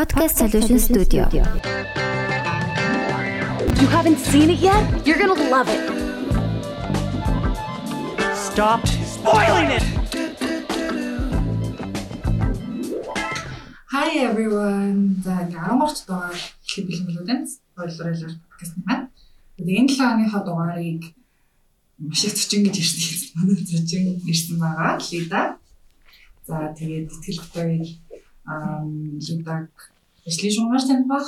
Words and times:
Podcast 0.00 0.36
Solution 0.40 0.78
Studio. 0.78 1.28
You 3.80 3.86
haven't 3.88 4.16
seen 4.16 4.48
it 4.48 4.58
yet? 4.58 4.82
You're 5.06 5.18
gonna 5.18 5.34
love 5.52 5.68
it. 5.68 5.82
Stop 8.34 8.80
spoiling 8.88 9.68
it! 9.76 9.84
Hi 13.92 14.08
everyone. 14.24 15.20
За 15.20 15.44
ингээ 15.44 15.68
10 15.68 15.84
гарч 15.84 15.98
дугаар 16.08 16.38
хэлэх 16.64 16.86
бэлэнгэлүүдэн 16.88 17.40
ойлголоор 17.76 18.32
подкаст 18.48 18.72
юм 18.80 18.84
байна. 18.88 19.04
Тэгээд 19.56 19.80
энэ 19.80 19.92
7 20.00 20.16
оныхоо 20.16 20.42
дугаарыг 20.48 21.02
маш 22.00 22.24
их 22.24 22.32
зочин 22.40 22.64
гэж 22.64 22.76
ирсэн. 22.80 23.36
Манай 23.36 23.56
зочин 23.68 24.04
ирсэн 24.24 24.56
байгаа. 24.64 24.96
Лида. 25.12 25.60
За 26.48 26.72
тэгээд 26.72 27.12
тэтгэл 27.12 27.44
хөтөгийг 27.44 28.00
аа 28.46 28.84
лидаг 28.84 29.68
ажлын 30.26 30.52
шугамар 30.54 30.82
тань 30.82 31.08
баг. 31.08 31.26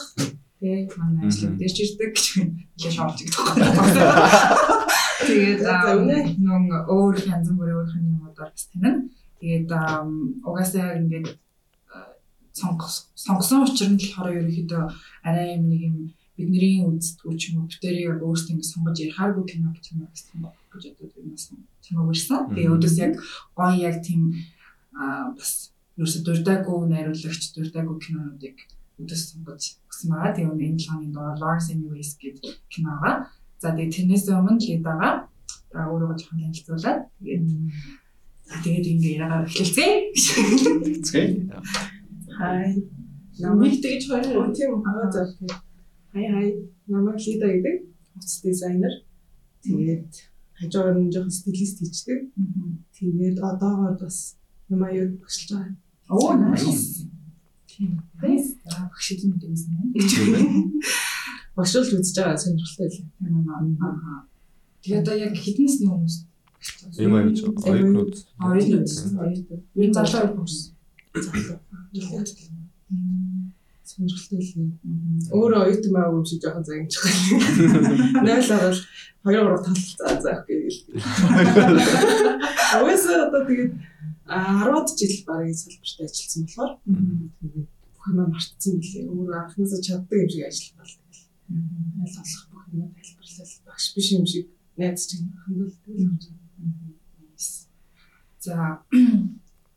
Тэгээ 0.61 0.95
манай 0.97 1.27
ажлын 1.29 1.59
дээрч 1.59 1.79
ирдэг 1.83 2.11
гэж 2.15 2.27
хэлээ 2.33 2.93
шоолж 2.97 3.19
байгаа. 3.27 4.83
Тэгээд 5.27 5.61
нөн 6.43 6.65
өөр 6.91 7.15
янз 7.27 7.49
бүрийн 7.55 7.79
өөр 7.79 7.89
хэн 7.91 8.11
юмудаар 8.15 8.51
бас 8.55 8.65
танина. 8.71 9.11
Тэгээд 9.41 9.71
угаасаа 10.47 10.99
ингээд 11.01 11.29
сонгос 12.53 13.09
сонгосон 13.17 13.65
учир 13.65 13.89
нь 13.91 13.99
болохоор 13.99 14.39
ерөнхийдөө 14.39 14.85
арай 15.27 15.57
юм 15.57 15.65
нэг 15.73 15.83
юм 15.89 15.97
бидний 16.37 16.85
үздэггүй 16.85 17.35
ч 17.41 17.43
юм 17.51 17.65
уу 17.65 17.69
бүтээрийг 17.71 18.21
өөрсдөө 18.21 18.53
ингэ 18.53 18.71
сонгож 18.73 18.97
ярихааргүй 19.01 19.45
кино 19.49 19.69
гэж 19.73 19.85
юм 19.93 20.05
бас 20.05 20.23
сонгох 20.29 20.55
гэж 20.73 20.85
бодод 21.01 21.17
юм 21.17 21.33
бас 21.33 21.45
чамаа 21.83 22.07
өрсөн. 22.13 22.41
Тэгээ 22.53 22.75
өдөөс 22.77 22.97
яг 23.01 23.13
гоё 23.57 23.75
яг 23.89 23.97
тийм 24.05 24.23
аа 24.93 25.33
бас 25.33 25.72
ерөөсө 25.97 26.19
дурдаагүй 26.27 26.79
найруулагч 26.93 27.45
дурдаагүй 27.57 27.97
кинонуудыг 28.05 28.57
өдөөс 29.01 29.23
сонгож 29.31 29.63
өгсөн 29.89 30.09
байгаа. 30.13 30.33
Тэгээ 30.37 30.69
энэ 30.69 30.81
талын 30.85 31.13
доор 31.13 31.37
Lawrence 31.43 31.69
Anyways 31.73 32.13
гэдэг 32.21 32.55
кино 32.73 32.91
байгаа. 33.03 33.29
За 33.61 33.69
тэгээ 33.77 33.95
тэрнээс 33.95 34.27
өмнө 34.33 34.63
Лидагаа 34.63 35.15
өөрөө 35.73 36.17
жоохон 36.19 36.41
танилцуулаад 36.43 37.01
тэгээд 37.21 37.45
тэгээд 38.65 38.87
ингээ 38.93 39.15
яагаад 39.21 39.49
эхэлцээ. 39.49 39.93
Зэ. 41.09 41.21
Хай. 42.37 42.69
Намайг 43.41 43.81
тэгж 43.81 44.03
хоёр 44.09 44.53
тийм 44.53 44.83
аваад 44.85 45.13
завтай. 45.13 45.49
Хай 46.13 46.25
хай. 46.33 46.49
Намайг 46.89 47.19
Лида 47.21 47.49
гэдэг. 47.49 47.77
Утас 48.17 48.35
дизайнер. 48.45 48.93
Тэгээд 49.65 50.13
хажуугаар 50.59 50.97
нь 51.01 51.13
жоохон 51.13 51.33
стилист 51.33 51.79
хийдэг. 51.81 52.21
Тэгээд 52.93 53.39
одоогоор 53.41 53.97
бас 53.97 54.37
юм 54.71 54.83
аяа 54.85 55.07
багшилж 55.23 55.49
байгаа. 55.53 55.75
Оо 56.09 56.35
nice. 56.37 57.07
Тийм. 57.67 58.03
Nice. 58.23 58.49
Багшилж 58.93 59.23
мэдээсэн 59.31 59.73
юм. 59.81 59.89
Багшуулж 61.57 61.89
үзэж 61.97 62.17
байгаа 62.17 62.39
сонирхолтой. 62.39 62.89
Тийм 62.91 63.49
аа. 63.81 64.27
Тэгээд 64.83 65.03
одоо 65.03 65.17
яг 65.17 65.35
хэдэн 65.37 65.67
насны 65.67 65.87
хүмүүс 65.89 66.17
Юм 66.99 67.15
аяж 67.19 67.39
оюутнууд. 67.43 68.15
оюутнууд 68.39 68.89
оюутнууд. 69.19 69.63
Ер 69.75 69.89
нь 69.91 69.95
залуу 69.95 70.31
хүмүүс. 70.31 70.57
Сонирхолтой 73.83 74.41
л. 74.41 74.51
Өөрөө 75.35 75.61
оюутан 75.67 75.93
байгааг 75.93 76.15
юм 76.17 76.25
шиг 76.25 76.41
жоохон 76.43 76.65
загимчих. 76.65 77.03
0 78.23 78.39
орол 78.57 78.79
2 79.25 79.33
3 79.33 79.65
тал 79.65 79.77
заа 79.99 80.15
заах 80.23 80.43
гээл. 80.47 80.79
Өөсөө 82.79 83.17
одоо 83.27 83.43
тэгээд 83.47 83.73
10 84.27 84.99
жил 84.99 85.25
багийн 85.27 85.57
салбарт 85.57 85.99
ажилласан 86.07 86.43
болохоор 86.47 86.73
бүх 87.93 88.05
юм 88.11 88.19
мартсан 88.31 88.75
гэлээ. 88.79 89.11
Өөрөө 89.11 89.37
анхнаасаа 89.43 89.81
чаддаг 89.83 90.19
юм 90.23 90.31
шиг 90.31 90.47
ажиллах 90.47 90.77
бол 90.79 90.95
тэгэл. 90.99 91.25
Аль 92.03 92.17
болох 92.17 92.45
бүх 92.53 92.65
юм 92.73 92.89
тайлбарлал 92.95 93.63
багш 93.67 93.87
биш 93.95 94.09
юм 94.13 94.27
шиг 94.27 94.47
найз 94.79 95.07
чинь 95.11 95.33
хандвал. 95.43 95.75
За 98.43 98.55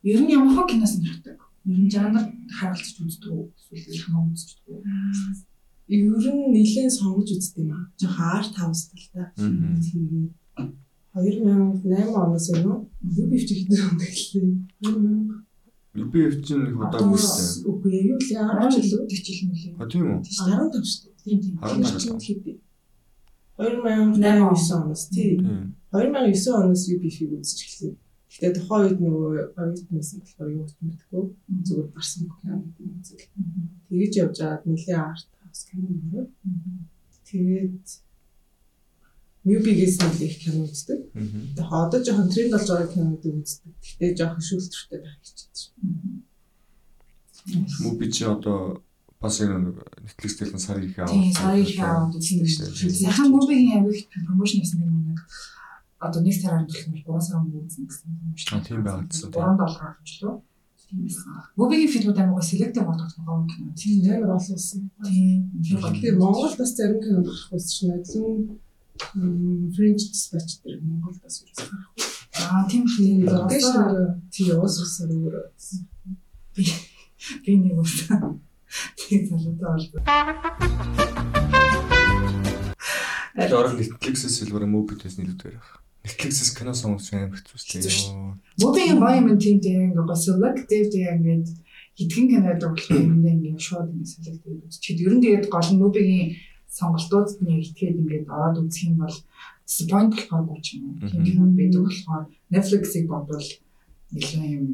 ер 0.03 0.21
нь 0.21 0.33
ямар 0.33 0.53
хөө 0.53 0.67
кино 0.69 0.85
сонирхдаг? 0.85 1.37
Ер 1.65 1.79
нь 1.81 1.91
жанр 1.93 2.25
харуулж 2.57 2.97
үздэг 3.01 3.31
үү? 3.33 3.45
Эсвэл 3.73 4.03
хамаа 4.05 4.29
үздэг 4.29 4.57
үү? 4.69 4.81
Ер 5.89 6.01
нь 6.33 6.53
нэлээд 6.53 6.93
сонгож 6.97 7.29
үздэг 7.33 7.61
юм 7.61 7.73
аа. 7.77 7.85
Жохоо 8.01 8.29
арт 8.41 8.53
хаус 8.57 8.89
талтай. 8.89 9.25
Тэгээд 9.37 10.33
2008 11.15 12.11
оноос 12.11 12.47
юм 12.51 12.63
уу? 12.71 12.79
UB 13.07 13.31
хэдэн 13.39 13.81
онд 13.87 14.01
гэлээ. 14.03 14.47
2000 14.83 15.45
Люби 15.95 16.27
өвчин 16.27 16.67
их 16.67 16.75
удаа 16.75 17.07
үстэй. 17.07 17.63
Үгүй 17.71 18.11
юу 18.11 18.19
л 18.19 18.31
яа 18.35 18.67
10 18.67 18.83
жил 18.83 19.07
40 19.07 19.15
жил 19.15 19.47
мөлий. 19.47 19.71
А 19.79 19.87
тийм 19.87 20.03
үү? 20.11 20.19
15 20.27 20.83
шүү 20.83 21.07
дээ. 21.07 21.15
Тийм 21.23 21.37
тийм. 21.39 21.55
15 21.63 22.19
хэд 22.19 22.43
2008 23.55 24.75
оноос 24.75 25.07
тий. 25.07 25.39
2009 25.95 26.51
оноос 26.51 26.83
UB-ийг 26.91 27.39
эхэлсэн. 27.39 27.95
Гэтэ 28.27 28.59
тухайн 28.59 28.83
үед 28.83 28.99
нөгөө 28.99 29.55
оюутан 29.55 29.95
байсан 29.95 30.19
болохоор 30.19 30.51
юу 30.51 30.67
ч 30.67 30.75
мэдгүй 30.83 31.23
зүгээр 31.63 31.87
гарсан 31.95 32.27
юм 32.27 32.75
үзэл. 32.99 33.31
Тэгэж 33.87 34.13
явж 34.19 34.35
байгаад 34.43 34.63
нэлээ 34.67 34.99
арт 34.99 35.27
хаус 35.39 35.61
кино 35.71 35.87
нөрөө. 35.95 36.27
Тэгээд 37.23 37.87
UB-гээс 39.45 40.01
нэлээ 40.01 40.25
их 40.25 40.37
кино 40.41 40.65
үздэг. 40.65 40.99
Тэгээд 41.13 41.69
одоо 41.69 41.99
жоохон 42.01 42.29
тренд 42.33 42.51
болж 42.57 42.65
байгаа 42.65 42.89
кинодыг 42.89 43.33
үздэг. 43.45 43.73
Гэтэ 43.77 44.17
жоохон 44.17 44.41
шүүлтвэртэй 44.41 44.99
байх 45.05 45.17
гэж 45.21 45.37
байна. 45.77 46.25
Муби 47.85 48.09
чи 48.09 48.25
одоо 48.25 48.81
бас 49.21 49.37
нэг 49.37 49.77
Netflix 50.01 50.31
дээр 50.41 50.53
нь 50.57 50.65
сар 50.65 50.81
их 50.81 50.97
аваад. 50.97 51.13
Тийм 51.13 51.29
сая 51.29 51.61
их 51.61 51.77
аваад 51.77 52.17
үздэг 52.17 52.49
шүү 52.49 52.73
дээ. 52.73 53.05
Сайхан 53.05 53.29
мөвигийн 53.29 53.85
авиг 53.85 54.09
промошн 54.09 54.65
хийсэн 54.65 54.81
юм 54.81 55.13
нэг 55.13 55.21
одоо 56.01 56.21
нэг 56.25 56.33
сараар 56.33 56.65
төлөх 56.65 57.05
3 57.05 57.21
сар 57.21 57.37
өмнө 57.37 57.61
үзсэн 57.69 57.85
гэсэн 57.85 58.09
юм 58.09 58.33
шүү 58.33 58.49
А 58.49 58.65
тийм 58.65 58.81
байгаад 58.81 59.09
гэсэн. 59.13 59.29
3 59.29 59.61
доллар 59.61 59.85
авчлаа. 59.93 60.35
Мөвигийн 61.57 61.93
фильмүүд 61.93 62.17
амар 62.17 62.35
гоо 62.37 62.45
селектив 62.45 62.83
болдог 62.85 63.09
юм 63.13 63.45
кино. 63.45 63.69
Тийм 63.77 63.95
нэр 64.05 64.25
олсон. 64.25 64.89
Тийм. 65.05 65.53
Тэгээд 65.61 66.17
Монгол 66.17 66.55
бас 66.57 66.71
зарим 66.73 66.97
кино 67.01 67.21
гарах 67.21 67.45
байсан 67.53 67.73
чинь 67.77 68.05
зүүн 68.09 68.41
French 69.75 70.03
Dispatch 70.11 70.63
дээр 70.63 70.79
Монгол 70.81 71.15
бас 71.23 71.43
юу 71.43 71.51
гарах. 71.55 71.91
Аа 72.35 72.67
тийм 72.69 72.83
Тийм 72.87 73.27
film. 73.27 73.47
дэж 73.47 73.63
нэр 73.75 74.19
тийм 74.31 74.59
уусрсаар 74.59 75.11
өөр. 75.11 75.35
Би 76.55 77.51
нэг 77.57 77.75
уусаа. 77.79 78.39
Тийм 78.99 79.21
залуутай 79.29 79.67
бол. 79.71 79.85
Тэр 83.35 83.53
орог 83.55 83.73
Netflix-с 83.79 84.31
silver 84.31 84.63
movie-ээс 84.63 85.15
нэлээд 85.19 85.43
байх. 85.43 85.83
Netflix-с 86.03 86.51
кино 86.55 86.73
сонгож 86.73 87.11
амар 87.11 87.35
хэцүүстэй. 87.35 88.15
Мөвигийн 88.61 88.99
баян 88.99 89.39
тийм 89.39 89.59
тийм 89.59 89.91
ингээ 89.91 90.05
гоо 90.07 90.15
selective 90.15 90.87
тийм 90.91 91.19
ингээд 91.19 91.47
хитгэн 91.97 92.27
кинод 92.31 92.59
тоглох 92.63 92.89
юм 92.91 93.23
ингээ 93.23 93.59
шууд 93.59 93.91
ингээ 93.91 94.11
selective 94.11 94.59
үзчихэд 94.67 95.03
ер 95.03 95.13
нь 95.15 95.23
тэгээд 95.23 95.45
гол 95.51 95.69
нь 95.71 95.79
мөвигийн 95.81 96.27
сонголтуудад 96.77 97.39
нь 97.39 97.63
итгээд 97.63 97.99
ингээд 98.01 98.27
ороод 98.27 98.67
үзэх 98.67 98.91
юм 98.91 98.97
бол 98.99 99.17
disappoint 99.63 100.11
болохгүй 100.11 100.59
ч 100.61 100.67
юм 100.75 100.83
уу. 100.91 101.07
Тийм 101.07 101.23
кинод 101.23 101.53
байдаг 101.55 101.81
болохоор 101.87 102.23
Netflix-ийг 102.51 103.05
бодвол 103.07 103.47
нэлээд 104.11 104.51
юм 104.59 104.67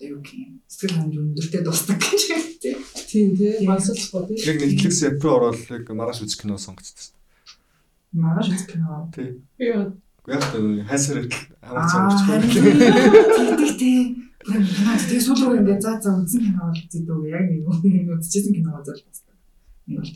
юу 0.00 0.20
гэх 0.20 0.32
сэтгэл 0.68 0.96
ханамж 0.96 1.16
өндөртэй 1.20 1.62
дуустдаг 1.64 2.00
гэж 2.00 2.22
тийм. 2.60 2.78
Тийм 3.08 3.28
тий. 3.36 3.66
Масалхгүй 3.68 4.22
тий. 4.32 4.38
Яг 4.48 4.56
Netflix 4.64 4.94
app-ээр 5.08 5.36
ороод 5.36 5.60
яг 5.72 5.84
маргааш 5.92 6.20
үзэх 6.24 6.40
кино 6.40 6.56
сонгоцсон. 6.56 7.12
Маргааш 8.12 8.48
үзэх 8.52 8.68
кино. 8.72 9.08
Тий. 9.12 9.40
Яа. 9.60 9.92
Яг 10.26 10.42
хайсаар 10.90 11.24
хамаач 11.64 11.86
Аа, 11.86 12.28
харин 12.28 12.50
сонгочихгүй. 12.50 12.72
тийм 13.56 13.76
тийм. 13.80 14.06
Тэгээ 14.46 15.22
сүүл 15.26 15.42
рүү 15.42 15.58
ингээд 15.64 15.82
заа 15.84 15.96
заа 16.02 16.20
үзсэн 16.20 16.42
кино 16.44 16.60
бол 16.70 16.82
зэдүү 16.92 17.18
яг 17.30 17.44
нэг 17.50 17.60
юм 17.64 18.10
үзчихсэн 18.20 18.52
кино 18.52 18.78
зал 18.84 19.00
басдаг. 19.00 19.36
Нэг 19.86 19.96
бол 20.02 20.12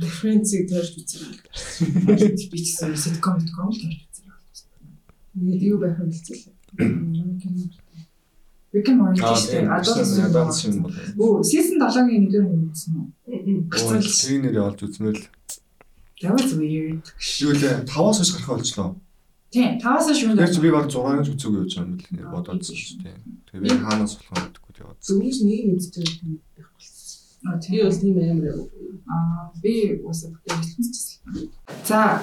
Референсийг 0.00 0.68
тойрч 0.70 0.92
үзэрэй. 1.00 1.40
би 2.50 2.58
ч 2.58 2.70
гэсэн 2.76 2.94
ситком 2.94 3.38
л 3.40 3.46
тарж 3.46 3.82
үзсэн. 3.82 4.30
Ингээд 5.36 5.62
юу 5.66 5.78
байх 5.82 5.98
юм 5.98 6.10
хэлцээ. 6.10 6.54
Rick 8.76 8.88
and 8.90 9.00
Morty 9.00 9.20
шүү 9.22 9.48
дээ. 9.52 9.64
Swim. 9.88 10.52
Swim 10.52 10.76
бол. 10.84 10.92
Оо, 11.16 11.40
season 11.40 11.80
7-гийн 11.80 12.28
нэгдүгээр 12.28 12.46
нь 12.52 12.68
үзсэн 12.68 12.92
үү? 12.92 13.06
Ой, 13.24 13.38
тэр 13.72 14.40
нэрээ 14.44 14.66
олж 14.68 14.80
үзмэл. 14.84 15.24
That 16.20 16.32
was 16.36 16.52
weird. 16.56 17.04
Юу 17.40 17.52
лээ 17.56 17.88
5-аас 17.88 18.18
хойш 18.20 18.30
гарах 18.36 18.50
болчлоо. 18.60 18.90
Тийм, 19.52 19.78
таваас 19.80 20.12
шүүн. 20.12 20.36
Тэр 20.36 20.52
чи 20.52 20.60
би 20.60 20.70
баг 20.74 20.92
6-аас 20.92 21.28
үзээгүй 21.32 21.60
явж 21.64 21.72
байгаа 21.72 21.88
юм 21.88 21.96
бэл 21.96 22.12
нэр 22.12 22.28
бодоод 22.34 22.62
шүү 22.66 23.00
дээ. 23.00 23.16
Тэгээ 23.48 23.64
би 23.64 23.70
хаанаас 23.80 24.12
болох 24.18 24.36
юм 24.36 24.44
гэдэггүй 24.44 24.72
яваад. 24.82 24.98
Зөвхөн 25.06 25.46
нэг 25.46 25.60
юм 25.64 25.76
байгаа 25.80 26.20
юм 26.20 26.36
Би 27.70 27.82
бол 27.82 28.00
тийм 28.00 28.16
амар. 28.18 28.68
Аа, 29.06 29.50
би 29.62 30.00
уусаа 30.02 30.30
бүтээлчсэн. 30.30 31.50
За, 31.86 32.22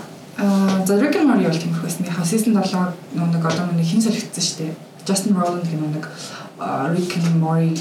and 1.16 1.28
Morty 1.28 1.48
бол 1.48 1.60
тийм 1.60 1.72
их 1.72 1.82
байсан. 1.84 2.06
Яг 2.06 2.26
season 2.26 2.54
7 2.54 2.94
нэг 3.16 3.46
одоо 3.46 3.72
нэг 3.72 3.86
хин 3.86 4.02
солигдсон 4.02 4.44
шүү 4.44 4.58
дээ. 4.60 4.76
Justin 5.08 5.36
Roiland 5.36 5.64
гэх 5.64 5.80
нэг 5.80 6.06
Rick 6.92 7.18
and 7.18 7.40
Morty 7.40 7.80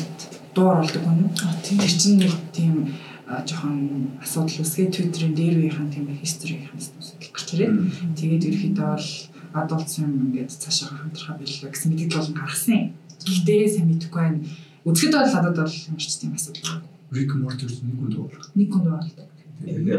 дуу 0.55 0.71
оруулдаг 0.71 1.03
хүн. 1.03 1.31
Тэр 1.65 1.83
чинь 1.87 2.19
нэг 2.21 2.33
тийм 2.53 2.94
жоохон 3.27 4.19
асуудал 4.21 4.61
үсгээ 4.61 4.93
Twitter-ийн 4.93 5.35
дээр 5.35 5.56
үеийнхэн 5.65 5.89
тийм 5.89 6.06
history-ийн 6.12 6.69
асуудал 6.77 7.33
гарч 7.33 7.49
ирээд 7.56 7.75
тэгээд 8.19 8.47
ерөөхдөө 8.50 8.89
бол 8.93 9.09
adult 9.56 9.89
swim 9.89 10.12
ингээд 10.29 10.53
цаашаа 10.53 10.93
хамтрахаа 10.93 11.41
байлаа 11.41 11.71
гэсэн 11.73 11.89
мэдээлэл 11.93 12.19
болон 12.21 12.37
гаргасан. 12.37 12.93
Гэхдээ 13.25 13.69
сайн 13.73 13.87
мэдэхгүй 13.89 14.21
байна. 14.21 14.44
Үзэхэд 14.85 15.15
бол 15.17 15.33
надад 15.33 15.56
бол 15.56 15.77
ямар 15.89 16.03
ч 16.05 16.12
тийм 16.21 16.33
асуудал. 16.37 16.85
Rick 17.12 17.37
Morty 17.37 17.69
нэг 17.69 17.97
хүн 18.00 18.11
дуулах. 18.11 18.49
Нэг 18.56 18.73
хүн 18.73 18.88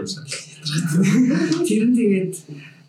сайн. 0.10 0.26
Тэр 1.64 1.84
нь 1.88 1.94
тэгээд 1.94 2.36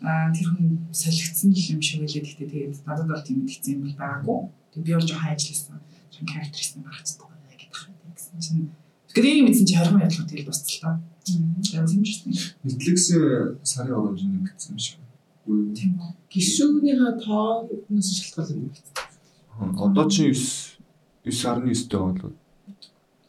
тэр 0.01 0.47
хүн 0.49 0.89
солигдсон 0.89 1.53
юм 1.53 1.81
шиг 1.81 2.01
байлээ. 2.01 2.25
Гэхдээ 2.25 2.49
тэгээд 2.49 2.75
надад 2.89 3.05
бол 3.05 3.21
тийм 3.21 3.45
мэдгдсэн 3.45 3.73
юм 3.77 3.81
бол 3.85 3.95
байгаагүй. 4.01 4.39
Тэгээд 4.73 4.85
би 4.85 4.91
бол 4.97 5.05
жоохон 5.05 5.29
ажилласан. 5.29 5.77
Жоохон 6.09 6.29
characterist 6.33 6.73
гарцдаг 6.81 7.29
байна 7.29 7.45
гэдэг 7.53 7.69
юм 7.69 8.13
гэсэн 8.17 8.37
чинь. 8.41 8.73
Тэгэхээр 9.13 9.37
ийм 9.37 9.45
мэдсэн 9.45 9.67
чи 9.69 9.75
20 9.77 9.93
минут 9.93 10.17
л 10.17 10.25
тэгэл 10.25 10.49
дуусчихлаа. 10.49 10.97
Яг 11.29 11.85
юм 11.85 12.03
шиг 12.05 12.19
тийм. 12.25 12.33
Netflix-ийн 12.65 13.61
сарын 13.61 13.93
оромж 13.93 14.21
нэмэгдсэн 14.25 14.73
юм 14.73 14.81
шиг. 14.81 14.97
Үгүй. 15.45 15.69
Тийм 15.77 16.01
үү. 16.01 16.11
Гишүүнийхээ 16.33 17.13
тооноос 17.21 18.09
шалтгаалan 18.09 18.57
юм 18.57 18.73
байна. 18.73 19.77
Одоо 19.85 20.09
чи 20.09 20.33
9 20.33 20.81
9.9 21.29 21.89
дэх 21.89 22.01
болов. 22.01 22.33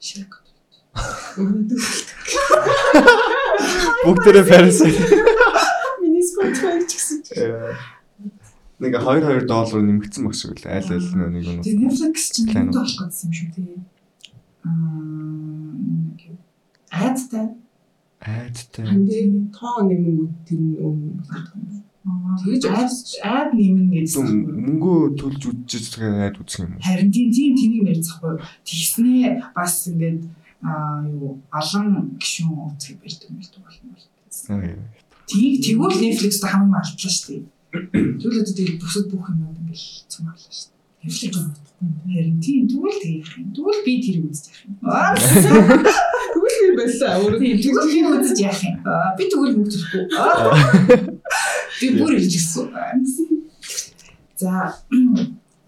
Шиг. 0.00 0.45
Бүгдээрээ 4.04 4.46
Paris. 4.48 4.78
Миний 6.02 6.24
Spotify 6.24 6.80
ч 6.88 6.92
гэсэн. 6.96 7.20
Нэг 8.80 8.92
2 9.00 9.24
2 9.24 9.48
доллар 9.48 9.80
нэмэгдсэн 9.84 10.22
баг 10.24 10.34
шиг 10.36 10.52
үлээ. 10.56 10.72
Айл 10.72 10.90
айл 10.92 11.08
нэг 11.16 11.28
нэг. 11.32 11.64
Тэгээд 11.64 11.80
Netflix 11.84 12.32
чинь 12.32 12.52
юу 12.52 12.72
болох 12.72 13.08
гэсэн 13.08 13.28
юм 13.28 13.32
шүү 13.36 13.48
дээ. 13.56 13.80
Аа 14.64 14.96
айдтай. 16.96 17.46
Айдтай. 18.20 18.84
Ханди 18.86 19.48
тоо 19.52 19.84
нэмэнгүүд 19.84 20.34
тэр 20.48 20.60
өмнө. 20.80 21.22
Тэгэж 22.40 22.64
айд 23.26 23.50
нэмнэ 23.52 24.06
гэсэн. 24.06 24.24
Мөнгөө 24.46 24.98
төлж 25.18 25.42
үдчихэж 25.50 25.92
байгаа 25.98 26.30
айд 26.30 26.38
үзэх 26.38 26.62
юм? 26.64 26.78
Харин 26.78 27.10
тийм 27.10 27.28
тийм 27.34 27.52
тэнийг 27.58 27.84
ярьцахгүй. 27.90 28.38
Тэгснээ 28.62 29.50
бас 29.56 29.90
ингээд 29.90 30.22
аа 30.62 31.04
юу 31.04 31.42
олон 31.52 32.16
гişүүн 32.20 32.56
үзэх 32.72 32.96
юм 33.28 33.40
л 33.42 33.50
болно. 33.60 33.92
Аа, 34.48 34.78
Тийг 35.26 35.54
тэгвэл 35.64 35.98
Netflix 36.00 36.38
та 36.38 36.48
хамгийн 36.54 36.78
алтлаа 36.80 37.10
шүү 37.10 37.26
дээ. 37.26 37.42
Тэгвэл 38.20 38.40
одоо 38.40 38.54
тэгээд 38.54 38.80
бусад 38.80 39.06
бүх 39.10 39.26
юм 39.26 39.42
ингээл 39.50 39.86
цумаглаа 40.06 40.52
шүү 40.54 40.70
дээ. 40.70 40.76
Netflix 41.06 41.34
харин 41.76 42.40
тийм 42.40 42.64
тэгвэл 42.70 42.98
тэгэх 43.02 43.30
юм. 43.36 43.48
Тэгвэл 43.52 43.84
би 43.84 43.92
үзэж 44.30 44.46
явах 44.48 44.62
юм. 44.64 44.74
Аа 44.86 45.12
Тэгвэл 46.32 46.58
би 46.62 46.68
байлаа. 46.78 47.12
Өөрөө 47.20 47.40
тийм 47.42 48.06
үзэж 48.16 48.38
явах 48.40 48.62
юм. 48.64 48.76
Аа, 48.86 49.12
Би 49.18 49.24
тэгвэл 49.28 49.54
мөнгө 49.60 49.70
төлөхгүй. 49.76 50.04
Аа. 50.16 50.56
Би 51.80 51.86
бүр 52.00 52.16
ирж 52.16 52.32
гисэн. 52.32 52.70
За 54.36 54.72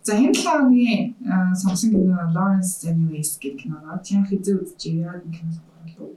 За 0.09 0.17
энэ 0.17 0.33
талааны 0.33 1.15
сонсон 1.53 1.91
кино 1.93 2.17
Lawrence 2.33 2.81
Anyways 2.89 3.37
гэх 3.37 3.61
киноноо 3.61 4.01
тийм 4.01 4.25
хизээ 4.25 4.57
үзчихээ 4.57 5.05
яг 5.05 5.21
энэ 5.21 5.37
кино 5.37 5.53
сонголоо. 5.53 6.17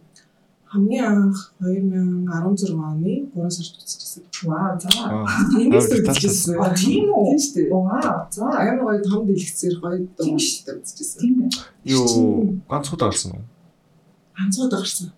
хамгийн 0.72 1.04
анх 1.04 1.52
2016 1.60 2.72
оны 2.72 3.28
3 3.36 3.52
сард 3.52 3.76
үзчихсэн. 3.84 4.24
Вау 4.48 4.80
за. 4.80 4.88
Тэнгис 5.52 5.92
үзчихсэн. 5.92 6.56
А 6.64 6.72
тийм 6.72 7.12
үү? 7.12 7.36
Тийм 7.36 7.40
шүү 7.44 7.54
дээ. 7.56 7.68
Вау 7.68 8.32
за. 8.32 8.48
Амар 8.48 8.80
гоё 8.88 9.04
том 9.04 9.28
дэлгэцээр 9.28 9.76
гоё 9.84 9.98
Тийм 10.00 10.16
дуу 10.16 10.40
шүү 10.40 10.48
шүү 10.56 10.64
дээ 10.64 10.78
үзчихсэн. 10.80 11.20
Тийм 11.20 11.36
ээ. 11.44 11.50
Юу 11.92 12.08
ганц 12.72 12.88
удаа 12.96 13.12
гарсан 13.12 13.36
уу? 13.36 13.44
Ганцууд 14.40 14.72
гарсан. 14.72 15.12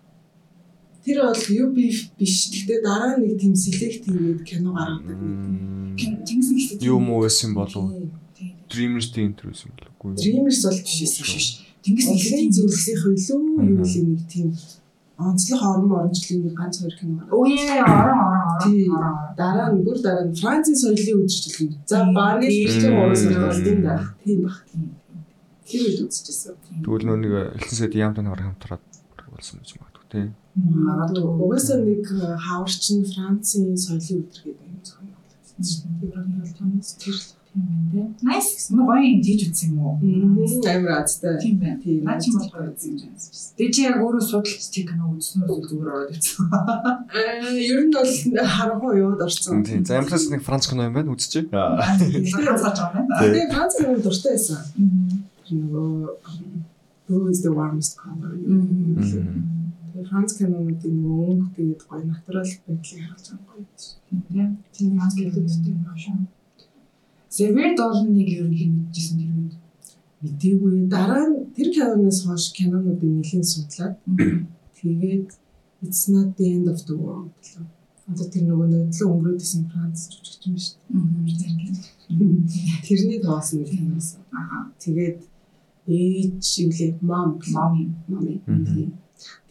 Тэр 1.06 1.16
бол 1.22 1.46
UB 1.62 1.78
биш. 2.18 2.50
Гэхдээ 2.50 2.82
дараа 2.82 3.22
нэг 3.22 3.38
тийм 3.38 3.54
select 3.54 4.02
хийгээд 4.10 4.42
кино 4.42 4.74
гаргадаг. 4.74 5.14
Ихтэй. 5.94 6.82
Юу 6.82 6.98
муу 6.98 7.22
байсан 7.22 7.54
болов? 7.54 7.94
Тийм. 7.94 8.23
Dreamers-ийн 8.70 9.26
интервью 9.30 9.56
юм 9.64 9.74
уу? 10.00 10.14
Dreamers 10.14 10.60
бол 10.66 10.78
биш. 10.82 11.00
шүү. 11.14 11.64
Тэнгис 11.84 12.06
Тэнгисийн 12.08 12.16
ихтэй 12.16 12.48
зөвлөлийн 12.56 12.98
хөлөө 13.02 13.38
юу 13.68 13.84
вэ 13.84 14.00
нэг 14.08 14.22
тийм 14.32 14.48
онцлог 15.18 15.60
орон 15.62 15.92
орончлын 15.94 16.40
нэг 16.42 16.54
ганц 16.58 16.80
хоёр 16.80 16.94
кино 16.98 17.22
яа 17.46 17.84
орон 17.86 18.18
орон 18.26 18.58
Тийм. 18.64 18.90
орон 18.90 19.14
орон. 19.14 19.36
Дараа 19.38 19.68
нь 19.70 19.84
бүр 19.86 19.98
дараа 20.02 20.24
нь 20.26 20.34
Францын 20.34 20.74
соёлын 20.74 21.22
үдшилтэн. 21.22 21.70
За 21.86 22.02
Тийм. 22.02 22.14
багын 22.18 22.50
Тийм. 22.50 22.68
чинь 22.72 22.96
уран 22.98 23.62
Тийм. 23.62 23.78
да. 23.86 23.94
Тийм. 24.24 24.40
Тэр 25.68 25.80
үед 25.86 26.00
үзчихсэн. 26.08 26.54
Тэгвэл 26.82 27.04
нөө 27.06 27.18
нэг 27.22 27.32
элсэн 27.62 27.76
сайд 27.78 27.94
яамтай 27.94 28.24
нөр 28.26 28.40
хамтраад 28.42 28.82
болсон 29.30 29.60
гэж 29.62 29.70
магадгүй 29.78 30.06
тий. 30.10 30.26
Магадгүй. 30.56 31.30
Угаасаа 31.46 31.78
нэг 31.84 32.04
хаварч 32.10 32.84
нь 32.96 33.06
Францын 33.12 33.64
соёлын 33.78 34.18
өдөр 34.24 34.40
гэдэг 34.44 34.66
юм 34.66 34.80
зөвхөн. 34.82 35.14
Тэр 36.02 36.10
бол 36.16 36.52
томс 36.58 36.90
тэр 36.98 37.14
л. 37.14 37.43
Тийм. 37.54 38.14
Nice 38.26 38.50
гэсэн. 38.58 38.82
Гоё 38.82 38.98
юм 38.98 39.20
тийж 39.22 39.40
үзсэн 39.46 39.70
юм 39.70 39.86
уу? 39.86 39.94
Амар 40.66 41.06
азтай. 41.06 41.38
Тийм 41.38 41.62
байна. 41.62 41.78
Тийм. 41.78 42.02
Наа 42.02 42.18
чи 42.18 42.34
бол 42.34 42.50
гоё 42.50 42.74
үзсэн 42.74 42.98
юм 42.98 43.06
байна. 43.06 43.18
Тэ 43.54 43.70
чи 43.70 43.80
яг 43.86 43.96
өөрөө 44.02 44.22
судалж 44.26 44.66
тийм 44.74 44.86
кино 44.90 45.04
үзснээр 45.14 45.50
үл 45.54 45.62
зүгээр 45.62 45.90
ороод 45.94 46.10
ирсэн. 46.18 46.50
Аа 46.50 47.54
ер 47.54 47.80
нь 47.86 47.94
бол 47.94 48.10
харахгүй 48.42 48.92
яваад 48.98 49.22
орсон. 49.22 49.62
Тийм. 49.62 49.86
За 49.86 50.02
ямплас 50.02 50.26
нэг 50.34 50.42
Франц 50.42 50.66
кино 50.66 50.90
юм 50.90 50.98
байна 50.98 51.14
үзчихье. 51.14 51.46
Тэгэхээр 51.46 52.50
хасаач 52.58 52.78
байгаа 52.82 53.00
юм 53.00 53.08
байна. 53.08 53.22
Тэгээ 53.22 53.52
Франц 53.54 53.72
кино 53.78 53.94
дуртай 54.02 54.32
байсан. 54.34 54.58
Нөгөө 55.54 56.74
Who 57.06 57.28
is 57.28 57.42
the 57.42 57.52
warmest 57.52 57.94
color? 58.00 58.32
Тэгээ 59.94 60.08
Франц 60.10 60.30
кинонуудын 60.34 60.94
нөгөө 60.98 61.26
өнгө 61.30 61.48
тэгээд 61.54 61.82
гоё 61.86 62.02
натурал 62.02 62.50
байдлыг 62.66 62.98
харуулж 62.98 63.26
байгаа 63.30 63.46
гоё. 63.46 63.66
Тийм. 64.32 64.48
Тийм 64.74 64.90
маань 64.98 65.14
гэлүүдтэй 65.14 65.70
юм 65.70 65.84
шүү. 66.02 66.16
Severe 67.34 67.72
Dolan-ыг 67.78 68.28
ер 68.38 68.46
нь 68.48 68.58
хэн 68.58 68.72
мэдчихсэн 68.78 69.16
тэр 69.20 69.32
үед. 69.38 69.54
Мэдээгүй. 70.22 70.72
Дараа 70.94 71.24
нь 71.28 71.36
тэр 71.56 71.68
киноноос 71.74 72.18
хойш 72.24 72.44
кинонуудыг 72.56 73.10
нэлийн 73.10 73.44
судлаад 73.52 73.94
тэгээд 74.78 75.28
It's 75.84 76.08
not 76.08 76.36
the 76.36 76.50
end 76.54 76.66
of 76.68 76.80
the 76.86 76.96
world 76.96 77.30
гэлээ. 77.44 77.66
Одоо 78.08 78.26
тэр 78.32 78.44
нөгөө 78.48 78.68
нөдлөн 78.72 79.10
өнгөрөөдсөн 79.12 79.62
Франц 79.68 79.98
жүжигч 80.12 80.42
юм 80.48 80.56
шүү 80.64 80.76
дээ. 80.88 81.64
Тэрний 82.88 83.20
тоосон 83.20 83.60
нэг 83.60 83.68
киноос. 83.76 84.08
Аа. 84.32 84.72
Тэгээд 84.80 85.18
ээж 85.88 86.40
шивлээ 86.40 86.90
мам 87.04 87.36
мами. 87.52 88.40
Мгм. 88.48 88.96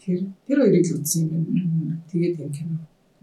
Тэр 0.02 0.18
тэр 0.46 0.58
хоёрыг 0.58 0.86
л 0.90 0.96
үзсэн 0.98 1.30
юм 1.30 1.44
байна. 1.54 2.02
Тэгээд 2.10 2.42
энэ 2.42 2.56
кино. 2.58 2.76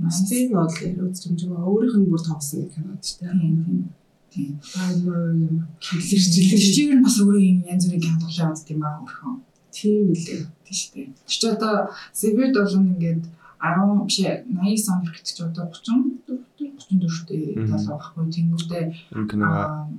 Стив 0.07 0.55
бол 0.55 0.71
ярь 0.71 1.03
үзчихэмжээ 1.03 1.51
өөрийнх 1.51 1.97
нь 2.00 2.09
бүр 2.12 2.21
тоосон 2.24 2.63
нэг 2.63 2.71
кинод 2.75 3.03
шүү 3.03 3.17
дээ. 3.27 4.00
Тийм. 4.31 4.59
Timer 4.63 5.35
юм. 5.35 5.67
Тэр 5.83 6.00
Хилэрчлээ. 6.00 6.71
чинь 6.75 7.03
бас 7.03 7.17
өөрөө 7.19 7.43
юм 7.51 7.59
янз 7.67 7.83
бүрийн 7.91 8.15
тоглоод 8.15 8.55
авдаг 8.55 8.71
юм 8.71 8.83
аа 8.88 9.00
өөрхөн. 9.03 9.35
Тийм 9.75 10.15
шүү 10.15 10.89
дээ. 10.95 11.07
Тэр 11.27 11.35
чинь 11.35 11.51
одоо 11.51 11.75
Severe 12.15 12.51
Dolan 12.55 12.88
ингээд 12.95 13.23
10 13.61 14.07
биш 14.07 14.17
ээ 14.25 14.47
89 14.47 14.89
он 14.89 15.00
хэрэг 15.05 15.21
чи 15.27 15.33
одоо 15.43 15.65
34 15.67 16.41
34 16.81 17.27
дээ 17.29 17.59
Мгм. 17.59 17.69
талаа 17.69 17.97
байхгүй 18.00 18.23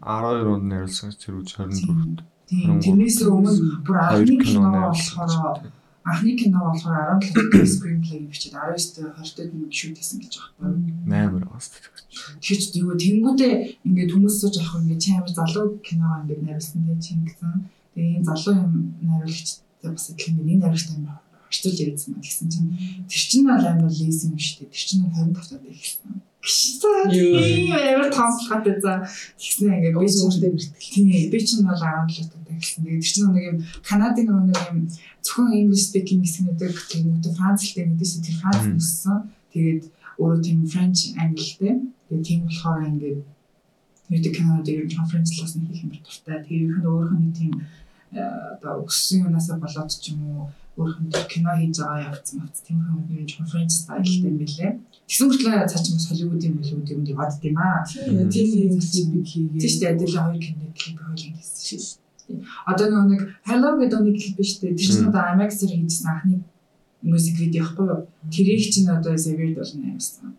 аа, 0.03 0.25
12 0.35 0.51
онд 0.51 0.65
нэрлсэн 0.73 1.11
тэр 1.15 1.35
үж 1.39 1.49
24. 1.61 2.25
тийм 2.49 2.81
тэрнээс 2.83 3.19
өмнө 3.23 3.85
бүр 3.87 3.97
анхны 4.03 4.35
кино 4.43 4.67
болохоор 4.91 5.59
анхны 6.05 6.33
кино 6.37 6.59
болохоор 6.67 7.23
17 7.23 7.63
screenplay 7.67 8.27
бичээд 8.27 8.55
19 8.59 9.15
20-д 9.15 9.55
нэг 9.55 9.71
шүүд 9.71 9.97
хийсэн 9.99 10.19
гэж 10.23 10.33
байгаа 10.39 10.75
байхгүй. 10.75 11.47
8 11.47 11.53
бас 11.53 11.67
тэгэж. 11.71 12.07
Тэгэхээр 12.43 12.61
ч 12.63 12.75
юу 12.83 12.93
тэнгүүтээ 12.99 13.53
ингээд 13.87 14.13
хүмүүс 14.13 14.37
сууж 14.43 14.57
авах 14.59 14.83
ингээд 14.83 15.03
чи 15.03 15.11
амар 15.15 15.31
залуу 15.31 15.67
кино 15.87 16.07
ингээд 16.27 16.43
найруулсан 16.43 16.83
тийм 16.83 16.99
чи 16.99 17.11
ингэсэн. 17.15 17.55
Тэгээ 17.95 18.17
энэ 18.19 18.27
залуу 18.27 18.55
юм 18.59 18.73
найруулагчтай 19.07 19.91
бас 19.95 20.07
адилхан 20.11 20.35
нэг 20.43 20.59
найруулагчтай 20.59 20.97
амар 20.99 21.19
орчуулж 21.47 21.79
ирсэн 21.85 22.11
байна 22.17 22.27
гэсэн 22.27 22.49
чинь 22.51 22.71
тэр 23.07 23.23
чинь 23.31 23.47
бол 23.47 23.67
амар 23.69 23.93
лиз 23.93 24.19
юм 24.27 24.37
шүү 24.41 24.57
дээ. 24.67 24.73
Тэр 24.75 24.83
чинь 24.89 25.07
25 25.07 25.39
таад 25.39 25.63
Тийм 26.43 27.71
амар 27.71 28.11
томлохтой 28.11 28.75
за 28.83 29.07
тэгснэ 29.39 29.79
ингээд 29.79 29.95
би 29.95 30.07
өөртөө 30.11 30.51
бэртэл. 30.51 30.75
Тийм 30.75 31.31
би 31.31 31.39
чинь 31.39 31.63
бол 31.63 31.79
17 31.79 32.35
таад 32.35 32.51
ихсэн. 32.51 32.83
Тэгээ 32.83 32.99
тэр 32.99 33.13
чинь 33.15 33.31
нэг 33.31 33.45
юм 33.47 33.59
Канадын 33.87 34.27
нэг 34.51 34.59
юм 34.67 34.79
зөвхөн 35.23 35.55
English 35.55 35.95
speaking 35.95 36.23
тэнгүүтээ 36.27 37.39
Францлтэй 37.39 37.87
мэдээсээ 37.87 38.27
тэр 38.27 38.37
Франц 38.43 38.63
Мгм. 38.67 38.79
өссөн. 38.83 39.19
Тэгээд 39.55 39.83
өөрөө 40.19 40.41
тийм 40.43 40.59
French 40.67 41.01
англитэй. 41.15 41.75
Тэгээд 42.11 42.27
тийм 42.27 42.41
болохоор 42.51 42.83
ингээд 42.91 43.21
YouTube 44.11 44.37
каналыг 44.37 44.69
ер 44.69 44.85
нь 44.91 44.97
конференцлаас 44.99 45.55
нэг 45.57 45.71
хийх 45.71 45.87
юм 45.87 45.91
дуртай. 45.95 46.39
Тэгээд 46.43 46.69
ер 46.75 46.79
нь 46.83 46.89
өөрөх 46.91 47.15
нь 47.23 47.33
тийм 47.39 47.53
э, 48.19 48.21
одоо 48.59 48.83
өссөн 48.83 49.31
юунасаа 49.31 49.57
болоод 49.63 49.91
ч 49.95 50.11
юм 50.11 50.21
уу 50.27 50.51
тэр 50.77 51.27
кино 51.29 51.53
хийж 51.57 51.77
байгаа 51.79 52.09
явцсан 52.09 52.41
бац 52.41 52.61
тийм 52.65 52.81
юм 52.81 53.05
ер 53.13 53.23
нь 53.23 53.37
конференц 53.37 53.85
стайлтай 53.85 54.31
юм 54.33 54.37
билээ. 54.41 54.73
Тэгсэн 55.07 55.29
мэтлээ 55.29 55.69
цаа 55.69 55.83
чинь 55.85 55.97
бас 55.97 56.09
Холливуд 56.09 56.45
юм 56.49 56.57
болов 56.57 56.89
юм 56.89 57.05
яваад 57.05 57.33
дим 57.41 57.57
аа. 57.61 57.85
Тийм 57.85 58.49
юм 58.73 58.81
клипийг 58.81 59.27
хийгээ. 59.29 59.61
Тийм 59.61 59.69
шүү 59.69 59.81
дээ. 59.81 59.93
Адилхан 59.93 60.25
хоёр 60.33 60.41
кино 60.41 60.65
клип 60.73 60.99
хоёул 61.05 61.21
хийсэн 61.37 61.79
шүү. 61.79 62.01
Одоо 62.65 62.87
нөгөө 62.89 63.11
нэг 63.13 63.23
Hello 63.45 63.69
гэдэг 63.77 64.01
нэг 64.01 64.17
клип 64.17 64.37
биш 64.41 64.51
үү? 64.57 64.73
Тэр 64.73 64.89
чинь 64.89 65.09
одоо 65.13 65.23
IMAX-ээр 65.37 65.73
хийжсэн 65.77 66.09
анхны 66.09 66.37
музик 67.03 67.37
видео 67.37 67.63
ихгүй 67.69 67.87
юу? 67.93 68.01
Тэрийг 68.33 68.65
чинь 68.73 68.89
одоо 68.89 69.13
Xavier 69.13 69.53
Dolan 69.53 69.93
амьсан. 69.93 70.33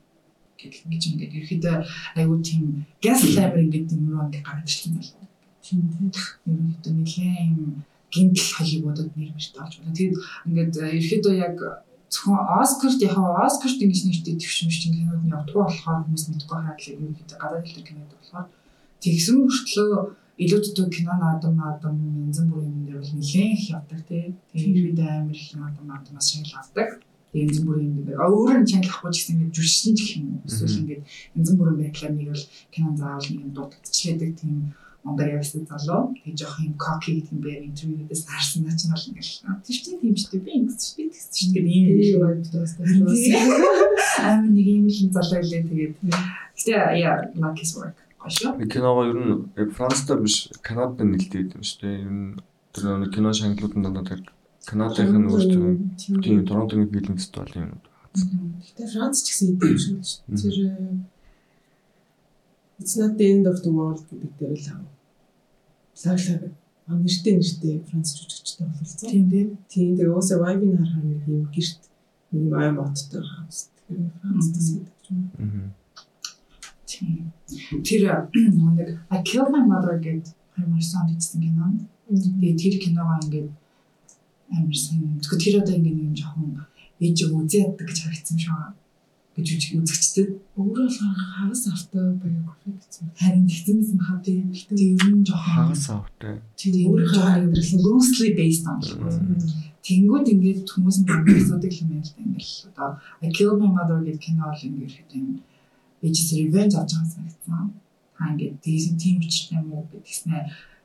Гэтэл 0.58 0.84
ингэж 0.90 1.04
ингээд 1.14 1.34
ерөөдөө 1.38 1.76
айгуу 2.18 2.40
тийм 2.42 2.88
gas 3.04 3.22
lamber 3.36 3.62
ингээд 3.62 3.94
юм 3.94 4.10
руу 4.10 4.26
ингээд 4.26 4.48
гараад 4.48 4.66
ирсэн 4.66 4.98
байна. 4.98 5.28
Тийм 5.62 5.80
тийм. 5.94 6.10
Ерөөдөө 6.48 6.94
нэлээд 6.98 7.93
гинтл 8.14 8.50
Холливуудад 8.56 9.10
нэр 9.18 9.32
мэрт 9.34 9.56
олж 9.58 9.74
байна. 9.82 9.98
Тэгээд 9.98 10.18
ингээд 10.48 10.74
ерөөдөө 11.02 11.36
яг 11.42 11.58
зөвхөн 12.14 12.40
Оскарт 12.62 13.02
яг 13.02 13.18
Оскарт 13.18 13.80
ингэж 13.82 14.02
нэртэй 14.06 14.36
төвшмөшчин 14.38 14.94
кинод 14.94 15.22
нь 15.26 15.34
явдгаа 15.34 15.66
болохоор 15.66 16.06
хүмүүс 16.06 16.26
мэдгүй 16.30 16.60
хайрлаг 16.62 16.98
ерөөдөө 17.02 17.38
гадаад 17.42 17.66
хэлтэй 17.66 17.86
кинод 17.90 18.12
болохоор 18.14 18.48
тэгсэн 19.02 19.36
мөртлөө 19.42 20.02
илүү 20.44 20.60
дутуу 20.62 20.88
кино 20.90 21.14
наадам 21.18 21.54
наадам 21.58 21.96
янз 22.26 22.40
бүрийн 22.50 22.74
юм 22.74 22.86
дээр 22.86 23.02
бол 23.02 23.14
нэлээд 23.18 23.54
их 23.58 23.70
явдаг 23.70 24.02
тий. 24.10 24.26
Тэгээд 24.54 24.78
ерөөдөө 24.82 25.10
амар 25.10 25.38
их 25.38 25.50
наадам 25.58 25.86
наадамаас 25.90 26.28
шагнал 26.30 26.62
авдаг. 26.62 26.90
Янз 27.34 27.58
бүрийн 27.66 27.92
юм 27.98 28.04
дээр 28.06 28.22
өөр 28.22 28.58
нь 28.62 28.70
чанал 28.70 28.94
ахгүй 28.94 29.12
ч 29.14 29.18
гэсэн 29.18 29.34
ингэж 29.42 29.54
жүшин 29.58 29.94
ч 29.94 30.00
гэх 30.02 30.18
юм. 30.22 30.42
Эсвэл 30.46 30.80
ингэж 30.82 31.02
янз 31.38 31.50
бүрийн 31.58 31.80
байдлаар 31.82 32.14
нэг 32.18 32.30
бол 32.34 32.46
кино 32.74 32.90
заавал 32.98 33.30
нэг 33.30 33.42
юм 33.46 33.52
дутагдчихлээдэг 33.54 34.32
тийм 34.42 34.58
Монгол 35.04 35.36
явсан 35.36 35.68
залуу. 35.68 36.16
Тэг 36.24 36.40
жоох 36.40 36.60
юм 36.64 36.74
коки 36.80 37.20
гэдэг 37.20 37.32
юм 37.36 37.42
бэ? 37.44 37.52
Интервьюудаас 37.68 38.24
харсан 38.24 38.64
нач 38.64 38.88
нь 38.88 38.92
бол 38.96 39.08
ингээл 39.12 39.36
тийш 39.68 39.78
тийм 39.84 40.16
шүү 40.16 40.32
дээ. 40.32 40.46
Би 40.48 40.52
ингэж 40.64 40.82
би 40.96 41.04
тэгс 41.12 41.28
шүү 41.36 41.52
дээ. 41.54 41.68
Ийм 41.68 41.88
юм 42.08 42.24
аа 44.24 44.40
нэг 44.48 44.68
юм 44.68 44.88
л 44.88 45.12
залуу 45.12 45.40
илээ 45.44 45.64
тэгээд. 45.68 45.94
Гэтээ 46.56 47.04
яа 47.04 47.20
like 47.36 47.60
his 47.60 47.76
work. 47.76 48.00
Гашаа 48.24 48.56
киногоо 48.56 49.12
ер 49.12 49.20
нь 49.20 49.36
Францтай 49.76 50.18
биш 50.24 50.48
Канадад 50.64 51.04
нэлээд 51.04 51.60
юм 51.60 51.64
шүү 51.68 51.80
дээ. 51.84 51.96
Ер 52.00 52.12
нь 52.16 52.40
тэр 52.72 52.84
нэг 53.04 53.12
кино 53.12 53.36
шагналууд 53.36 53.76
нь 53.76 53.84
дандаа 53.84 54.24
Канадын 54.64 55.28
өөртөө 55.28 56.24
тийм 56.24 56.48
Торонтогийн 56.48 56.88
фильм 56.88 57.20
фестивал 57.20 57.52
юм. 57.60 57.84
Гэтэ 58.16 58.88
Франц 58.88 59.20
ч 59.20 59.36
гэсэн 59.36 59.48
идэв 59.60 59.76
шүү 59.76 60.00
дээ. 60.00 60.40
Тэр 60.40 60.56
It's 62.80 62.98
not 62.98 63.18
the 63.18 63.32
end 63.32 63.46
of 63.48 63.62
the 63.64 63.72
world 63.72 64.02
гэдэг 64.10 64.32
дээр 64.40 64.60
л 64.60 64.68
аа. 64.72 64.93
Лаглаг 66.06 66.52
а 66.88 66.96
нэртэй 67.00 67.34
нэртэй 67.40 67.80
Франц 67.88 68.12
жүжигчтэй 68.18 68.68
бололцсон. 68.68 69.10
Тийм 69.10 69.30
тийм. 69.32 69.48
Тийм 69.72 69.96
тэгээ 69.96 70.12
уусаа 70.12 70.40
вайбын 70.44 70.76
харахаар 70.78 71.06
нэг 71.08 71.28
юм 71.28 71.48
гэрт 71.48 71.82
нэг 72.32 72.42
юм 72.44 72.54
ай 72.60 72.72
моттой 72.76 73.24
хаус. 73.24 73.72
Тэгэхээр 73.88 74.12
Францтас 74.20 74.68
гэдэг 74.76 75.08
юм. 75.10 75.24
Аа. 75.40 75.72
Тийм. 76.84 77.32
Тэр 77.88 78.02
нэг 78.76 78.90
I 79.10 79.18
killed 79.24 79.52
my 79.56 79.64
mother 79.64 79.96
гэдэг 79.96 80.36
хаймар 80.56 80.84
сон 80.84 81.08
бичсэн 81.08 81.40
кино. 81.40 81.72
Тэгээ 82.12 82.60
тэр 82.60 82.76
киногоо 82.84 83.18
ингээд 83.24 83.50
амар 84.52 84.76
сайн. 84.76 85.24
Тэгэхээр 85.24 85.40
тэр 85.40 85.56
одоо 85.64 85.76
ингээд 85.80 86.04
юм 86.04 86.14
жоохон 86.20 86.68
ээжийг 87.00 87.32
үзээ 87.32 87.64
яддаг 87.64 87.88
гэж 87.88 87.98
харагдсан 88.04 88.38
шүү 88.40 88.83
гэж 89.34 89.50
үзэгчдэд 89.82 90.30
өөрөө 90.62 90.86
болохоор 90.86 91.18
хагас 91.34 91.64
автай 91.66 92.06
биографи 92.22 92.70
гэсэн. 92.78 93.06
Харин 93.18 93.46
тэгтэмээс 93.50 93.92
махаа 93.98 94.20
тийм 94.22 94.54
тийм 94.54 94.94
ер 95.02 95.14
нь 95.18 95.26
жоохон 95.26 95.54
хагас 95.58 95.86
автай. 95.90 96.36
Тийм 96.54 96.94
өөрийнхөө 96.94 97.26
амьдрал 97.34 97.74
loosely 97.82 98.30
based 98.38 98.66
on. 98.70 98.78
Тэнгүүд 99.84 100.28
ингээд 100.34 100.70
хүмүүс 100.70 100.98
асуудаг 101.04 101.74
юм 101.82 101.90
байна 101.90 102.06
л 102.06 102.14
да 102.14 102.22
ингээд 102.24 102.50
одоо 102.70 102.90
I 103.26 103.28
Killed 103.36 103.58
My 103.60 103.70
Mother 103.74 104.00
гэдэг 104.06 104.22
кино 104.22 104.44
бол 104.54 104.66
ингээд 104.70 104.92
ихэд 104.94 105.10
юм 105.18 105.28
ээжээс 106.06 106.30
revenge 106.38 106.76
авч 106.78 106.92
байгаа 106.94 107.12
санагдсан. 107.12 107.66
Та 108.16 108.24
ингээд 108.32 108.56
тийм 108.62 108.96
тийм 109.02 109.16
бичтэй 109.18 109.58
юм 109.58 109.74
уу 109.74 109.90
гэдгснээ 109.92 110.44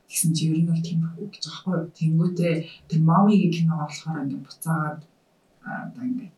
тэгсэн 0.09 0.31
чи 0.33 0.49
ер 0.49 0.57
нь 0.57 0.67
бол 0.67 0.81
тийм 0.81 0.99
байх 1.05 1.15
гэж 1.21 1.45
аахгүй. 1.47 1.77
Тэнгүүтээ 1.95 2.53
тэр 2.89 3.01
mommy 3.05 3.37
кино 3.53 3.77
болохоор 3.77 4.25
ингээд 4.25 4.43
буцаагаад 4.43 5.01
одоо 5.63 6.03
ингээд 6.03 6.37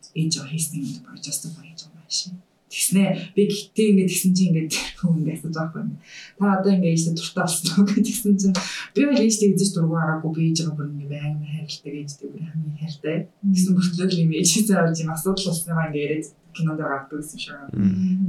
хийсэн 0.52 0.84
юм 0.84 1.02
баг 1.02 1.16
justify 1.24 1.64
хийж 1.66 1.80
байгаа 1.88 1.91
шин. 2.12 2.32
Тэгснэ 2.72 3.36
би 3.36 3.42
гэхдээ 3.52 3.88
ингэ 3.92 4.08
тэгсэн 4.08 4.32
чинь 4.32 4.56
ингэ 4.56 4.72
хүн 4.96 5.20
ингэ 5.20 5.32
асууж 5.36 5.56
байгаа 5.56 5.84
юм. 5.84 6.00
Та 6.40 6.56
одоо 6.56 6.72
ингэ 6.72 6.88
ээжтэй 6.92 7.12
дуртай 7.12 7.44
болсон 7.44 7.84
уу 7.84 7.88
гэсэн 7.92 8.32
чинь 8.40 8.56
би 8.96 9.00
бол 9.04 9.20
ээжтэй 9.20 9.52
эзэж 9.52 9.70
дургу 9.76 9.96
хараагүй 10.00 10.32
би 10.32 10.42
ээжээ 10.48 10.72
бүр 10.72 10.88
ингэ 10.88 11.08
байнг 11.12 11.44
хайрладаг 11.44 11.94
ээжтэй 12.00 12.28
бүр 12.32 12.42
хамгийн 12.48 12.80
хайртай. 12.80 13.16
Тэгсэн 13.44 13.72
мөртлөө 13.76 14.08
юм 14.24 14.32
ээжээ 14.40 14.64
зааж 14.72 14.96
юм 15.04 15.12
асуудал 15.12 15.48
болсноо 15.52 15.84
ингэ 15.84 16.00
яриад 16.00 16.26
кинонд 16.56 16.80
гардаг 16.80 17.18
гэсэн 17.20 17.38
шиг. 17.44 17.60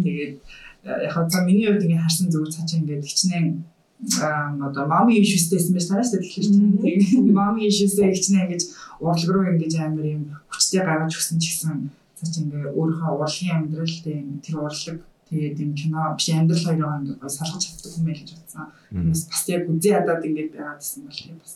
Тэгээд 0.03 0.33
яг 0.83 1.27
за 1.31 1.39
миний 1.47 1.67
хувьд 1.71 1.87
ингэ 1.87 2.03
харсан 2.03 2.27
зөв 2.27 2.43
цаачаа 2.51 2.83
ингэ 2.83 2.99
а 4.19 4.51
одоо 4.67 4.85
мами 4.87 5.15
ишүүстэйсэн 5.23 5.71
байж 5.71 5.87
танаас 5.87 6.11
тэгэхээр 6.11 6.47
тийм 6.83 7.31
мами 7.31 7.71
ишүүстэй 7.71 8.11
хичнээн 8.11 8.51
ингэж 8.51 8.63
урлаг 8.99 9.29
руу 9.31 9.47
ингэж 9.55 9.73
амар 9.79 10.03
юм 10.03 10.23
хүчтэй 10.51 10.83
гаргаж 10.83 11.15
өгсөн 11.15 11.39
ч 11.39 11.55
гэсэн 11.55 11.87
цаач 12.17 12.33
ингээ 12.41 12.73
өөрийнхөө 12.77 13.11
урлагийн 13.13 13.55
амьдрал 13.57 13.97
тийм 14.05 14.27
тэр 14.43 14.55
урлаг 14.61 14.99
тэгээд 15.29 15.57
юм 15.65 15.71
кино 15.73 16.01
биш 16.13 16.27
амьдрал 16.29 16.65
хоёроо 16.67 16.93
ингээ 16.99 17.17
гой 17.21 17.31
салгаж 17.33 17.61
чаддаг 17.65 17.93
юм 17.97 18.05
байл 18.05 18.21
гэж 18.21 18.31
бодсон. 18.37 18.67
Хүмүүс 18.93 19.21
бас 19.29 19.43
яг 19.49 19.63
үзээ 19.71 19.93
ядаад 19.97 20.23
ингээ 20.27 20.47
байгаад 20.53 20.79
гэсэн 20.81 21.01
бол 21.03 21.17
тийм 21.17 21.37
бас 21.41 21.53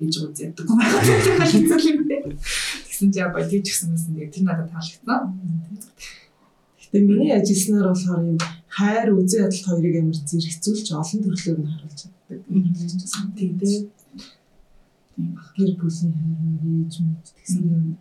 ээж 0.00 0.14
үзээ 0.18 0.46
яддаг 0.50 0.66
юм 0.66 0.78
байна. 0.80 1.46
Хэцүү 1.52 1.80
юм 1.90 2.00
бэ. 2.10 2.16
Тэгсэн 2.86 3.08
чи 3.12 3.18
яг 3.20 3.34
тийч 3.50 3.64
гисэн 3.68 3.88
мэсэн 3.92 4.12
тэгээд 4.16 4.34
тэр 4.34 4.44
надад 4.44 4.68
таалагдсан. 4.72 5.22
Гэтэ 6.80 6.98
миний 7.06 7.32
ажилласнаар 7.36 7.86
болохоор 7.94 8.22
юм 8.34 8.38
хайр 8.66 9.08
үзээ 9.14 9.46
ядалт 9.46 9.66
хоёрыг 9.68 9.96
амар 10.00 10.18
зэрэгцүүлж 10.26 10.86
олон 10.90 11.20
төрлөөр 11.22 11.58
нь 11.60 11.70
харуулж 11.70 11.98
чаддаг. 12.00 12.38
Тийм 13.38 13.52
тийм. 13.60 13.82
Гэр 15.54 15.72
бүлийн 15.78 16.12
хайр 16.18 16.64
ээж 16.82 16.94
мэд 17.04 17.26
юм 17.62 17.98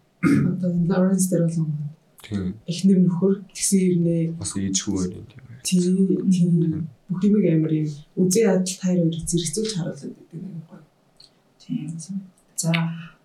одоо 0.51 0.71
Лоренс 0.89 1.27
дээр 1.29 1.43
бол 1.45 1.57
Тийм. 1.57 1.88
Эхнэр 2.27 2.99
нөхөр 3.07 3.33
тэгсэн 3.55 3.79
ирнэ. 3.79 4.17
Бас 4.35 4.51
ээж 4.53 4.77
хүү 4.83 4.95
байна 4.99 5.23
тийм. 5.31 5.43
Тийм. 5.63 6.29
Тийм. 6.29 6.87
Бүх 7.09 7.23
юмыг 7.25 7.45
амар 7.47 7.73
юм 7.73 7.89
үзээ 8.19 8.45
ядал 8.51 8.67
тайр 8.67 8.99
хоёр 9.01 9.15
зэрэгцүүлж 9.29 9.71
харуулдаг 9.79 10.11
гэдэг 10.13 10.39
юм 10.43 10.61
гоё. 10.67 10.83
Тийм. 11.57 11.89
За 12.59 12.71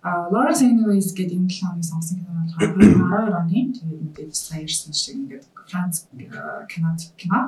а 0.05 0.29
Lawrence 0.31 0.63
Anyways 0.63 1.11
гэдэг 1.11 1.37
энэ 1.37 1.51
7 1.51 1.75
оны 1.75 1.83
сонгосон 1.83 2.17
кино 2.23 2.31
бол 2.39 2.53
2012 2.55 3.41
оны 3.41 3.59
тэгээд 3.75 4.01
мэдээж 4.05 4.33
сая 4.33 4.63
ирсэн 4.63 4.93
шиг 4.93 5.15
ингээд 5.21 5.45
Франц 5.69 6.07
кино 6.71 6.89
кино. 7.19 7.41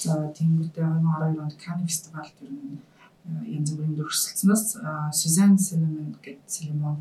За 0.00 0.32
тиймэрхүү 0.32 0.74
2012 0.74 1.44
онд 1.44 1.54
Cannes 1.60 1.86
фестивалд 1.86 2.34
ер 2.40 2.50
нь 2.50 2.80
янз 3.26 3.70
бүрийн 3.76 3.94
дөрвөлсөлснөөс 3.98 4.64
Сюзан 5.12 5.58
Силемон 5.58 6.16
гэдэг 6.22 6.40
Силемон 6.46 6.96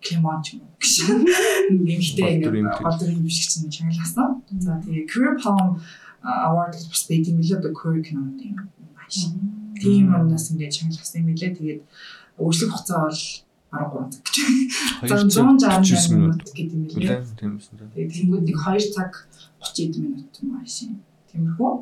Клемон 0.00 0.38
ч 0.42 0.56
юм 0.56 0.64
уу 0.64 0.76
гэж 0.80 0.94
нэмэгтэй 1.74 2.40
ингээд 2.40 2.80
гол 2.80 2.96
дүрийн 2.96 3.24
бишгч 3.26 3.52
нь 3.60 3.72
чангалсан. 3.72 4.40
За 4.56 4.80
тэгээ 4.80 5.10
Career 5.10 5.36
Palm 5.36 5.76
Award 6.24 6.72
гэж 6.78 6.86
бас 6.88 7.04
байдаг 7.10 7.32
юм 7.34 7.40
лээ 7.42 7.58
одоо 7.58 7.72
Career 7.76 8.02
кинонд 8.06 8.40
юм 8.40 8.56
маш. 8.96 9.16
Тийм 9.76 10.14
юмнаас 10.14 10.46
ингээд 10.54 10.76
чангалсан 10.76 11.20
юм 11.20 11.36
лээ. 11.36 11.56
Тэгээд 11.58 11.80
өөрчлөх 12.40 12.72
хугацаа 12.72 13.00
бол 13.04 13.20
13 13.70 14.10
цаг 14.10 14.22
гэж. 14.24 14.36
За 15.04 15.16
168 15.28 16.16
минут 16.16 16.42
гэдэг 16.56 16.76
юм 16.78 16.84
лээ. 16.96 17.22
Тийм 17.36 17.52
үү. 17.58 17.90
Тэгээд 17.94 18.12
тэнгууд 18.16 18.44
нэг 18.48 18.56
2 18.56 18.94
цаг 18.96 19.12
30 19.60 20.00
минут 20.00 20.30
юм 20.40 20.50
ааш. 20.56 20.88
Тиймэрхүү. 21.28 21.72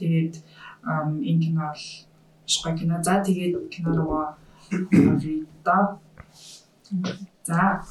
Тэгээд 0.00 0.34
энэ 0.86 1.42
кино 1.44 1.70
бол 1.70 1.84
шгой 2.46 2.74
кино. 2.78 3.02
За 3.02 3.22
тэгээд 3.26 3.54
кино 3.70 3.90
руугаа 3.96 4.36
оръё. 4.70 5.44
За 7.46 7.82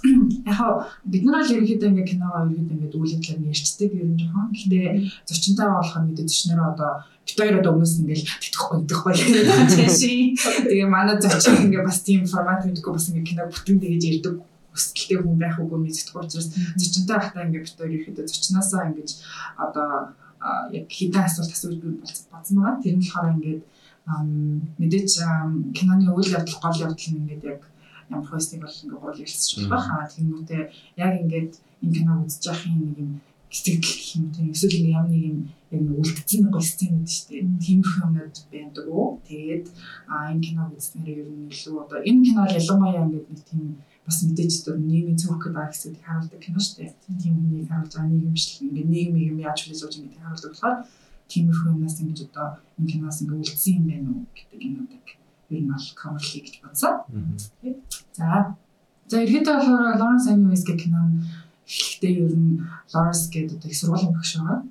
яг 0.46 0.84
бид 1.06 1.24
нар 1.24 1.44
л 1.44 1.54
ерөнхийдөө 1.56 1.90
ингээ 1.92 2.12
киногоо 2.12 2.44
ерөнхийдөө 2.44 2.76
ингээ 2.76 3.00
үйл 3.00 3.16
нь 3.16 3.48
ярьцдаг 3.52 3.92
ер 3.96 4.08
нь 4.08 4.20
жоохон. 4.20 4.52
Гэтэ 4.52 4.80
зочинтойгоо 5.28 5.80
болохоор 5.80 6.04
мэдээ 6.08 6.28
зочнороо 6.28 6.68
одоо 6.76 6.92
бид 7.24 7.38
хоёр 7.40 7.56
одоо 7.60 7.72
өмнөөс 7.76 7.94
ингээл 8.04 8.28
тэтгэхгүй 8.44 8.78
гэдэг 8.84 9.00
чинь. 9.96 10.36
Тэгээ 10.36 10.88
манай 10.92 11.16
зочин 11.24 11.72
ингээ 11.72 11.88
бас 11.88 12.04
тийм 12.04 12.28
формат 12.28 12.68
мэдгүй 12.68 12.92
бас 12.92 13.08
ингээ 13.08 13.30
кино 13.32 13.48
бүтэн 13.48 13.80
тэгэж 13.80 14.04
ярьдаг 14.12 14.36
өсөлттэй 14.76 15.18
хүн 15.24 15.40
байх 15.40 15.56
үгүй 15.56 15.80
мэддэг 15.80 16.16
учраас 16.20 16.52
зочинтой 16.76 17.16
байхдаа 17.16 17.48
ингээ 17.48 17.64
бид 17.64 17.76
хоёр 17.80 17.92
ерөнхийдөө 17.96 18.28
зочноосоо 18.28 18.82
ингээ 18.92 19.08
одоо 19.56 19.88
яг 20.76 20.86
хэдэн 20.92 21.24
асуулт 21.24 21.56
асууж 21.56 21.80
бодсон 21.80 22.56
байгаа. 22.60 22.84
Тэр 22.84 22.96
нь 23.00 23.04
болохоор 23.08 23.34
ингээд 23.40 23.62
мэдээж 24.06 25.12
киноны 25.74 26.14
үйл 26.14 26.36
явдал 26.38 26.60
гол 26.62 26.78
явдал 26.86 27.10
нь 27.10 27.20
ингээд 27.26 27.44
яг 27.44 27.62
ямар 28.10 28.28
хөөснийг 28.30 28.62
бол 28.62 28.78
ингээд 28.84 29.02
гол 29.02 29.22
ярьсч 29.26 29.50
болох 29.58 29.86
хаа 29.90 30.06
тэмүүтээ 30.14 30.64
яг 31.02 31.14
ингээд 31.22 31.52
энэ 31.82 31.96
киног 31.96 32.26
үзэж 32.26 32.44
явахын 32.46 32.78
нэг 32.86 32.98
юм 33.02 33.12
сэтгэл 33.50 33.82
гэх 33.82 34.16
юм 34.18 34.26
тийм 34.36 34.48
эсвэл 34.54 34.78
ингээд 34.78 34.98
ямар 34.98 35.10
нэг 35.10 35.24
юм 35.26 35.40
яг 35.74 35.82
үлдсэн 36.02 36.42
нэг 36.46 36.56
сцен 36.62 36.92
гэдэг 36.94 37.10
шүү 37.16 37.28
дээ. 37.30 37.44
Тиймэрхүү 37.66 38.04
юмнууд 38.06 38.38
байдаг 38.54 38.86
уу. 38.94 39.08
Тэгээд 39.26 39.66
а 40.12 40.16
энэ 40.32 40.44
киног 40.46 40.70
үзснээр 40.78 41.20
ер 41.26 41.30
нь 41.34 41.50
илүү 41.50 41.76
одоо 41.82 42.00
энэ 42.06 42.26
кино 42.26 42.42
ялангуяа 42.46 43.06
ингээд 43.06 43.28
нэг 43.32 43.42
тийм 43.50 43.64
бас 44.06 44.18
мэдээж 44.22 44.54
одоо 44.62 44.76
нийгмийн 44.78 45.18
цөөхөд 45.18 45.54
байгаа 45.56 45.74
хэсүүдийг 45.74 46.06
харуулдаг 46.06 46.42
кино 46.46 46.60
шүү 46.62 46.76
дээ. 46.78 46.94
Тийм 47.22 47.34
хүнийг 47.42 47.70
харуулж 47.70 47.94
байгаа 47.96 48.12
нийгэмшил 48.14 48.66
ингээд 48.70 48.90
нийгмийг 48.94 49.30
юм 49.34 49.40
яаж 49.42 49.60
хүлээж 49.66 49.82
авч 49.82 49.96
ингэдэг 49.98 50.22
харуулдаг 50.22 50.52
болохоор 50.54 50.78
тиймэрхүү 51.30 51.72
юмнаас 51.74 52.00
ингэж 52.02 52.20
одоо 52.30 52.48
энэ 52.78 52.90
киноос 52.92 53.22
ингэ 53.22 53.36
үлдсэн 53.40 53.74
юм 53.78 53.86
байна 53.90 54.10
уу 54.14 54.26
гэдэг 54.36 54.60
юмнуудыг 54.68 55.06
ер 55.50 55.62
нь 55.62 55.70
бол 55.72 55.88
cover-лий 56.00 56.42
гэж 56.46 56.56
бодсон. 56.62 56.94
За. 58.14 58.56
За 59.10 59.16
ерөөдөө 59.22 59.54
болохоор 59.58 59.98
Lawrence 60.02 60.28
Anyways 60.30 60.64
гэх 60.66 60.82
кино 60.84 61.02
нь 61.06 61.22
эхлэхдээ 61.66 62.14
ер 62.26 62.34
нь 62.34 62.62
Lawrence 62.94 63.26
гэдэг 63.34 63.58
одоо 63.58 63.70
их 63.70 63.78
сургуулийн 63.78 64.14
багш 64.14 64.32
байгаа. 64.38 64.62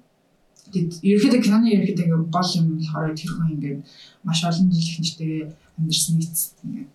Тэгэд 0.72 0.92
ерөөдөө 1.02 1.40
киноны 1.42 1.68
ерөөдөө 1.74 2.04
ингээ 2.06 2.22
гол 2.34 2.50
юм 2.58 2.66
болохоор 2.78 3.14
тэр 3.14 3.30
хүн 3.34 3.52
ингээд 3.54 3.80
маш 4.26 4.40
олон 4.42 4.70
жил 4.70 4.82
их 4.82 4.98
нэртэйгээ 4.98 5.42
амьдэрсэн 5.78 6.18
эцэст 6.22 6.56
ингээд 6.66 6.92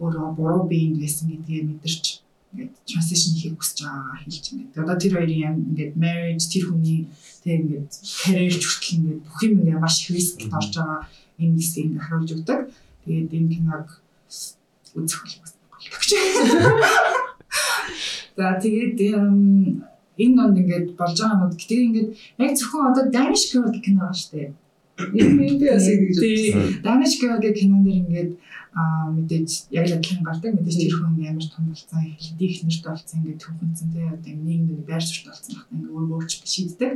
өөрөө 0.00 0.26
буруу 0.36 0.64
биеинд 0.68 1.00
байсан 1.00 1.28
гэдгийг 1.30 1.64
мэдэрч 1.68 2.21
ингээд 2.52 2.72
transition 2.84 3.32
хийх 3.34 3.56
хүсэж 3.56 3.78
байгаагаа 3.82 4.18
хэлж 4.22 4.44
ингээд. 4.52 4.76
Одоо 4.76 4.96
тэр 5.00 5.12
хоёрын 5.16 5.44
юм 5.48 5.56
ингээд 5.72 5.92
marriage 5.96 6.46
тэр 6.52 6.64
хүний 6.68 7.00
тэг 7.40 7.52
ингээд 7.64 7.90
career 8.20 8.52
хүртэл 8.52 8.96
ингээд 8.96 9.20
бүх 9.24 9.40
юм 9.42 9.54
ингээд 9.64 9.80
маш 9.82 9.96
их 10.04 10.08
рискт 10.12 10.40
орж 10.52 10.72
байгаа 10.76 11.00
энэ 11.40 11.56
хэсгийг 11.56 11.86
ингээд 11.88 12.04
харуулж 12.06 12.30
өгдөг. 12.36 12.60
Тэгээд 13.04 13.30
энэ 13.32 13.52
киног 13.52 13.88
үзэх 14.92 15.20
бол 15.24 15.52
За 18.36 18.56
тэгээд 18.62 19.00
энэ 20.22 20.36
донд 20.36 20.56
ингээд 20.60 20.88
болж 20.96 21.16
байгаа 21.18 21.36
юмуд 21.36 21.56
гэдэг 21.56 21.80
ингээд 21.88 22.08
яг 22.38 22.52
зөвхөн 22.56 22.88
одоо 22.92 23.04
Danish 23.08 23.46
Girl 23.52 23.72
кино 23.80 24.12
шүү 24.12 24.30
дээ. 24.32 24.50
Энэ 25.18 25.58
би 25.58 25.66
бас 25.68 25.88
ингэж 25.88 26.16
бодсон. 26.20 26.62
Danish 26.84 27.16
Girl 27.20 27.40
гэх 27.40 27.56
кинон 27.58 27.82
дэр 27.84 27.98
ингээд 28.02 28.30
аа 28.72 29.12
мэдээж 29.12 29.68
яг 29.68 29.84
л 29.88 29.96
адилхан 30.00 30.24
гардаг 30.24 30.52
мэдээж 30.56 30.76
тэр 30.80 30.94
хүн 30.96 31.20
амар 31.28 31.46
том 31.52 31.64
болсон 31.68 32.00
хэлдэг 32.00 32.48
их 32.48 32.60
нэрт 32.64 32.84
болсон 32.88 33.16
ингээд 33.20 33.42
төвхөнцөн 33.44 33.88
тий 33.92 34.06
одоо 34.08 34.32
нийгэмд 34.32 34.88
байр 34.88 35.04
суурьт 35.04 35.28
болсон 35.28 35.52
багтаа 35.60 35.76
ингээд 35.76 35.92
өөр 35.92 36.12
өөрч 36.16 36.32
шийддэг. 36.52 36.92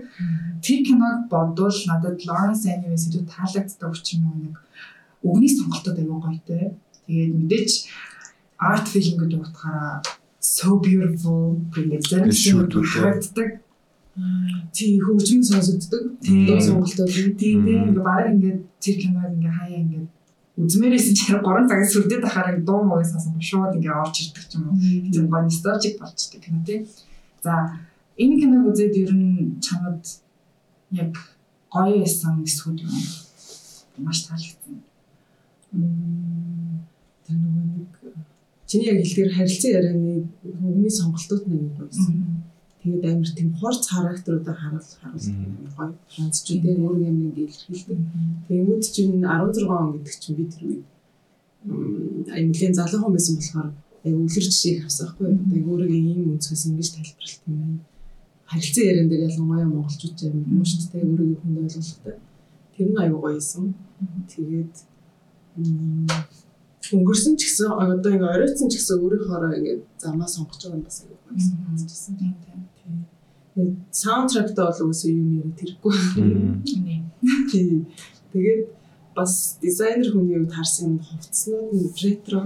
Тэр 0.64 0.80
киног 0.88 1.16
бодвол 1.28 1.78
надад 1.84 2.16
Lawrence 2.24 2.64
Anyways 2.64 3.04
илүү 3.12 3.24
таалагддаг 3.28 3.92
учраас 3.92 4.36
нэг 4.40 4.56
өгний 5.20 5.52
сонголтууд 5.52 6.00
аягүй 6.00 6.20
гоё 6.24 6.40
тий. 6.48 6.64
Тэгээд 7.04 7.32
мэдээж 7.44 7.72
арт 8.56 8.86
фильм 8.88 9.14
гэдэг 9.20 9.40
утгаараа 9.44 10.00
so 10.40 10.80
beautiful 10.80 11.60
гэдэг 11.76 12.32
Шүүдүүд, 12.32 12.86
харагддаг. 12.88 13.50
тий 14.72 14.96
хөгжмөн 15.04 15.44
сонсогддог. 15.44 16.04
Дуу 16.24 16.56
сонголтууд 16.56 17.12
нь. 17.12 17.36
Тийм 17.36 17.68
тийм 17.68 17.92
ингээ 17.92 18.00
баг 18.00 18.32
ингээ 18.32 18.64
тэр 18.80 18.96
киног 18.96 19.28
ингээ 19.28 19.52
хаяа 19.52 19.80
ингээ 19.84 20.15
үзмээрээс 20.56 21.12
ч 21.12 21.36
3 21.36 21.68
цагаас 21.68 21.92
сүрдэд 21.92 22.24
ахаар 22.24 22.56
дуу 22.64 22.80
мууг 22.80 23.04
сонсон 23.04 23.36
шууд 23.48 23.76
ингээ 23.76 23.92
орж 23.92 24.16
ирдэг 24.24 24.44
ч 24.48 24.52
юм 24.56 24.72
уу. 24.72 24.80
Тийм 25.12 25.28
гоо 25.28 25.44
nostalgic 25.44 25.94
болчтой 26.00 26.40
кино 26.40 26.64
тий. 26.64 26.88
За 27.44 27.52
энэ 28.16 28.40
киног 28.40 28.72
үзээд 28.72 28.94
ер 29.04 29.12
нь 29.12 29.60
чамд 29.60 30.04
яг 31.02 31.12
гоё 31.68 32.00
байсан 32.00 32.40
эсвэл 32.40 32.80
юм 32.80 32.94
маш 34.00 34.24
таалагдсан. 34.24 34.80
Тэр 37.24 37.36
нөгөө 37.36 37.64
нэг 37.76 37.92
чиний 38.64 38.88
яг 38.88 38.98
хэлдгээр 39.04 39.36
харилцан 39.36 39.70
ярианы 39.76 40.24
хөгний 40.40 40.92
сонголтууд 40.96 41.44
нэг 41.52 41.60
юм 41.68 41.72
байсан. 41.76 42.45
Тэгээд 42.86 43.02
амар 43.02 43.30
тийм 43.34 43.50
хурц 43.58 43.82
характеруудаа 43.90 44.54
харуул 44.54 44.90
харуул 45.02 45.26
гоё 45.74 45.90
францчуудын 46.14 46.78
өөр 46.86 46.98
юм 47.10 47.16
нэг 47.26 47.36
илэрхийлдэг. 47.42 47.98
Тэнгүүд 48.46 48.82
чинь 48.94 49.26
16 49.26 49.66
он 49.66 49.98
гэдэг 49.98 50.14
чинь 50.22 50.38
би 50.38 50.44
тэр 50.46 50.64
үед 50.70 50.84
ам 51.66 52.46
нэлийн 52.46 52.78
залуу 52.78 53.00
хүн 53.02 53.14
байсан 53.18 53.34
болохоор 53.42 53.70
яг 54.06 54.14
үлгэр 54.14 54.44
жишээ 54.46 54.86
авсахгүй. 54.86 55.34
Яг 55.34 55.66
өөрийгөө 55.66 55.98
ийм 55.98 56.30
өнцгөөс 56.38 56.62
ингэж 56.70 56.88
тайлбарлалт 56.94 57.42
юм 57.50 57.56
байна. 57.58 57.82
Харилцан 58.46 58.84
яриан 58.86 59.08
дээр 59.10 59.26
ялангуяа 59.26 59.66
монголчууд 59.66 60.18
юм 60.30 60.36
уу 60.54 60.66
шүү 60.70 60.86
дээ. 60.94 61.10
Өөрийгөө 61.10 61.38
хүнд 61.42 61.58
ойлгохтой. 61.66 62.14
Тэр 62.78 62.88
нь 62.94 63.00
аюу 63.02 63.18
гоё 63.18 63.42
юм. 63.58 63.66
Тэгээд 64.30 64.74
өнгөрсөн 66.94 67.34
ч 67.38 67.42
гэсэн 67.48 67.68
одоо 67.72 68.10
ингээ 68.14 68.34
оройтсан 68.34 68.68
ч 68.70 68.78
гэсэн 68.78 69.00
өөрийнхоороо 69.02 69.52
ингээ 69.58 69.76
замаа 69.98 70.28
сонгож 70.28 70.60
байгаа 70.62 70.78
нь 70.78 70.86
бас 70.86 70.98
аюу 71.02 71.18
гоё 71.24 71.40
санагдчихсан. 71.48 72.14
Тийм 72.20 72.34
тийм. 73.56 73.70
Саундтрактаа 73.90 74.70
бол 74.70 74.92
үгүй 74.92 75.10
юм 75.16 75.30
яриа 75.40 75.58
тэргүй. 75.60 75.94
Тий. 77.50 77.86
Тэгээд 78.32 78.62
бас 79.16 79.32
дизайнер 79.64 80.08
хүний 80.12 80.36
хувьд 80.38 80.52
харсан 80.52 80.84
юм 80.92 80.98
хувцснууд 81.00 81.72
нь 81.72 81.90
ретро 82.02 82.40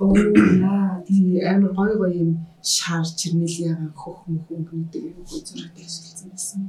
Оо 0.00 0.10
яа. 0.16 1.02
тий 1.06 1.38
амар 1.52 1.72
гоё 1.78 1.94
гоё 2.00 2.14
юм 2.24 2.30
шар 2.62 3.06
чернэлийн 3.18 3.92
хөх 4.00 4.18
мөх 4.26 4.46
өнгөдөг 4.50 5.02
юм 5.10 5.18
гоё 5.28 5.40
зурагтай 5.46 5.84
ажилласан 5.86 6.28
байсан. 6.32 6.60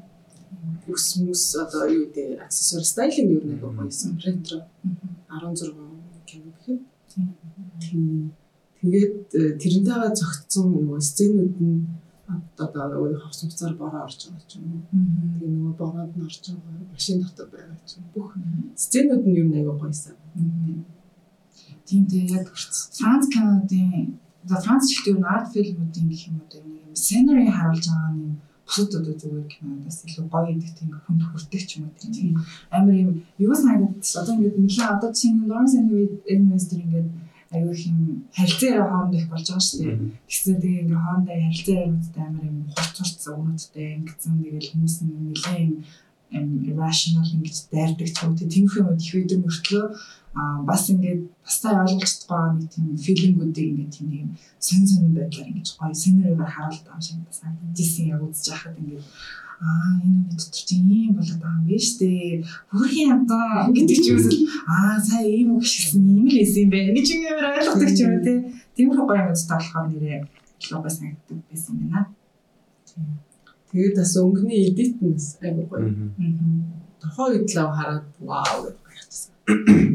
Үс 0.94 1.08
мүс 1.24 1.44
одоо 1.64 1.84
юу 1.96 2.06
гэдэг 2.06 2.44
аксессуар 2.46 2.86
стайлинг 2.92 3.32
юу 3.36 3.44
нэг 3.50 3.62
гоёсэн 3.64 4.12
ретро 4.26 4.60
16 5.32 5.74
кино 6.30 6.50
гэхэд 6.54 6.82
тий 7.82 8.32
тэгээд 8.80 9.18
э, 9.40 9.42
тэрнтэйгээ 9.62 10.12
зөгцсөн 10.20 10.66
нөгөө 10.74 11.00
сценүүд 11.10 11.56
нь 11.64 11.80
одоо 12.58 12.86
нөгөө 12.90 13.22
хавц 13.22 13.40
хуцаар 13.46 13.74
бороо 13.82 14.02
орж 14.08 14.20
байгаа 14.26 14.46
ч 14.50 14.52
юм 14.58 14.66
уу. 14.74 14.84
Тэгээ 14.90 15.52
нөгөө 15.56 15.74
бороод 15.82 16.14
нь 16.18 16.26
орж 16.26 16.38
байгаа 16.42 16.74
машин 16.94 17.18
дотор 17.22 17.48
байгаа 17.54 17.78
ч 17.86 17.92
юм. 17.98 18.04
Бүх 18.14 18.30
сценүүд 18.84 19.24
нь 19.26 19.38
юу 19.42 19.48
нэг 19.54 19.68
гоёсан. 19.82 20.16
Тийм 21.86 22.04
тийм 22.10 22.26
яг 22.38 22.46
Франц 22.98 23.26
Канадын 23.34 24.18
за 24.50 24.56
Франц 24.64 24.86
жилийн 24.90 25.24
арт 25.24 25.54
фильмүүдийн 25.54 26.08
гэх 26.10 26.24
юм 26.30 26.38
уу 26.42 26.50
нэг 26.66 26.82
юм 26.90 26.94
scenery 26.98 27.46
харуулж 27.50 27.86
байгаа 27.90 28.14
юм 28.18 28.34
бусад 28.66 28.92
одоо 29.00 29.14
зүгээр 29.14 29.48
киноноос 29.54 29.98
илүү 30.06 30.26
гоё 30.34 30.50
гэдэг 30.54 30.74
тийм 30.78 30.92
хүнд 31.06 31.22
хүрдэг 31.30 31.64
ч 31.70 31.72
юм 31.78 31.86
уу 31.86 31.98
тийм. 32.02 32.36
Амар 32.74 32.96
юм 33.04 33.12
юу 33.38 33.54
санагдаад 33.54 34.02
одоо 34.22 34.34
ингээд 34.36 34.58
нэлээ 34.58 34.90
одоо 34.96 35.12
чинь 35.14 35.46
Lawrence 35.50 35.78
Investor 36.34 36.80
ингээд 36.82 37.10
аюу 37.56 37.72
их 37.72 37.86
юм 37.88 38.26
харилцаа 38.36 38.74
хооронд 38.90 39.14
их 39.16 39.30
болж 39.30 39.48
байгаа 39.48 39.66
шүү 39.68 39.80
дээ. 39.86 39.98
Тэгсэн 40.28 40.56
тэгээ 40.62 40.82
ингээ 40.84 41.04
хоорондоо 41.06 41.36
харилцаа 41.38 41.78
юмудтай 41.86 42.24
амар 42.26 42.46
юм 42.50 42.58
хурц 42.74 42.96
хурц 42.98 43.22
өгнөдтэй 43.32 43.88
ингэсэн 43.96 44.34
тэгэл 44.42 44.70
хүмүүс 44.72 44.96
нэлээ 45.06 45.60
юм 45.66 45.74
irrational 46.70 47.28
ингэж 47.36 47.58
дайрдаг 47.72 48.10
ч 48.10 48.18
юм 48.24 48.34
уу. 48.34 48.50
Тийм 48.50 48.66
юм 48.66 48.88
их 48.98 49.14
үйдэн 49.14 49.42
мөртлөө 49.46 49.86
а 50.36 50.62
бас 50.68 50.90
ингээд 50.92 51.22
бас 51.44 51.58
та 51.62 51.70
ойлгож 51.84 52.14
байгаа 52.28 52.52
нэг 52.60 52.68
тийм 52.74 52.88
филингүүдийг 53.06 53.70
ингээд 53.72 53.94
тийм 53.96 54.08
нэг 54.12 54.28
сэн 54.60 54.84
сэн 54.84 55.16
байдлаар 55.16 55.50
ингэж 55.50 55.70
гоё 55.80 55.96
сэнэрээр 56.04 56.54
харуулж 56.56 56.84
байгаа 56.84 57.02
шиг 57.08 57.24
санагдчихсэн 57.40 58.12
яг 58.14 58.22
үзэж 58.28 58.48
байхад 58.52 58.80
ингээд 58.82 59.04
аа 59.64 59.96
энэ 60.04 60.28
үний 60.28 60.28
дотор 60.36 60.52
чи 60.68 60.76
ийм 60.76 61.16
болоод 61.16 61.40
байгаа 61.40 61.60
юм 61.64 61.68
биш 61.72 61.88
үү? 61.96 62.44
Хүрхийн 62.76 63.12
амтаа 63.16 63.72
гэдэг 63.72 63.98
ч 64.04 64.06
юмс 64.12 64.28
аа 64.68 65.00
сая 65.00 65.24
ийм 65.24 65.56
үг 65.56 65.64
шигсэн 65.64 66.04
ийм 66.04 66.28
л 66.28 66.44
эсэм 66.44 66.68
бэ 66.68 66.92
гэж 66.92 67.08
юм 67.16 67.24
амар 67.32 67.46
ойлгодог 67.56 67.92
ч 67.96 68.00
юм 68.04 68.12
уу 68.20 68.26
те. 68.28 68.34
Тиймэрхүү 68.76 69.06
гоё 69.08 69.24
юмудтай 69.24 69.56
болохоор 69.56 69.88
нэрээ 69.88 70.20
лого 70.72 70.90
санагддаг 70.92 71.40
байсан 71.48 71.74
юм 71.80 71.88
байна. 71.96 72.12
Тэгээд 73.72 73.96
бас 73.96 74.14
өнгөний 74.20 74.62
эдит 74.68 75.00
нь 75.00 75.16
амар 75.48 75.66
гоё. 75.72 75.88
Аа. 75.88 76.76
Тухайн 77.00 77.32
үед 77.40 77.48
л 77.56 77.72
хараад 77.72 78.06
вау 78.20 78.58
гэж 78.68 78.76
баярчсан. 78.84 79.95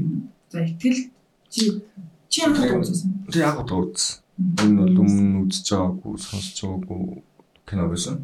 За 0.51 0.65
итгэл 0.67 1.11
чи 1.49 1.83
чи 2.29 2.43
ямар 2.43 2.83
үзсэн? 2.83 3.27
Тэг 3.31 3.43
яг 3.43 3.59
одоо 3.63 3.87
үз. 3.87 4.23
Энэ 4.39 4.83
бол 4.83 5.03
өмнө 5.05 5.47
үзэж 5.47 5.67
байгаагүй, 5.71 6.15
сонсож 6.19 6.59
байгаагүй 6.63 7.23
кино 7.67 7.85
байсан. 7.91 8.17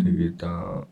Тэгээд 0.00 0.40
аа 0.48 0.88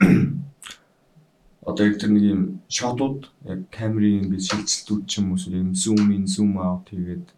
одоо 1.68 1.84
яг 1.88 1.96
тэр 1.96 2.12
нэг 2.12 2.24
юм 2.28 2.42
шотууд 2.68 3.32
яг 3.48 3.60
камерын 3.72 4.28
би 4.28 4.36
шилжилтүүд 4.36 5.02
ч 5.08 5.24
юм 5.24 5.32
уу 5.32 5.40
юм 5.48 5.72
зум 5.72 6.12
ин 6.12 6.26
зум 6.28 6.60
аут 6.60 6.92
хийгээд 6.92 7.32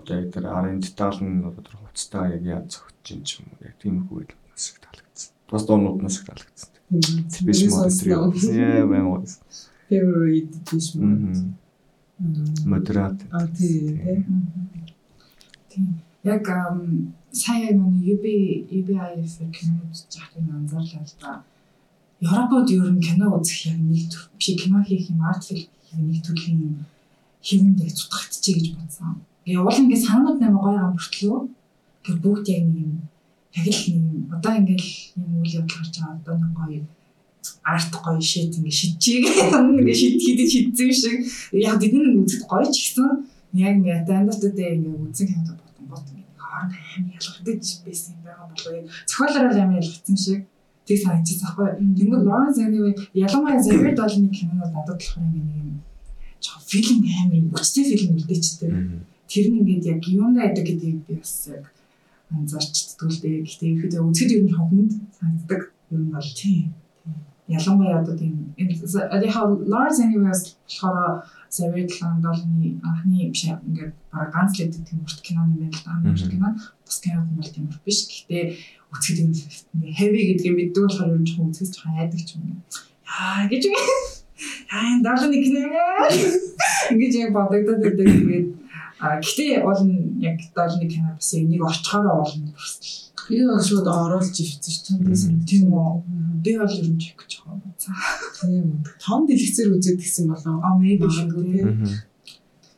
одоо 0.00 0.14
яг 0.16 0.28
тэр 0.32 0.48
арын 0.48 0.80
детал 0.80 1.18
нь 1.20 1.44
одоо 1.44 1.60
тэр 1.60 1.76
хувцастаа 1.76 2.32
яг 2.32 2.42
яаж 2.44 2.66
зөгтж 2.72 3.06
ин 3.12 3.22
ч 3.24 3.44
юм 3.44 3.52
уу 3.52 3.68
яг 3.68 3.76
тийм 3.76 4.08
хүү 4.08 4.32
бас 4.48 4.72
их 4.72 4.80
таалагдсан. 4.80 5.32
Бас 5.50 5.62
доонууд 5.68 6.00
нас 6.00 6.16
их 6.18 6.24
таалагдсан. 6.24 6.70
Спеш 7.28 7.60
модерн. 7.68 8.32
Yeah, 8.48 8.84
man 8.88 9.06
was. 9.12 9.40
Favorite 9.88 10.54
dish 10.64 10.94
mode. 10.94 11.52
Модерат. 12.18 13.20
А 13.30 13.46
тий. 13.48 14.24
Тийм. 15.68 16.00
Яг 16.22 16.46
сая 17.32 17.74
нэг 17.74 17.94
UB 18.14 18.24
UBIF 18.70 19.34
кино 19.50 19.82
үзэж 19.90 20.12
байхад 20.14 20.38
энэ 20.38 20.54
анзаарлаа 20.54 21.02
л 21.02 21.14
да. 21.20 21.42
Европод 22.22 22.70
ер 22.70 22.90
нь 22.94 23.02
кино 23.02 23.34
үзэх 23.34 23.74
яг 23.74 23.78
нэг 23.82 24.06
төр 24.08 24.30
биш 24.38 24.48
кино 24.54 24.78
хийх 24.86 25.10
юм 25.10 25.22
арт 25.26 25.42
фильм 25.44 25.68
хийх 25.82 26.00
нэг 26.00 26.22
төрлийн 26.22 26.86
хэвэнд 27.42 27.82
яг 27.82 27.92
цутгагдчихъя 27.98 28.54
гэж 28.56 28.66
бодсон. 28.78 29.20
Тэгээ 29.44 29.60
уул 29.60 29.80
ингээ 29.82 30.00
санаанууд 30.06 30.38
нэмэ 30.40 30.58
гоё 30.62 30.80
юм 30.86 30.94
бүртлөө. 30.94 31.38
Тэр 32.06 32.16
бүгд 32.22 32.46
яг 32.54 32.64
нэг 32.70 32.78
юм 32.86 32.94
яг 33.58 33.66
л 33.66 33.82
нэг 33.90 34.34
одоо 34.38 34.52
ингээл 34.54 34.90
юм 35.18 35.30
үйл 35.42 35.56
явдал 35.58 35.78
гарч 35.82 35.94
байгаа 35.98 36.16
одоо 36.22 36.34
нэг 36.38 36.52
гоё 36.54 36.82
арт 37.62 37.92
гоё 38.04 38.20
шийд 38.20 38.56
ингээ 38.58 38.78
шидчихийг 38.80 39.26
ингээ 39.80 39.96
шид 40.00 40.16
хидэж 40.24 40.50
шидсэн 40.54 40.90
шиг 41.00 41.18
яг 41.52 41.76
бидний 41.80 42.18
үзэд 42.22 42.42
гоё 42.50 42.66
ч 42.70 42.76
гэсэн 42.94 43.08
яг 43.54 43.74
ингээ 43.78 44.02
стандартуудаа 44.04 44.68
ингээ 44.76 45.02
үзэн 45.04 45.28
хямд 45.30 45.48
бодсон 45.60 45.86
бот 45.90 46.06
ингээ 46.10 46.38
хооронд 46.40 46.72
амар 46.74 47.14
ялгагдаж 47.18 47.66
байсан 47.86 48.12
юм 48.16 48.22
байгаа 48.26 48.46
болоо 48.52 48.72
яг 48.78 48.86
зохиолоор 49.08 49.56
амар 49.62 49.80
ялгдсан 49.82 50.16
шиг 50.16 50.40
тэг 50.86 50.98
санагдчих 51.00 51.40
заахгүй. 51.40 51.68
Тэнгүүд 51.96 52.24
Лоренс 52.28 52.58
Анивэ 52.60 52.92
ялангуяа 53.16 53.60
Зэвэр 53.62 53.96
Долны 53.96 54.28
кинонууд 54.28 54.72
надад 54.72 55.00
болохоор 55.00 55.24
ингээ 55.24 55.44
нэг 55.48 55.56
юм 55.64 55.80
жоо 56.44 56.60
фильм 56.60 57.00
амар 57.00 57.56
хүчтэй 57.56 57.84
фильм 57.88 58.16
үлдээчтэй. 58.20 58.70
Тэр 59.28 59.46
нь 59.48 59.58
ингээд 59.64 59.84
яг 59.88 60.00
юундаа 60.04 60.44
байдаг 60.44 60.64
гэдгийг 60.68 60.98
би 61.08 61.14
бас 61.16 61.48
яг 61.48 61.64
анзаарчддаг 62.28 63.08
л 63.08 63.20
дээ. 63.24 63.44
Гэхдээ 63.48 63.70
ихэд 63.72 63.94
үзэхэд 63.96 64.34
ер 64.36 64.42
нь 64.44 64.56
хогмонд 64.56 64.92
санагддаг. 65.16 65.62
Нь 65.88 66.12
бол 66.12 66.30
тийм. 66.36 66.76
Ялангуяа 67.46 68.00
одоо 68.00 68.16
тийм 68.16 68.54
яг 68.56 68.70
Lawrence 69.68 70.00
Anyways 70.00 70.56
болохоор 70.64 71.24
Savage 71.50 72.00
Land-ны 72.00 72.80
анхны 72.82 73.30
биш 73.30 73.44
ингээд 73.44 73.92
бараг 74.10 74.32
ганц 74.32 74.56
л 74.56 74.64
гэдэг 74.64 74.82
тийм 74.88 75.00
урт 75.04 75.20
кино 75.20 75.44
юм 75.44 75.54
байна 75.60 75.76
л 75.76 75.84
да. 75.84 75.92
Анхны 75.92 76.30
кино 76.30 76.48
бас 76.56 76.98
кино 77.04 77.20
бол 77.36 77.52
тийм 77.52 77.68
урт 77.68 77.84
биш. 77.84 78.08
Гэхдээ 78.08 78.44
үзэхэд 78.90 79.18
юм 79.20 79.30
heavy 79.92 80.20
гэдгийг 80.32 80.56
мэддэг 80.56 80.82
болохоор 80.88 81.20
нь 81.20 81.26
жоохон 81.28 81.52
үзэхэд 81.52 81.74
жоохон 81.76 82.00
айдаг 82.00 82.22
ч 82.24 82.30
юм. 82.34 82.64
Яа 83.04 83.44
гэж 83.52 83.62
юм. 83.68 83.76
Аа 84.72 84.98
даалны 85.04 85.36
кино. 85.44 85.60
Ингэж 86.96 87.12
яг 87.28 87.30
бодогдоод 87.36 87.80
байдаг. 87.84 88.08
Тэгээд 88.08 88.46
а 89.04 89.20
гэтээ 89.20 89.60
бол 89.60 89.80
яг 90.24 90.40
даалны 90.56 90.88
кино 90.88 91.12
бас 91.12 91.30
энийг 91.36 91.60
орчхороо 91.60 92.24
болно 92.24 92.48
бас 92.56 93.03
Би 93.28 93.44
бол 93.46 93.60
шууд 93.60 93.86
оруулж 93.88 94.36
ивцэж 94.36 94.74
чамдсан 94.86 95.44
тийм 95.48 95.72
үү. 95.72 96.02
Би 96.44 96.58
бол 96.58 96.68
ер 96.68 96.88
нь 96.88 97.00
чек 97.00 97.20
гэж 97.22 97.32
байгаа. 97.40 97.72
За. 97.78 97.92
Тийм. 98.40 98.84
Том 99.00 99.24
дэлгэцээр 99.26 99.72
үзээд 99.74 100.00
гисэн 100.00 100.28
болоо. 100.28 100.60
А 100.60 100.76
maybe 100.76 101.08
шүү. 101.08 102.04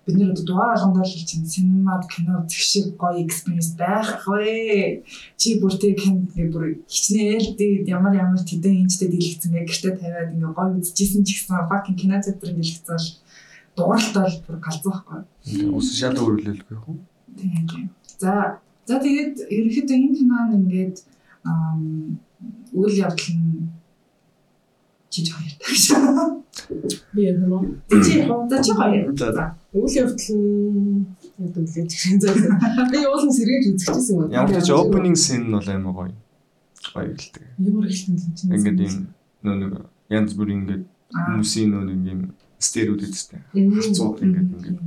Бид 0.07 0.17
нэр 0.23 0.39
дугаар 0.39 0.79
болгондоо 0.79 1.03
л 1.03 1.27
чинь 1.27 1.51
синемад 1.51 2.07
кино 2.07 2.47
үзэх 2.47 2.63
шиг 2.63 2.87
гоё 2.95 3.27
experience 3.27 3.75
байхгүй. 3.75 5.03
Чи 5.35 5.59
бүр 5.59 5.75
тэг 5.75 5.99
кино 5.99 6.31
бүр 6.31 6.79
хичнээл 6.87 7.59
дээ 7.59 7.91
ямар 7.91 8.15
ямар 8.15 8.39
тэдэн 8.39 8.87
инчтэй 8.87 9.11
дэлгэцэн 9.11 9.59
яг 9.59 9.67
гэртээ 9.67 9.99
тавиад 9.99 10.31
ингээ 10.31 10.55
гоё 10.55 10.79
үзчихсэн 10.79 11.27
ч 11.27 11.43
гэсэн 11.43 11.67
fucking 11.67 11.99
кино 11.99 12.23
театрын 12.23 12.55
дэлгэцэн 12.55 12.95
бол 12.95 13.09
дугаартаа 13.75 14.31
л 14.31 14.39
бүр 14.47 14.57
галзуухгүй. 14.63 15.21
Ус 15.75 15.89
шал 15.91 16.15
өөрлөлгүй 16.15 16.79
уу? 16.87 17.03
Тийм. 17.35 17.91
За 18.23 18.63
За 18.87 19.03
тэгээд 19.03 19.51
ерөнхийдөө 19.51 19.97
энэ 19.99 20.17
кинонд 20.19 20.53
ингээд 20.59 20.97
үйл 22.71 22.95
явдал 23.03 23.35
нь 23.35 23.67
чиж 25.11 25.27
хоёр 25.35 25.55
тагш. 25.59 25.85
Би 27.15 27.23
юм 27.31 27.53
уу? 27.53 27.63
Чи 27.91 28.23
хонда 28.23 28.63
чи 28.63 28.73
хоёр. 28.79 29.11
Үйл 29.75 29.95
явдал 30.03 30.31
нь 30.39 31.03
яг 31.43 31.55
үлээж 31.59 31.91
гэх 31.99 32.15
заа. 32.23 32.87
Би 32.93 32.99
уулын 33.11 33.33
сэргээж 33.35 33.65
үзчихсэн 33.75 34.15
юм. 34.23 34.31
Ямар 34.31 34.63
ч 34.63 34.71
opening 34.71 35.19
scene 35.19 35.51
нь 35.51 35.55
бол 35.57 35.67
амар 35.67 35.95
гоё. 35.99 36.15
Гоё 36.95 37.11
гэлдэг. 37.11 37.43
Ямар 37.59 37.85
хэлсэн 37.91 38.15
юм 38.15 38.33
чинь. 38.39 38.55
Ингээд 38.55 38.79
юм 38.87 38.95
нөө 39.43 39.55
нэг 39.67 39.73
янз 40.15 40.31
бүрийн 40.39 40.63
ингээд 40.63 40.85
хүмүүсийн 41.11 41.69
нөө 41.75 41.83
нэг 41.91 42.01
юм 42.07 42.21
стереотип 42.63 43.11
үстэй. 43.11 43.43
Харцууд 43.51 44.23
ингээд 44.23 44.49
ингээд 44.55 44.79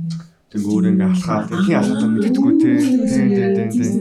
Тэг 0.50 0.66
өөр 0.66 0.90
ингээ 0.90 1.06
алхаад 1.14 1.46
тийм 1.62 1.78
алхаад 1.78 2.10
мэддэггүй 2.10 2.54
те. 2.58 2.74
Тийм 3.06 3.30
тийм 3.30 3.70
тийм. 3.70 3.94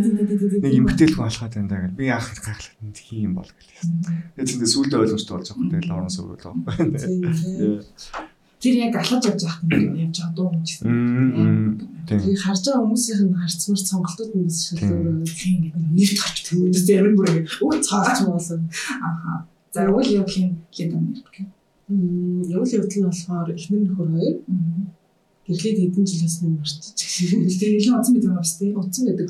Нэг 0.65 0.73
эмгтээлгүй 0.81 1.25
алхаад 1.29 1.53
байна 1.53 1.69
даа 1.69 1.81
гэл. 1.85 1.93
Би 1.93 2.09
яах 2.09 2.25
гэж 2.25 2.41
гайхлаа. 2.41 2.89
Тийм 2.89 3.21
юм 3.21 3.33
бол 3.37 3.45
гэл. 3.53 3.69
Тэгээ 4.33 4.49
зөндөө 4.49 4.69
сүулдэ 4.73 4.97
ойлгомжтой 4.97 5.35
болж 5.37 5.45
байгаа 5.45 5.61
хөтэй 5.61 5.85
Лоренс 5.85 6.17
өгөөлөө. 6.17 6.57
Тэр 8.59 8.75
яг 8.81 8.97
алхаж 8.97 9.23
явж 9.29 9.41
байхад 9.45 9.69
нь 9.69 10.09
явж 10.09 10.17
байгаа 10.17 10.33
дуу 10.33 10.49
юм 10.49 10.65
чи. 10.65 10.81
Тэгээ 12.09 12.41
харж 12.41 12.63
байгаа 12.65 12.81
хүмүүсийнх 12.81 13.23
нь 13.29 13.39
харцмар 13.45 13.79
сонголтууд 13.79 14.33
нь 14.33 14.49
шилдэл 14.49 15.05
өөрөө 15.05 15.29
тийм 15.29 15.57
гэдэг 15.69 15.85
нэрт 15.85 16.17
гарч 16.17 16.37
төвөөс 16.49 16.81
зарим 16.81 17.13
бүр 17.13 17.29
ингээ 17.29 17.45
үгүй 17.61 17.79
цаач 17.85 18.17
болсон. 18.25 18.65
Аха. 18.99 19.45
За 19.69 19.85
үйл 19.85 20.17
явдлын 20.17 20.59
хэд 20.73 20.91
юм. 20.97 21.13
Мм, 21.93 22.41
үйл 22.51 22.73
явдал 22.73 22.99
нь 22.99 23.07
болохоор 23.07 23.47
эхнэр 23.53 23.81
нөхөр 23.85 24.09
хоёр 24.17 24.35
гэрлээд 25.49 25.77
хэдэн 25.81 26.05
жил 26.05 26.23
басны 26.29 26.49
марчиж 26.53 26.93
тэгээ 27.57 27.81
нэлээд 27.89 28.13
бид 28.13 28.25
байгаа 28.29 28.45
шүү 28.45 28.59
дээ. 28.61 28.77
удсан 28.77 29.03
байдаг. 29.09 29.29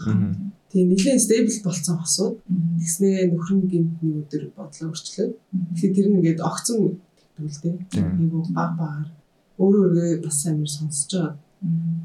Тэгээ 0.70 0.88
нэлээд 0.92 1.24
стейбл 1.24 1.58
болсон 1.64 1.96
хосууд 1.98 2.36
тэгснээ 2.84 3.32
нөхрөн 3.32 3.62
гинт 3.72 3.98
нэг 4.04 4.16
өдөр 4.28 4.44
бодлоо 4.54 4.92
өрчлөө. 4.92 5.28
Тэгэхээр 5.32 5.96
тэр 5.96 6.08
нь 6.12 6.18
ингээд 6.20 6.44
огцон 6.44 7.00
тэгдүүлтэй. 7.40 7.74
Айгу 8.04 8.44
баг 8.52 8.72
багаар 8.76 9.10
өөрөө 9.64 9.84
өөргөө 9.88 10.12
бас 10.28 10.40
амар 10.46 10.70
сонсож 10.70 11.10
байгаа. 11.10 11.34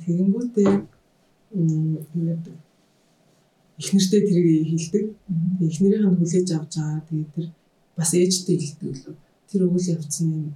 Тэгэнгүүтээ 0.06 0.70
ингээд 2.14 2.44
эхнэртэй 3.82 4.22
тэрийг 4.30 4.66
хилдэг. 4.70 5.04
Эхнэрийнх 5.58 6.08
нь 6.08 6.18
хүлээж 6.22 6.48
авч 6.54 6.72
байгаа. 6.78 7.02
Тэгээ 7.10 7.34
тэр 7.34 7.46
бас 7.98 8.10
ээжтэй 8.14 8.56
хилдэг 8.62 8.90
лөө. 8.94 9.14
Тэр 9.50 9.62
үйл 9.66 9.92
явцны 9.92 10.54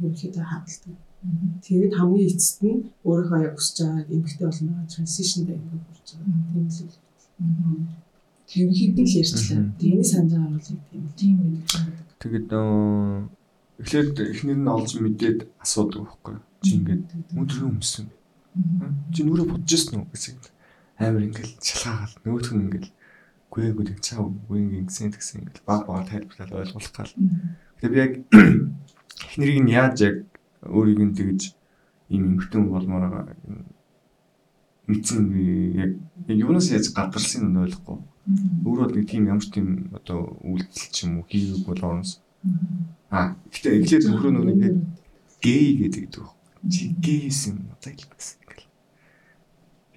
ерөөхдөө 0.00 0.44
хаалдаг. 0.44 1.05
Тэгээд 1.64 1.94
хамгийн 1.98 2.30
эцэст 2.30 2.58
нь 2.62 2.86
өөрийнхөө 3.02 3.40
яг 3.46 3.54
хүсэж 3.58 3.76
байгаа 3.82 4.04
эмгэгтэй 4.14 4.46
болно 4.46 4.70
байгаа 4.70 4.92
транзишнд 4.92 5.48
ингээд 5.50 5.84
хүрч 5.86 6.08
байгаа. 6.14 6.34
Тийм 6.46 6.66
л 6.70 7.66
үү. 7.66 7.82
Тэр 8.46 8.68
хэдэн 8.70 9.06
л 9.06 9.18
ярьчлаа. 9.20 9.62
Тэний 9.80 10.06
санаж 10.06 10.32
байгаа 10.32 10.54
бол 10.54 10.68
тийм 10.90 11.04
тийм 11.18 11.34
байдаг. 11.42 11.94
Тэгээд 12.22 12.50
эхлээд 13.82 14.16
эхнэр 14.32 14.58
нь 14.62 14.70
олж 14.70 14.90
мэдээд 15.02 15.38
асуудаг 15.60 16.00
байхгүй. 16.06 16.36
Чи 16.64 16.70
ингээд 16.78 17.04
өдөр 17.36 17.58
юу 17.60 17.70
өмсөн? 17.74 18.06
Чи 19.12 19.20
нүрээ 19.26 19.46
бодож 19.50 19.72
ирсэн 19.74 20.00
үү 20.00 20.08
гэсэн 20.14 20.36
амар 20.96 21.26
ингээд 21.28 21.60
шалгаагаал 21.60 22.14
нөгөөх 22.24 22.50
нь 22.56 22.64
ингээд 22.64 22.86
гүйгүү 23.52 23.84
тэг 23.84 24.00
чаа 24.00 24.24
үгүй 24.24 24.60
ингэсэн 24.80 25.12
тэгсэн 25.12 25.36
ингээд 25.44 25.60
баг 25.68 25.84
баг 25.84 26.08
тайлбарлаад 26.08 26.56
ойлгуулах 26.56 26.94
гал. 26.96 27.12
Тэгээд 27.82 27.92
би 27.92 27.98
яг 28.00 28.12
эхнэрийг 29.28 29.60
нь 29.60 29.74
яаж 29.76 29.96
яг 30.08 30.16
өөрийг 30.68 31.00
нь 31.02 31.16
тэгж 31.16 31.40
ийм 32.10 32.36
эмхтэн 32.36 32.68
болмоор 32.70 33.10
байгаа 33.10 33.36
мэдсэн 34.86 35.30
би 35.30 35.44
яг 35.74 35.92
юунаас 36.30 36.70
яаж 36.70 36.94
гадарсан 36.94 37.50
нь 37.50 37.58
ойлгохгүй. 37.58 37.98
Өөрөө 38.66 38.94
нэг 38.94 39.06
тийм 39.10 39.26
ямар 39.26 39.42
ч 39.42 39.50
тийм 39.50 39.90
одоо 39.90 40.38
үйлдэл 40.46 40.90
ч 40.94 40.96
юм 41.06 41.18
уу 41.18 41.26
хийгээг 41.26 41.66
бол 41.66 41.82
орнос. 41.82 42.22
А 43.10 43.34
гэхдээ 43.50 43.82
эхлээд 43.82 44.04
нөхрөө 44.06 44.32
нүг 44.34 44.62
гей 45.42 45.66
гэдэг 45.82 46.06
дүү. 46.14 46.26
Чи 46.70 46.94
гейсэн 47.02 47.66
одоо 47.74 47.92
хэлсэн 47.98 48.38
ингээл. 48.46 48.70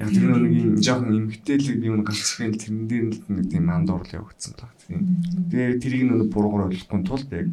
Яг 0.01 0.09
тэр 0.09 0.29
нэг 0.41 0.53
юм 0.57 0.73
жоохон 0.81 1.17
эмгтээлэг 1.21 1.77
юм 1.85 2.01
гарчихсан 2.01 2.57
тэрэн 2.57 2.85
дээр 2.89 3.05
нэг 3.29 3.45
тийм 3.49 3.69
андуурлал 3.69 4.25
явагдсан 4.25 4.53
таа. 4.57 4.73
Тэгээ 4.89 5.81
тэрийг 5.81 6.03
нэг 6.09 6.33
буруугаар 6.33 6.69
ойлгохгүй 6.73 7.01
тулд 7.05 7.29
яг 7.29 7.49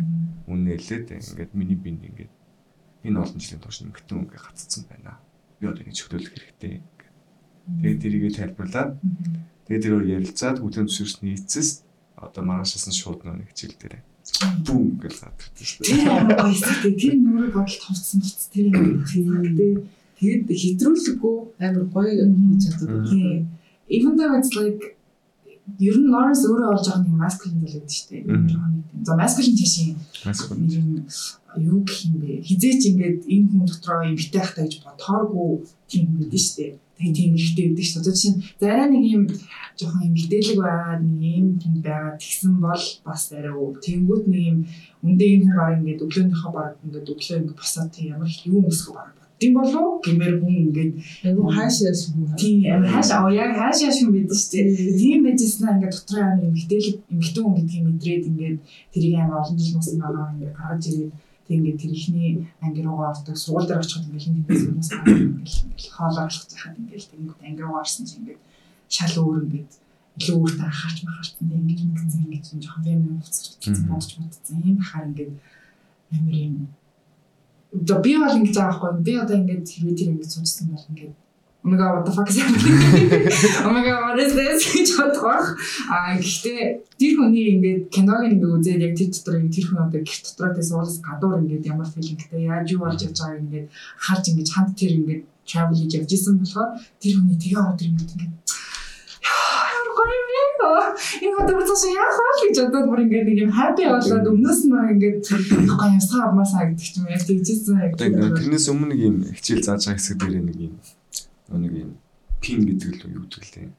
үнэлээд 0.49 1.13
ингээд 1.21 1.53
миний 1.53 1.77
бинд 1.77 2.05
ингээд 2.05 2.33
энэ 3.07 3.21
олон 3.23 3.39
жилийн 3.39 3.63
турш 3.63 3.81
эмгтэн 3.87 4.27
ингээ 4.27 4.43
гаццсан 4.43 4.83
байна. 4.91 5.23
Би 5.59 5.71
одоо 5.71 5.83
ингэ 5.83 5.95
чөлөөлөх 5.95 6.35
хэрэгтэй. 6.35 6.75
Тэгээд 7.81 8.03
тэрийгэ 8.03 8.31
тайлбарлаад 8.35 8.91
тэгээд 9.67 9.85
тэрөөр 9.87 10.07
ярилцаад 10.19 10.59
хүлэн 10.63 10.87
зөвшөөрсний 10.91 11.35
эцэс 11.39 11.87
одоо 12.19 12.43
маргаашаас 12.43 12.87
нь 12.91 12.99
шууд 12.99 13.23
нэг 13.27 13.51
хичээл 13.51 13.79
дээр 13.79 13.95
бүүм 14.67 14.99
гэж 15.03 15.15
гадагтай 15.23 15.67
шүү 15.67 15.81
дээ. 15.83 15.95
Тэр 15.95 16.35
гоё 16.35 16.95
тэр 16.99 17.15
нүрэг 17.23 17.53
бодолд 17.55 17.83
хувцсан 17.87 18.19
биз 18.21 18.51
тэр 18.51 18.67
юм. 18.75 19.87
Тэгээд 20.17 20.49
хэтрүүлэггүй 20.49 21.37
амар 21.61 21.87
гоё 21.93 22.13
хийж 22.25 22.63
чаддаг. 22.65 23.47
Even 23.87 24.13
though 24.19 24.35
it's 24.35 24.51
like 24.59 24.96
ер 25.79 25.97
нь 25.99 26.11
Lawrence 26.13 26.47
өөрөө 26.47 26.69
олж 26.75 26.87
байгаа 26.87 27.03
нэг 27.03 27.17
masculine. 27.19 27.67
Жохон 27.67 28.73
нэг. 28.77 28.87
За 29.07 29.13
masculine 29.19 29.59
чашийн 29.61 29.97
Masculine 30.25 31.07
юу 31.57 31.81
гэх 31.85 32.05
юм 32.07 32.15
бэ? 32.21 32.45
Хизээч 32.45 32.83
ингээд 32.91 33.21
энэ 33.25 33.49
хүн 33.51 33.65
дотроо 33.67 34.05
юм 34.05 34.17
битээ 34.17 34.45
хата 34.45 34.63
гэж 34.63 34.75
бодооргүй 34.85 35.51
тийм 35.89 36.05
юм 36.21 36.29
шүү 36.31 36.57
дээ. 36.57 36.73
Тэгээ 36.97 37.17
тийм 37.17 37.33
ихтэй 37.37 37.65
байдаг 37.67 37.87
шүү 37.87 38.03
дээ. 38.05 38.13
Жишээ 38.13 38.33
нь 38.33 38.43
зарай 38.61 38.87
нэг 38.93 39.05
юм 39.17 39.23
жоохон 39.77 40.07
юм 40.09 40.15
битээлэг 40.17 40.59
байгаа 40.61 40.95
нэг 41.01 41.21
юм 41.41 41.47
юм 41.65 41.75
байгаа 41.81 42.13
тэгсэн 42.21 42.53
бол 42.61 42.85
бас 43.05 43.23
арай 43.33 43.55
уу. 43.57 43.77
Тэнгүүт 43.85 44.25
нэг 44.29 44.43
юм 44.53 44.59
үндэ 45.05 45.25
хүн 45.45 45.55
баг 45.57 45.73
ингээд 45.81 46.05
өглөөнийхөө 46.05 46.53
баг 46.53 46.73
ингээд 46.85 47.11
өглөө 47.13 47.37
ингээд 47.41 47.61
босоод 47.61 47.91
тийм 47.93 48.07
ямар 48.15 48.31
юу 48.45 48.61
өмсөх 48.65 48.93
баг 48.97 49.17
тийм 49.41 49.53
болов 49.59 50.01
гэмээр 50.05 50.35
хүн 50.41 50.55
ингээд 50.65 50.93
айгу 51.27 51.43
хаашаас 51.57 52.01
хүн 52.09 52.25
тийм 52.41 52.59
хаашаа 52.95 53.29
яг 53.43 53.53
хаашаа 53.61 53.93
хүн 53.93 54.27
шүү 54.41 54.51
дээ. 54.53 54.99
Тийм 55.01 55.21
байжснаа 55.25 55.77
ингээд 55.77 55.95
дотроо 55.97 56.25
амар 56.25 56.49
эмгтээлэг 56.51 56.97
эмгтэн 57.13 57.43
хүн 57.45 57.57
гэдгийг 57.57 57.85
мэдрээд 57.87 58.29
ингээд 58.31 58.59
тэрийг 58.93 59.15
амар 59.21 59.41
олон 59.43 59.57
жил 59.61 59.75
муусан 59.75 59.97
байгаа 60.01 60.33
ингээд 60.33 60.57
гаргаж 60.59 60.85
ирээд 60.89 61.13
Тэг 61.47 61.63
ингээд 61.63 61.79
тэр 61.79 61.93
ихний 61.95 62.31
анги 62.59 62.83
руугаа 62.83 63.15
ордог 63.15 63.39
сургууль 63.39 63.71
дээр 63.71 63.79
очиход 63.79 64.11
ингээд 64.11 64.25
хин 64.27 64.35
хүмүүс 64.35 64.59
хүмүүс 64.67 64.91
ингээд 65.63 65.95
хоолоо 65.95 66.27
алхаж 66.27 66.51
байхад 66.51 66.75
ингээд 66.83 67.07
тэнгууд 67.07 67.41
анги 67.47 67.63
руугаа 67.63 67.83
орсон 67.87 68.03
чинь 68.03 68.19
ингээд 68.27 68.43
шал 68.91 69.15
өөр 69.23 69.47
ингээд 69.47 69.71
илүү 70.19 70.37
өөртөө 70.43 70.67
анхаарч 70.67 70.99
махаарсан 71.07 71.47
ингээд 71.47 71.83
ингээд 71.87 72.19
ингээд 72.19 72.47
жоохон 72.67 72.83
фэмин 72.83 73.23
уцчих 73.23 73.79
бодож 73.87 74.13
бодсон. 74.19 74.59
Юм 74.67 74.77
бахаар 74.83 75.07
ингээд 75.07 75.33
амар 76.19 76.35
юм 76.35 76.55
одоо 77.75 77.99
би 78.05 78.13
бол 78.19 78.37
ингэж 78.39 78.57
байгаа 78.57 78.77
хгүй 78.79 78.93
би 79.07 79.13
одоо 79.19 79.37
ингээд 79.41 79.67
хэрвээ 79.67 79.99
тэр 79.99 80.11
ингэж 80.13 80.31
суучсан 80.31 80.67
бол 80.71 81.15
my 81.67 81.77
god 81.77 81.97
what 81.97 82.07
the 82.07 82.13
fuck 82.13 82.29
is 82.31 82.39
happening? 82.39 82.79
God 83.87 84.03
what 84.07 84.19
is 84.21 84.35
this 84.35 84.63
гэж 84.73 84.89
бодох. 84.99 85.59
А 85.91 86.15
гэхдээ 86.15 86.63
тэр 86.95 87.13
хүний 87.19 87.59
ингээд 87.59 87.91
киног 87.91 88.23
ингээд 88.23 88.55
үзээд 88.55 88.87
яг 88.87 88.95
тэр 88.95 89.11
дотор 89.11 89.35
ингээд 89.43 89.55
тэр 89.59 89.67
хүн 89.67 89.83
одоо 89.83 90.01
гэрт 90.07 90.25
дотроо 90.31 90.55
тэ 90.55 90.63
суулс 90.63 90.97
гадуур 91.03 91.43
ингээд 91.43 91.67
ямар 91.67 91.89
филингтэй 91.91 92.47
яаж 92.47 92.71
юу 92.71 92.87
болж 92.87 93.03
явж 93.03 93.19
байгааг 93.19 93.43
ингээд 93.43 93.67
харж 93.99 94.25
ингээд 94.31 94.51
чамд 94.55 94.73
тэр 94.79 94.93
ингээд 94.95 95.23
travel 95.43 95.75
хийж 95.75 95.93
явж 95.99 96.11
исэн 96.15 96.39
болохоор 96.39 96.71
тэр 97.03 97.15
хүний 97.19 97.39
тэгээ 97.43 97.75
тэр 97.79 97.91
ингээд 97.91 98.15
ингээд 98.15 98.35
ямар 99.67 99.91
гоё 99.99 100.15
юм 100.23 100.51
бэ? 100.55 100.56
Энэ 101.25 101.37
одоо 101.41 101.55
бүр 101.57 101.67
цааш 101.69 101.83
яах 101.93 102.17
вэ 102.17 102.33
гэж 102.41 102.57
бодоод 102.67 102.87
бүр 102.91 103.01
ингээд 103.05 103.27
нэг 103.29 103.39
юм 103.47 103.53
happy 103.53 103.85
болоод 103.87 104.27
өмнөөс 104.33 104.61
нь 104.65 104.73
баг 104.75 104.89
ингээд 104.95 105.19
гоё 105.77 105.93
юм 105.95 106.03
саа 106.03 106.23
авмасаа 106.29 106.65
гэдэг 106.71 106.87
ч 106.87 106.95
юм 106.99 107.07
яг 107.11 107.23
тэгжсэн. 107.27 107.97
Тэрнээс 107.97 108.67
өмнө 108.73 108.91
нэг 108.93 109.01
юм 109.01 109.17
хичээл 109.37 109.67
зааж 109.67 109.83
байгаа 109.87 109.99
хэсэг 109.99 110.17
дээр 110.21 110.35
нэг 110.43 110.59
юм 110.59 110.75
нэг 111.53 111.73
юм 111.75 111.91
пин 112.43 112.61
гэдэг 112.67 112.93
л 113.07 113.15
юу 113.17 113.25
гэдэг 113.29 113.45
лээ. 113.55 113.71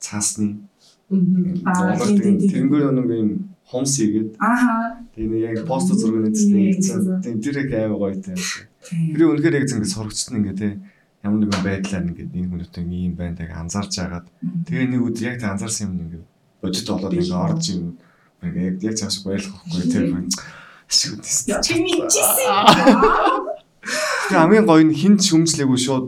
Цаасны 0.00 0.70
Аа. 1.10 1.98
Тэнгэр 1.98 2.94
нэг 2.94 3.10
юм 3.10 3.30
хомс 3.66 3.98
игээд 3.98 4.38
Ааха. 4.38 5.02
тийм 5.14 5.34
яг 5.42 5.66
пост 5.66 5.90
нэгцсэн 5.90 6.54
гэсэн. 6.70 7.22
Тийм 7.22 7.40
тэр 7.42 7.66
их 7.66 7.74
аим 7.74 7.98
гоё 7.98 8.14
тийм. 8.14 8.38
Тэр 8.86 9.34
үнэхээр 9.34 9.58
яг 9.58 9.66
зингээ 9.66 9.90
сурагчсан 9.90 10.38
ингээ 10.38 10.54
те 10.54 10.78
ямар 11.26 11.42
нэгэн 11.42 11.66
байдлаар 11.66 12.06
ингээд 12.14 12.30
энэ 12.30 12.46
хүмүүстэй 12.46 12.86
ийм 12.86 13.14
байна 13.18 13.42
гэж 13.42 13.50
анзаарч 13.50 13.94
агаад 13.98 14.26
тэгээ 14.70 14.86
нэг 14.86 15.02
өдөр 15.02 15.26
яг 15.34 15.42
анзаарсан 15.42 15.90
юм 15.90 15.98
ингээ 15.98 16.22
бодит 16.62 16.86
болоод 16.88 17.12
ингээ 17.12 17.36
орж 17.36 17.64
ингээ 18.44 18.64
яг 18.68 18.76
яг 18.84 18.94
цааш 18.96 19.24
байлгахгүй 19.24 19.84
тэр 19.88 20.04
шиг 20.90 21.20
үстэй. 21.22 21.56
Чи 21.62 21.74
мэдчихсэн. 21.80 22.66
Тэгээ 24.28 24.40
хамгийн 24.42 24.66
гоё 24.66 24.84
нь 24.84 24.94
хинт 24.94 25.20
шүмжлээгүй 25.22 25.78
шууд 25.78 26.06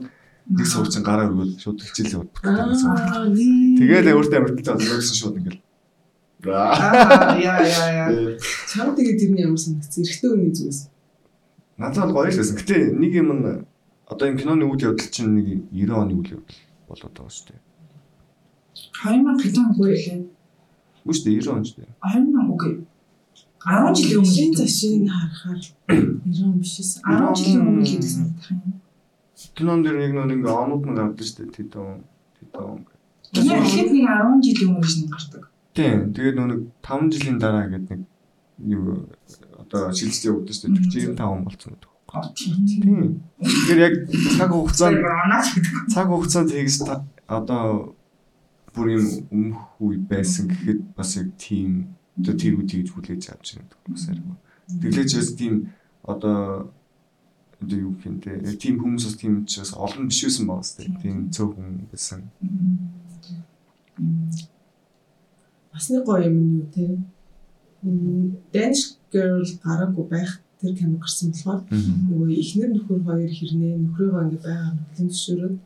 нэг 0.51 0.67
сурчин 0.67 1.07
гараа 1.07 1.31
өргөөл 1.31 1.55
шууд 1.57 1.79
хичээл 1.81 2.19
яваад. 2.19 2.31
Аа, 2.43 3.27
nee. 3.31 3.79
Тэгээд 3.79 4.11
өөртөө 4.11 4.39
амирттай 4.43 4.75
болгосон 4.75 5.17
шууд 5.17 5.39
ингээл. 5.39 5.63
Аа, 6.51 7.39
яа 7.39 7.63
яа 7.63 7.89
яа. 8.11 8.35
Чам 8.67 8.99
тэгээ 8.99 9.17
тэрний 9.23 9.47
ямар 9.47 9.61
санагдсан? 9.63 10.03
Эрэгтэй 10.03 10.31
хүний 10.35 10.51
зүгээс. 10.51 10.81
Надад 11.79 12.11
бол 12.11 12.27
гоё 12.27 12.35
л 12.35 12.39
байсан. 12.43 12.59
Гэтэ 12.59 12.77
нэг 12.99 13.13
юм 13.15 13.31
нь 13.39 13.47
одоо 14.11 14.27
энэ 14.27 14.41
киноны 14.43 14.67
үйл 14.67 14.83
явдал 14.91 15.09
чинь 15.15 15.33
нэг 15.39 15.47
90 15.71 15.95
оны 15.95 16.13
үйл 16.19 16.43
явдал 16.43 16.59
болоод 16.91 17.15
байгаа 17.15 17.31
шүү 17.31 17.47
дээ. 17.55 17.61
2000 19.07 19.43
хэдэн 19.47 19.65
үгүй 19.73 19.91
лээ. 19.95 20.21
Үгүй 21.03 21.15
шүү 21.15 21.25
дээ 21.27 21.37
90 21.43 21.53
он 21.53 21.65
шүү 21.67 21.79
дээ. 21.83 21.91
2000 22.03 22.53
үгүй. 22.53 22.73
10 23.63 23.95
жилийн 23.99 24.21
өмнө 24.23 24.57
зашиг 24.59 25.07
харахаар 25.07 25.61
90 25.87 26.59
биш 26.63 26.75
эсэн. 26.83 27.01
10 27.07 27.37
жилийн 27.39 27.63
өмнө 27.63 27.87
хийсэн 27.87 28.11
санагдах 28.11 28.51
юм. 28.51 28.81
Кинон 29.55 29.81
дээр 29.83 29.99
яг 30.03 30.13
нэг 30.15 30.31
ингээ 30.39 30.55
онууд 30.63 30.85
нь 30.87 30.97
гардаг 30.99 31.23
шүү 31.27 31.37
дээ. 31.47 31.55
Тэд 31.57 31.75
он. 31.79 32.03
Тэд 32.39 32.55
он. 32.59 32.79
Кино 33.35 33.55
ихэд 33.63 33.91
нэг 33.95 34.07
10 34.07 34.43
жилийн 34.47 34.71
өмнө 34.75 34.89
шин 34.91 35.07
гардаг. 35.11 35.43
Тийм. 35.75 35.99
Тэгээд 36.15 36.37
нэг 36.43 36.61
5 36.83 37.13
жилийн 37.15 37.39
дараа 37.39 37.67
гэдэг 37.71 37.91
нэг 37.99 38.03
юу 38.63 39.07
одоо 39.63 39.91
шилжилт 39.95 40.27
явагдаж 40.27 40.57
шүү 40.59 40.71
дээ. 40.75 41.19
45 41.19 41.23
он 41.23 41.43
болсон 41.47 41.71
гэдэг. 41.75 41.91
Тийм. 42.37 43.23
Тэгэхээр 43.41 43.81
яг 43.81 43.95
цаг 44.37 44.51
хугацаанд 44.53 44.99
гэдэг. 45.01 45.75
цаг 45.89 46.07
хугацаанд 46.13 46.51
та- 46.87 47.07
одоо 47.27 47.95
бүр 48.75 48.89
юм 48.97 49.07
өмнөх 49.31 49.63
үе 49.81 49.99
байсан 49.99 50.49
гэхэд 50.49 50.81
бас 50.97 51.17
яг 51.17 51.29
тийм 51.37 51.97
одоо 52.19 52.35
тэр 52.37 52.57
үе 52.59 52.67
тэгж 52.69 52.89
хүлээж 52.93 53.23
авч 53.33 53.47
байгаа 53.57 53.69
гэдэг 53.69 53.93
бас 53.93 54.05
арай. 54.09 54.25
Тэглэж 54.83 55.11
бас 55.17 55.31
тийм 55.37 55.55
одоо 56.03 56.73
одоо 57.63 57.79
юу 57.79 57.93
гэх 57.95 58.07
юм 58.07 58.19
те 58.21 58.31
яг 58.37 58.57
тийм 58.59 58.77
хүмүүс 58.81 59.05
бас 59.07 59.17
тийм 59.17 59.35
ч 59.47 59.61
бас 59.63 59.73
олон 59.77 60.09
биш 60.09 60.21
байсан 60.25 60.45
байгаа 60.49 60.67
сте 60.67 60.91
тийм 61.03 61.17
цөөхөн 61.31 61.71
байсан. 61.91 62.21
Бас 65.73 65.85
нэг 65.91 66.05
гоё 66.05 66.27
юм 66.29 66.37
нь 66.41 66.57
юу 66.61 66.69
те. 66.75 66.85
Danish 68.55 68.99
girl 69.13 69.43
гараагүй 69.65 70.07
байх 70.09 70.33
тэр 70.63 70.75
кино 70.79 70.99
гарсан 71.03 71.31
болохоор 71.35 71.61
нөгөө 72.09 72.31
эхнэр 72.43 72.71
нөхөр 72.73 73.01
хоёр 73.03 73.31
хэрнээ 73.35 73.75
нөхрөөгөө 73.83 74.23
ингээ 74.23 74.43
байгаа 74.47 74.71
нөхлийн 74.79 75.09
зөвшөөрөөд 75.11 75.57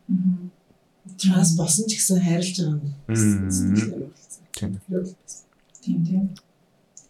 транс 1.20 1.50
болсон 1.58 1.84
ч 1.88 1.96
гэсэн 1.96 2.20
хайрлаж 2.22 2.56
байгаа 2.60 2.80
юм. 2.80 2.94
Мм. 3.08 4.12
Тийм. 4.56 4.70
Тэр 4.80 5.00
бол 5.02 5.14
бас 5.16 5.46
Тийм 5.86 6.02
тийм. 6.02 6.24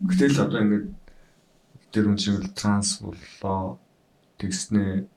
Гэтэл 0.05 0.37
одоо 0.45 0.61
ингээд 0.61 0.87
тэр 1.89 2.05
үн 2.13 2.19
шиг 2.21 2.45
л 2.45 2.53
транс 2.53 3.01
боллоо 3.01 3.81
тэгснэ 4.37 5.09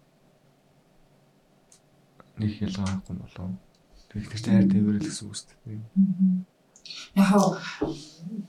нэг 2.39 2.51
ялгаахгүй 2.63 3.15
болоо. 3.19 3.51
Тэгэхээр 4.15 4.43
хайр 4.47 4.65
тэмэрэл 4.71 5.03
гэсэн 5.03 5.27
үг 5.27 5.35
шүү 5.35 5.51
дээ. 5.67 5.83
Яг 7.19 7.59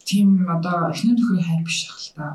тийм 0.07 0.46
одоо 0.46 0.94
эхнэр 0.94 1.18
нөхрийн 1.18 1.42
хайр 1.50 1.62
биш 1.66 1.90
ах 1.90 1.98
л 1.98 2.14
та. 2.14 2.26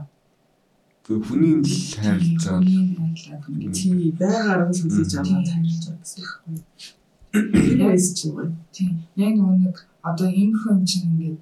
Гэхдээ 1.07 1.23
хүний 1.31 1.55
л 1.63 1.71
байгаа. 1.95 2.59
Хүний 2.59 2.91
хайрлаад 2.91 3.43
Мм. 3.47 3.71
тий 3.71 4.11
байгаар 4.19 4.61
нь 4.67 4.75
сүлжиж 4.75 5.15
аваад 5.15 5.47
хайрлаж 5.47 5.83
байгаа 5.87 6.03
гэсэн 6.03 6.23
юм. 6.51 6.59
Тэр 7.35 7.91
байсан 7.91 8.15
чинь 8.15 8.33
гоё. 8.35 8.51
Тийм. 8.71 9.03
Яг 9.15 9.33
нөгөө 9.35 9.57
нэг 9.67 9.75
одоо 10.01 10.27
энэ 10.31 10.55
хүн 10.55 10.85
чинь 10.87 11.07
ингээд 11.11 11.39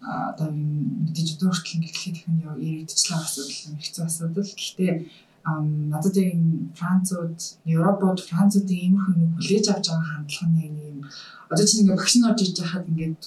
одоо 0.00 0.48
энэ 0.48 1.04
мэдээж 1.04 1.28
өөртөл 1.44 1.74
ингээд 1.76 1.96
их 2.16 2.24
нь 2.28 2.42
яригдчихлаа 2.44 3.20
асуудал 3.20 3.60
юм 3.68 3.76
хэцүү 3.76 4.04
асуудал. 4.08 4.48
Гэхдээ 4.56 4.92
надад 5.92 6.16
яг 6.16 6.28
энэ 6.32 6.72
Францууд, 6.78 7.38
Европод 7.64 8.20
Француудын 8.24 8.78
ийм 8.78 8.96
хүн 8.96 9.36
хүлээж 9.36 9.66
авч 9.68 9.86
байгаа 9.92 10.08
хандлага 10.08 10.48
нь 10.48 10.60
яг 10.64 10.72
юм 10.88 10.98
одоо 11.50 11.64
чинь 11.66 11.80
ингээд 11.82 12.00
багш 12.00 12.14
нар 12.16 12.32
орж 12.32 12.40
иж 12.42 12.58
хахад 12.60 12.88
ингээд 12.88 13.22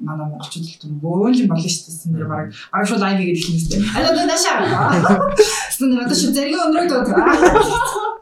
манай 0.00 0.26
монголчууд 0.28 0.64
л 0.64 0.84
юм 0.88 0.96
бөөл 1.04 1.40
юм 1.42 1.48
болно 1.52 1.68
шүү 1.68 1.84
дээ. 1.84 1.92
Тэсэн 1.92 2.12
дээр 2.16 2.28
баг 2.32 2.46
баг 2.72 2.84
шууд 2.88 3.02
лайв 3.04 3.18
хийгээд 3.20 3.40
хэлнэ 3.44 3.60
шүү 3.60 3.70
дээ. 3.72 3.82
Алаа 3.96 4.12
даа 4.24 4.40
шаа. 4.40 4.58
Тэсэн 5.36 5.88
дээр 5.90 6.04
одоо 6.04 6.16
шүү 6.16 6.32
зэрэг 6.36 6.64
өнрөөд 6.64 6.90
байгаа. 6.92 8.16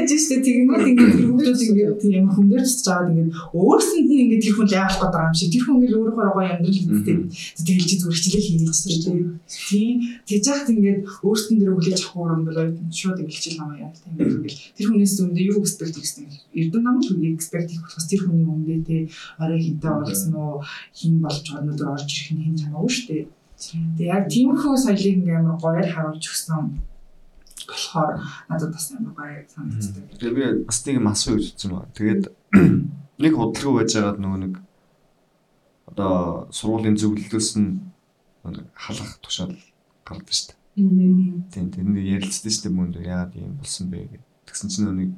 Байж 0.00 0.16
штэ 0.16 0.40
тэгэнгүүт 0.40 0.86
ингээд 0.96 1.12
тэр 1.12 1.28
хүмүүс 1.28 1.60
ингээд 1.68 2.00
тийм 2.00 2.24
хүмдэрч 2.32 2.72
чаад 2.88 3.12
ингээд 3.12 3.36
өөрсөнд 3.52 4.08
нь 4.08 4.20
ингээд 4.24 4.42
тэр 4.48 4.54
хүн 4.56 4.64
л 4.64 4.72
гээд 4.72 4.96
байгаа 4.96 5.28
юм 5.28 5.36
шиг. 5.36 5.52
Тэр 5.52 5.64
хүн 5.68 5.76
ингээд 5.76 5.98
өөрөө 6.00 6.16
гоё 6.16 6.48
амьдрал 6.56 6.78
хийдэг. 6.80 7.18
Тэгэлж 7.60 7.90
хичээлээ 8.08 8.44
хийж 8.48 8.72
штэ. 8.80 9.12
Тийм. 9.44 9.96
Тэгж 10.24 10.44
яхад 10.48 10.72
ингээд 10.72 11.00
өөрсөнд 11.20 11.58
дэр 11.60 11.72
хүлээж 11.76 12.00
авах 12.00 12.32
юм 12.32 12.42
бол 12.48 12.58
шууд 12.88 13.18
хичээл 13.28 13.60
намаа 13.60 13.76
яа 13.76 13.92
тийм 13.92 14.16
ингээд 14.16 14.56
тэр 14.72 14.86
хүнээс 14.88 15.12
зөндөө 15.20 15.44
юу 15.52 15.60
эксперт 15.60 15.94
гэсэн. 16.00 16.24
Эрдэнэ 16.56 16.80
намд 16.80 17.04
хүн 17.04 17.36
эксперт 17.36 17.68
хийх 17.68 17.84
болохоос 17.84 18.08
тэр 18.08 18.20
хүний 18.24 18.48
өмнөдөө 18.48 18.80
те 18.88 18.96
орой 19.36 19.60
хинтээ 19.60 19.92
болсон 20.00 20.32
уу? 20.32 20.64
Хин 20.96 21.20
болж 21.20 21.44
байгаа 21.44 21.60
өнөдөр 21.60 21.88
орж 21.92 22.08
ирэх 22.08 22.32
нь 22.32 22.44
хин 22.48 22.56
чамаагүй 22.56 22.92
штэ. 22.96 23.28
Тэгээ 24.00 24.08
яг 24.16 24.24
тиймэрхүү 24.32 24.72
соёлыг 24.80 25.16
ингээд 25.20 25.40
амар 25.44 25.60
гоёор 25.60 25.88
харуулж 25.92 26.24
өгсөн 26.24 26.88
болохоор 27.90 28.22
надад 28.48 28.72
бас 28.72 28.92
амар 28.94 29.14
гоё 29.14 29.44
санагддаг. 29.48 30.04
Тэгээ 30.18 30.34
би 30.34 30.64
бас 30.64 30.78
нэг 30.86 30.96
юм 30.96 31.08
асуу 31.10 31.34
гэж 31.36 31.46
бодсон 31.50 31.70
байна. 31.74 31.94
Тэгээд 31.98 32.22
нэг 33.18 33.32
худалгүй 33.34 33.74
байж 33.76 33.90
байгаад 33.98 34.20
нөгөө 34.22 34.40
нэг 34.46 34.54
одоо 35.90 36.14
сургуулийн 36.54 36.96
зөвлөлөөс 36.96 37.50
нь 37.58 37.90
халах 38.74 39.18
тушаал 39.20 39.58
гардаг 40.06 40.30
шүү 40.30 40.54
дээ. 40.54 40.58
Тийм 41.50 41.94
нэг 41.94 42.04
ярилцдаг 42.06 42.52
шүү 42.54 42.62
дээ 42.70 42.74
мөн 42.78 42.94
яагаад 42.94 43.34
юм 43.34 43.58
болсон 43.58 43.90
бэ 43.90 44.06
гэх. 44.06 44.24
Тэгсэн 44.46 44.70
чинь 44.70 44.94
нэг 44.94 45.10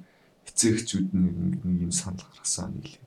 эцэгчүүд 0.49 1.09
нэг 1.13 1.35
нэг 1.63 1.79
юм 1.87 1.93
санал 1.93 2.25
гаргасан 2.25 2.73
нийлээ. 2.81 3.07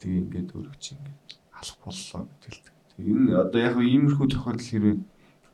Тэгээ 0.00 0.20
ингээд 0.22 0.50
өөрөө 0.52 0.76
чи 0.78 0.94
ингээд 0.94 1.20
халах 1.50 1.78
боллоо 1.80 2.28
гэдэг. 2.44 2.64
Тэгээ 2.96 3.12
энэ 3.16 3.32
одоо 3.40 3.60
яг 3.60 3.76
иймэрхүү 3.80 4.26
тохиолдол 4.30 4.68
хэрвээ 4.68 4.96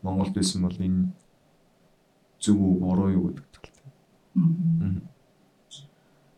Монголд 0.03 0.35
байсан 0.35 0.63
бол 0.63 0.77
энэ 0.77 1.11
зөв 2.43 2.57
үү 2.59 2.75
буруу 2.83 3.11
юу 3.17 3.25
гэдэг 3.35 3.47
талтай. 3.55 3.91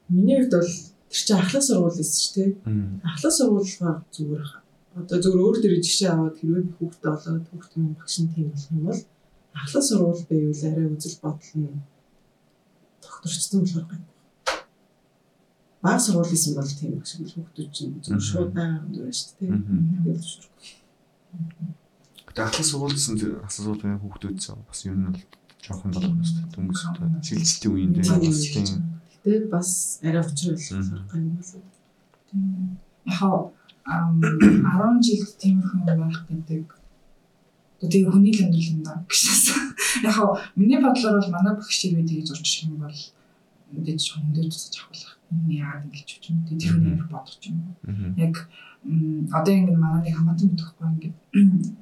Миний 0.08 0.36
хувьд 0.42 0.52
бол 0.58 0.70
тэр 1.10 1.20
чинь 1.26 1.36
ахлах 1.38 1.62
сургууль 1.64 1.96
байсан 1.98 2.20
шүү 2.24 2.34
дээ. 2.34 2.50
Ахлах 3.06 3.34
сургуулигаар 3.36 3.98
зүгээр 4.14 4.42
ах- 4.42 4.62
одоо 4.98 5.18
зүгээр 5.22 5.44
өөр 5.46 5.56
дээр 5.62 5.74
жишээ 5.86 6.10
аваад 6.10 6.36
хэрвээ 6.38 6.64
хүүхдээ 6.78 7.10
болоод 7.14 7.44
хүүхдээ 7.50 7.80
минь 7.82 7.94
багш 7.98 8.16
нь 8.18 8.30
тийм 8.34 8.46
болох 8.50 8.70
юм 8.74 8.82
бол 8.90 9.00
ахлах 9.54 9.84
сургууль 9.86 10.24
байвал 10.30 10.64
арай 10.66 10.86
үзэл 10.90 11.18
бодол 11.22 11.52
нь 11.54 11.82
докторчсон 13.02 13.60
болохоор 13.62 13.86
гайгүй. 13.90 14.08
Баг 15.82 15.98
сургууль 16.02 16.34
исэн 16.34 16.52
бол 16.58 16.70
тийм 16.78 16.90
багш 16.98 17.12
нь 17.14 17.30
хүүхдүүд 17.30 17.70
чинь 17.70 17.94
зүгээр 18.02 18.26
шууд 18.30 18.50
байгаа 18.56 18.78
юм 18.82 18.88
дураа 18.94 19.14
шүү 19.14 19.30
дээ. 19.38 19.50
Тэгээд 20.02 20.20
зөвшөөрөх. 20.26 20.58
Гэтэ 22.26 22.40
ахлах 22.42 22.66
сургуульсан 22.66 23.14
асуудал 23.46 23.94
хүүхдүүд 24.02 24.36
ч 24.42 24.44
бас 24.68 24.80
ер 24.90 24.96
нь 24.98 25.06
бол 25.06 25.22
жоохон 25.64 25.90
дээ. 25.92 26.10
Дөнгөж 26.54 26.80
одоо 26.90 27.08
шилжилтийн 27.22 27.72
үеийн 27.74 27.92
дээр 27.94 28.06
Тийм. 28.06 28.20
бас 28.26 28.40
тийм. 28.52 28.66
Тэгээд 29.24 29.44
бас 29.52 29.68
арай 30.02 30.22
Мгм. 30.24 30.96
гайгүй 31.10 31.32
болов. 31.36 31.64
Яг 33.06 33.52
ам 33.84 34.20
10 34.20 35.02
жил 35.04 35.24
тиймэрхүү 35.40 35.78
юм 35.80 35.98
байх 36.00 36.20
гэдэг. 36.28 36.66
Тэгээ 37.80 38.10
хүний 38.12 38.32
л 38.36 38.42
амьдрал 38.44 38.70
юм 38.72 38.80
даа 38.84 38.98
гэжсэн. 39.08 39.60
Яг 40.04 40.16
миний 40.56 40.78
бодлоор 40.80 41.16
бол 41.20 41.30
манай 41.32 41.54
багш 41.56 41.80
ирвэ 41.84 42.04
тэгж 42.06 42.28
урч 42.32 42.48
ирэх 42.48 42.68
юм 42.70 42.76
бол 42.84 42.98
мэдээж 43.72 44.04
хүн 44.14 44.32
дээр 44.36 44.48
тусаж 44.52 44.76
авах. 44.84 45.16
Энэ 45.32 45.54
яагаад 45.64 45.84
ингэж 45.88 46.08
ч 46.08 46.24
юм. 46.30 46.44
Тэгээд 46.44 46.60
тэр 46.60 46.72
хүн 46.76 47.08
бодох 47.08 47.40
юм. 47.48 47.58
Яг 48.16 48.34
одоо 49.32 49.52
ингэ 49.56 49.76
манай 49.76 50.00
нэг 50.08 50.16
хамаатан 50.16 50.48
мэдхгүй 50.52 50.86
ингэ 50.92 51.08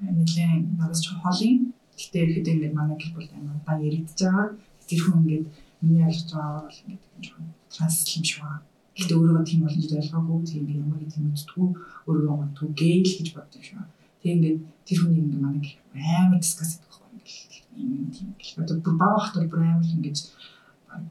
нэлээд 0.02 0.64
надаас 0.78 1.00
ч 1.02 1.10
холын 1.18 1.67
гэтээ 1.98 2.24
ихэд 2.26 2.48
ингэ 2.52 2.68
манай 2.78 2.96
гэр 2.98 3.12
бүл 3.14 3.30
амар 3.34 3.58
удаан 3.58 3.86
яригдж 3.88 4.18
байгаа. 4.22 4.48
Тэр 4.88 5.00
хүн 5.02 5.18
ингэ 5.22 5.38
миний 5.82 6.04
ойлгож 6.06 6.30
байгаа 6.32 6.62
бол 6.64 6.80
ингэ 6.86 7.06
жоохон 7.22 7.46
транслим 7.74 8.24
шиг 8.24 8.38
байна. 8.42 8.62
Гэтээ 8.98 9.18
өөрөө 9.18 9.44
тийм 9.46 9.60
боломж 9.62 9.90
ойлгоогүй 9.98 10.38
тийм 10.50 10.64
ямар 10.78 10.98
гэдэг 11.02 11.22
мэдтгүү 11.26 11.66
өөрөө 12.08 12.34
магадгүй 12.38 12.68
гээл 12.80 13.16
гэж 13.18 13.28
боддог 13.34 13.62
шүү. 13.66 13.84
Тэг 14.22 14.30
ингээд 14.34 14.58
тэр 14.86 14.98
хүний 14.98 15.22
ингээд 15.22 15.42
манай 15.44 15.60
амар 16.22 16.40
дискас 16.42 16.70
гэдэг 16.78 16.88
байхгүй 16.88 17.10
ингээд 17.18 17.52
юм 17.78 18.10
тийм 18.14 18.28
гэх. 18.38 18.58
Одоо 18.62 18.76
бүр 18.82 18.94
баа 18.98 19.18
хахтар 19.18 19.46
бүр 19.50 19.62
амар 19.62 19.86
ингэж 19.86 20.18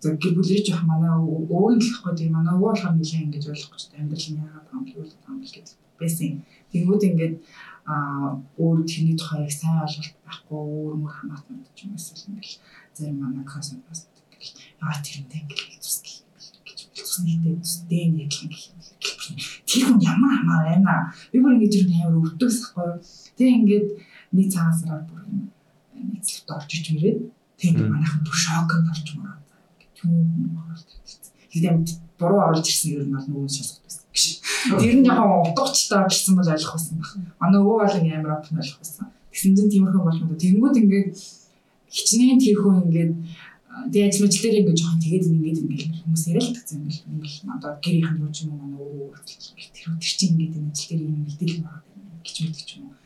за 0.02 0.10
гэр 0.20 0.34
бүлээ 0.36 0.66
жоох 0.68 0.84
манай 0.84 1.12
өвөө 1.16 1.80
гэхгүй 1.80 2.14
тийм 2.18 2.32
манай 2.36 2.54
өвөө 2.56 2.72
болохоор 2.76 2.96
нэлээ 2.98 3.24
ингэж 3.24 3.44
ойлгох 3.52 3.72
гэж 3.76 3.84
амьдрал 3.96 4.28
нь 4.28 4.40
яагаад 4.44 4.68
байгаа 4.68 4.84
юм 4.92 5.08
юм 5.32 5.40
гэдэг 5.44 5.76
байсан. 6.00 6.32
Тэнгүүд 6.72 7.04
ингээд 7.10 7.36
а 7.88 8.36
өөр 8.60 8.84
тэрний 8.84 9.16
тухайг 9.16 9.48
сайн 9.48 9.80
ойлголт 9.80 10.16
байхгүй 10.28 10.60
өөр 10.60 10.96
мөр 11.00 11.14
хамаатан 11.16 11.64
ч 11.72 11.88
юм 11.88 11.96
эсвэл 11.96 12.28
ингээл 12.36 12.60
зарим 12.98 13.18
манай 13.24 13.46
консультант 13.48 14.12
гэх 14.28 14.52
яа 14.84 15.00
тэрнтэй 15.00 15.40
ингээл 15.48 15.72
гэх 15.72 16.28
гэж 16.68 16.80
тусныхтэй 17.00 17.56
тусдээ 17.64 18.06
нэг 18.12 18.32
юм. 18.44 18.52
Тэр 19.68 19.84
хүн 19.88 20.00
ямар 20.04 20.34
хамаа 20.36 20.62
байна. 20.68 20.96
Би 21.32 21.40
бүр 21.40 21.56
ингэж 21.56 21.74
юм 21.80 21.92
амар 21.96 22.28
өвдөгс 22.28 22.60
ахгүй. 22.76 22.92
Тэг 23.40 23.48
ингээд 23.56 23.88
нэг 24.36 24.48
цагаасаар 24.52 25.08
бүр 25.08 25.22
нэг 25.32 26.22
зүйлд 26.28 26.52
орж 26.60 26.70
иж 26.76 26.86
ирээд 26.92 27.20
тэг 27.56 27.68
ингээд 27.72 27.92
манайхан 27.94 28.22
бүр 28.28 28.36
шокнд 28.36 28.92
орж 28.92 29.08
мөрөө. 29.16 29.40
Түн 29.96 30.12
тэгээд 31.56 31.88
буруу 32.20 32.42
оруулж 32.52 32.68
ирсэн 32.68 33.00
юм 33.00 33.16
бол 33.16 33.28
нөгөө 33.32 33.48
гэж. 33.48 33.97
Тэр 34.76 34.94
нь 35.00 35.08
яг 35.08 35.20
утгачлаа 35.24 36.06
орчихсан 36.06 36.36
бол 36.36 36.52
ойлгох 36.52 36.76
байсан 36.76 36.96
баг. 37.00 37.10
Манай 37.40 37.60
өвөө 37.62 37.78
бол 37.80 37.96
амар 37.96 38.34
опн 38.38 38.60
ойлгох 38.60 38.80
байсан. 38.84 39.06
Тэгсэн 39.32 39.56
чинь 39.56 39.72
тиймэрхүү 39.72 40.04
болоход 40.04 40.42
тэнгууд 40.42 40.76
ингээд 40.82 41.10
хичнээн 41.96 42.40
тэр 42.44 42.58
хүн 42.60 42.84
ингээд 42.86 43.14
Тэгээ 43.78 44.08
ажил 44.10 44.26
мэл 44.26 44.42
дээр 44.42 44.58
ингээд 44.58 44.80
жоохон 44.82 45.02
тэгээд 45.06 45.26
ингээд 45.30 45.62
ингээд 45.62 45.94
хүмүүс 46.02 46.24
яриад 46.34 46.56
тагсан 46.58 46.82
юм 46.82 46.90
бэл 46.90 47.06
ингээл 47.14 47.54
одоо 47.54 47.72
гэрийнхэн 47.78 48.18
рүү 48.18 48.32
ч 48.34 48.38
юм 48.42 48.50
уу 48.52 48.62
манай 48.66 48.82
өвөө 48.82 49.22
тэр 49.22 49.38
тэр 50.02 50.14
чинь 50.18 50.34
ингээд 50.34 50.58
энэ 50.58 50.70
ажил 50.74 50.90
дээр 50.90 51.06
юм 51.06 51.14
мэдээлэл 51.22 51.62
байгаа 51.62 51.82
гэж 52.26 52.36
мэдчих 52.42 52.66
ч 52.66 52.72
юм 52.82 52.90
уу. 52.90 52.98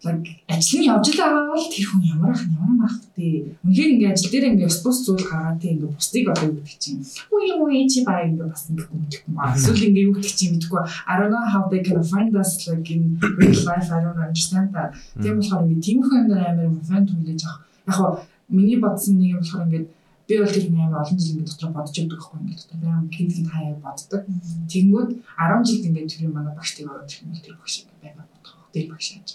Ажил 0.00 0.80
нь 0.80 0.88
явж 0.88 1.12
байгаа 1.12 1.52
бол 1.52 1.60
тэр 1.68 1.84
хүн 1.84 2.00
ямар 2.08 2.32
ах 2.32 2.40
ямар 2.48 2.88
мах 2.88 2.96
тий. 3.12 3.52
Үнэхээр 3.60 3.92
ингээд 4.00 4.12
ажил 4.16 4.32
дээр 4.32 4.48
ингээд 4.56 4.72
бус 4.72 4.80
бус 4.80 4.98
зүйл 5.04 5.28
гараад 5.28 5.60
тий 5.60 5.76
ингээд 5.76 5.92
бусдыг 5.92 6.24
одоо 6.32 6.48
юу 6.48 6.56
гэдэг 6.56 6.78
чинь. 6.80 7.04
Үгүй 7.28 7.44
юу 7.52 7.84
чи 7.84 8.00
баа 8.08 8.24
ингээд 8.24 8.48
бас 8.48 8.64
ингээд 8.72 8.96
мэдхгүй 8.96 9.32
маа. 9.36 9.52
Эсвэл 9.52 9.84
ингээд 9.92 10.06
юу 10.08 10.16
гэдэг 10.16 10.34
чинь 10.40 10.52
мэдхгүй. 10.56 10.80
I 11.04 11.12
don't 11.20 11.28
know 11.28 11.44
how 11.44 11.68
they 11.68 11.84
can 11.84 12.00
find 12.00 12.32
us 12.32 12.56
like 12.64 12.88
in 12.88 13.20
real 13.20 13.60
life 13.68 13.92
I 13.92 14.00
don't 14.00 14.16
understand 14.16 14.72
that. 14.72 14.96
Тийм 15.20 15.36
болохоор 15.36 15.68
ингээд 15.68 15.84
тийм 15.84 15.98
хүн 16.00 16.32
амар 16.32 16.48
амар 16.48 16.80
фэн 16.80 17.04
түлээж 17.04 17.44
авах. 17.44 17.60
Яг 17.84 17.94
хоо 18.00 18.10
миний 18.48 18.80
бодсон 18.80 19.20
нэг 19.20 19.36
юм 19.36 19.44
болохоор 19.44 19.68
ингээд 19.68 19.86
би 20.24 20.34
бол 20.40 20.48
тэр 20.48 20.64
амар 20.80 21.04
олон 21.04 21.18
жил 21.20 21.32
ингээд 21.36 21.52
дотор 21.52 21.70
бодож 21.76 21.96
байдаг 22.00 22.16
байхгүй 22.16 22.40
ингээд 22.40 22.60
дотор 22.72 22.88
амар 22.88 23.12
хинтгийн 23.12 23.48
хаяа 23.52 23.76
боддог. 23.84 24.22
Тэнгүүд 24.64 25.10
10 25.36 25.68
жилд 25.68 25.84
ингээд 25.92 26.08
тэр 26.08 26.24
юм 26.24 26.32
манай 26.40 26.56
багштайг 26.56 26.88
ороод 26.88 27.04
ирэх 27.04 27.20
юм 27.20 27.36
бол 27.36 27.44
тэр 27.44 27.56
багш 27.60 27.74
ингээд 27.84 28.00
байгаа 28.00 28.24
бодох. 28.32 28.56
Тэр 28.72 28.86
багш 28.88 29.08
яаж 29.12 29.30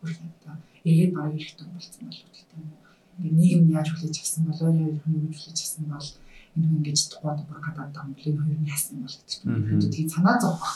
бүр 0.00 0.12
одоо 0.14 0.54
эргээд 0.88 1.12
баг 1.14 1.32
ирэхтэй 1.34 1.66
болсон 1.74 2.02
бол 2.06 2.22
гэдэг 2.24 2.46
юм. 2.56 2.66
Ингээд 3.18 3.38
нийгэм 3.38 3.66
яаж 3.78 3.88
хүлээж 3.90 4.16
авсан 4.18 4.42
бол 4.46 4.60
өөрөө 4.64 4.90
хүн 5.02 5.14
юу 5.18 5.32
хүлээж 5.34 5.58
авсан 5.62 5.84
бол 5.90 6.08
энэ 6.54 6.66
хүн 6.66 6.76
ингээд 6.78 6.98
тухайд 7.12 7.40
бүр 7.48 7.60
гадаад 7.66 7.94
ам 8.00 8.10
блин 8.16 8.36
хоёр 8.38 8.58
нь 8.60 8.70
яасан 8.72 8.96
бол 9.02 9.16
гэдэг 9.18 9.38
юм. 9.44 9.80
Тэгээд 9.82 10.14
санаа 10.14 10.36
зовх. 10.42 10.66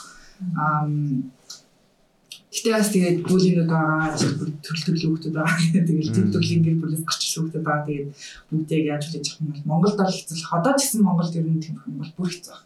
Аа 0.58 0.86
Гэтэ 2.52 2.68
бас 2.68 2.92
тэгээд 2.92 3.24
бүлийнүүд 3.24 3.64
байгаа, 3.64 4.12
төрөл 4.60 4.84
төрлийн 4.84 5.08
хүмүүс 5.16 5.32
байгаа. 5.32 5.56
Тэгээд 5.72 6.12
тэр 6.12 6.28
төрлийн 6.28 6.60
гэр 6.60 6.76
бүлээс 6.84 7.04
гарч 7.08 7.22
хүмүүс 7.32 7.56
байгаа. 7.64 7.88
Тэгээд 7.88 8.08
бүгдийг 8.52 8.84
яаж 8.92 9.02
хүлээж 9.08 9.26
авах 9.32 9.40
юм 9.40 9.48
бол 9.48 9.68
Монголд 9.72 9.96
бол. 9.96 10.12
Одоо 10.52 10.72
ч 10.76 10.80
гэсэн 10.84 11.00
Монголд 11.00 11.32
ер 11.32 11.48
нь 11.48 11.64
тийм 11.64 11.80
юм 11.80 11.96
бол 11.96 12.12
бүр 12.12 12.28
хэцүү. 12.28 12.58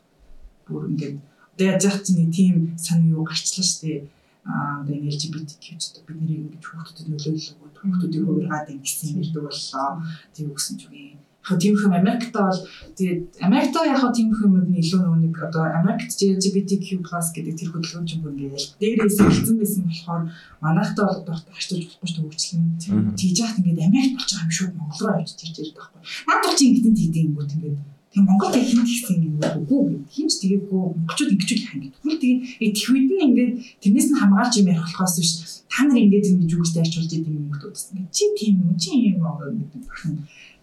Бүр 0.66 0.82
ингээд 0.90 1.16
одоо 1.54 1.66
яаж 1.70 1.82
яах 1.86 2.02
чинь 2.02 2.34
тийм 2.34 2.74
санаа 2.74 3.14
юу 3.14 3.22
гарчлаа 3.22 3.62
шүү 3.62 3.78
дээ. 3.86 4.00
Одоо 4.46 4.94
LGBT 4.94 5.50
гэж 5.58 5.80
одоо 5.90 6.02
бид 6.06 6.18
нэрийг 6.22 6.42
ингэж 6.46 6.64
хүмүүстэд 6.66 7.06
нөлөөлөв. 7.10 7.76
Хүмүүсүүдийг 7.82 8.24
хувиргаад 8.26 8.72
ингэсэн 8.74 9.18
юм 9.18 9.46
боллоо. 9.46 9.90
Тийм 10.34 10.46
үгсэн 10.54 10.74
ч 10.78 10.82
үгүй 10.86 11.26
яг 11.46 11.60
тийм 11.60 11.76
хүм 11.78 11.92
Америкт 11.94 12.32
бол 12.34 12.58
тэгээд 12.98 13.38
Америкт 13.40 13.76
яг 13.86 14.02
тийм 14.14 14.34
хүмүүд 14.34 14.66
нь 14.70 14.80
илүү 14.82 15.14
нэг 15.22 15.34
одоо 15.46 15.64
Америкт 15.80 16.18
LGBTQ+ 16.18 17.06
гэдэг 17.06 17.54
тэр 17.54 17.70
хөдөлгөөн 17.70 18.06
чинь 18.06 18.22
бүр 18.22 18.34
ингээд 18.34 18.74
дээрээс 18.82 19.18
хэлсэн 19.22 19.56
байсан 19.62 19.84
болохоор 19.86 20.22
манайхтай 20.58 21.04
бол 21.06 21.22
дуртай 21.22 21.52
харьцуулж 21.54 21.86
болохгүй 22.02 22.10
шүү 22.10 22.24
хөгжлөн 22.26 23.14
тийж 23.14 23.36
яах 23.38 23.58
ингээд 23.62 23.86
Америкт 23.86 24.14
болж 24.18 24.30
байгаа 24.34 24.46
юм 24.46 24.56
шүү 24.58 24.68
Монгол 24.74 25.02
руу 25.06 25.14
авчиж 25.22 25.38
ирж 25.46 25.70
байгаа 25.74 25.94
байхгүй. 25.94 26.02
Наад 26.26 26.42
бол 26.42 26.56
чи 26.58 26.64
ингээд 26.66 26.98
тийдэг 26.98 27.22
юм 27.22 27.34
уу 27.38 27.46
тэгээд 27.46 27.78
тийм 28.16 28.24
Монгол 28.24 28.52
хин 28.56 28.80
гэсэн 28.80 29.28
юм 29.28 29.36
үгүй 29.44 30.00
хинч 30.08 30.40
тэгээгүй 30.40 30.72
монголчууд 30.72 31.32
ингэж 31.36 31.50
үл 31.52 31.64
хаа 31.68 31.80
гэдэг. 31.84 32.00
Хүн 32.00 32.16
тэгээд 32.16 32.74
твит 32.80 33.08
нь 33.12 33.24
ингээд 33.28 33.52
тэрнээс 33.84 34.08
нь 34.08 34.16
хамгаалж 34.16 34.54
юм 34.56 34.70
ярих 34.72 34.88
болохоос 34.88 35.14
биш. 35.20 35.32
Та 35.68 35.84
нар 35.84 36.00
ингээд 36.00 36.30
ингэж 36.32 36.50
үгүйс 36.56 36.72
дайрчулж 36.72 37.12
идэв 37.12 37.36
юм 37.36 37.52
хүмүүс. 37.52 37.82
Чи 38.16 38.24
тийм 38.40 38.64
үү 38.64 38.76
чи 38.80 38.90
юм 39.12 39.20
аа 39.20 39.36
гэдэг 39.36 39.84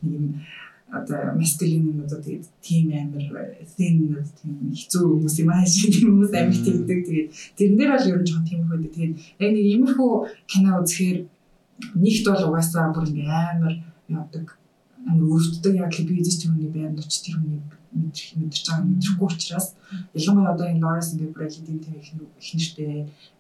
нэг 0.02 0.13
юм 0.18 0.26
одоо 0.89 1.22
маскулин 1.38 2.02
одоо 2.02 2.20
тэгээд 2.26 2.46
тийм 2.66 2.86
амар 2.89 3.26
thin 3.78 4.18
тийм 4.34 4.74
хэцүү 4.74 5.04
хүмүүс 5.13 5.36
юм 5.46 5.50
аа 5.54 5.62
шиг 5.70 5.94
хүмүүс 6.02 6.34
амиг 6.34 6.58
тэгдэг. 6.58 7.00
Тэгээд 7.06 7.30
тэрэн 7.54 7.78
дээр 7.78 7.92
бол 7.94 8.10
ер 8.10 8.18
нь 8.18 8.28
жоохон 8.34 8.50
тийм 8.50 8.62
хөөд 8.66 8.89
тэгээд 8.89 9.13
яг 9.46 9.52
нэг 9.54 9.66
иймэрхүү 9.70 10.12
кино 10.50 10.82
үзэхээр 10.82 11.18
нэгт 12.02 12.26
бол 12.26 12.46
угаасаа 12.50 12.89
бүр 12.89 13.06
ингээ 13.13 13.30
амар 13.30 13.74
яадаг 14.10 14.58
амар 15.10 15.28
өрөвддөг 15.36 15.74
л 15.80 16.08
би 16.08 16.13
эзэж 16.22 16.36
түүний 16.42 16.70
байнд 16.74 17.00
очиж 17.00 17.20
тэр 17.24 17.36
хүний 17.39 17.60
мэдэрч 17.94 18.30
мэдэрч 18.39 18.66
байгаа 18.68 18.88
мэдрэхгүй 18.89 19.28
учраас 19.30 19.68
ялангуяа 20.18 20.54
одоо 20.54 20.68
энэ 20.70 20.82
Lawrence 20.84 21.10
ингээ 21.13 21.36
Bradley-ийн 21.36 21.80
тийм 21.84 21.96
их 22.02 22.50
нэртэй 22.58 22.92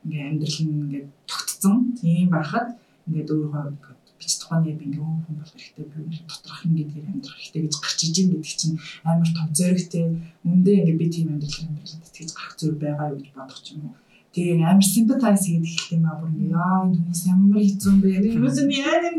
ингээ 0.03 0.27
амьдрал 0.29 0.59
нь 0.61 0.77
ингээ 0.83 1.03
тогтцсон. 1.29 1.77
Тийм 1.97 2.29
байхад 2.35 2.69
ингээ 3.07 3.25
өөрөө 3.33 3.93
бич 4.23 4.33
тухайн 4.39 4.63
яг 4.71 4.79
ингээ 4.79 5.03
хүн 5.03 5.19
хүн 5.25 5.35
болох 5.39 5.55
хэрэгтэй 5.57 5.85
би 5.91 6.17
доторх 6.31 6.61
ингээд 6.67 6.91
яг 6.97 7.05
амьдрах 7.11 7.37
хэрэгтэй 7.39 7.61
гэж 7.63 7.75
гарч 7.83 7.99
иж 8.07 8.15
ин 8.21 8.29
гэдэг 8.31 8.55
чинь 8.61 8.77
амар 9.03 9.29
том 9.35 9.47
зөрөгтэй 9.57 10.05
үндэ 10.47 10.71
ингээ 10.79 10.99
би 11.01 11.05
тийм 11.11 11.27
амьдрал 11.33 11.59
амьдрал 11.67 12.13
тэгж 12.15 12.31
гарах 12.37 12.55
зүрх 12.59 12.77
байгаа 12.83 13.11
юу 13.11 13.19
гэж 13.19 13.29
бодох 13.35 13.59
юм 13.73 13.81
уу 13.87 13.95
Тэгээ 14.33 14.65
амар 14.65 14.81
sympathize 14.81 15.45
хийх 15.45 15.61
гэх 15.77 15.93
юм 15.93 16.05
аа 16.09 16.17
бүр 16.17 16.33
ингээ 16.33 16.57
яа 16.57 16.89
энэ 16.89 16.97
хүмүүс 16.97 17.21
ямар 17.29 17.61
хэцүү 17.61 17.89
юм 17.93 17.99
бэ? 18.01 18.09
Энэ 18.17 18.33
хүмүүс 18.33 18.57
нь 18.65 18.73
яа 18.81 18.97
юм 19.05 19.17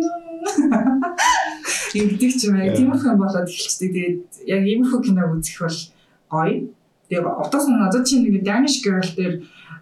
гэдэг 1.94 2.32
ч 2.34 2.40
юм 2.50 2.54
аа 2.58 2.74
тиймэрхүү 2.74 3.14
болоод 3.14 3.46
эхэлчихдэг. 3.46 3.90
Тэгээд 3.94 4.18
яг 4.50 4.62
иймэрхүү 4.66 5.00
киног 5.06 5.38
үзэх 5.38 5.62
бол 5.62 5.78
гоё. 6.34 6.66
Тэгээ 7.06 7.22
одоос 7.22 7.66
нь 7.70 7.78
надад 7.78 8.02
чинь 8.02 8.26
нэг 8.26 8.42
Danish 8.42 8.82
Girl 8.82 9.06
дээр 9.14 9.34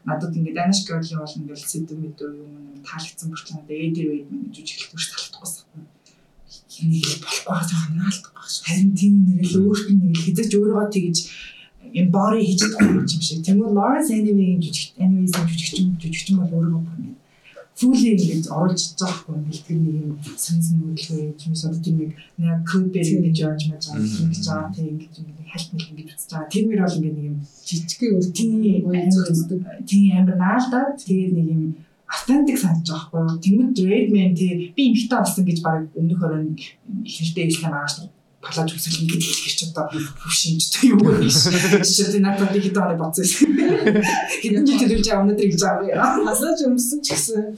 надад 0.04 0.36
ингээд 0.36 0.58
Danish 0.60 0.82
Girl-ийн 0.84 1.20
бол 1.24 1.38
ингээд 1.40 1.64
сэдв 1.64 1.96
мэдөө 1.96 2.28
юм 2.36 2.52
таалагдсан 2.84 3.28
бүрч 3.32 3.46
надад 3.56 3.72
AD 3.72 3.98
Wade 4.04 4.28
мэн 4.28 4.52
гэж 4.52 4.56
үжиглэх 4.68 4.90
гэж 4.92 5.06
таалагдахгүйсэн. 5.16 5.64
Нэг 6.92 7.06
л 7.08 7.22
болохгүй 7.24 7.62
жоохон 7.72 7.94
наалдахгүй 7.96 8.48
шүү. 8.52 8.64
Харин 8.66 8.90
тийм 8.98 9.14
нэг 9.32 9.40
л 9.48 9.56
өөрт 9.64 9.86
нь 9.88 10.02
нэг 10.02 10.16
хэзээ 10.18 10.46
ч 10.50 10.52
өөрийгөө 10.58 10.86
тэгж 10.92 11.18
юм 12.00 12.08
бори 12.16 12.44
хийж 12.46 12.58
чадахгүй 12.60 12.96
юм 12.98 13.06
шиг. 13.08 13.44
Тэгмээ 13.46 13.76
Lawrence 13.78 14.10
Anyway-ийн 14.12 14.60
жүжигч 14.64 14.94
Anyways-ийн 15.02 15.46
жүжигчин 15.50 15.86
жүжигчин 16.00 16.36
бол 16.38 16.54
өөрийгөө 16.56 16.82
бүр 16.86 17.12
фүлийн 17.82 18.20
ингэж 18.20 18.46
оруулж 18.52 18.84
байгаа 19.00 19.36
нэг 19.42 19.58
тэр 19.66 19.78
нэг 19.80 19.96
юм 20.04 20.12
санс 20.36 20.66
нөлөө 20.76 21.34
юм 21.40 21.54
шиг 21.56 21.76
тийм 21.82 21.96
нэг 21.98 22.10
нэг 22.38 22.60
клипээр 22.68 23.08
ингэж 23.16 23.36
яаж 23.42 23.60
мэж 23.72 23.84
байгаа 23.88 24.06
юм 24.22 24.30
гэж 24.30 24.44
байгаа 24.46 24.70
тийм 24.76 24.88
ингэж 24.92 25.14
ингэ 25.18 25.44
хальт 25.50 25.68
нэг 25.72 25.84
ингэж 25.90 26.08
үзэж 26.12 26.30
байгаа. 26.32 26.52
Тэр 26.52 26.64
мөр 26.68 26.80
бол 26.84 26.96
ингэ 26.98 27.12
нэг 27.16 27.26
юм 27.32 27.38
жижигхэн 27.66 28.12
тийм 28.36 28.50
тийм 29.88 30.02
амир 30.20 30.36
наалдаад 30.36 30.94
тэгээд 31.00 31.32
нэг 31.32 31.48
юм 31.48 31.62
автентик 32.12 32.58
санаж 32.60 32.86
байгаа 32.86 33.08
байхгүй 33.08 33.20
юу. 33.24 33.42
Тэнгүүд 33.44 33.76
Redman 33.88 34.32
тий 34.36 34.52
би 34.76 34.82
эмхтэй 34.92 35.18
болсон 35.18 35.44
гэж 35.48 35.58
баг 35.64 35.88
өмнөх 35.96 36.20
хорон 36.20 36.52
ихэртэй 37.08 37.48
ислам 37.48 37.72
ааш 37.72 38.04
палаж 38.42 38.74
үсэл 38.74 39.06
ингэж 39.06 39.22
хэлчих 39.22 39.54
ч 39.54 39.60
одоо 39.70 39.86
шинж 40.26 40.82
юу 40.82 40.98
юм 40.98 41.22
биш. 41.22 41.46
Жишээ 41.46 42.18
нь 42.18 42.26
надад 42.26 42.50
хэд 42.50 42.74
оны 42.74 42.98
бодсон 42.98 43.22
юм. 43.22 43.54
Хэдэн 44.42 44.66
жил 44.66 44.80
төлөвж 44.82 45.06
байгаа 45.06 45.22
өнөдөр 45.22 45.48
гэж 45.48 45.62
байгаа. 45.62 46.26
Палаж 46.26 46.58
өмсөн 46.66 46.98
ч 47.06 47.14
гэсэн 47.14 47.54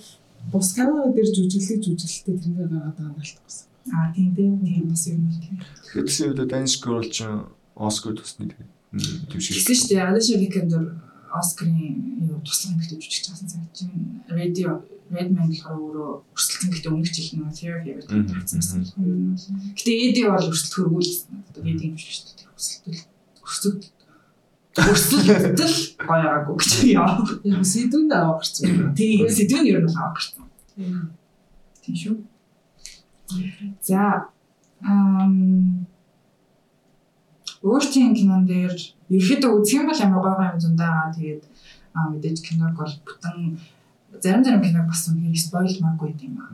бус 0.53 0.69
канал 0.77 1.09
дээр 1.17 1.29
жүжиглэх 1.33 1.81
жүжиглэлтэй 1.81 2.37
тэрнээ 2.37 2.69
гаргаад 2.69 2.97
байгаа 3.01 3.09
юм 3.09 3.17
байна. 3.17 3.65
Аа 3.97 4.13
тийм 4.13 4.29
тийм 4.37 4.85
бас 4.93 5.05
юм 5.09 5.25
байна. 5.25 5.65
Тэгэхээр 6.05 6.31
үед 6.37 6.51
Danish 6.53 6.77
Girl 6.85 7.05
ч 7.09 7.25
Оскар 7.75 8.13
төсний 8.13 8.53
төвшиг. 8.53 9.57
Гэсэн 9.57 9.75
шүү 9.75 9.89
дээ. 9.89 10.05
Alicia 10.05 10.37
Vikander 10.37 10.85
Оскарын 11.35 12.31
юу 12.31 12.39
туслах 12.47 12.79
эмэгтэй 12.79 12.99
жүжигч 13.03 13.27
байсан 13.31 13.49
цаг 13.51 13.67
чинь 13.75 14.23
радио 14.31 14.83
Redman 15.11 15.51
болохоор 15.51 15.79
өөрөө 15.83 16.11
өрсөлдсөн 16.33 16.71
гэхдээ 16.71 16.93
өмнөх 16.95 17.13
жил 17.13 17.29
нэг 17.43 17.55
therapy 17.59 17.91
гэдэг 17.99 18.39
тавьсан 18.39 18.81
байсан. 18.81 19.55
Гэтэ 19.75 19.93
Эди 20.07 20.23
бол 20.25 20.49
өрсөлд 20.49 20.75
хөргүүлсэн. 20.75 21.33
Одоо 21.51 21.63
Эдийн 21.67 21.99
жүжигчтэй 21.99 22.47
өрсөлдөл 22.55 23.03
өсөг 23.45 23.83
өрсөлдөл 24.75 25.77
гоёгаагүй 26.03 26.57
гэж 26.59 26.73
яа. 26.91 27.19
Яг 27.47 27.63
сэдвүүн 27.63 28.11
авах 28.11 28.43
гэсэн. 28.43 28.95
Тийм 28.99 29.29
сэдвэн 29.31 29.67
ер 29.71 29.83
нь 29.87 29.95
авах 29.95 30.19
гэсэн. 30.19 30.43
Тийм 31.83 31.95
шүү. 31.95 32.17
За 33.83 34.31
ам 34.83 35.87
өөртөө 37.65 38.13
кинон 38.19 38.43
дээр 38.45 38.77
ерөөдөө 39.09 39.51
үзэх 39.59 39.77
юм 39.81 39.89
бол 39.89 40.05
ямар 40.05 40.23
гоё 40.25 40.53
юм 40.53 40.61
зундаа 40.61 41.13
тэгээд 41.17 41.43
аа 41.97 42.11
мэдээж 42.13 42.39
киног 42.45 42.77
бол 42.77 42.95
бүтэн 43.07 43.57
зарим 44.23 44.45
зарим 44.45 44.63
киног 44.63 44.87
бас 44.87 45.09
үнээр 45.09 45.37
спойл 45.39 45.77
маагүй 45.81 46.15
юм 46.23 46.39
аа. 46.39 46.51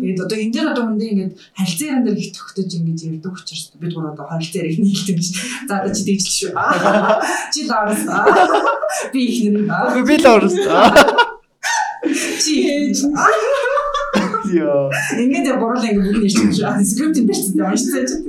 Тэгээд 0.00 0.22
одоо 0.22 0.38
энэ 0.38 0.52
дээр 0.52 0.68
одоо 0.72 0.84
үндэ 0.90 1.04
ингээд 1.12 1.32
харилцан 1.56 1.88
яран 1.88 2.04
дээр 2.04 2.18
их 2.18 2.30
төгтөж 2.36 2.70
ингэж 2.78 3.00
ярьдаг 3.08 3.32
учраас 3.32 3.64
бид 3.80 3.92
гурав 3.94 4.14
одоо 4.14 4.26
харилцан 4.28 4.60
яриг 4.62 4.78
нийлдэг 4.78 5.16
гэж. 5.18 5.28
За 5.68 5.72
одоо 5.80 5.92
чи 5.94 6.02
дийжл 6.06 6.32
шүү. 6.36 6.52
Чи 7.52 7.60
лаарс. 7.70 8.02
Би 9.12 9.20
их 9.28 9.38
нэр. 9.52 10.04
Би 10.06 10.16
л 10.20 10.26
орсон. 10.30 10.60
Чи 12.42 12.52
ээж. 12.66 12.98
Яа. 14.52 14.90
Ингээд 15.16 15.48
яг 15.48 15.58
буруулаа 15.60 15.88
ингээд 15.88 16.06
бүгд 16.12 16.22
нэрч 16.22 16.36
юм 16.42 16.52
шиг 16.52 16.68
скриптэн 16.92 17.26
дэрсэн 17.26 17.56
юм 17.58 17.76
шиг 17.76 17.92
байдаг. 17.96 18.20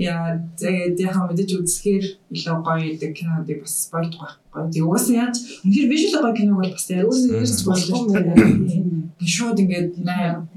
Яа 0.00 0.40
тэгээд 0.56 0.96
яхаа 1.00 1.28
мэдээж 1.28 1.50
үзэхээр 1.60 2.04
илүү 2.32 2.56
гоё 2.64 2.84
идэг 2.94 3.12
кинодыг 3.16 3.58
бас 3.64 3.74
спойлд 3.84 4.14
байхгүй. 4.16 4.62
Тэг 4.72 4.82
угаасаа 4.86 5.16
яаж 5.28 5.36
үнэхээр 5.64 5.90
вижюал 5.92 6.24
гоё 6.24 6.34
киног 6.38 6.56
бол 6.60 6.72
бас 6.72 6.86
Өөрөөс 6.90 7.22
ярьж 7.28 7.60
болох 7.68 7.88
болохгүй. 8.08 9.00
шууд 9.20 9.58
ингээд 9.60 10.00
наа 10.00 10.48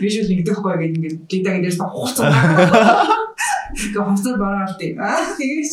вижюал 0.00 0.28
нэгдэх 0.28 0.60
гоё 0.60 0.76
гэдэг 0.76 0.96
ингээд 0.96 1.16
лидагийн 1.32 1.64
дээрс 1.64 1.80
хуцаа. 1.80 2.28
Гэхдээ 3.72 4.04
хуцаа 4.04 4.34
бараад 4.36 4.76
тий. 4.78 4.92
Аа 5.00 5.24
тэгэж 5.40 5.72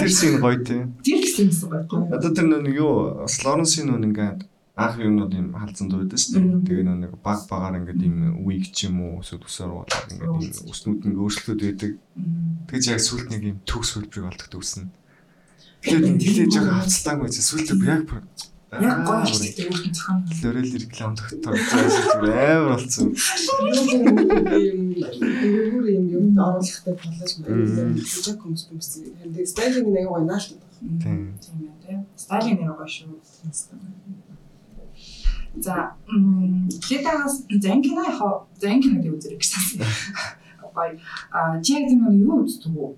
Тэр 0.00 0.12
шин 0.12 0.40
гоё 0.44 0.60
тийм. 0.60 0.92
тэр 1.00 1.18
гэсэн 1.24 1.48
юм 1.48 1.88
гоё. 1.88 2.12
Одоо 2.12 2.30
тэр 2.36 2.46
нэг 2.52 2.76
юу 2.76 3.24
Лоренсийн 3.24 3.88
нүн 3.88 4.12
ингээд 4.12 4.51
анх 4.74 4.96
юмнууд 4.96 5.32
юм 5.36 5.48
халзан 5.52 5.88
дуудаг 5.92 6.16
шүү 6.16 6.32
дээ. 6.40 6.64
Тэгээ 6.64 6.84
нэг 6.88 7.12
баг 7.20 7.44
багаар 7.50 7.76
ингээд 7.84 8.00
юм 8.08 8.46
week 8.48 8.72
ч 8.72 8.88
юм 8.88 9.04
уу 9.04 9.20
өсөд 9.20 9.44
өсөр 9.44 9.68
болоод 9.68 10.08
ингээд 10.08 10.32
юм 10.32 10.70
өснүүд 10.72 11.00
нь 11.12 11.18
өөрчлөлтүүд 11.20 11.60
байдаг. 11.60 11.92
Тэгж 12.72 12.84
яг 12.88 13.00
сүлд 13.04 13.28
нэг 13.28 13.42
юм 13.52 13.58
төгс 13.68 13.90
хөлбрийг 14.00 14.32
олдох 14.32 14.48
төгснө. 14.48 14.88
Тэгэхээр 15.84 16.16
тэгэхээр 16.24 16.50
жоо 16.56 16.64
хавцлаагүй 16.72 17.28
чи 17.28 17.40
сүлд 17.44 17.68
яг 17.84 18.08
Яг 18.72 19.04
гоё 19.04 19.20
хэлтэй 19.28 19.68
өөртөө 19.68 19.92
зохион. 19.92 20.24
Лорел 20.40 20.72
реклам 20.80 21.12
тогтоож 21.12 21.60
амар 21.68 22.72
болсон. 22.72 23.12
юм 24.72 24.88
юм 25.84 26.04
юмд 26.16 26.38
оруулахтай 26.40 26.96
талаш 26.96 27.32
байна. 27.44 28.00
Жак 28.00 28.40
комс 28.40 28.64
комс 28.64 28.96
стайлинг 29.52 29.92
нэг 29.92 30.08
гоё 30.08 30.24
наалт. 30.24 30.56
Тийм. 31.04 31.36
Тийм. 31.84 32.08
Стайлинг 32.16 32.64
нэр 32.64 32.72
гоё 32.72 32.88
шүү. 32.88 33.12
За 35.56 35.92
м 36.08 36.68
лидагаас 36.68 37.44
зэн 37.48 37.82
кино 37.82 38.02
яхаа 38.04 38.46
зэн 38.60 38.80
киног 38.80 39.04
үзэрэг 39.16 39.40
гэсэн. 39.40 39.82
Гоё. 40.74 40.96
А 41.30 41.60
чи 41.60 41.72
яг 41.76 41.88
тийм 41.88 42.08
юу 42.08 42.44
үздэг 42.44 42.72
үү? 42.72 42.96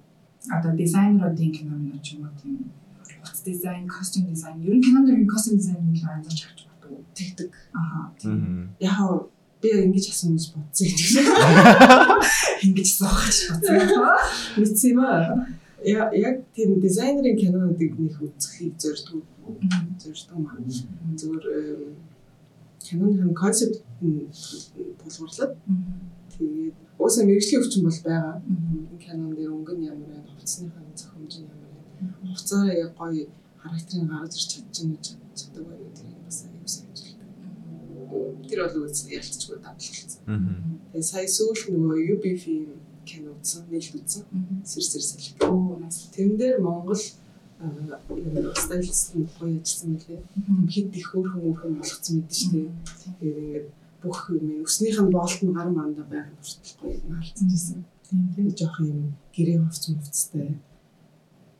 Одоо 0.50 0.72
дизайнеруудын 0.76 1.50
кино 1.50 1.74
мөн 1.74 1.98
ч 2.02 2.14
юм 2.14 2.28
уу 2.28 2.34
тийм 2.38 2.70
утас 3.24 3.40
дизайн, 3.42 3.88
костюм 3.88 4.26
дизайн. 4.26 4.60
Ер 4.62 4.76
нь 4.76 4.82
кинонд 4.82 5.08
ер 5.08 5.18
нь 5.18 5.26
костюм 5.26 5.56
дизайн 5.58 5.82
нэг 5.82 6.02
л 6.02 6.08
анзаарч 6.08 6.40
авч 6.46 6.60
боддог. 6.68 7.00
Тэгдэг. 7.14 7.50
Аха. 7.72 8.12
Мм. 8.24 8.76
Яг 8.78 9.28
би 9.62 9.68
ингэж 9.70 10.08
асууж 10.12 10.52
бодсон 10.52 10.86
юм 10.86 10.98
шиг. 10.98 11.26
Ингэж 12.64 12.88
сохож 13.00 13.36
бодсон. 13.48 13.76
Мэдсэн 14.56 14.90
юм 14.92 15.00
аа. 15.00 15.48
Я 15.84 16.10
яг 16.12 16.44
тийм 16.54 16.80
дизайнерын 16.80 17.36
кинонуудыг 17.36 17.92
нэг 17.98 18.14
үзэхийг 18.20 18.76
зорддог. 18.78 19.24
Зорддог 19.98 20.38
маа. 20.38 20.60
Зүгээр 21.16 21.44
эм, 22.74 23.12
киноны 23.14 23.34
концепт 23.34 23.82
тулгуурлаад 24.00 25.52
тэгээд 26.34 26.74
уусаа 26.98 27.24
мэрэгжлийн 27.24 27.62
өвчин 27.62 27.82
бол 27.84 28.00
байгаа. 28.04 28.42
Энэ 28.48 28.98
кинон 29.04 29.30
дээр 29.34 29.50
өнгө 29.52 29.74
нь 29.76 29.86
ямар 29.90 30.08
байна, 30.08 30.30
хувцсныхаа 30.34 30.82
зохиомж 30.94 31.34
нь 31.38 31.48
ямар 31.48 31.70
байна. 31.74 32.14
Хувцаараа 32.32 32.76
яг 32.84 32.92
гоё 32.98 33.26
характерыг 33.62 34.08
гаргаж 34.08 34.34
ирч 34.36 34.48
чадчихна 34.52 34.96
гэж 34.96 35.06
чаддаг 35.38 35.64
байна 35.68 35.84
гэдэг 35.84 36.24
бас 36.26 36.38
аюу 36.44 36.68
сайн 36.68 36.88
ажилтдаг. 36.94 37.28
Тэр 38.48 38.58
бол 38.64 38.84
үз 38.84 38.98
ялцчгүй 39.08 39.58
давталцсан. 39.60 40.20
Мм. 40.26 40.80
Тэгээ 40.92 41.10
сая 41.10 41.28
сүүлд 41.28 41.72
нөгөө 41.72 41.98
UB 42.14 42.24
film 42.44 42.72
кино 43.04 43.36
үзсэн, 43.36 43.68
нээлт 43.68 43.94
үзсэн. 44.00 44.24
Сэр 44.64 44.84
сэр 44.84 45.04
салхи. 45.04 45.32
Тэн 46.14 46.36
дээр 46.40 46.60
Монгол 46.60 47.00
стайлист 48.62 49.14
нь 49.16 49.28
гоё 49.38 49.56
ажилласан 49.58 49.90
мөлий. 49.92 50.20
Хэд 50.74 50.90
их 50.98 51.06
хөөрхөн 51.10 51.42
хөөрхөн 51.42 51.74
болгоцсон 51.78 52.14
мэдэн 52.16 52.38
шүү 52.40 52.50
дээ. 52.52 52.68
Тэгээд 53.20 53.38
ингээд 53.44 53.66
бүх 54.02 54.18
юм 54.30 54.46
өснийх 54.66 54.98
нь 55.00 55.14
боолт 55.14 55.40
нь 55.42 55.56
гар 55.56 55.68
мандаа 55.70 56.06
байх 56.10 56.28
хүртэл 56.36 56.76
гоё 56.80 56.96
наалцсан 57.08 57.48
гэсэн. 57.48 57.80
Тийм 58.04 58.20
тийм. 58.24 58.34
Тэгээд 58.34 58.58
жоох 58.60 58.78
юм 58.80 59.00
гэрээ 59.34 59.58
хувц 59.60 59.84
мөвцтэй. 59.88 60.50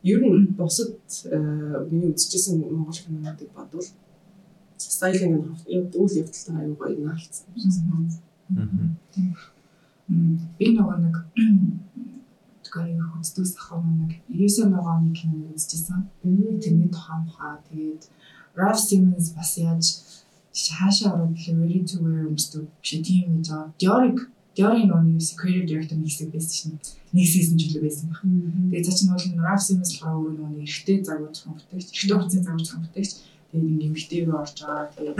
Ер 0.03 0.21
нь 0.21 0.53
бусад 0.57 0.93
э, 1.25 1.37
миний 1.89 2.13
үзчихсэн 2.13 2.61
Монгол 2.61 2.93
кинонуудыг 2.93 3.49
бодвол 3.55 3.89
стайлинг 4.77 5.33
нь 5.41 5.97
үйл 5.99 6.19
явдалтай 6.21 6.55
аюу 6.61 6.75
гоё 6.77 6.97
наалцсан. 7.01 7.47
Мм. 8.49 8.97
Мм, 10.07 10.37
би 10.57 10.65
нөгөө 10.69 10.97
нэг 11.01 11.15
тэгэхээр 12.75 13.11
хөцдөөс 13.15 13.51
ахав 13.55 13.83
нэг 13.87 14.11
99 14.27 14.75
оны 14.83 15.11
кино 15.15 15.47
үзчихсэн. 15.55 16.11
Тэрний 16.19 16.89
тухайн 16.91 17.21
мухаа 17.23 17.63
тэгээд 17.71 18.03
Ralph 18.59 18.83
Simmons 18.83 19.31
бас 19.31 19.55
яаж 19.55 19.85
хаашаа 20.51 21.15
ороод 21.15 21.39
Ready 21.39 21.81
to 21.87 22.03
Wear 22.03 22.27
өмсдөг 22.27 22.67
биш 22.83 22.91
тийм 22.99 23.39
гэж 23.39 23.47
байгаа. 23.51 23.71
Dior 23.79 24.03
Dior-ийн 24.55 24.87
нөгөө 24.87 25.35
creative 25.35 25.67
director 25.67 25.97
нэг 25.99 26.07
хэсэг 26.07 26.31
байсан 26.31 26.55
шин. 26.55 26.71
Нэг 27.11 27.27
season 27.27 27.59
ч 27.59 27.75
үлээ 27.75 27.83
байсан 27.83 28.07
байх. 28.07 28.23
Тэгээд 28.23 28.87
цаа 28.87 29.19
чинь 29.19 29.35
бол 29.35 29.43
Ralph 29.43 29.63
Simmons 29.67 29.91
болохоор 29.99 30.15
өөрөө 30.15 30.47
нөгөө 30.47 30.63
эрэгтэй 30.63 30.97
загвар 31.03 31.31
зохион 31.35 31.55
бүтээгч, 31.59 31.87
эрэгтэй 31.91 32.15
хувцсны 32.15 32.39
загвар 32.39 32.63
зохион 32.63 32.83
бүтээгч. 32.87 33.11
Тэгээд 33.55 33.71
ингээм 33.71 33.95
эмэгтэй 33.95 34.21
рүү 34.27 34.35
орж 34.35 34.57
байгаа. 34.59 34.91
Тэгээд 34.91 35.17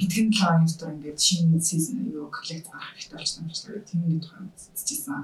хэдхэн 0.00 0.28
клиент 0.32 0.68
дотор 0.72 0.90
ингээд 0.96 1.20
шинэ 1.20 1.60
season 1.60 2.00
юу 2.08 2.32
коллект 2.32 2.66
гарах 2.72 2.96
хэрэгтэй 2.96 3.20
шиг. 3.28 3.44
Тэгээд 3.44 3.84
тийм 3.84 4.00
нэг 4.08 4.20
тухайн 4.24 4.48
үзчихсэн. 4.48 5.20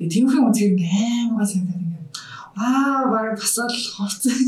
Тэгээд 0.00 0.12
тиймэрхүү 0.16 0.42
үзэх 0.48 0.68
ингээд 0.72 1.28
амар 1.28 1.44
санагдаад 1.44 1.84
ингээд 1.84 2.08
аа 2.56 3.02
баг 3.12 3.36
басаал 3.36 3.76
хувцас. 3.76 4.40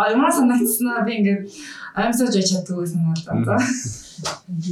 Аймаа 0.00 0.32
санагдсанаа 0.32 1.04
би 1.04 1.12
ингээд 1.20 1.42
амьсаж 2.00 2.32
яж 2.32 2.48
чаддгүй 2.48 2.88
санагдаа. 2.88 3.60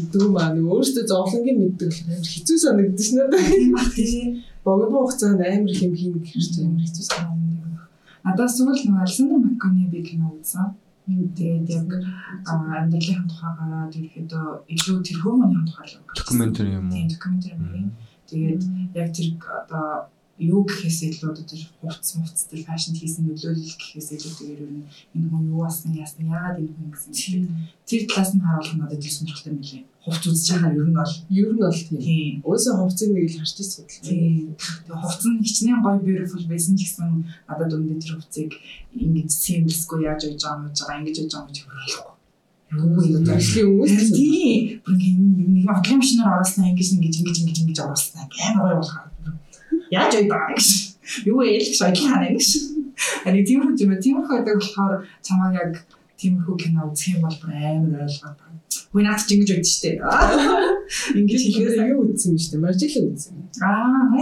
Дүү 0.08 0.26
маань 0.32 0.64
өөртөө 0.64 1.04
зовлонгийн 1.04 1.60
мэддэг 1.60 1.92
л 1.92 2.00
амар 2.08 2.24
хэцүү 2.24 2.56
санагдаж 2.56 3.08
надад. 3.20 3.92
Тийм. 3.92 4.40
Богино 4.64 5.04
хугацаанд 5.04 5.44
амар 5.44 5.68
их 5.68 5.84
юм 5.84 5.92
хийнэ 5.92 6.24
гэхэрч 6.24 6.64
амар 6.64 6.88
хэцүү 6.88 7.04
санагдав. 7.04 7.84
Надад 8.24 8.48
сүүл 8.48 8.80
нэг 8.80 8.96
Александр 9.04 9.44
Макконы 9.44 9.84
би 9.92 10.00
кино 10.00 10.32
үзсэн. 10.32 10.72
Тэгээд 11.05 11.68
яг 11.68 11.90
амьдралын 12.48 13.28
тухай 13.28 13.52
гараад 13.61 13.92
ерөөдөө 13.92 14.46
илүү 14.72 14.98
тэрхүү 15.05 15.32
хүний 15.36 15.64
тухай 15.68 15.86
л 15.92 16.00
Докюментари 16.16 16.70
юм 16.80 16.88
уу? 16.88 17.09
Докюментари 17.12 17.57
байна. 17.61 17.90
Тэгээд 18.24 18.62
яг 18.96 19.09
тэр 19.12 19.28
одоо 19.52 20.09
юу 20.39 20.66
гэхээс 20.66 20.99
илүү 21.14 21.30
одоо 21.30 21.47
тэр 21.47 21.62
хувцс 21.78 22.18
мувцс 22.18 22.51
тэр 22.51 22.66
фэшн 22.66 22.99
хийсэн 22.99 23.22
нөлөөлөл 23.30 23.78
гэхээс 23.78 24.09
илүү 24.18 24.32
тэгээд 24.35 24.62
ер 24.66 24.72
нь 24.74 24.87
энэ 25.14 25.30
хүн 25.30 25.47
юу 25.55 25.62
асна 25.62 25.95
яасна 25.95 26.26
яагаад 26.26 26.59
энэ 26.59 26.74
хүн 26.74 26.91
гэсэн 26.91 27.47
тэр 27.87 28.03
талаас 28.11 28.35
нь 28.35 28.43
харуулах 28.43 28.74
надад 28.74 28.99
тэр 28.99 29.14
сонирхолтой 29.14 29.55
юм 29.55 29.61
билээ. 29.62 29.85
Хувц 30.03 30.24
үзэж 30.26 30.49
байгаа 30.59 30.74
ер 30.74 30.89
нь 30.91 30.99
бол 30.99 31.12
Ер 31.30 31.49
нь 31.55 31.62
бол 31.62 31.80
тийм. 31.87 32.35
Уусаа 32.43 32.74
хувцсыг 32.82 33.14
нэг 33.14 33.30
л 33.30 33.39
харж 33.39 33.55
ирсэн 33.62 33.87
судал. 33.87 34.03
Тийм. 34.03 34.59
Тэгээ 34.59 34.99
хувц 34.99 35.22
нь 35.22 35.45
хичнээн 35.47 35.80
гоё 35.87 35.99
beautiful 36.03 36.45
байсан 36.51 36.74
гэсэн 36.74 37.11
надад 37.47 37.70
өндөр 37.78 37.99
тэр 38.03 38.14
хувцыг 38.18 38.51
ингэж 38.91 39.30
seamless-гүй 39.30 40.01
яаж 40.03 40.22
ойж 40.26 40.43
байгаа 40.43 40.66
юм 40.66 40.74
байгаа 40.74 40.99
ингэж 40.99 41.16
ойж 41.22 41.30
байгаа 41.30 41.47
юм 41.47 41.55
чи 41.55 41.62
болохгүй. 41.62 42.14
Юу 42.74 43.01
юм 43.07 43.22
бэ? 43.22 43.39
Ажлын 43.39 43.66
хүмүүс 43.70 44.11
Тийм. 44.18 44.82
Бүр 44.82 44.95
ингэ 44.99 45.55
нэг 45.62 45.66
одлын 45.70 45.99
машинаар 46.03 46.43
оруулснаа 46.43 46.68
ингэж 46.74 46.89
ингэж 46.91 47.14
ингэж 47.22 47.37
ингэж 47.39 47.59
ингэж 47.62 47.78
оруулснаа 47.87 48.26
амар 48.51 48.66
гоё 48.66 48.78
болгоо. 48.82 49.13
Яаж 49.91 50.12
байгаа 50.14 50.55
гэж. 50.55 50.66
Юу 51.28 51.41
ээ 51.45 51.61
л 51.61 51.68
гэж 51.68 51.80
ойлголоо 51.85 52.09
ханаа 52.09 52.32
гэж. 52.32 52.49
Ани 53.26 53.41
тиймэрхүү 53.45 53.82
юм 53.85 53.93
тиймэрхүү 54.01 54.35
байдаг 54.35 54.57
болохоор 54.61 54.95
чамаа 55.20 55.51
яг 55.53 55.72
тиймэрхүү 56.20 56.57
кино 56.57 56.89
үзэх 56.89 57.18
юм 57.18 57.22
бол 57.26 57.37
амар 57.45 58.07
ойлгоод 58.07 58.39
байна. 58.41 58.59
Хөөе 58.95 59.05
наад 59.05 59.20
чи 59.26 59.35
ингэж 59.35 59.51
ойд 59.55 59.66
штэ. 59.66 59.91
Ингэж 61.18 61.43
хэлээс 61.51 61.78
юу 61.91 62.07
үзсэн 62.09 62.30
юм 62.32 62.39
штэ. 62.39 62.62
Маржилээ 62.62 63.05
үзсэн. 63.11 63.35
аа 63.61 64.14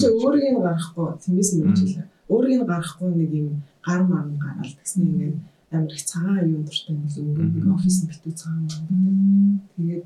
Чи 0.00 0.06
өөрийг 0.08 0.46
нь 0.54 0.62
гаргахгүй 0.62 1.06
тиймээс 1.18 1.50
нь 1.54 1.62
маржилээ. 1.66 2.06
Өөрийг 2.30 2.62
нь 2.62 2.70
гаргахгүй 2.70 3.10
нэг 3.18 3.30
юм 3.34 3.50
гар 3.82 4.02
марн 4.06 4.38
гараад 4.38 4.70
гэсэн 4.78 5.02
ингээд 5.10 5.36
амар 5.74 5.92
их 5.94 6.04
цагаан 6.06 6.46
юм 6.46 6.62
дуртай 6.64 6.94
юм 6.94 7.42
л 7.58 7.74
офис 7.74 7.96
нь 8.02 8.08
битүү 8.10 8.32
цагаан 8.34 8.66
юм. 8.70 9.62
Тэгээд 9.74 10.04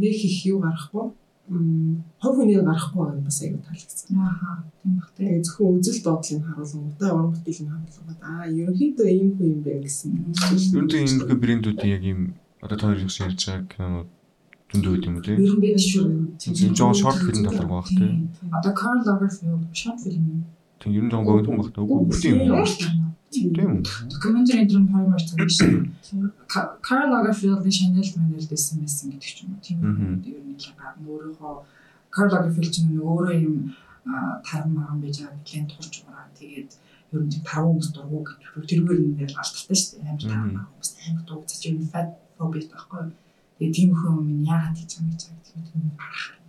нэг 0.00 0.16
их 0.16 0.36
юу 0.48 0.58
гаргахгүй 0.64 1.04
м, 1.04 1.12
хувь 1.48 2.36
хүний 2.40 2.56
гарахгүй 2.56 3.00
байгаа 3.04 3.20
нь 3.20 3.26
бас 3.28 3.38
аягүй 3.42 3.60
таалагдсан. 3.60 4.16
Ааха. 4.16 4.64
Тийм 4.80 4.92
бах 4.96 5.10
тий. 5.12 5.26
Тэгээ 5.28 5.44
зөвхөн 5.44 5.76
үзэл 5.76 6.00
бодлыг 6.08 6.42
харуулгуудаа 6.48 7.10
уран 7.12 7.32
бүтээлийг 7.36 7.68
харуулгууд 7.68 8.20
аа 8.24 8.44
ерөнхийдөө 8.48 9.08
ийм 9.12 9.30
хүн 9.36 9.48
юм 9.52 9.60
бэ 9.60 9.72
гэсэн. 9.84 10.10
Ер 10.72 10.84
нь 10.84 10.88
тийм 10.88 11.04
иймэрхүү 11.04 11.38
брэндүүдийн 11.44 11.92
яг 11.92 12.04
ийм 12.08 12.20
одоо 12.64 12.76
та 12.80 12.88
хоёрын 12.88 13.12
ярьж 13.12 13.40
байгаа 13.44 13.68
кинонууд 13.68 14.10
зөндөө 14.72 14.92
байт 14.96 15.04
юм 15.04 15.16
тий? 15.20 15.36
Ер 15.36 15.52
нь 15.52 15.60
бид 15.60 15.80
шүү. 15.84 16.04
Тийм 16.40 16.72
жоон 16.72 16.96
шорт 16.96 17.20
фильм 17.20 17.44
талаар 17.44 17.68
байгаа 17.68 17.92
тий. 17.92 18.12
Одоо 18.48 18.72
Carl 18.72 19.00
Lagerfeld 19.04 19.68
short 19.76 19.98
film 20.00 20.24
юм. 20.32 20.40
Тийм 20.80 20.92
ер 20.96 21.04
нь 21.04 21.12
жоон 21.12 21.28
богино 21.28 21.60
багт 21.60 21.76
үгүй 21.76 22.08
тийм 22.24 22.40
юм. 22.40 22.64
Тийм? 23.34 23.82
Докюментари 24.10 24.62
энэ 24.64 24.90
хоёр 24.92 25.08
маш 25.10 25.24
цаг 25.28 25.40
шүү. 25.50 25.90
Carl 26.86 27.08
Lagerfeld-ийн 27.12 27.74
Chanel 27.74 28.08
Manel 28.16 28.46
дэсэн 28.46 28.80
байсан 28.80 29.10
гэдэг 29.10 29.30
ч 29.34 29.42
юм 29.42 29.50
уу. 29.54 29.62
Тийм 29.64 29.78
ер 30.22 30.42
нь 30.46 30.54
л 30.54 30.72
баг 30.78 30.94
өөрийнхөө 31.02 31.54
Carl 32.14 32.30
Lagerfeld 32.30 32.70
ч 32.72 32.76
нэг 32.86 33.02
өөрөө 33.02 33.34
юм 33.42 33.56
таран 34.46 34.70
маран 34.76 34.98
байж 35.02 35.16
байгаа 35.24 35.42
клиент 35.48 35.70
турч 35.74 35.94
байгаа. 36.06 36.28
Тэгээд 36.38 36.70
ер 37.14 37.22
нь 37.24 37.32
таран 37.42 37.66
хүмүүс 37.74 37.90
дургу 37.96 38.22
гэж 38.22 38.66
тэргээр 38.70 39.00
нь 39.02 39.18
яг 39.24 39.32
алдталтай 39.34 39.76
шүү 39.76 39.90
дээ. 39.98 40.06
Амар 40.06 40.22
таран 40.22 40.44
Мгм. 40.44 40.54
маран 40.54 40.68
хүмүүс 40.70 40.90
амар 41.08 41.24
дууцаж 41.26 41.62
юм 41.66 41.78
fat 41.92 42.08
phobia 42.38 42.62
байхгүй. 42.70 43.02
Тэгээд 43.58 43.74
тийм 43.74 43.90
хүн 43.98 44.14
юм 44.22 44.28
яагаад 44.46 44.76
хийж 44.78 44.92
байгаа 44.94 45.02
юм 45.02 45.10
гэж 45.10 45.22
тийм 45.66 45.80
юм 45.82 45.92
гарах 45.98 46.26
юм. 46.36 46.43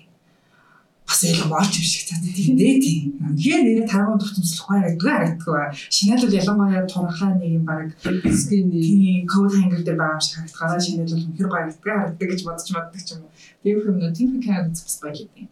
Бас 1.08 1.22
яг 1.24 1.46
болж 1.50 1.74
юм 1.78 1.86
шиг 1.86 2.04
цаа 2.10 2.20
тийм 2.22 2.58
дээ 2.58 2.76
тийм. 2.82 3.04
Үнэхээр 3.22 3.62
нэрээ 3.62 3.86
дуртамжлах 4.18 4.68
бай 4.70 4.82
гэдэг 4.90 5.06
харагддаг. 5.06 5.74
Шинэл 5.96 6.24
бол 6.26 6.40
ялангуяа 6.42 6.84
турхаа 6.90 7.32
нэг 7.38 7.52
юм 7.58 7.66
баг 7.70 7.88
Скины 8.02 9.26
код 9.30 9.54
хангер 9.54 9.82
дээр 9.86 10.00
байгаа 10.02 10.18
юм 10.18 10.26
шиг 10.26 10.36
харагдгаа. 10.58 10.82
Шинэл 10.82 11.14
бол 11.14 11.26
үнэхээр 11.30 11.50
баярдаг 11.54 11.86
харагддаг 11.86 12.28
гэж 12.30 12.42
бодож 12.46 12.70
маддаг 12.74 13.02
ч 13.06 13.10
юм 13.14 13.22
уу. 13.22 13.34
Тийм 13.62 13.78
хүмүүс 13.86 14.14
тийм 14.18 14.30
кино 14.42 14.66
үзэх 14.66 15.02
байх 15.06 15.18
гэдэг. 15.22 15.48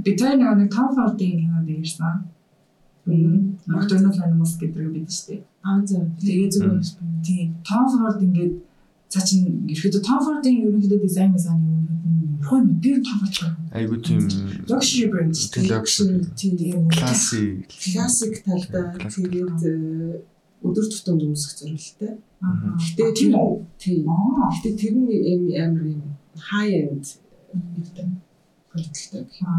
Би 0.00 0.10
тэр 0.16 0.34
нэг 0.40 0.70
Tom 0.72 0.88
Ford-ийн 0.96 1.36
кино 1.44 1.58
дээрсэн. 1.68 2.16
Мм. 3.04 3.58
Nocturnal 3.68 4.16
Animals 4.16 4.56
гэдэг 4.56 4.92
бид 4.96 5.08
дээ. 5.08 5.44
аа 5.62 5.84
за 5.84 6.00
Тэгээ 6.20 6.48
зүгээр 6.52 6.80
тийм 7.24 7.48
Tom 7.68 7.84
Ford 7.92 8.16
ингээд 8.24 8.54
цаа 9.12 9.22
чин 9.28 9.68
ерөөдөө 9.68 10.02
Tom 10.08 10.20
Ford-ийн 10.24 10.56
ерөнхийдөө 10.64 11.00
дизайн 11.04 11.32
мизаны 11.36 11.68
юм 11.68 12.40
хөө 12.40 12.60
би 12.80 12.96
Tom 13.04 13.16
Ford 13.20 13.59
гэх. 13.70 13.78
Айгу 13.78 13.96
тийм 14.02 14.22
Luxury 14.66 15.06
brand 15.10 15.34
тийм 16.34 16.88
класси 16.90 17.66
классик 17.70 18.42
талдаа 18.44 18.98
Классик. 18.98 19.30
тэгээд 19.30 19.60
өдөр 20.66 20.86
тутамд 20.92 21.22
өмсөх 21.24 21.52
зорилттой. 21.58 22.18
Гэтэ 22.82 23.04
тийм 23.16 23.32
үү? 23.38 23.64
Тийм. 23.78 24.04
Гэтэ 24.54 24.70
тэр 24.76 24.92
нь 24.98 25.08
юм 25.32 25.42
амар 25.54 25.86
юм 25.86 26.02
high 26.34 26.72
end 26.82 27.06
гэдэг 27.54 28.08
продукттай 28.70 29.22
гэх 29.24 29.40
юм. 29.40 29.54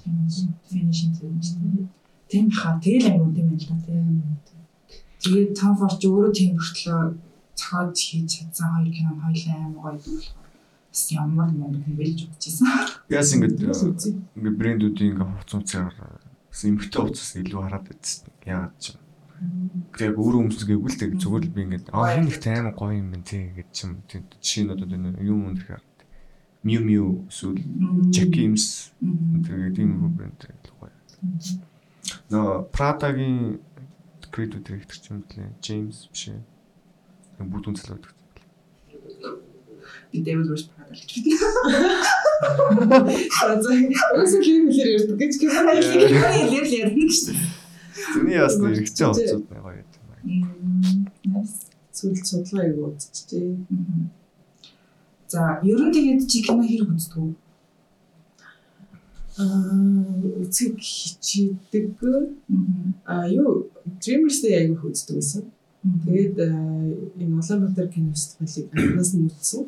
Тийм. 0.00 0.54
Finishing 0.70 1.12
дээ. 1.18 1.88
Тийм 2.30 2.50
хаа 2.50 2.78
тэгэл 2.82 3.10
ангууд 3.10 3.38
юм 3.38 3.56
л 3.56 3.66
да 3.66 3.76
тийм. 3.86 4.36
Тэгээд 5.22 5.56
Tom 5.58 5.72
Ford 5.78 5.98
ч 5.98 6.06
өөрөө 6.06 6.30
тийм 6.34 6.52
хүртлөө 6.54 7.02
цохоод 7.58 7.96
хийж 7.96 8.26
чадсан 8.30 8.68
хоёр 8.74 8.90
кино 8.94 9.12
хоёлаа 9.22 9.56
амар 9.66 9.96
гоё 9.96 9.98
дүүл. 10.04 10.28
Бас 10.96 11.12
ямар 11.12 11.52
юм 11.52 11.76
бэлж 11.92 12.24
бодчихсон. 12.24 12.72
Яс 13.12 13.28
ингээд 13.36 13.68
Бас 13.68 13.84
ингээд 13.84 14.56
брэндүүдийн 14.56 15.12
ингээд 15.12 15.28
хувц 15.28 15.52
хувцаар 15.52 15.92
эмхтэй 16.64 17.00
хувцас 17.04 17.36
илүү 17.36 17.60
хараад 17.60 17.84
байдсан. 17.84 18.32
Яагаад 18.48 18.74
ч 18.80 18.96
юм. 18.96 19.04
Яг 20.00 20.16
өөрөө 20.16 20.40
өмсгөөгүй 20.48 20.88
л 20.88 20.96
тэг 20.96 21.20
зүгээр 21.20 21.44
л 21.44 21.52
би 21.52 21.60
ингээд 21.68 21.92
аа 21.92 22.16
энэ 22.16 22.32
их 22.32 22.40
тайм 22.40 22.72
гоё 22.72 22.96
юм 22.96 23.12
байна 23.12 23.28
тий 23.28 23.52
гэж 23.52 23.68
чим 23.76 24.00
тий 24.08 24.24
жишээ 24.40 24.64
нь 24.64 24.72
одоо 24.72 24.88
юм 24.88 25.52
юм 25.52 25.52
дэр 25.52 25.84
Miu 26.64 26.80
Miu 26.80 27.28
эсвэл 27.28 27.60
Jack 28.08 28.32
Ims 28.40 28.96
тэгээ 29.44 29.76
тийм 29.76 30.00
хөө 30.00 30.12
брэнд 30.16 30.40
гоё. 30.80 30.96
Нөө 32.32 32.72
Prada-гийн 32.72 33.60
Creed 34.32 34.56
директор 34.64 34.96
ч 34.96 35.12
юм 35.12 35.20
блэ 35.28 35.52
James 35.60 36.08
биш 36.08 36.32
ээ. 36.32 36.40
Нэг 37.36 37.52
байдаг. 37.52 38.00
Би 38.00 38.15
David 40.12 40.46
Prada 40.74 40.92
л 40.92 41.02
гэж 41.06 41.34
за 43.62 43.70
өөсөө 44.16 44.42
юм 44.46 44.68
хэлээр 44.70 44.94
ярьдаг 44.96 45.16
гэж 45.18 45.32
Киноны 45.40 45.72
хэлээр 45.80 46.66
л 46.66 46.76
ярина 46.80 47.04
гэж. 47.06 47.16
Зэний 48.14 48.38
бас 48.38 48.54
нэг 48.60 48.72
хэрэгцээ 48.76 49.06
нэг 49.06 49.62
гоё 49.64 49.80
юм 49.80 50.06
байна. 50.10 51.46
Сүйд 51.96 52.20
судлаа 52.28 52.64
юу 52.68 52.92
үзчихжээ. 52.92 53.56
Мгм. 53.72 54.12
За, 55.28 55.58
ер 55.64 55.80
нь 55.80 55.92
тэгээд 55.96 56.28
чи 56.28 56.38
кино 56.44 56.62
хэрэг 56.62 56.92
үздэг 56.92 57.18
үү? 57.18 57.34
Аа 59.36 60.22
үзэг 60.44 60.76
хичээдэг. 60.78 61.98
Аа 63.08 63.26
юу 63.26 63.72
Dreamers-тэй 63.98 64.54
аягүй 64.60 64.92
үздэг 64.92 65.16
байсан. 65.18 65.42
Тэгээд 66.04 66.36
аа, 66.40 66.48
энэ 67.20 67.36
Улаанбаатар 67.38 67.88
кино 67.88 68.12
фестивалыг 68.14 68.70
анхнаас 68.74 69.12
нь 69.14 69.26
үзсэн. 69.26 69.64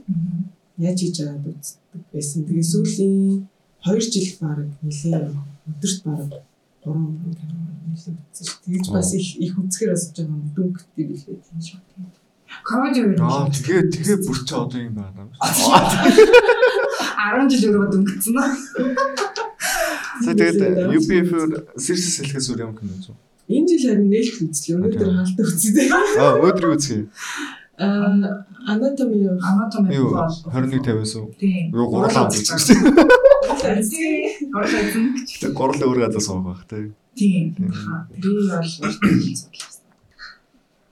Яаж 0.78 0.98
хийж 1.02 1.16
аваад 1.22 1.46
үздэг 1.46 2.02
байсан. 2.12 2.44
Тэгээ 2.46 2.66
сүүлийн 2.72 3.14
2 3.86 4.12
жил 4.12 4.30
баг 4.42 4.58
нэлээ 4.82 5.22
өдөрт 5.70 6.00
баг 6.06 6.20
3 6.82 7.38
кино 7.38 7.56
нэлээ 7.86 8.14
үзсэн 8.18 8.44
шүү. 8.46 8.58
Тэгэж 8.66 8.86
бас 8.94 9.08
их 9.14 9.28
их 9.38 9.52
үзэхэр 9.58 9.90
бас 9.94 10.04
жоо 10.14 10.26
дүнхтэй 10.26 11.04
билээ 11.06 11.38
тийм 11.38 11.60
шүү. 11.62 11.80
Комеди 12.64 13.00
юу? 13.04 13.12
Аа 13.22 13.48
тэгээ 13.52 13.82
тэгээ 13.94 14.18
бүр 14.26 14.38
ч 14.42 14.44
одоо 14.54 14.80
юм 14.80 14.94
байна. 14.98 15.28
10 15.38 17.48
жил 17.52 17.78
өрөө 17.78 18.02
аа. 18.38 18.50
За 20.24 20.30
тэгээд 20.34 20.58
UPF-ээр 20.98 21.50
сэрсэс 21.78 22.16
хэлэхээс 22.26 22.50
өөр 22.50 22.60
юм 22.66 22.74
кино 22.74 22.92
үзв. 22.98 23.14
Энэ 23.48 23.68
жил 23.68 23.82
харин 23.88 24.08
нээлт 24.12 24.44
үзлээ. 24.44 24.76
Өнөөдөр 24.76 25.08
хаалтаа 25.16 25.46
үзье. 25.48 25.88
Аа 26.20 26.36
өдрийг 26.44 26.72
үзье. 26.76 27.08
Аа 27.80 28.44
анатоми 28.68 29.24
юу? 29.24 29.40
Анатоми 29.40 29.94
Юу 29.96 30.12
бол 30.12 30.28
21.5-аас 30.52 31.14
уу? 31.16 31.32
Тийм. 31.40 31.72
Юу 31.72 31.86
гурлаа 31.88 32.28
үзчихсэн. 32.28 32.92
Тийм. 33.88 34.52
Гурлаа 34.52 34.82
үзэн. 34.84 35.04
Тэг 35.40 35.52
гурал 35.56 35.80
өөр 35.80 35.98
газар 36.04 36.20
суух 36.20 36.44
байх 36.44 36.62
тий. 36.68 36.92
Тийм. 37.16 37.56
Би 37.56 38.30
бол. 38.52 38.68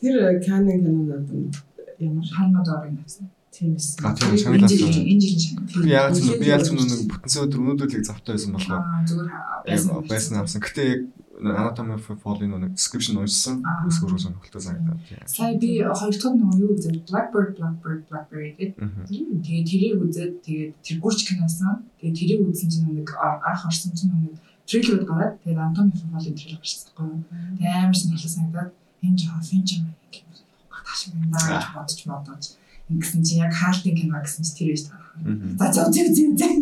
Тэр 0.00 0.16
Canon 0.44 0.80
кинонууд 0.80 1.28
нь 1.32 1.52
ямар 2.00 2.24
Палмад 2.32 2.68
орын 2.68 2.96
гэсэн. 3.04 3.28
тийм 3.56 3.76
эссэн. 3.76 4.04
А 4.04 4.14
тийм 4.14 4.36
шагналаас 4.36 4.72
Энэ 4.72 4.92
жил 4.92 5.04
энэ 5.12 5.20
жил 5.20 5.60
Би 5.82 5.90
яагаад 5.90 6.16
ч 6.16 6.28
юм 6.28 6.40
би 6.40 6.48
юм 6.52 6.76
нэг 6.76 7.00
бүтэнсэн 7.08 7.44
өдөр 7.48 7.60
өнөөдөр 7.60 7.88
л 7.88 8.04
завтай 8.04 8.32
байсан 8.36 8.52
болохоор 8.52 8.80
Аа 8.84 9.04
зүгээр 9.08 9.28
яг 9.72 10.08
байсан 10.08 10.34
авсан. 10.36 10.60
Гэтэ 10.60 10.82
яг 10.84 11.00
Anatomy 11.40 11.94
of 11.94 12.06
Fall-ийн 12.22 12.52
нэг 12.56 12.72
description 12.72 13.20
уншсан. 13.20 13.60
Өөрөө 13.60 14.20
сонирхолтой 14.20 14.62
санагдаад. 14.62 15.00
Сая 15.28 15.58
би 15.60 15.82
хоёр 15.84 16.12
дахь 16.12 16.36
нөгөө 16.36 16.60
юу 16.64 16.72
үзээ 16.72 17.04
Blackbird 17.04 17.50
Blackbird 17.60 18.00
Blackberry 18.08 18.56
гэдэг. 18.56 18.80
Тэгээ 19.08 19.64
тэрийг 19.68 19.94
үзээд 20.00 20.34
тэгээд 20.46 20.72
тэр 20.80 20.96
гүрч 21.04 21.20
киносан. 21.28 21.84
Тэгээ 22.00 22.16
тэрийг 22.16 22.40
үзсэн 22.48 22.70
чинь 22.72 22.88
нэг 22.88 23.12
анх 23.12 23.66
орсон 23.68 23.92
чинь 23.92 24.12
нэг 24.16 24.40
трейлер 24.64 25.04
гараад 25.04 25.36
тэгээд 25.44 25.60
Антони 25.60 25.92
Фавалын 25.92 26.36
трейлер 26.36 26.60
гарсан 26.60 26.88
байхгүй 26.96 27.04
юу. 27.04 27.22
Тэгээ 27.60 27.76
амар 27.84 27.96
сонирхолтой 27.96 28.32
санагдаад 28.32 28.70
энэ 29.04 29.18
жоо 29.20 29.40
финч 29.44 29.68
юм 29.76 29.84
гэх 30.08 30.24
юм. 30.24 31.30
Даа 31.30 31.46
гэж 31.52 31.66
бодож 31.76 32.00
бодож. 32.08 32.44
Ингэсэн 32.88 33.22
чинь 33.26 33.42
яг 33.44 33.52
хаалтын 33.52 33.94
кино 33.98 34.22
гэсэн 34.24 34.42
чинь 34.46 34.56
тэр 34.56 34.80
таа. 34.88 35.04
Мгм. 35.20 35.58
За 35.58 35.66
за 35.74 35.90
зэв 35.92 36.08
зэв 36.16 36.32
зэв. 36.38 36.54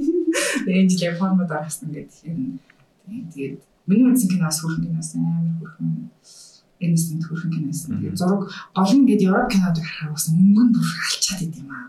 Тэгээ 0.66 0.80
энэ 0.82 0.90
жил 0.90 1.06
Японд 1.14 1.50
орсон 1.52 1.92
гэдэг 1.92 2.26
юм. 2.26 2.58
Тэгээд 3.06 3.60
миний 3.86 4.08
үзсэн 4.08 4.30
киноос 4.32 4.58
хүрхэн 4.60 4.84
киноос 4.88 5.10
амар 5.14 5.56
хүрхэн 5.60 5.90
innocent 6.84 7.22
хүрхэн 7.24 7.50
киноос. 7.54 7.80
Тэгээд 7.88 8.18
зураг 8.18 8.42
гол 8.74 8.92
нь 8.94 9.06
гээд 9.08 9.26
Европ 9.28 9.48
кинод 9.52 9.78
харахаар 9.78 10.12
бас 10.12 10.26
өнгөн 10.32 10.68
бүр 10.74 10.88
алчаад 11.08 11.42
идэм 11.46 11.68
аа. 11.70 11.88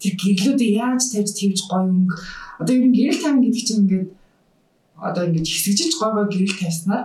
Тэр 0.00 0.14
гэрлүүдээ 0.16 0.70
яаж 0.80 1.02
тавьж 1.12 1.30
твж 1.34 1.60
гоё 1.68 1.84
өнгө. 1.88 2.16
Одоо 2.60 2.74
ер 2.76 2.86
нь 2.88 2.96
гэрэл 2.96 3.22
тайм 3.22 3.36
гэдэг 3.42 3.62
чинь 3.66 3.80
ингээд 3.84 4.08
одоо 4.96 5.22
ингээд 5.26 5.48
хэсэгжилж 5.48 5.94
гой 5.98 6.10
гой 6.14 6.26
гэрэл 6.30 6.60
тавьснаар 6.60 7.04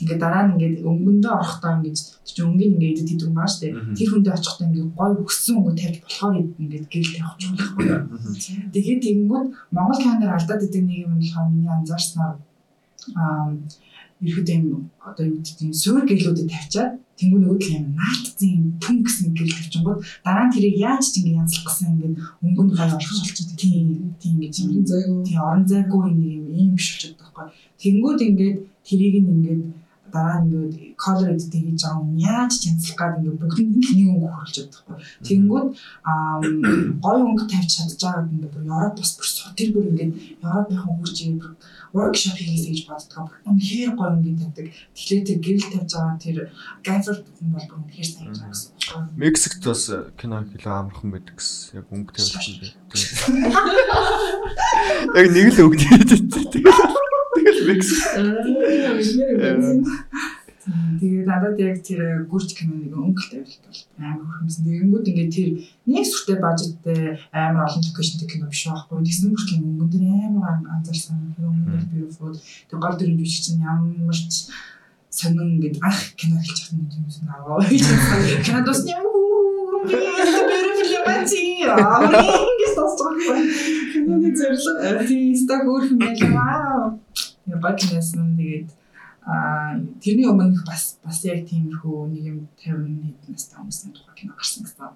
ингээд 0.00 0.20
дараа 0.20 0.42
нь 0.44 0.52
ингээд 0.54 0.76
өнгөндөө 0.84 1.32
орохдоо 1.40 1.72
ингээд 1.80 1.98
чи 2.26 2.40
өнгөний 2.44 2.68
ингээд 2.76 3.00
идэт 3.00 3.14
идэв 3.16 3.32
штэ. 3.48 3.66
Мгм. 3.72 3.94
Тэр 3.96 4.08
хүндээ 4.12 4.36
очихдоо 4.36 4.66
ингээд 4.68 4.90
гой 4.98 5.10
өссөн 5.24 5.54
өнгө 5.56 5.72
тавьж 5.80 5.96
болохоор 6.04 6.34
ингээд 6.60 6.86
гэрэл 6.92 7.14
тавих 7.16 7.34
ч 7.40 7.42
болохгүй. 7.48 7.86
Тэгээд 8.76 9.00
тэгэнгүүт 9.04 9.46
Монгол 9.72 9.98
киноноор 10.02 10.36
алдаад 10.36 10.66
идэг 10.68 10.84
нэг 10.84 10.98
юм 11.08 11.16
болохоор 11.16 11.48
миний 11.48 11.72
анзаарснаар 11.72 12.34
ерөөдөө 14.26 14.56
юм 14.56 14.90
одоо 15.08 15.24
юу 15.28 15.38
гэдэг 15.44 15.66
юм 15.68 15.74
суур 15.82 16.02
гэлүүдэд 16.08 16.48
тавьчаад 16.54 16.92
тэнгуү 17.20 17.40
нөгөө 17.40 17.58
л 17.60 17.74
юм 17.76 17.86
наалтцсан 18.00 18.48
юм 18.56 18.64
түн 18.82 18.96
гэсэн 19.04 19.28
гэрэл 19.36 19.56
тавьчихгод 19.56 19.98
дараа 20.24 20.44
нь 20.48 20.54
тэрийг 20.56 20.76
яаж 20.88 21.04
ч 21.12 21.14
ингэ 21.20 21.36
янзлах 21.40 21.64
гэсэн 21.68 21.88
ингэ 21.92 22.08
өнгөнд 22.44 22.72
гай 22.76 22.88
орхолцож 22.96 23.38
тийм 23.60 24.16
тийм 24.20 24.34
гэж 24.40 24.54
юм 24.64 24.84
зайгүй. 24.88 25.20
тийм 25.28 25.40
орон 25.44 25.64
зайгүй 25.68 26.00
нэг 26.16 26.30
юм 26.40 26.46
ийм 26.60 26.70
биш 26.76 26.86
болчиход 26.92 27.20
байгаа 27.20 27.44
байхгүй 27.44 27.66
тэнгууд 27.80 28.20
ингээд 28.28 28.56
тэрийг 28.86 29.14
нь 29.20 29.32
ингээд 29.36 29.62
дараа 30.12 30.38
нь 30.40 30.48
ингээд 30.48 30.74
editing 31.32 31.64
хийж 31.68 31.82
байгаа 31.84 32.00
юм 32.00 32.10
яаж 32.16 32.52
chancelах 32.62 32.96
гад 33.00 33.14
ингээд 33.18 33.40
бүгдэнд 33.40 33.72
нь 33.76 33.84
нэг 33.96 34.08
өнгө 34.12 34.28
хөрөлж 34.32 34.54
чаддаг 34.56 34.82
байхгүй. 34.86 34.98
Тэнгүүд 35.26 35.66
аа 36.10 36.36
гоё 37.04 37.20
өнгө 37.28 37.44
тавьж 37.52 37.70
чадж 37.76 38.00
байгаад 38.00 38.32
ингээд 38.32 38.54
бүр 38.54 38.64
Европ 38.76 38.96
бас 39.00 39.10
бүр 39.16 39.28
тэр 39.58 39.68
бүр 39.74 39.84
ингээд 39.90 40.12
Европынхан 40.44 40.94
хурж 40.96 41.16
ингээд 41.26 41.54
workshop 41.96 42.36
хийгээсэй 42.36 42.72
гэж 42.76 42.80
боддог. 42.84 43.32
Үнэхээр 43.48 43.92
гоё 43.96 44.12
өнгө 44.12 44.36
тавьдаг. 44.36 44.66
Тэгэхээр 44.92 45.24
тэр 45.24 45.38
гэрэл 45.40 45.72
тавьж 45.72 45.92
байгаа 45.96 46.20
тэр 46.20 46.36
gaffer 46.84 47.16
хүн 47.24 47.48
бол 47.56 47.64
үнэхээр 47.80 48.08
сайн 48.12 48.28
байгаа 48.36 48.52
гэсэн. 48.52 48.70
Мексикт 49.16 49.64
бас 49.64 49.84
кино 50.20 50.44
хэлээ 50.44 50.76
амархан 50.76 51.10
байдаг 51.16 51.34
гэсэн. 51.40 51.80
Яг 51.80 51.88
өнгө 51.88 52.12
тавьж 52.12 52.36
байгаа. 52.36 52.76
Яг 55.16 55.26
нэг 55.32 55.48
л 55.56 55.64
өнгө 55.64 55.80
тавьж. 55.80 56.20
Тэгэл 57.36 57.64
Мексик. 57.64 58.00
Тэгээд 60.66 61.26
надад 61.30 61.58
яг 61.62 61.78
тэр 61.86 62.26
гүрч 62.26 62.58
киноныг 62.58 62.90
өнгөлт 62.90 63.30
тавилт 63.30 63.62
бол 63.62 63.80
амар 64.02 64.26
хөрхмсөн. 64.26 64.66
Тэгэнгүүт 64.66 65.08
ингээд 65.10 65.34
тэр 65.36 65.48
нэг 65.86 66.04
сүртэй 66.10 66.38
бажеттэй 66.42 67.00
амар 67.30 67.70
олон 67.70 67.82
локейшнтэй 67.86 68.26
кино 68.26 68.50
биш 68.50 68.66
байхгүй. 68.66 68.98
Тэгсэн 69.06 69.30
мөрч 69.30 69.48
өнгөн 69.62 69.90
дээр 69.94 70.26
амар 70.26 70.58
анзаарсан. 70.74 71.38
Өнгөн 71.38 71.86
beautiful. 71.86 72.34
Тэгээд 72.34 72.82
гол 72.82 72.96
дүрийн 72.98 73.18
жүжигч 73.22 73.42
чинь 73.46 73.62
ямар 73.62 74.10
ч 74.10 74.50
сонин 75.14 75.54
ингээд 75.54 75.78
анх 75.86 76.00
кино 76.18 76.34
байгаа 76.42 76.66
юм 76.74 76.82
юм 77.14 77.30
аваа. 77.30 77.62
Кино 78.42 78.60
дусны 78.66 78.90
юм 78.90 79.06
beautiful 79.86 80.90
юм 80.98 81.22
чи. 81.30 81.62
Аа 81.62 82.10
ингэж 82.10 82.72
тасчих. 82.74 83.14
Киноны 83.94 84.30
зөвлө. 84.34 85.06
Тийм 85.06 85.34
стаг 85.34 85.62
өөрхөн 85.62 85.98
байл. 86.02 86.20
Вау. 86.34 86.98
Яг 87.46 87.58
гол 87.62 87.76
киносэн 87.78 88.34
тэгээд 88.34 88.68
А 89.26 89.74
тэрний 89.98 90.30
өмнөх 90.30 90.62
бас 90.62 91.02
бас 91.02 91.18
яг 91.26 91.50
тиймэрхүү 91.50 91.98
нэг 92.14 92.24
юм 92.30 92.38
50 92.62 93.10
хэд 93.10 93.26
настай 93.26 93.58
хүмүүсийн 93.58 93.90
тухай 93.90 94.14
кино 94.14 94.38
гарсан 94.38 94.62
гэсэн. 94.62 94.94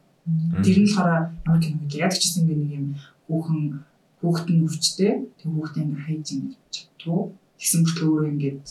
Тэр 0.63 0.79
нь 0.79 0.87
болохоор 0.87 1.35
ямар 1.43 1.59
кино 1.59 1.83
вэ? 1.83 1.99
Яг 1.99 2.15
ч 2.15 2.23
гэсэн 2.23 2.47
нэг 2.47 2.63
юм 2.79 2.87
хүүхэн 3.27 3.83
хүүхэд 4.23 4.49
нь 4.55 4.63
өвчтэй. 4.63 5.13
Тэг 5.35 5.51
хүүхдээ 5.51 5.83
ингээ 5.83 6.05
хайж 6.07 6.27
ингээ 6.31 6.63
чаддгүй. 6.71 7.21
Тэгсэн 7.59 7.79
мөртлөө 7.83 8.07
өөрөө 8.07 8.31
ингээд 8.31 8.67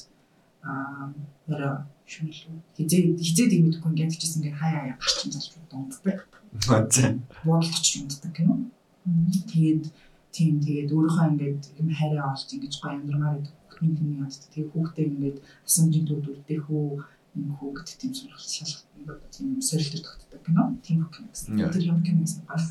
аа 0.64 1.12
яра 1.52 1.70
шүнлүү. 2.08 2.56
Хизээ 2.80 3.02
хизээ 3.20 3.48
тийм 3.52 3.62
мэдэхгүй 3.68 3.92
ингээ 3.92 4.10
ч 4.16 4.16
гэсэн 4.16 4.40
ингээ 4.40 4.60
хай 4.64 4.72
хай 4.80 4.96
гарчин 4.96 5.36
залж 5.36 5.52
дунддаг. 5.68 6.24
Мацаа. 6.72 7.20
Бодлогч 7.44 7.88
дунддаг 8.00 8.32
кино. 8.32 8.56
Тэгээд 9.52 9.92
тийм 10.32 10.64
тэгээд 10.64 10.96
өөрийнхөө 10.96 11.28
ингээд 11.36 11.62
юм 11.84 11.90
хайраа 11.92 12.32
олж 12.32 12.48
ингэж 12.48 12.74
гоё 12.80 12.96
амьдрмаар 12.96 13.44
байдаг 13.44 13.59
хүн 13.80 13.96
хүний 13.96 14.20
яд. 14.20 14.36
Тэгээ 14.52 14.72
хүүхдээ 14.76 15.06
ингээд 15.10 15.38
асамжийн 15.66 16.06
төвд 16.06 16.26
үрдэх 16.30 16.66
үү 16.68 16.88
энэ 17.40 17.54
хүү 17.56 17.70
гэдэг 17.80 17.98
тийм 18.00 18.14
сонирхол 18.14 18.52
шалгах 18.52 18.84
ингээд 19.00 19.22
тийм 19.32 19.50
сорилт 19.64 20.04
тогтдог 20.04 20.42
кино. 20.44 20.64
Тийм 20.84 21.00
кино 21.08 21.28
гэсэн. 21.32 21.56
Тэр 21.56 21.86
юм 21.88 22.00
кино 22.04 22.20
гэсэн 22.28 22.44
гал. 22.44 22.68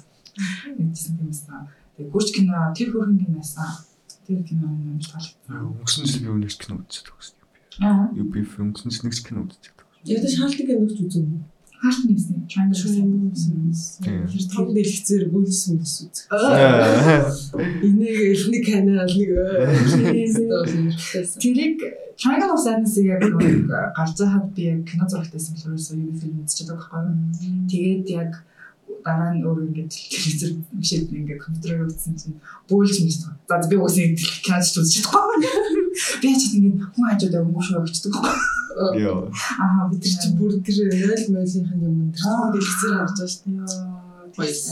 Мэдсэн 0.76 1.12
тийм 1.16 1.28
байсан. 1.32 1.66
Тэгээ 1.96 2.12
гүрч 2.12 2.28
кино 2.36 2.56
тэр 2.76 2.88
хөрхөн 2.92 3.18
киноасаа 3.18 3.70
тэр 4.28 4.40
кино 4.44 4.68
юм 4.68 5.00
таалагдсан. 5.00 5.48
Өнгөрсөн 5.48 6.04
жил 6.04 6.22
би 6.22 6.28
өнөөдөр 6.36 6.60
кино 6.60 6.74
үзчихсэн 6.84 7.36
юм. 7.40 7.48
Аа. 7.80 8.06
UB 8.12 8.32
өнгөрсөн 8.36 8.92
жил 8.92 9.04
нэг 9.08 9.16
кино 9.24 9.40
үзчихсэн. 9.48 9.78
Яг 10.04 10.22
л 10.22 10.30
шаалтыг 10.30 10.66
киногч 10.68 10.98
үзэн. 11.02 11.42
Хаалт 11.78 12.02
нэгсэн. 12.10 12.36
Triangle 12.50 12.74
Triangle 12.74 12.98
Тэр 14.02 14.44
том 14.50 14.66
дэлгэцээр 14.74 15.24
гүйлсэн 15.30 15.78
үс 15.78 15.94
үз. 16.10 16.26
Энийг 17.86 18.18
элний 18.34 18.62
канал 18.66 19.06
нэг 19.06 19.30
Тэрийг 21.38 21.78
Triangle 22.18 22.50
of 22.50 22.60
Sadness-ийг 22.66 23.14
яг 23.14 23.22
нэг 23.22 23.70
гарч 23.70 24.18
байхад 24.18 24.50
би 24.58 24.62
яг 24.74 24.82
кино 24.90 25.06
зурагтайсан 25.06 25.54
болохоор 25.54 26.02
юу 26.02 26.18
фильм 26.18 26.42
үзчихэж 26.42 26.66
байгаа 26.66 27.06
байхгүй 27.06 27.46
юу. 27.46 27.70
Тэгээд 27.70 28.06
яг 28.10 28.32
дараа 29.04 29.30
нь 29.34 29.44
өөр 29.46 29.68
ингээд 29.68 29.90
телевизэр 29.90 30.52
бишээд 30.78 31.12
ингээд 31.12 31.42
компьютерээр 31.44 31.88
үзсэн 31.88 32.14
чинь 32.18 32.36
бөөлж 32.68 32.96
мэдсэн. 33.02 33.32
За 33.48 33.68
би 33.70 33.76
үгүй 33.78 34.14
киноч 34.44 34.66
үзчихэж 34.78 35.06
байгаа. 35.08 35.38
Би 36.22 36.30
ч 36.34 36.42
ингээд 36.56 36.76
хүн 36.92 37.04
хажууд 37.08 37.34
өнгөө 37.42 37.62
шүү 37.66 37.78
өгчдөг. 37.82 38.14
Йоо. 39.02 39.30
Аа 39.62 39.88
би 39.90 39.96
тэр 40.02 40.14
чинь 40.18 40.36
бүр 40.38 40.52
тэр 40.62 40.78
ойл 40.88 41.24
мойлынхын 41.34 41.80
юм 41.82 42.12
тэр 42.14 42.24
дэлгэцээр 42.52 42.94
харж 42.98 43.16
байгаа 43.16 43.30
шүү 43.32 43.42
дээ. 43.46 44.08
Баяс. 44.38 44.62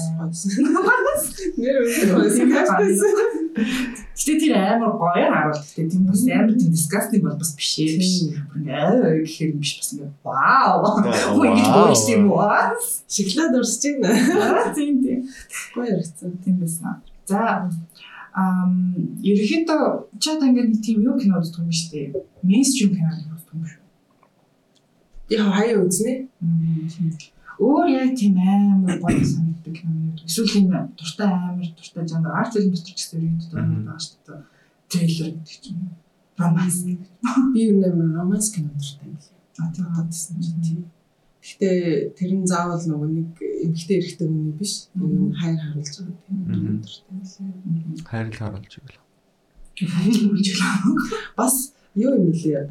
Нэр 1.59 1.77
үгүй. 1.83 3.46
Гэтэ 3.57 4.33
тэр 4.37 4.53
амар 4.61 4.93
гоё 5.01 5.29
харуулт. 5.33 5.65
Гэтэ 5.65 5.89
тийм 5.89 6.05
бас 6.05 6.21
амар 6.29 6.53
тийм 6.53 6.73
disgusting 6.77 7.23
бол 7.25 7.41
бас 7.41 7.57
биш 7.57 7.73
ээ 7.81 7.97
биш. 7.97 8.13
Аа 8.69 9.25
гэхээр 9.25 9.53
биш 9.57 9.73
бас 9.81 9.89
ингээ 9.97 10.13
вау. 10.21 10.85
Хөө 11.33 11.47
ингэ 11.49 11.65
боож 11.73 12.01
тийм 12.05 12.29
үү? 12.29 12.77
Шоколад 13.09 13.57
урсж 13.57 13.83
байна. 13.97 14.13
Тийм 14.77 15.01
тийм. 15.01 15.21
Гоё 15.73 15.89
яригдсан. 15.89 16.37
Тийм 16.45 16.57
байсан. 16.61 17.01
За 17.25 17.73
ам 18.37 18.73
ерөнхийдөө 19.25 20.21
чад 20.21 20.45
ингээд 20.45 20.69
нэг 20.77 20.81
тийм 20.85 21.01
юу 21.01 21.17
кино 21.17 21.41
үздэг 21.41 21.65
юм 21.65 21.73
шүү 21.73 21.89
дээ. 21.97 22.07
Mainstream 22.45 22.93
кино 22.93 23.09
үздэг 23.33 23.57
юм 23.57 23.65
шүү. 23.65 23.83
Яг 25.33 25.49
хаяа 25.57 25.81
үзнэ. 25.81 26.13
Өөр 27.57 27.89
яг 27.89 28.13
тийм 28.21 28.37
амар 28.37 29.01
гоё 29.01 29.25
санагддаг 29.67 29.75
кино. 29.75 30.17
Эсвэл 30.25 30.49
тийм 30.49 30.71
дуртай 30.97 31.27
амар 31.27 31.67
дуртай 31.67 32.09
жанр 32.09 32.31
арт 32.31 32.53
фильм 32.53 32.71
дотор 32.71 32.95
ч 32.95 32.95
гэсэн 32.95 33.21
ерөнхийдөө 33.21 33.63
байгаа 33.63 33.99
шүү 33.99 34.19
дээ. 34.27 34.43
Трейлер 34.89 35.31
гэдэг 35.35 35.61
чинь. 35.63 35.91
Романс. 36.39 36.77
Би 37.55 37.61
юу 37.67 37.81
нэмэр 37.81 38.17
романс 38.17 38.51
кино 38.51 38.71
дуртай 38.75 39.09
юм 39.09 39.19
лээ. 39.19 39.35
А 39.59 39.73
тийм 39.73 39.87
гадсан 39.95 40.41
чинь 40.41 40.63
тийм. 40.63 40.85
Гэхдээ 41.43 42.15
тэр 42.19 42.33
нь 42.35 42.47
заавал 42.47 42.83
нөгөө 42.83 43.09
нэг 43.11 43.31
эмгтэй 43.67 43.99
эрэхтэй 43.99 44.27
хүний 44.29 44.55
биш. 44.55 44.89
Нэг 44.95 45.35
хайр 45.37 45.59
харуулж 45.59 45.95
байгаа 45.99 46.17
тийм 46.27 46.39
дуртай 46.83 47.11
юм 47.11 47.95
лээ. 47.95 48.05
Хайр 48.07 48.29
л 48.31 48.39
харуулж 48.39 48.73
ивэл. 48.79 48.99
Бас 51.37 51.73
юу 51.95 52.13
юм 52.15 52.33
лээ 52.33 52.67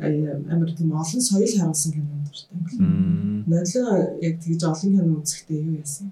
амар 0.51 0.71
тийм 0.75 0.91
олон 0.93 1.21
соёл 1.21 1.55
харуулсан 1.55 1.91
кино 1.93 2.19
дуртай 2.27 2.55
юм 2.55 2.63
лээ. 2.67 3.49
Нойлоо 3.49 4.19
яг 4.21 4.35
тэгж 4.43 4.61
олон 4.65 4.91
кино 4.93 5.11
үзэхдээ 5.21 5.59
юу 5.65 5.79
яасан? 5.81 6.11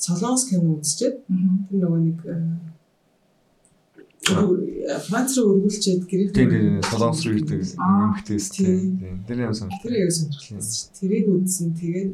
Солонгос 0.00 0.44
кино 0.48 0.80
үзчихэд 0.80 1.16
тэр 1.28 1.76
нөгөө 1.76 2.00
нэг 2.08 2.18
Франц 5.06 5.36
руу 5.36 5.60
өргүүлчихэд 5.60 6.04
гэрээ 6.08 6.28
Тийм 6.32 6.50
тийм 6.50 6.82
солонгос 6.88 7.20
руу 7.24 7.34
ирдэг 7.36 7.60
эмхтэйс 7.76 8.46
тийм. 8.52 9.24
Тэр 9.28 9.38
юм 9.44 9.54
сонирхолтой. 9.54 9.90
Тэр 9.90 10.00
яг 10.00 10.12
сонирхолтой. 10.16 10.60
Тэрийг 10.96 11.26
үзсэн. 11.28 11.68
Тэгээд 11.76 12.10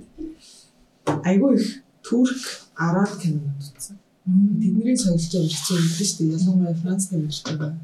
айгүй 1.23 1.53
их 1.61 1.67
турк 2.03 2.43
араб 2.75 3.11
кинонууд 3.23 3.63
үзсэн. 3.71 3.97
Тэдний 4.27 4.97
соёлч 4.99 5.31
өрчсөн 5.39 5.79
юм 5.79 5.91
биш 5.95 6.11
үү? 6.19 6.35
Ялангуяа 6.35 6.75
Франц 6.83 7.07
киноч 7.11 7.37
байгаа 7.47 7.75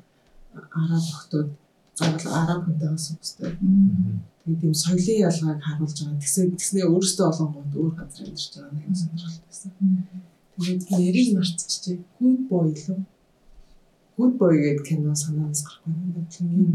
араб 0.54 1.04
охтууд 1.14 1.48
заавал 1.94 2.34
араб 2.42 2.60
хүнтэй 2.64 2.88
байсан 2.88 3.16
хэвээр. 3.20 3.56
Тэгээд 3.58 4.31
тийм 4.44 4.74
соёлын 4.74 5.22
ялгааг 5.28 5.60
харуулж 5.62 5.98
байгаа. 6.02 6.22
Тэгсэн 6.22 6.50
тэгснээ 6.58 6.86
өөрөөсөө 6.90 7.26
олонгууд 7.30 7.72
өөр 7.78 7.94
газар 7.94 8.26
амьдарч 8.26 8.46
байгаа 8.54 8.74
нэг 8.74 8.96
сонирхолтой 8.98 9.46
байсан. 9.46 9.70
Тэгээд 10.58 10.82
нэрийг 10.90 11.28
мартчихжээ. 11.36 11.98
Good 12.18 12.40
boy 12.50 12.68
лөө. 12.74 12.98
Good 14.18 14.32
boy 14.40 14.54
гэдэг 14.58 14.84
кино 14.88 15.14
санаанаас 15.14 15.62
гарахгүй 15.62 15.94
юм. 15.94 16.10
Бодлонгийн 16.16 16.74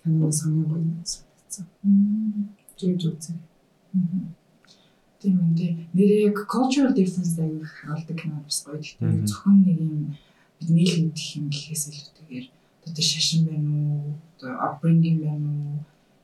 кино 0.00 0.32
санаа 0.32 0.64
гоё 0.72 0.84
санагдсан. 1.04 1.66
Жиг 2.80 2.96
үзээ. 2.96 3.38
Тийм 5.20 5.36
үнэ. 5.38 5.86
Нэрээ 5.92 6.32
cultural 6.48 6.92
difference 6.96 7.36
аяг 7.36 7.62
харуулдаг 7.62 8.16
кино 8.16 8.40
бас 8.40 8.64
гоё. 8.64 8.80
Гэхдээ 8.80 9.28
зөвхөн 9.28 9.56
нэг 9.68 9.78
юм 9.84 9.94
бидний 10.58 10.88
л 10.88 11.12
мэдэх 11.12 11.28
юм 11.36 11.46
гэхээс 11.52 11.84
илүүтэйгээр 11.92 12.46
одоо 12.88 13.04
шашин 13.04 13.46
байна 13.46 13.70
уу, 13.70 14.18
одоо 14.34 14.52
upbringing 14.66 15.18
байна 15.22 15.46
уу, 15.46 15.78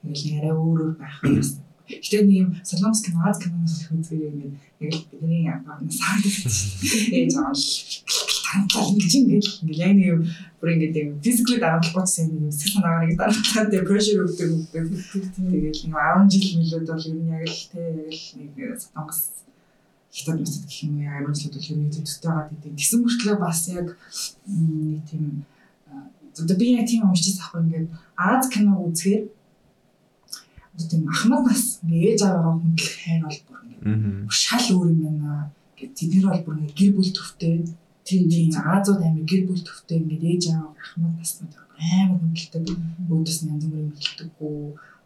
ингээл 0.04 0.38
арай 0.38 0.54
өөр 0.54 0.78
өөр 0.82 0.94
байх 0.98 1.16
юм. 1.24 1.40
Гэтэ 1.88 2.20
нэг 2.28 2.36
юм 2.36 2.50
солонгос 2.68 3.00
кино, 3.00 3.24
Аз 3.24 3.40
киноноос 3.40 3.88
үзгээр 3.88 4.28
ингээд 4.28 4.54
яг 4.84 4.92
л 4.92 5.08
бидний 5.08 5.48
багнаас 5.48 5.96
санагдаж 5.96 6.56
ээж 7.16 7.32
аавал 7.40 7.64
тантай 8.44 8.84
ингэж 8.92 9.12
ингээл 9.16 9.50
ингээл 9.64 9.84
яг 9.88 9.92
нэг 9.96 10.08
юм 10.12 10.20
бүр 10.60 10.68
ингээд 10.76 10.96
юм 11.00 11.10
physically 11.24 11.58
дарамтлахгүй 11.58 12.04
гэсэн 12.04 12.28
юм 12.28 12.52
сэтгэл 12.52 12.76
санаагаар 12.76 13.04
нэг 13.08 13.16
дарамтлаад 13.16 13.68
тийм 13.72 13.84
pressure 13.88 14.20
өгдөг 14.20 14.50
өгдөг. 14.52 14.86
Тэгээл 15.32 15.82
нэг 15.88 15.96
10 15.96 16.28
жил 16.28 16.48
мөлөөд 16.60 16.86
бол 16.92 17.08
ер 17.08 17.16
нь 17.16 17.32
яг 17.32 17.48
л 17.48 17.64
те 17.72 17.80
яг 17.88 18.12
л 18.12 18.26
нэг 18.36 18.50
солонгос 18.84 19.20
хятад 20.12 20.40
мэт 20.40 20.54
гэх 20.68 20.80
юм 20.84 20.94
яа 21.00 21.24
амжилт 21.24 21.54
бол 21.56 21.70
ер 21.72 21.78
нь 21.78 21.94
төвтэй 21.94 22.28
байгаа 22.28 22.48
гэдэг. 22.52 22.72
Тэгсэн 22.76 23.00
мөртлөө 23.00 23.36
бас 23.40 23.60
яг 23.72 23.88
нэг 24.44 25.02
тийм 25.08 25.24
одоо 26.36 26.56
би 26.56 26.76
яг 26.76 26.86
тийм 26.88 27.08
уншиж 27.08 27.40
авах 27.40 27.64
ингээд 27.64 27.88
Аз 28.16 28.48
кино 28.52 28.76
үзэхээр 28.84 29.37
тийм 30.86 31.04
ахмад 31.08 31.42
нас 31.48 31.80
ээж 31.82 32.20
аваагаа 32.22 32.54
хүндэл 32.62 32.92
хайр 33.02 33.22
бол 33.26 33.40
бүр 33.46 33.58
ингээд 33.66 34.30
шал 34.30 34.66
өөр 34.76 34.88
юм 34.94 35.00
байна. 35.04 35.50
Гэт 35.78 35.92
тэднэр 35.98 36.26
бол 36.30 36.44
бүр 36.44 36.56
ингээд 36.58 36.78
гэр 36.78 36.92
бүл 36.94 37.10
төвтэй. 37.16 37.56
Тийм 38.06 38.22
тийм 38.30 38.48
Азууд 38.54 39.02
амир 39.02 39.24
гэр 39.26 39.42
бүл 39.48 39.62
төвтэй 39.66 39.98
ингээд 39.98 40.24
ээж 40.32 40.44
аваа 40.54 40.72
ахмад 40.78 41.14
наснууд 41.18 41.54
амар 41.78 42.18
хүндэлдэг. 42.22 42.64
Өөдөөс 43.10 43.38
нь 43.42 43.50
янз 43.52 43.64
бүрийн 43.66 43.94
хилдэггүй 43.98 44.56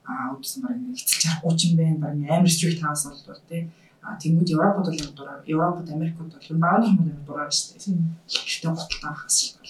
аа 0.08 0.34
үдсэн 0.34 0.60
баг 0.62 0.76
нэг 0.76 0.98
эцэл 0.98 1.22
чар 1.22 1.36
30 1.40 1.78
байна 1.78 1.98
баг 2.02 2.14
амар 2.26 2.50
стрикт 2.50 2.82
хаус 2.82 3.02
боллоо 3.06 3.38
тий. 3.48 3.62
А 4.02 4.18
тэнгууд 4.18 4.50
Европод 4.50 4.86
бол 4.90 4.98
юм 4.98 5.14
дураа. 5.14 5.38
Европод 5.46 5.88
Америкт 5.94 6.18
бол 6.18 6.26
юм 6.26 6.58
бааны 6.58 6.86
хүмүүс 6.90 7.06
юм 7.14 7.22
дураа 7.22 7.46
шүү 7.46 7.78
дээ. 7.78 8.02
Гэхдээ 8.26 8.70
готлаа 8.74 9.14
хас 9.14 9.36
дээ. 9.54 9.62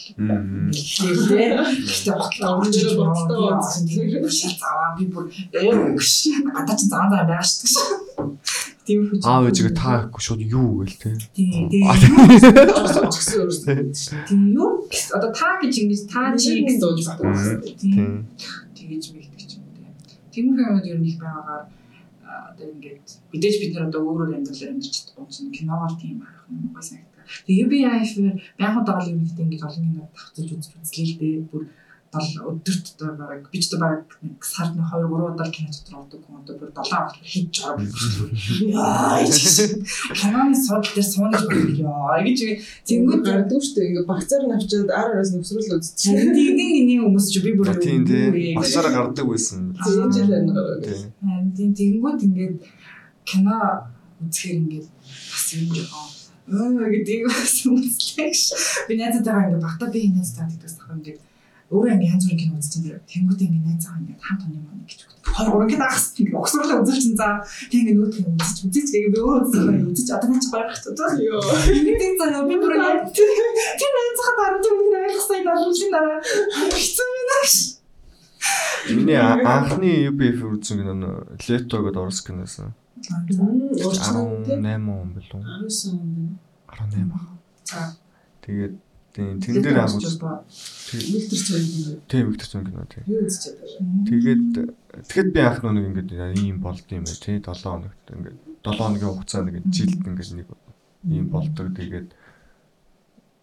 Гэхдээ 0.72 1.49
гэхдээ 1.85 2.16
готлаа 2.16 2.53
үржиж 2.64 2.97
готлаа 2.97 3.61
гэсэн 3.61 3.85
тийм 3.93 4.24
шал 4.33 4.57
заваа 4.57 4.97
би 4.97 5.05
бүр 5.12 5.28
ээ 5.28 6.01
гэж 6.01 6.12
гадаа 6.49 6.76
чи 6.80 6.87
заа 6.89 7.12
заа 7.12 7.28
байгаа 7.28 7.45
шүү 7.45 7.61
дээ. 7.61 8.12
Тийм 8.89 9.01
хүч. 9.07 9.20
Аав 9.20 9.47
ээжигээ 9.47 9.74
та 9.76 9.91
ихгүй 10.09 10.22
шууд 10.24 10.43
юу 10.43 10.80
гээл 10.80 10.97
те. 10.97 11.12
Тийм 11.37 11.68
тийм. 11.68 11.85
юу? 14.57 14.89
Одоо 15.12 15.30
та 15.30 15.61
гэж 15.61 15.74
ингэж 15.76 16.01
та 16.09 16.33
чи 16.41 16.64
гэж 16.66 16.80
дууж 16.80 17.05
байна. 17.05 17.61
Тийм. 17.62 17.78
Тийм. 17.78 18.11
Тэгэж 18.74 19.05
мэгдэг 19.12 19.45
ч 19.45 19.53
юм 19.61 19.64
тийм. 19.76 19.93
Тиймэрхүү 20.33 20.66
юмуд 20.66 20.87
ер 20.89 20.99
нь 20.99 21.09
их 21.12 21.20
байгаагаар 21.20 21.68
одоо 22.51 22.66
ингээд 22.72 23.07
мэдээж 23.33 23.55
бид 23.61 23.72
нар 23.74 23.87
одоо 23.89 24.01
өөрөөр 24.09 24.37
амьдралаар 24.37 24.72
амьдарч 24.72 24.97
чинь 25.35 25.55
киногоор 25.57 25.95
тийм 26.01 26.18
харах 26.24 26.47
юм 26.51 26.72
гоё 26.72 26.85
санагдав. 26.89 27.26
Тэгээ 27.47 27.64
UBI-ээр 27.64 28.37
байхад 28.61 28.87
байгаа 28.87 29.12
юм 29.12 29.24
ихтэй 29.24 29.45
ингээд 29.47 29.66
олон 29.68 29.85
кино 29.87 30.03
тавцаж 30.16 30.49
үзэж 30.53 30.72
үзлээ 30.83 31.07
л 31.09 31.18
дээ. 31.20 31.49
Бүр 31.51 31.62
дол 32.13 32.29
өдөрт 32.53 32.87
одоо 32.93 33.17
бараг 33.17 33.49
би 33.49 33.59
ч 33.59 33.73
бараг 33.81 34.05
нэг 34.21 34.45
сард 34.45 34.77
нэг 34.77 34.85
2 34.85 35.09
3 35.09 35.33
удаа 35.33 35.49
кино 35.49 35.73
дотор 35.73 35.97
ордог 36.01 36.21
хүн 36.21 36.37
одоо 36.45 36.55
бүр 36.61 36.71
7 36.77 36.93
хоног 36.93 37.17
хийж 37.25 37.55
байгаа. 37.65 37.89
Яа 38.69 39.25
киноны 40.21 40.57
сод 40.67 40.85
дээр 40.93 41.09
сууна 41.09 41.41
яа 41.41 42.21
гэж 42.21 42.41
Тэнгүүд 42.85 43.23
гардуу 43.25 43.61
шүү 43.65 43.75
дээ. 43.77 43.89
Ингээ 43.89 44.11
багцаар 44.13 44.45
навчаад 44.45 44.91
ар 44.93 45.09
араас 45.17 45.33
нөхсрөл 45.33 45.73
үзчихсэн. 45.81 46.37
тэгдийн 46.37 46.73
иний 46.85 46.99
хүмүүс 47.01 47.27
ч 47.33 47.41
би 47.41 47.57
бүр. 47.57 47.73
Багсаараа 48.61 48.93
гардаг 48.93 49.27
байсан. 49.33 49.73
Тийм 51.57 51.71
тэгэнгүүт 51.73 52.21
ингээд 52.29 52.57
кино 53.25 53.57
үзэхээр 54.21 54.57
ингээд 54.61 54.89
бас 55.33 55.47
юм 55.57 55.65
жоохон 55.73 56.77
өө 56.77 56.89
гэдэг 56.93 57.21
бас 57.25 57.57
үзлээ 57.65 58.33
ш. 58.37 58.53
Би 58.89 59.01
найзтайгаа 59.01 59.49
ингээд 59.49 59.65
багтаа 59.65 59.89
би 59.89 60.01
энэ 60.05 60.21
найзтай 60.21 60.45
гэдэгс 60.53 60.77
тах 60.77 60.93
ингээд 60.93 61.32
өөрөө 61.73 61.93
ингээд 61.97 62.12
янз 62.12 62.25
бүрийн 62.29 62.41
кино 62.43 62.55
үзсэн 62.61 62.83
дээр 62.85 62.99
тэнгүүд 63.09 63.41
ингээд 63.43 63.66
найзгаа 63.66 63.97
ингээд 64.01 64.20
хамт 64.23 64.43
оны 64.47 64.59
мөн 64.61 64.81
гэж 64.85 65.01
өгдөг. 65.03 65.20
Хоёр 65.33 65.49
гурван 65.53 65.70
кино 65.73 65.85
ахс 65.89 66.05
ингээд 66.20 66.39
өгсөрлөө 66.39 66.79
үзүүлсэн 66.83 67.14
за 67.16 67.29
тэг 67.73 67.79
ингээд 67.81 67.99
нүүт 67.99 68.14
кино 68.16 68.29
үзэж 68.37 68.59
үзэж 68.68 68.87
тэгээд 68.93 69.12
би 69.12 69.18
өөрөө 69.23 69.43
үзсэн 69.43 69.89
үзэж 69.89 70.09
одоо 70.12 70.29
нэг 70.29 70.43
ч 70.43 70.47
байх 70.53 70.68
хэрэгтэй. 70.68 71.11
Йоо. 71.27 71.43
Ингээд 71.73 72.16
заа 72.20 72.43
би 72.45 72.55
бүр 72.61 72.75
яг 72.77 73.01
тэр 73.16 73.91
найзгаа 73.97 74.35
дараа 74.37 74.61
тийм 74.61 74.77
нэг 74.77 75.03
ойлгосон 75.09 75.41
дараа 75.43 75.64
үлэн 75.73 75.91
дараа 75.97 76.18
хэцүү 76.77 77.09
байна 77.16 77.37
ш. 77.49 77.55
Миний 78.93 79.16
анхны 79.16 79.91
UBF 80.12 80.41
үзсэн 80.53 80.77
кино 80.83 80.95
нь 80.95 81.07
Лето 81.49 81.77
гэдэг 81.81 82.03
орос 82.05 82.20
тийм 82.20 82.77
18 83.03 84.93
он 84.93 85.09
билүү? 85.16 85.41
19 85.41 85.97
он 85.97 86.09
байна. 86.12 86.37
18 86.68 87.11
баг. 87.11 87.25
За 87.64 87.97
Тэгээд 88.43 88.75
тийм 89.13 89.41
тэн 89.41 89.61
дээр 89.61 89.85
агуулж 89.85 90.09
Виктор 90.09 91.39
Цойгийн 91.39 92.01
тийм 92.09 92.25
Виктор 92.33 92.49
Цон 92.49 92.65
кино 92.65 92.87
тийм. 92.89 93.05
юу. 93.05 93.29
Тэгээд 94.09 94.45
тэгэхэд 95.05 95.29
би 95.37 95.41
анх 95.41 95.61
нэг 95.61 95.85
ингээд 95.93 96.41
ийм 96.41 96.65
болд 96.65 96.85
юм 96.89 97.05
бай 97.05 97.17
тий 97.21 97.37
7 97.37 97.45
хоногт 97.45 98.07
ингээд 98.09 98.39
7 98.65 98.81
хоногийн 98.81 99.13
хугацаанд 99.13 99.49
ингээд 99.53 99.69
жилд 99.69 100.01
ингээд 100.01 100.33
нэг 100.33 100.49
ийм 101.13 101.27
болдог. 101.29 101.69
Тэгээд 101.77 102.09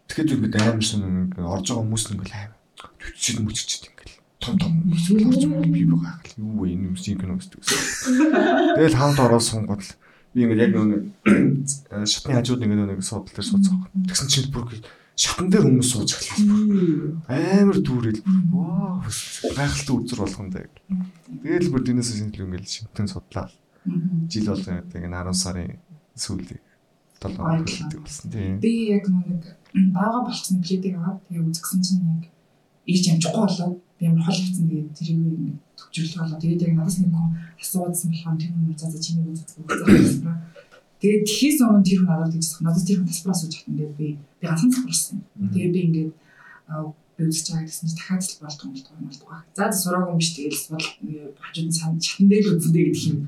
тэгэхэд 0.10 0.42
би 0.42 0.58
амар 0.58 0.82
шин 0.82 1.06
ингээд 1.06 1.46
орж 1.46 1.66
байгаа 1.70 1.84
хүмүүс 1.86 2.04
нь 2.10 2.14
ингээд 2.18 2.34
аим 2.34 2.54
төччид 2.98 3.38
мүччид 3.46 3.84
ингээд 3.94 4.12
том 4.42 4.56
том 4.58 4.72
хүмүүс 4.74 5.06
орж 5.22 5.44
байгаа 5.46 5.70
би 5.70 5.86
байгаа 5.86 6.16
хэл 6.18 6.42
юу 6.42 6.54
вэ 6.66 6.74
энэ 6.74 6.86
хүмүүс 6.90 7.06
кино 7.14 7.38
үздэг 7.38 7.60
гэсэн. 7.62 7.80
Тэгэл 8.74 8.98
хамт 8.98 9.20
ороод 9.22 9.46
сунгууд 9.46 9.86
би 10.34 10.40
ингээд 10.50 10.64
яг 10.66 10.74
нэг 10.82 11.04
шатны 12.10 12.34
хажууд 12.42 12.66
ингээд 12.66 12.90
нэг 12.90 13.02
суудлаар 13.06 13.38
дээр 13.38 13.50
сууцгаа. 13.50 13.86
Тэгсэн 14.10 14.28
чинь 14.34 14.50
бүр 14.50 14.66
шатан 15.20 15.52
дээр 15.52 15.68
хүмүүс 15.68 15.90
сууж 15.92 16.16
эхэлсэн. 16.16 16.48
Амар 17.28 17.78
дүүрэл 17.84 18.24
ваа 18.56 19.04
гайхалтай 19.52 19.96
үзэр 20.00 20.20
болгондоо. 20.24 20.64
Тэгэл 21.44 21.72
бүр 21.76 21.84
дэнээс 21.84 22.16
шинжлэх 22.16 22.48
ингээл 22.48 22.72
шинтэн 22.72 23.08
судлаа. 23.12 23.52
Жил 24.32 24.48
болгоо 24.48 24.80
гэдэг 24.80 25.04
энэ 25.04 25.20
10 25.20 25.36
сарын 25.36 25.76
сүүлийг 26.16 26.64
7 27.20 27.36
хоног 27.36 27.68
хэлдэг 27.68 28.00
болсон 28.00 28.28
тийм. 28.32 28.64
Би 28.64 28.96
яг 28.96 29.06
нэг 29.12 29.44
баага 29.92 30.32
болгосон 30.32 30.64
пледийг 30.64 30.96
аваад 30.96 31.20
тэгээ 31.28 31.48
үзгсэн 31.52 31.82
чинь 31.84 32.08
яг 32.08 32.24
ийж 32.88 33.04
амжихгүй 33.12 33.44
болоод 33.44 33.76
амар 34.00 34.24
хол 34.24 34.40
хийцэн 34.40 34.66
тэгээд 34.72 34.96
тэрийг 34.96 35.20
нэг 35.20 35.56
төвчрлөө 35.76 36.24
болоо. 36.24 36.40
Тэгээд 36.40 36.64
яг 36.64 36.74
надаас 36.80 36.98
нэг 37.04 37.12
хүн 37.12 37.30
асууадсан 37.60 38.08
болохоор 38.08 38.38
тэр 38.40 38.52
хүн 38.56 38.72
заа 38.80 38.90
заа 38.92 39.04
чиний 39.04 39.28
үзэх 39.28 39.60
үзэх. 39.68 40.24
Тэгээд 41.00 41.24
тхээс 41.28 41.58
өмнө 41.64 41.86
тэр 41.88 42.00
хүн 42.04 42.12
надад 42.12 42.34
тэгж 42.36 42.50
надад 42.60 42.84
тэр 42.84 42.98
хүн 43.00 43.08
тасбараа 43.08 43.40
сууж 43.40 43.54
хатан 43.56 43.76
тэгээд 43.80 43.96
би 43.96 44.08
би 44.20 44.44
ганцхан 44.44 44.72
тасбарсан. 44.76 45.18
Тэгээд 45.40 45.74
би 45.74 45.80
ингээд 45.88 46.12
би 46.12 47.24
үзэж 47.24 47.46
байгаа 47.52 47.68
гэсэн 47.68 47.88
чинь 47.88 48.00
дахиад 48.00 48.24
л 48.24 48.42
болтгоо 48.44 48.68
болтгоо 48.72 48.96
юм 49.00 49.08
болтгоо. 49.08 49.40
За 49.56 49.64
за 49.72 49.80
сураагүй 49.80 50.12
юм 50.12 50.20
биш 50.20 50.32
тэгээд 50.36 50.56
бол 50.72 50.88
хажууд 51.40 51.68
нь 51.68 51.78
сан 51.80 51.92
чатан 52.04 52.28
дээр 52.28 52.44
л 52.48 52.54
үзэндээ 52.60 52.86
гэдэг 52.88 53.08
юм. 53.16 53.20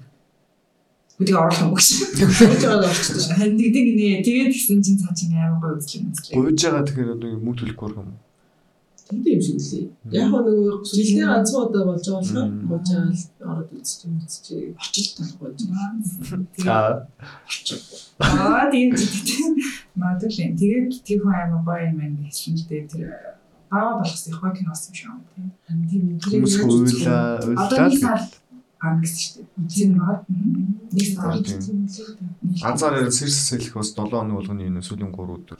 Үгүй 1.22 1.36
оруулах 1.38 1.64
юм 1.64 1.72
гэж. 1.76 1.88
Тэгж 2.18 2.64
байгаа 2.68 2.92
шүү. 2.92 3.40
Харин 3.40 3.56
тэгдэг 3.60 3.88
нэ. 3.96 4.08
Тэгээд 4.26 4.52
гисэн 4.52 4.80
чинь 4.84 5.00
цаа 5.00 5.14
чинь 5.16 5.36
гой 5.36 5.72
үзлээ 5.80 6.08
үзлээ. 6.12 6.36
Гуйж 6.36 6.60
байгаа 6.60 6.84
тэгэхээр 6.88 7.14
одоо 7.16 7.30
мөнгө 7.40 7.60
төлөхгүй 7.62 7.90
юм 7.96 8.12
Тэнд 9.12 9.28
юм 9.28 9.42
шиг 9.44 9.60
лээ. 9.60 9.92
Яг 10.16 10.32
нөгөө 10.32 10.88
жилдээ 10.88 11.28
ганцхан 11.28 11.68
удаа 11.68 11.84
болж 11.92 12.06
байгаа 12.08 12.24
болохоор 12.24 12.48
Мм. 12.48 12.64
гожаал 12.72 13.12
ороод 13.52 13.70
үзчих 13.76 14.08
юм 14.08 14.16
үзчих. 14.24 14.72
Очил 14.80 15.08
талах 15.20 15.36
байж 15.44 15.60
байгаа. 16.64 16.92
Аа 18.24 18.72
тийм 18.72 18.90
тийм. 18.96 19.52
Маадгүй. 20.00 20.56
Тэгээд 20.56 21.04
тэр 21.04 21.20
хүн 21.20 21.36
амар 21.36 21.62
гоё 21.68 21.84
юм 21.92 21.98
байна 22.00 22.24
гэсэн 22.24 22.56
л 22.56 22.64
дээ 22.72 22.88
тэр 22.88 23.12
баа 23.68 24.00
болгосон 24.00 24.32
их 24.32 24.40
гоё 24.40 24.54
киноос 24.56 24.82
юм 24.88 24.96
шиг 24.96 25.08
юм 25.12 25.20
тийм. 25.36 25.48
Тийм 25.92 26.04
юм. 26.08 26.18
Хүмүүс 26.24 26.56
хуулаа 26.64 27.36
Одоо 27.36 27.52
уйлаа 27.52 27.88
нэг 27.92 28.00
л 28.00 28.00
сар 28.00 28.22
аа 28.80 28.96
гэсэн 29.04 29.20
шүү 29.20 29.44
дээ. 29.44 29.68
Тийм 29.76 29.92
баа. 30.00 30.16
Нэг 30.96 31.08
сар. 31.12 31.36
Анзаар 32.64 32.96
ярил 33.00 33.12
сэрс 33.12 33.38
сэлэх 33.52 33.76
бас 33.76 33.92
7 33.92 34.08
хоног 34.08 34.40
болгоны 34.40 34.72
энэ 34.72 34.80
сүүлийн 34.88 35.12
3 35.12 35.36
өдөр 35.36 35.60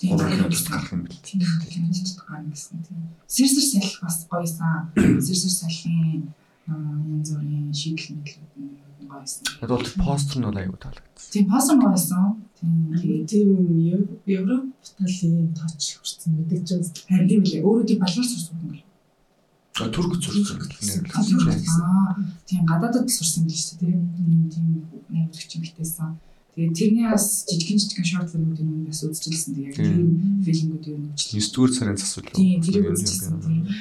Тийм. 0.00 0.16
3 0.16 0.48
өдөр 0.48 0.64
гарах 0.72 0.92
юм 0.96 1.02
бэл. 1.04 1.20
Тийм 1.20 1.44
тийм 1.44 1.84
гарна 2.24 2.48
гэсэн 2.48 2.80
тийм. 2.88 3.00
Сэрсэр 3.28 3.66
салхи 3.68 4.00
бас 4.00 4.16
гоёсан. 4.32 4.88
Сэрсэр 4.96 5.52
салхийн 5.60 6.32
янз 6.64 7.28
бүрийн 7.36 7.68
шийдэл 7.68 8.16
мэдлүүд 8.16 8.52
нь 8.56 9.08
гоёсан. 9.12 9.44
Одоо 9.60 9.76
бол 9.76 9.92
постэр 10.00 10.38
нь 10.40 10.46
бол 10.48 10.56
аюу 10.56 10.76
таалагдсан. 10.80 11.30
Тийм 11.36 11.44
пасан 11.52 11.76
гоёсан. 11.84 12.24
Тийм. 12.56 12.96
Тийм 13.28 13.48
Европ 14.24 14.72
талын 14.96 15.52
тооч 15.52 15.84
хүрсэн 16.00 16.32
мэдээж 16.32 16.68
байна. 16.72 16.88
харин 17.04 17.28
тийм 17.28 17.42
үлээ. 17.44 17.60
Өөрөө 17.60 17.84
тийм 17.84 18.00
балар 18.00 18.24
сурсан 18.24 18.56
юм 18.56 18.68
бол. 18.72 18.84
А 19.80 19.88
турк 19.92 20.12
зурсан 20.16 20.56
нэр. 20.64 21.12
Аа, 21.12 22.16
тийм 22.48 22.62
гадаадд 22.64 23.08
сурсан 23.12 23.44
үү 23.44 23.76
тийм. 23.76 24.00
Тийм 24.48 25.28
үзэгч 25.28 25.60
юм 25.60 25.62
битээсэн. 25.68 26.16
Тэгээд 26.54 26.74
тэрний 26.74 27.06
бас 27.06 27.46
жижигэн 27.46 27.78
жижигэн 27.78 28.06
шорт 28.10 28.30
фильмүүдийн 28.34 28.68
өмнө 28.68 28.90
бас 28.90 29.00
үзчихсэн. 29.06 29.54
Тэгээд 29.54 29.70
яг 29.70 29.76
тийм 29.78 30.42
фильмүүд 30.42 30.84
юу 30.90 30.98
нэгчлээ. 30.98 31.38
9 31.38 31.54
дугаар 31.54 31.72
сарын 31.78 31.96
засвал. 31.96 32.34
Тийм 32.34 32.58
тэрийг 32.58 32.90
үзчихсэн. 32.90 33.34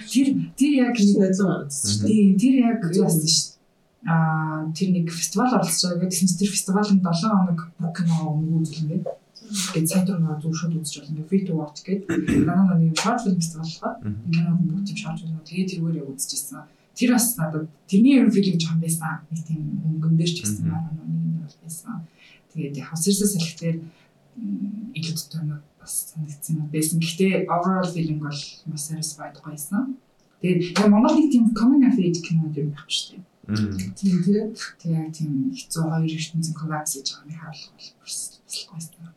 Тэр 0.05 0.27
тэр 0.53 0.73
яг 0.77 0.93
гаргацсан 0.93 1.49
шүү 1.65 2.05
дээ. 2.05 2.13
Тийм 2.13 2.29
тэр 2.37 2.55
яг 2.61 2.77
болсон 2.85 3.25
шүү 3.25 3.45
дээ. 3.49 3.57
Аа 4.05 4.71
тэр 4.77 4.89
нэг 4.95 5.05
фестивал 5.09 5.51
оролцож 5.57 5.81
байгаа 5.81 6.07
гэсэн 6.13 6.27
чинь 6.29 6.41
тэр 6.45 6.51
фестивалд 6.53 6.87
7 6.93 7.01
хоног 7.01 7.61
кино 7.97 8.15
өнгө 8.37 8.57
үзүүлнэ. 8.63 9.01
Тэгээд 9.49 9.89
сайт 9.89 10.07
руу 10.13 10.21
нөө 10.21 10.37
зүг 10.45 10.53
шууд 10.53 10.77
үзэж 10.77 10.95
болно. 11.09 11.25
Free 11.25 11.43
to 11.49 11.57
watch 11.57 11.81
гэдэг. 11.81 12.05
Манай 12.45 12.77
нэг 12.85 12.93
short 12.93 13.25
film 13.25 13.41
festival 13.41 13.65
болохоор 13.65 13.97
кино 14.29 14.49
бүгд 14.61 14.85
тийм 14.85 14.97
short 15.01 15.17
film 15.17 15.41
тэгээд 15.41 15.69
тэргээр 15.73 15.99
яг 16.05 16.07
үзчихсэн. 16.13 16.69
Тэр 16.93 17.09
бас 17.17 17.33
надад 17.33 17.65
тэрний 17.89 18.21
ер 18.21 18.29
фильм 18.29 18.61
жоохон 18.61 18.79
байсан. 18.79 19.25
Нэг 19.33 19.41
тийм 19.41 19.61
өнгөн 19.89 20.15
дээр 20.21 20.31
ч 20.31 20.37
гэсэн 20.45 20.69
манай 20.69 20.93
нэг 20.93 21.09
юм 21.17 21.49
байсан. 21.65 22.05
Тэгээд 22.53 22.79
яг 22.81 22.87
хавсарсаа 22.89 23.29
салхитээр 23.29 23.77
илүү 24.97 25.17
томог 25.29 25.61
бас 25.79 25.93
санагдсан 26.11 26.55
юм 26.59 26.67
байсан. 26.73 26.99
Гэхдээ 26.99 27.47
overall 27.47 27.89
feeling 27.93 28.19
бол 28.19 28.39
маш 28.69 28.81
satisfied 28.87 29.37
гоёсэн. 29.41 29.97
Тэгээд 30.41 30.79
яг 30.79 30.87
Монгол 30.89 31.15
нэг 31.17 31.29
тийм 31.31 31.45
coming 31.53 31.83
of 31.87 31.97
age 31.99 32.19
кино 32.25 32.49
юм 32.53 32.71
байх 32.73 32.87
шүү 32.89 33.19
дээ. 33.19 33.23
Тийм 33.97 34.19
тийм. 34.23 34.49
Тэгээд 34.81 34.97
яг 34.97 35.07
тийм 35.13 35.31
хэцүү 35.53 35.83
хоёр 35.83 36.09
ертөнцийн 36.09 36.55
коллапс 36.57 36.93
хийж 36.95 37.07
байгааг 37.13 37.39
харуулах 37.41 37.73
бол 37.75 37.91
бас 38.01 38.17
гоёсэн. 38.69 39.13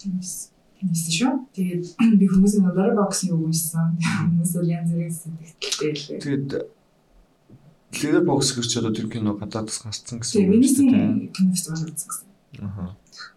Тиймээс 0.00 0.34
тиймээс 0.78 1.04
шүү. 1.16 1.32
Тэгээд 1.56 1.84
би 2.20 2.26
хүмүүсийн 2.28 2.66
Letterboxd 2.66 3.30
юу 3.30 3.48
уншсан. 3.48 3.96
Хүмүүс 4.00 4.52
бол 4.58 4.68
янз 4.68 4.90
бүрийн 4.92 5.14
сэтгэлтэй 5.14 5.92
лээ. 5.94 6.20
Тэгээд 6.20 6.50
Letterboxd 7.94 8.50
гэж 8.58 8.70
одоо 8.80 8.92
тэр 8.94 9.06
кино 9.12 9.34
гадаадас 9.38 9.78
гарцсан 9.84 10.18
гэсэн 10.18 10.18
үг 10.18 10.24
шүү 10.24 10.40
дээ. 10.40 10.50
Венесийн 10.50 10.88
кино 10.90 11.52
фестивал 11.54 11.86
үзсэн 11.88 12.08
гэсэн. 12.10 12.28
Аха. 12.64 12.84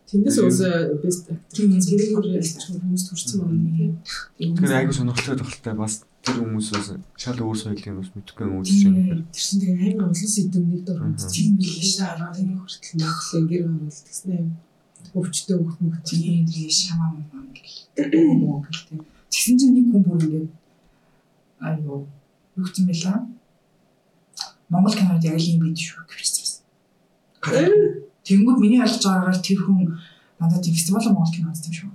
Тэндээс 0.08 0.38
өөсөө 0.40 1.04
best 1.04 1.28
зэрэг 1.28 2.80
хүмүүс 2.80 3.04
төрсэн 3.12 3.38
байна 3.44 3.70
тийм. 3.76 3.92
Тэгэхээр 4.40 4.78
айгу 4.80 4.94
сонирхолтой 4.96 5.36
тохиолтой 5.36 5.76
бас 5.76 5.94
тэр 6.24 6.36
хүмүүс 6.48 6.68
бас 6.72 6.88
шал 7.20 7.40
өөр 7.44 7.58
соёлын 7.60 8.00
бас 8.00 8.10
мэдхгүй 8.16 8.46
юм 8.48 8.56
үзэж 8.64 8.80
байна. 8.88 9.28
Тэрсэн 9.36 9.58
тэгээ 9.60 10.00
амар 10.00 10.08
олон 10.08 10.32
сэдвүүд 10.32 10.84
дор 10.88 11.00
Мгм. 11.04 11.12
үзчих 11.12 11.44
юм 11.44 11.56
билээ 11.60 11.84
шээ. 11.92 12.08
Аргын 12.08 12.56
хүртэл 12.56 12.96
Монголын 13.04 13.46
гэр 13.52 13.64
оролт 13.68 14.00
гэсэн 14.08 14.32
юм. 14.32 14.48
Өвчтөө 15.12 15.58
хөх 15.60 15.76
мөх 15.84 15.98
тийм 16.08 16.48
тэгээ 16.48 16.72
шамаа. 16.72 17.12
Муу 18.40 18.64
гэл. 18.64 19.04
Тэгсэн 19.28 19.56
чинь 19.60 19.76
нэг 19.76 19.86
хүн 19.92 20.04
бүр 20.08 20.24
ингээд 20.24 20.52
аюу 21.60 22.08
юу 22.56 22.68
ч 22.72 22.76
юм 22.80 22.88
бэлээ. 22.88 23.20
Монгол 24.70 24.94
кинод 24.94 25.24
яг 25.24 25.40
л 25.40 25.48
юм 25.48 25.60
бид 25.64 25.80
шүү 25.80 26.04
гэвчихсэн. 26.08 26.60
Тэнгүүд 28.28 28.58
миний 28.60 28.84
ойлгож 28.84 29.04
байгаагаар 29.04 29.40
тэр 29.40 29.60
хүн 29.64 29.96
надад 30.40 30.62
тийм 30.64 30.76
фестивал 30.76 31.08
Монгол 31.16 31.32
кино 31.32 31.52
үзсэн 31.56 31.72
юм 31.72 31.76
шүү. 31.80 31.92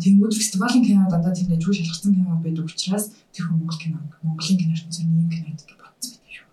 Тэнгүүд 0.00 0.32
фестивалийн 0.32 0.84
кино 0.86 1.10
дандаа 1.12 1.36
тийм 1.36 1.52
дэж 1.52 1.60
шалгасан 1.68 2.16
кино 2.16 2.40
байдаг 2.40 2.64
учраас 2.64 3.12
тэр 3.36 3.44
хүн 3.52 3.60
Монгол 3.60 3.76
кино 3.76 4.00
Монголын 4.24 4.56
киноч 4.56 4.80
зөв 4.88 5.04
нэг 5.04 5.28
кино 5.28 5.52
гэдэг 5.52 5.76
бодсон 5.76 6.16
байдаг 6.16 6.32
шүү. 6.32 6.48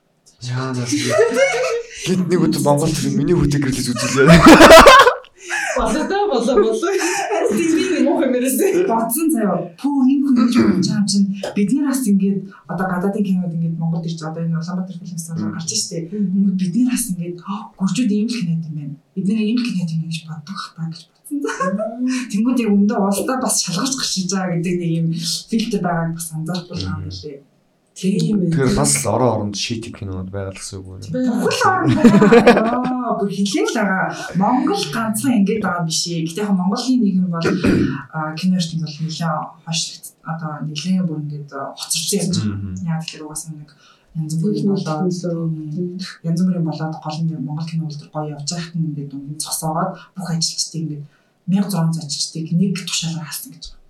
Яа 0.51 0.75
наа. 0.75 0.87
Гэт 2.03 2.19
нэг 2.27 2.41
өдөр 2.43 2.63
Монгол 2.67 2.91
тэр 2.91 3.15
миний 3.15 3.35
хүүтэй 3.39 3.63
гэрлэж 3.63 3.87
үзүүлээ. 3.95 4.27
болоо 5.79 6.23
болоо 6.27 6.55
болоо. 6.67 6.91
Юм 8.29 8.35
яриасаа. 8.37 8.85
бодсон 8.85 9.27
заяа. 9.33 9.57
Пүү 9.81 9.97
энэ 10.05 10.21
хүн 10.21 10.35
гэж 10.37 10.53
бодож 10.61 10.85
байгаа 10.85 11.01
юм 11.01 11.07
чинь 11.09 11.27
бид 11.57 11.69
нар 11.73 11.85
бас 11.89 12.01
ингээд 12.05 12.39
одоо 12.69 12.85
гадаадын 12.85 13.25
кинод 13.25 13.53
ингээд 13.57 13.79
Монголд 13.81 14.05
ирж 14.05 14.21
одоо 14.21 14.41
энэ 14.45 14.57
Улаанбаатар 14.61 14.95
фильм 15.01 15.09
фестивал 15.17 15.53
гарч 15.57 15.69
штэ. 15.73 15.97
Ингээд 16.13 16.57
бид 16.61 16.73
нар 16.77 16.93
бас 16.93 17.05
ингээд 17.09 17.37
гуржууд 17.79 18.11
ийм 18.13 18.27
л 18.29 18.37
кинод 18.37 18.65
юм 18.69 18.75
байна. 18.77 18.95
Бид 19.15 19.25
нэр 19.25 19.41
ийм 19.49 19.57
л 19.57 19.65
кинод 19.65 19.89
юм 19.89 20.01
гэж 20.05 20.17
боддог 20.29 20.57
хаа 20.61 20.87
гэж 20.93 21.01
бодсон. 21.09 21.37
Тэнгүүд 22.29 22.61
яг 22.63 22.71
өндөө 22.77 22.99
улсдаа 23.09 23.37
бас 23.41 23.55
шалгарч 23.65 23.93
гарч 23.97 24.13
иж 24.21 24.29
байгаа 24.29 24.53
гэдэг 24.61 24.75
нэг 24.77 24.91
юм 24.99 25.07
фильтр 25.49 25.81
байгааг 25.81 26.13
бас 26.13 26.27
анзаарахгүй 26.33 26.77
юм 26.85 27.01
билээ. 27.09 27.37
Тийм 27.99 28.47
ээ. 28.47 28.51
Тэр 28.55 28.71
бас 28.79 29.03
л 29.03 29.11
орон 29.11 29.29
оронд 29.35 29.55
шийти 29.59 29.91
кинод 29.91 30.31
байгаа 30.31 30.55
л 30.55 30.59
гэсэн 30.59 30.79
үг 30.79 30.87
үү? 30.87 31.11
Бүхэл 31.11 31.67
орн 31.67 31.91
байгаа. 31.99 33.11
Бүр 33.19 33.27
хилээл 33.27 33.75
байгаа. 33.75 34.07
Монгол 34.39 34.83
ганцхан 34.87 35.43
ингэж 35.43 35.59
байгаа 35.59 35.83
биш 35.83 36.07
ээ. 36.07 36.23
Гэтэ 36.31 36.47
яг 36.47 36.55
Монголын 36.55 36.99
нийгэм 37.03 37.27
бол 37.27 37.43
а, 38.15 38.31
кинорт 38.39 38.71
бол 38.79 38.95
нэлээ 39.03 39.35
хойшлогд 39.67 40.05
одоо 40.23 40.51
нэлээ 40.63 41.03
бүр 41.03 41.19
ингэж 41.27 41.51
хоцорсон 41.51 42.19
юм 42.23 42.31
чинь. 42.31 42.87
Яа 42.87 43.03
тэгэхээр 43.03 43.25
угаасаа 43.27 43.51
нэг 43.59 43.69
янз 44.15 44.33
бүрийн 44.39 44.67
болоод 44.71 45.11
янз 46.23 46.39
бүрийн 46.39 46.65
болоод 46.65 46.95
гол 47.03 47.17
нь 47.19 47.35
Монгол 47.35 47.67
кино 47.67 47.83
үлдэр 47.83 48.09
гоё 48.15 48.31
явж 48.31 48.47
байхад 48.47 48.75
нь 48.79 48.87
ингээд 48.95 49.11
ингээд 49.11 49.43
цосоогоод 49.43 49.91
бүх 50.15 50.27
ажилчдыг 50.31 50.81
ингээд 50.87 51.03
1600 51.51 51.99
ажилчдыг 51.99 52.47
нэг 52.55 52.71
тушаалаар 52.79 53.27
хаалсан 53.27 53.51
гэж 53.53 53.65
байна. 53.69 53.83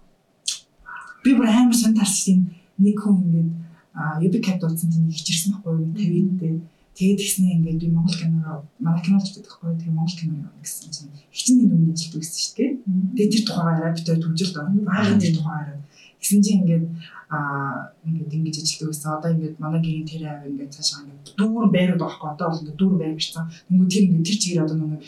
Би 1.23 1.29
бүр 1.37 1.47
амар 1.47 1.77
сан 1.77 1.93
тарсан 1.93 2.57
нэг 2.81 2.97
хүн 2.99 3.21
ингээд 3.21 3.68
UB 3.99 4.35
cap 4.39 4.57
дуудсан 4.59 4.89
чинь 4.91 5.11
хичэрсэн 5.11 5.59
байхгүй 5.59 5.73
юу 5.75 5.91
50-д 5.91 6.39
дээ. 6.39 6.57
Тэгээд 6.99 7.19
тэгснэ 7.19 7.55
ингээд 7.55 7.79
би 7.79 7.87
Монгол 7.91 8.15
кинороо 8.15 8.57
манай 8.79 9.03
кино 9.03 9.19
ч 9.19 9.35
гэдэг 9.35 9.47
байхгүй 9.47 9.75
тэгээ 9.79 9.95
Монгол 9.95 10.17
кино 10.19 10.33
яваа 10.39 10.59
гэсэн 10.59 10.91
чинь 10.91 11.11
хичнээн 11.31 11.73
өмнө 11.75 11.93
ажилт 11.95 12.15
үзсэн 12.19 12.39
шүү 12.43 12.55
дээ. 12.59 12.71
Тэгээд 13.15 13.33
тэр 13.33 13.43
тухайгаараа 13.47 13.95
би 13.95 14.01
тэр 14.03 14.19
түжил 14.19 14.51
доо. 14.55 14.67
Баахан 14.87 15.19
тэр 15.19 15.33
тухайгаараа. 15.35 15.79
Гэсэн 16.19 16.39
чинь 16.43 16.59
ингээд 16.63 16.85
аа 17.31 17.95
ингээд 18.03 18.35
ингэж 18.35 18.55
ажилт 18.59 18.91
үзсэн. 18.91 19.11
Одоо 19.15 19.29
ингээд 19.31 19.55
манай 19.63 19.79
гэрийн 19.79 20.07
тэр 20.11 20.23
аваа 20.27 20.49
ингээд 20.51 20.75
цаашаа 20.75 20.99
ингээд 21.03 21.39
дүүрэн 21.39 21.71
байрууд 21.71 22.01
байхгүй. 22.03 22.27
Одоо 22.35 22.47
бол 22.51 22.61
ингээд 22.63 22.79
дүүрэн 22.79 22.99
байр 22.99 23.15
бичсэн. 23.15 23.45
Тэнгүү 23.67 23.87
тэр 23.87 24.03
ингээд 24.03 24.27
тэр 24.27 24.37
чигээр 24.43 24.63
одоо 24.67 24.77
нэг 24.79 25.03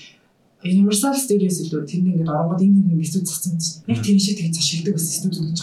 Universal 0.61 1.17
Studios 1.17 1.57
илүү 1.65 1.89
тэнд 1.89 2.05
ингээд 2.13 2.29
оронгод 2.29 2.61
энэ 2.61 2.93
нэг 2.93 3.01
студ 3.09 3.25
зассан 3.25 3.57
чинь 3.57 3.81
яг 3.89 3.99
тэр 4.05 4.21
шиг 4.21 4.37
тэгж 4.37 4.57
ашигладаг 4.61 4.93
байсан 4.93 5.17
студ 5.17 5.33
гэж. 5.41 5.59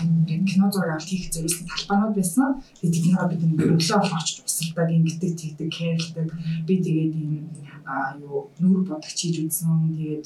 Тэнд 0.00 0.12
ингээд 0.32 0.48
кино 0.48 0.66
зураг 0.72 0.96
авалт 0.96 1.10
хийх 1.12 1.28
зориулсан 1.28 1.68
талбарууд 1.68 2.16
байсан. 2.16 2.48
Тэгээд 2.80 2.94
тэднийг 2.96 3.20
бид 3.28 3.44
ингээд 3.44 3.72
өглөө 3.76 3.98
олж 4.00 4.12
очиж 4.16 4.36
усалдаг 4.48 4.88
ингээд 4.96 5.20
тэгдэг 5.20 5.68
кэрлдэг. 5.76 6.28
Би 6.64 6.74
тэгээд 6.80 7.12
ийм 7.20 7.44
аа 7.84 8.16
юу 8.16 8.48
нүүр 8.64 8.80
бодогч 8.88 9.18
хийж 9.20 9.36
үзсэн. 9.44 9.92
Тэгээд 9.92 10.24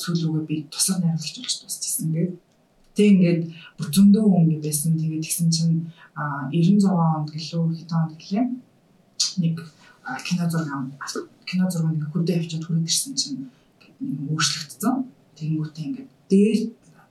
сүүл 0.00 0.20
рүүгээ 0.24 0.48
би 0.48 0.56
туслах 0.72 1.04
найруулагч 1.04 1.36
болж 1.36 1.56
тусчихсан 1.60 2.08
ингээд. 2.08 2.32
Тэг 2.96 3.06
ингээд 3.12 3.42
бүр 3.76 3.88
зөндөө 3.92 4.24
хүн 4.32 4.64
байсан. 4.64 4.96
Тэгээд 4.96 5.24
тэгсэн 5.28 5.48
чинь 5.52 5.92
аа 6.16 6.48
96 6.48 6.88
онд 6.88 7.28
гэлөө 7.36 7.62
хэдэн 7.84 8.00
онд 8.00 8.12
гэлээ. 8.16 8.46
Нэг 9.44 9.56
кино 10.24 10.44
зураг 10.48 10.88
кино 11.48 11.70
зураг 11.70 11.94
нэг 11.94 12.10
хөдөө 12.12 12.36
авчиад 12.36 12.64
хүрээд 12.66 12.90
ирсэн 12.90 13.14
чинь 13.14 13.38
ингээд 14.02 14.30
өөрчлөгдсөн. 14.34 14.94
Тэнгүүтээ 15.38 15.84
ингээд 15.86 16.10
дээр 16.30 16.58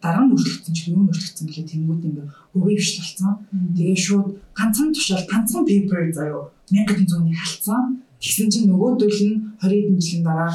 дараа 0.03 0.23
нь 0.27 0.31
өөрчлөгдсөн 0.35 0.73
чинь 0.75 0.93
юу 0.93 1.07
өөрчлөгдсөн 1.09 1.47
гэхээ 1.47 1.71
тэнгүүт 1.71 2.03
ингээд 2.05 2.29
хөвөө 2.53 2.75
биш 2.75 2.89
болсон. 2.99 3.31
Тэгээ 3.73 3.99
шууд 4.05 4.27
ганцхан 4.53 4.89
тушаал 4.93 5.25
ганцхан 5.31 5.63
пейпер 5.65 6.11
заяо 6.13 6.51
1100-ыг 6.69 7.37
халцсан. 7.41 7.83
Тэгсэн 8.21 8.47
чинь 8.51 8.67
нөгөөдөл 8.69 9.19
нь 9.25 9.37
20 9.61 9.71
хэдэн 9.71 9.99
жилийн 10.01 10.23
дараа 10.25 10.51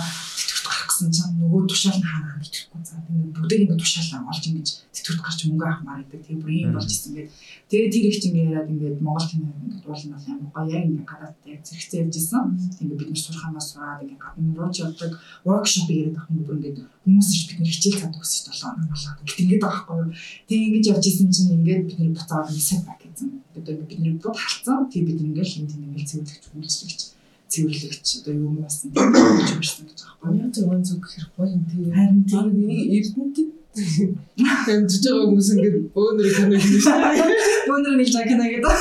гэсэн 1.01 1.17
чинь 1.17 1.41
нөгөө 1.41 1.65
тушаал 1.65 1.97
нь 1.97 2.05
хаана 2.05 2.37
битгэхгүй 2.37 2.83
за 2.85 3.01
тэгээд 3.01 3.33
бүгдийг 3.33 3.61
ингээд 3.65 3.81
тушаалаа 3.81 4.29
олж 4.29 4.45
ингэж 4.53 4.69
тэтгэврт 4.93 5.25
гарч 5.25 5.41
мөнгө 5.49 5.65
авах 5.65 6.05
гэдэг. 6.05 6.21
Тэгээ 6.29 6.41
бүр 6.45 6.53
юм 6.61 6.73
болж 6.77 6.89
ирсэн 6.93 7.13
гэдэг. 7.17 7.33
Тэгээ 7.73 7.89
тэр 7.89 8.05
их 8.05 8.19
чинь 8.21 8.31
ингээд 8.37 8.53
яриад 8.53 8.69
ингээд 8.69 9.01
Монгол 9.01 9.29
кино 9.33 9.49
ингээд 9.49 9.89
уулын 9.89 10.13
бол 10.13 10.29
амар 10.29 10.51
гоё 10.53 10.69
яг 10.77 10.85
ингээд 10.85 11.09
гадаадтай 11.09 11.49
яг 11.57 11.63
зэрэгцээ 11.65 12.01
явж 12.05 12.15
исэн. 12.21 12.45
Тэгээд 12.77 12.99
бид 13.01 13.09
нар 13.09 13.23
сурхаанаас 13.25 13.67
сураад 13.73 14.03
ингээд 14.05 14.21
гадна 14.21 14.53
руу 14.61 14.69
ч 14.69 14.77
явдаг 14.85 15.11
workshop 15.49 15.89
яриад 15.89 16.17
авах 16.21 16.29
юм 16.29 16.45
бүр 16.45 16.57
ингээд 16.61 16.79
хүмүүс 16.85 17.29
ич 17.33 17.43
бид 17.49 17.59
нар 17.65 17.73
хичээл 17.73 18.01
цаад 18.01 18.13
чинь 18.21 18.45
7 18.45 18.61
хоног 18.61 18.89
болоод 18.93 19.19
гэт 19.25 19.41
ингээд 19.41 19.63
байгаа 19.65 19.81
байхгүй 19.81 19.97
юу. 20.05 20.13
Тэгээ 20.49 20.67
ингэж 20.69 20.85
явж 20.93 21.05
исэн 21.09 21.29
чинь 21.33 21.55
ингээд 21.57 21.83
бид 21.89 21.97
нар 21.97 22.13
буцаад 22.13 22.49
ингээд 22.53 22.69
set 22.69 22.83
back 22.85 23.01
гэсэн. 23.01 23.29
Тэгээд 23.57 23.89
бид 23.89 24.01
нар 24.05 24.17
бод 24.21 24.37
халцсан. 24.37 24.79
Тэгээ 24.93 25.09
бид 25.09 25.21
ингээд 25.25 25.49
энэ 25.57 25.71
тийм 25.73 25.83
ингээд 25.89 26.09
цэвэрлэгч 26.13 26.45
үйлчлэгч 26.53 27.01
цэвэрлэгч 27.53 28.09
одоо 28.21 28.35
юм 28.35 28.55
басан 28.63 28.91
гэж 28.95 29.51
ирсэн 29.59 29.85
гэж 29.91 29.99
байгаа 30.01 30.21
байхгүй 30.23 30.39
юу. 30.39 30.41
Яа 30.41 30.55
зөв 30.55 30.69
зөв 30.87 30.99
гэхэр 31.03 31.27
гоё 31.37 31.49
юм 31.51 31.63
тийм. 31.71 31.91
Харин 31.95 32.21
тийм. 32.29 32.47
Миний 32.55 32.85
эрдэнэт 32.97 33.37
хэмжиж 34.67 35.03
байгаа 35.07 35.27
хүмүүс 35.27 35.49
ингээд 35.55 35.77
бөөнөр 35.95 36.29
кино 36.37 36.57
хийж 36.59 36.85
байна. 36.87 37.25
Бөөнөр 37.69 37.95
нэг 37.99 38.09
жакина 38.15 38.47
гэдэг. 38.51 38.75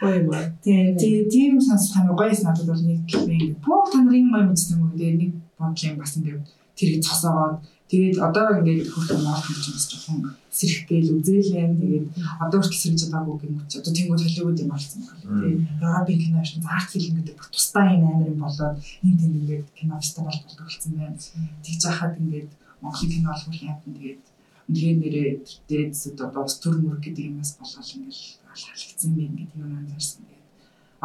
Гоё 0.00 0.16
юм 0.20 0.28
аа. 0.32 0.46
Тэгээ 0.64 1.22
тийм 1.32 1.52
сонсох 1.60 1.96
амар 2.00 2.16
гоёс 2.20 2.40
надад 2.44 2.66
бол 2.68 2.82
нэг 2.84 3.00
ингэ 3.04 3.60
бүх 3.64 3.88
та 3.92 3.98
нарын 4.00 4.28
гоё 4.32 4.44
мэдсэн 4.48 4.80
юм 4.80 4.92
дээ 4.96 5.12
нэг 5.20 5.32
бодлын 5.58 5.96
бас 6.00 6.12
ингэ 6.16 6.32
тэрийг 6.76 7.00
цосоогоод 7.06 7.62
тэгээд 7.90 8.16
одоо 8.18 8.46
ингээд 8.58 8.88
хөрх 8.92 9.10
маар 9.20 9.44
юм 9.44 9.58
чинь 9.60 9.76
бас 9.76 9.86
жоохон 9.92 10.18
сэрэх 10.48 10.80
гээл 10.88 11.14
үзээлэн 11.18 11.72
тэгээд 11.82 12.06
одоо 12.44 12.58
хүртэл 12.62 12.82
сэрэж 12.84 13.00
байгаагүй 13.12 13.36
гэмч 13.44 13.70
одоо 13.76 13.92
тэнгууд 13.92 14.22
Холливуд 14.24 14.62
юм 14.62 14.70
болсон 14.72 15.00
байна. 15.04 15.20
Тэгээд 15.20 15.60
Европын 15.82 16.18
кино 16.22 16.40
шин 16.46 16.62
арт 16.64 16.88
фильм 16.94 17.14
гэдэг 17.18 17.36
бүх 17.36 17.48
тусдаа 17.52 17.86
юм 17.92 18.02
амар 18.08 18.30
юм 18.32 18.40
болоод 18.40 18.76
энэ 19.04 19.18
тийм 19.20 19.32
ингээд 19.38 19.66
кино 19.76 19.94
фестивал 20.00 20.38
болдог 20.40 20.64
болсон 20.64 20.92
байна. 20.96 21.18
Тэгж 21.64 21.82
яхад 21.90 22.14
ингээд 22.22 22.50
Монголын 22.80 23.12
кино 23.12 23.28
олбор 23.34 23.56
яатан 23.58 23.92
тэгээд 23.98 24.22
үнээр 24.68 24.96
нэрээ 25.02 25.30
дээд 25.68 25.90
зүд 25.92 26.18
одоо 26.24 26.42
ус 26.48 26.56
төр 26.62 26.76
мөр 26.80 26.98
гэдэг 27.04 27.28
юмас 27.28 27.52
болоод 27.60 27.84
ингээд 27.84 28.18
халагдсан 28.48 29.12
юм 29.12 29.20
ингээд 29.28 29.52
юм 29.60 29.76
анзаарсан. 29.76 30.24
Тэгээд 30.24 30.48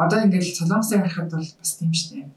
одоо 0.00 0.18
ингээд 0.24 0.46
солонгосыг 0.56 1.00
харахад 1.04 1.30
бол 1.36 1.50
бас 1.60 1.72
тийм 1.76 1.92
штэ. 1.92 2.30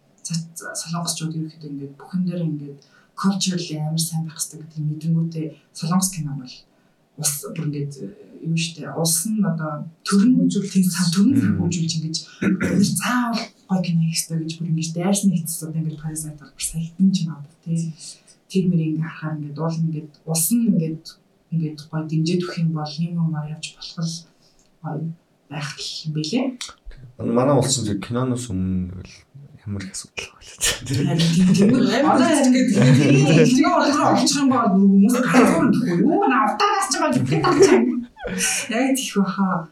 Солонгосчууд 0.81 1.35
юу 1.37 1.45
гэхэд 1.47 1.69
ингээд 1.69 1.93
бүхэн 1.95 2.21
дээр 2.27 2.41
ингээд 2.43 2.79
culturally 3.22 3.78
амар 3.78 4.01
сайн 4.01 4.24
байх 4.26 4.38
хэрэгтэй 4.38 4.59
гэдэг 4.61 4.84
мэдэнгүүтээ 4.89 5.47
солонгос 5.78 6.09
кино 6.14 6.32
бол 6.39 6.55
ус 7.22 7.32
бүр 7.53 7.66
ингээд 7.70 7.93
юу 8.43 8.57
штэ 8.57 8.89
улс 8.97 9.30
нь 9.30 9.45
одоо 9.45 9.86
төрн 10.07 10.34
хөгжүүлэлтийн 10.38 10.88
сан 10.89 11.07
төрн 11.14 11.34
хөгжүүлж 11.61 11.93
ингэж 11.97 12.18
бид 12.41 12.93
заавал 12.97 13.41
гой 13.70 13.80
кино 13.86 14.01
хийх 14.03 14.18
хэрэгтэй 14.18 14.39
гэж 14.41 14.51
бүр 14.57 14.70
ингэж 14.74 14.89
дайрсны 14.97 15.32
хэцэс 15.38 15.64
одоо 15.64 15.80
ингээд 15.80 16.01
парасайт 16.01 16.39
бол 16.41 16.53
бүр 16.53 16.66
саятан 16.66 17.09
ч 17.14 17.18
юм 17.24 17.32
аа 17.32 17.45
тий 17.64 17.93
тэр 18.49 18.64
мэр 18.70 18.82
ингээ 18.82 19.05
харахаар 19.05 19.38
ингээд 19.38 19.61
уул 19.61 19.78
ингээд 19.84 20.11
улс 20.26 20.47
нь 20.51 20.68
ингээд 20.70 21.05
ингээд 21.53 21.80
гой 21.89 22.01
дэмжиж 22.09 22.39
өгөх 22.43 22.57
юм 22.66 22.72
бол 22.74 22.93
юм 23.05 23.14
юмар 23.24 23.45
явж 23.53 23.66
болох 23.78 23.97
л 24.01 24.18
гой 24.82 24.97
байх 25.49 25.70
юм 26.05 26.11
бэлээ. 26.18 26.45
Манай 27.38 27.55
улс 27.57 27.78
нь 27.78 28.01
киноноос 28.01 28.49
өмнө 28.49 28.97
бол 28.97 29.14
ямар 29.66 29.84
их 29.84 29.91
асуудал 29.91 30.28
тийм. 30.86 31.53
тийм. 31.53 31.72
Одоо 32.11 32.30
ингээд 32.43 32.70
кино 33.47 33.72
руу 33.80 34.03
орчих 34.11 34.38
юм 34.38 34.49
бол 34.51 34.70
хүмүүс 34.76 35.16
гадуур 35.24 35.66
гэхгүй 35.72 35.97
юу 36.03 36.26
на 36.28 36.38
утаагаас 36.51 36.88
ч 36.91 36.93
байгаа 36.99 37.14
гэдэг 37.16 37.41
таачаа. 37.43 37.82
Яг 38.76 38.95
тийх 38.97 39.16
баха. 39.18 39.70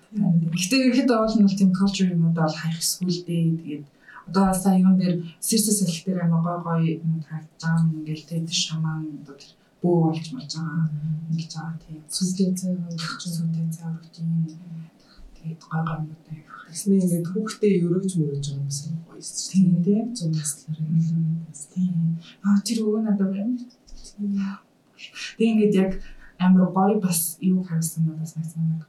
Гэтэ 0.56 0.76
ихэд 0.92 1.12
оол 1.12 1.34
нь 1.36 1.44
бол 1.44 1.60
тийм 1.60 1.72
culture 1.76 2.08
юмуд 2.08 2.36
бол 2.40 2.56
хайх 2.56 2.80
эсвэл 2.80 3.20
дээ. 3.28 3.60
Тэгээд 3.60 3.86
одоо 4.28 4.54
сая 4.56 4.80
юм 4.80 4.96
дээр 4.96 5.16
сэрсэс 5.44 5.84
салхи 5.84 6.08
дээр 6.08 6.24
амар 6.24 6.42
гой 6.44 6.60
гой 6.64 6.82
юм 7.04 7.20
харагдаж 7.28 7.60
байгаа 7.60 7.84
юм 7.84 8.00
ингээл 8.00 8.28
тэгээд 8.32 8.48
шамаан 8.48 9.04
одоо 9.20 9.36
тэр 9.36 9.52
бөө 9.84 9.96
болж 10.08 10.26
болж 10.32 10.52
байгаа. 10.56 10.88
Ингэж 11.28 11.52
байгаа 11.52 11.76
тийм 11.84 12.00
Сүлдээ 12.16 12.50
цай 12.60 12.72
хавч 12.80 13.24
сүнтэй 13.28 13.68
цааврын 13.76 14.48
тэгээд 15.36 15.62
гой 15.68 15.82
гой 15.84 16.00
юмуд 16.00 16.22
Тэсний 16.72 17.04
ингээд 17.04 17.28
хүүхдээ 17.28 17.84
өрөөж 17.84 18.12
мөрөж 18.16 18.46
байгаа 18.48 18.72
юм 18.88 18.96
байна. 19.04 19.11
Байсан. 19.22 19.54
Тийм 19.54 19.84
тийм. 19.86 20.06
Зүүн 20.18 20.34
наслаар 20.34 20.78
юм. 20.82 21.46
Тийм. 21.54 22.18
Аа 22.42 22.58
тэр 22.66 22.82
өвөө 22.82 23.02
надад 23.06 23.30
байна. 23.30 23.54
Тэгээ 25.38 25.52
ингээд 25.54 25.78
яг 25.78 25.92
амар 26.42 26.74
гоё 26.74 26.98
бас 26.98 27.38
юу 27.38 27.62
харсан 27.62 28.10
надаас 28.10 28.34
нэгсэн 28.34 28.66
нэг 28.66 28.82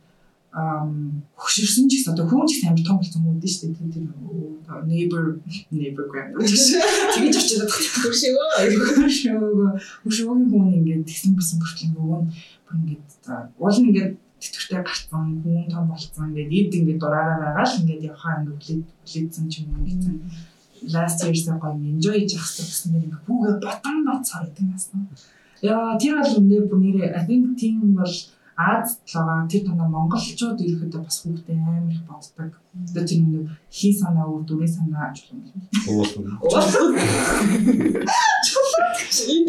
ам 0.53 1.25
хөшөрсөн 1.37 1.89
ч 1.89 2.01
гэсэн 2.01 2.13
одоо 2.13 2.29
хүн 2.29 2.49
ч 2.49 2.61
гэсэн 2.61 2.69
амар 2.73 2.85
том 2.85 2.97
болсон 3.01 3.23
хүн 3.25 3.41
дээ 3.41 3.53
шүү 3.53 3.69
дээ. 3.73 3.93
Тэр 3.93 4.09
тэр 4.09 4.85
neighbor 4.89 5.25
neighbor 5.73 6.07
grand. 6.13 6.33
Тэгэж 6.37 7.35
очиод 7.41 7.69
Хөшөөгөө. 7.69 8.49
хөшөөгөө 9.05 9.71
хөшөөгийн 10.05 10.49
хүн 10.53 10.77
ингээд 10.81 11.09
тэгсэн 11.09 11.33
бэсэн 11.37 11.57
бүртлэн 11.61 11.97
өвөө 12.01 12.21
нь 12.25 12.29
бүр 12.65 12.77
ингээд 12.81 13.05
уул 13.61 13.79
нь 13.81 13.89
ингээд 13.93 14.13
тэтгэвртэй 14.43 14.83
гарцсан 14.83 15.25
хүн 15.43 15.71
том 15.71 15.85
болцсон 15.89 16.29
ингээд 16.35 16.51
эд 16.59 16.73
ингээд 16.79 17.01
дураараа 17.03 17.39
байгаа 17.43 17.67
л 17.71 17.79
ингээд 17.81 18.07
явхаа 18.11 18.35
ингээд 18.43 18.59
хүлээд 18.59 18.85
хүлээдсэн 19.07 19.47
ч 19.51 19.55
юм 19.63 19.71
уу 19.73 19.87
ингээд 19.87 20.21
last 20.95 21.19
year-с 21.23 21.47
гоё 21.63 21.79
enjoy 21.79 22.17
хийж 22.19 22.33
явах 22.35 22.53
гэсэн 22.59 22.89
нэг 22.93 23.03
ингээд 23.07 23.25
хүүгээ 23.25 23.55
ботон 23.63 23.97
бат 24.07 24.23
цардаг 24.27 24.67
насна. 24.67 25.01
Яа 25.63 25.95
тэр 26.03 26.19
бол 26.19 26.39
үндэ 26.43 26.57
бүр 26.67 26.81
нэрээ 26.83 27.15
I 27.19 27.23
think 27.27 27.55
team 27.61 27.95
бол 27.95 28.15
Аз 28.57 29.01
талаа 29.11 29.49
тэр 29.49 29.65
тоноо 29.65 29.89
монголчууд 29.89 30.61
ирэхэд 30.61 30.93
бас 31.01 31.25
хүүхдээ 31.25 31.57
амар 31.57 31.89
их 31.89 32.05
боддог. 32.05 32.53
Одоо 32.85 33.05
тэр 33.09 33.21
нэг 33.25 33.49
хий 33.73 33.93
санаа 33.97 34.29
өөр 34.29 34.45
дүрээ 34.45 34.69
санаа 34.69 35.09
ажил 35.09 35.33
юм. 35.33 35.41
Уулын. 35.89 36.37
Энд 39.33 39.49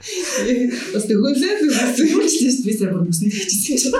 Бас 0.00 1.04
ч 1.04 2.00
тийм 2.00 2.64
би 2.64 2.72
сая 2.72 2.90
бүр 2.92 3.04
бүсний 3.04 3.30
хийчихсэн. 3.30 3.92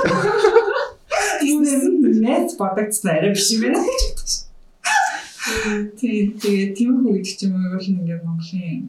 Тийм 1.41 1.61
net 2.25 2.57
бодогдсон 2.57 3.11
арай 3.13 3.35
биш 3.37 3.51
юм 3.53 3.61
байна. 3.69 3.85
Тийм 6.01 6.33
тэгээ 6.41 6.73
тийм 6.73 6.91
хүү 7.05 7.13
гэдэг 7.21 7.37
чинь 7.37 7.53
бол 7.53 7.85
ингээд 7.93 8.25
Монголын 8.25 8.89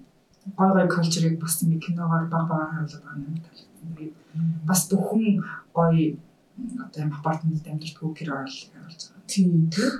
гой 0.55 0.69
гой 0.71 0.87
культурыг 0.87 1.35
бас 1.39 1.59
ингээд 1.59 1.83
киногоор 1.83 2.31
баг 2.31 2.47
баг 2.47 2.71
харуулдаг 2.71 3.03
байгаа 3.03 3.27
юм 3.27 3.37
талтай. 3.43 3.67
Тэгээд 3.91 4.15
бас 4.63 4.81
бүхэн 4.87 5.43
гоё 5.75 6.15
одоо 6.79 6.99
юм 7.03 7.11
апартмент 7.11 7.67
амьдардаг 7.67 8.07
гэр 8.15 8.29
орол 8.31 8.59
явуулж 8.71 9.01
байгаа. 9.03 9.27
Тийм 9.27 9.67
тийм. 9.67 9.91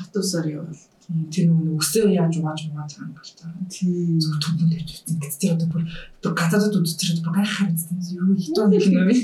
Автобусаар 0.00 0.46
явал. 0.48 0.80
Тийм 1.06 1.22
тэр 1.30 1.46
нөгөө 1.54 1.78
өсөө 1.78 2.06
яаж 2.18 2.34
угааж 2.42 2.60
угааж 2.66 2.92
байгаа 2.98 3.14
болж 3.14 3.30
байгаа. 3.38 3.70
Тийм. 3.70 4.18
Зүг 4.18 4.34
түмэн 4.42 4.70
тавьчихсан. 4.74 5.14
Гэтэл 5.22 5.38
тэр 5.38 5.52
одоо 5.54 5.68
бүр 5.70 5.82
бүр 6.18 6.34
гадаадд 6.34 6.78
үзчихэр 6.82 7.22
бүр 7.22 7.34
гайхаар 7.38 7.70
үзсэн. 7.70 7.96
Юу 8.10 8.34
хитэн 8.34 8.66
нэг 8.74 8.84
юм 8.90 9.06
бэ? 9.06 9.14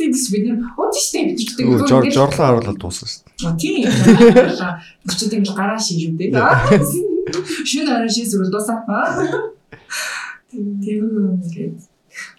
Тийм 0.00 0.10
биш 0.16 0.26
бид 0.32 0.44
нэр 0.48 0.64
тийштэй 0.96 1.22
бичдэг. 1.36 1.64
Өө 1.68 1.84
жор 1.84 2.08
жорлон 2.08 2.40
харуулаад 2.40 2.80
дууссан 2.80 3.04
шүү 3.04 3.20
дээ. 3.20 3.44
А 3.44 3.52
тийм. 3.60 3.84
Бичдэг 5.04 5.44
юм 5.44 5.46
гараа 5.52 5.76
ший 5.76 6.08
шүү 6.08 6.16
дээ. 6.16 6.32
Шүн 7.68 7.84
араа 7.92 8.08
ший 8.08 8.24
зүрл 8.24 8.48
дуусаа. 8.48 8.80
Тийм 10.48 10.80
тийм 10.80 11.04
юм 11.04 11.36
гээд 11.52 11.76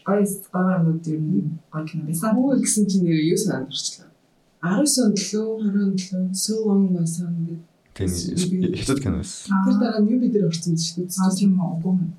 гоё 0.09 0.25
гоё 0.25 0.73
юм 0.89 0.97
дээр 1.05 1.21
гоё 1.69 1.85
кино 1.85 2.09
байсан. 2.09 2.33
Хүү 2.33 2.65
гэсэн 2.65 2.89
чинь 2.89 3.05
нэр 3.05 3.29
юу 3.29 3.37
сандарчлаа. 3.37 4.09
19 4.65 5.05
онд 5.05 5.17
лөө 5.21 5.69
20 5.69 5.85
онд 5.85 6.01
лөө 6.01 6.33
so 6.33 6.53
long 6.65 6.89
my 6.89 7.05
son 7.05 7.29
гэдэг. 7.45 7.70
Тийм 8.01 8.73
хятад 8.75 8.99
кино 9.03 9.17
байсан. 9.21 9.53
Тэр 9.65 9.75
дараа 9.81 10.01
нь 10.01 10.09
юу 10.11 10.19
бид 10.21 10.33
нар 10.33 10.49
орсон 10.49 10.75
шүү 10.77 11.05
дээ. 11.05 11.21
Аа 11.21 11.31
тийм. 11.37 11.51
Үгүй 11.57 11.93
ээ. 12.01 12.11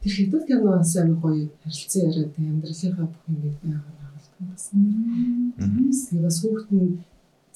Тэр 0.00 0.12
хятад 0.16 0.44
киноос 0.48 0.92
амар 0.96 1.18
гоё 1.20 1.44
харилцан 1.62 2.02
яриад 2.08 2.32
амьдралынхаа 2.36 3.06
бүх 3.08 3.24
юм 3.28 3.38
бид 3.44 3.56
хаалт 3.60 4.36
бас. 4.48 4.64
Тэгээ 4.72 6.24
бас 6.24 6.36
хүүхэд 6.40 6.70
нь 6.72 6.92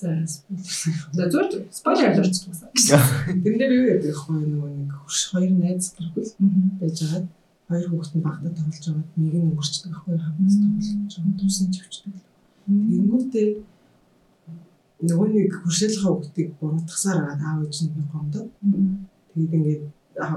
за 0.01 1.29
зөв 1.33 1.45
спойлер 1.71 2.11
алерт 2.13 2.37
гэсэн. 2.37 2.69
Тэн 3.45 3.55
дээр 3.59 3.73
юу 3.79 3.87
гэдэг 3.89 4.17
вэ 4.29 4.45
нөгөө 4.45 4.71
нэг 4.77 4.93
хурш 4.93 5.21
хоёр 5.33 5.53
найз 5.57 5.95
гэрхүүл 5.97 6.33
байж 6.81 6.97
байгаад 7.01 7.27
хоёр 7.69 7.87
хүүхэд 7.89 8.15
нь 8.19 8.25
багтаа 8.27 8.53
тоглож 8.53 8.85
байгаад 8.85 9.11
нэг 9.17 9.35
нь 9.35 9.47
өнгөрчдөг 9.49 9.93
байхгүй 9.95 10.17
хамт 10.21 10.53
тоглож 10.61 11.15
байгаа 11.17 11.39
тусан 11.41 11.69
ч 11.73 11.77
өвчдөг. 11.81 12.15
Тэнгүүтээ 12.67 13.49
нөгөө 15.09 15.29
нэг 15.35 15.53
хуршилхаа 15.63 16.13
хүүхдийг 16.15 16.49
буруутгасаар 16.59 17.19
байгаа 17.25 17.49
аав 17.51 17.65
ээж 17.67 17.77
нь 17.85 17.95
гомдоо. 18.13 18.45
Тэгээд 19.31 19.57
ингээд 19.59 19.83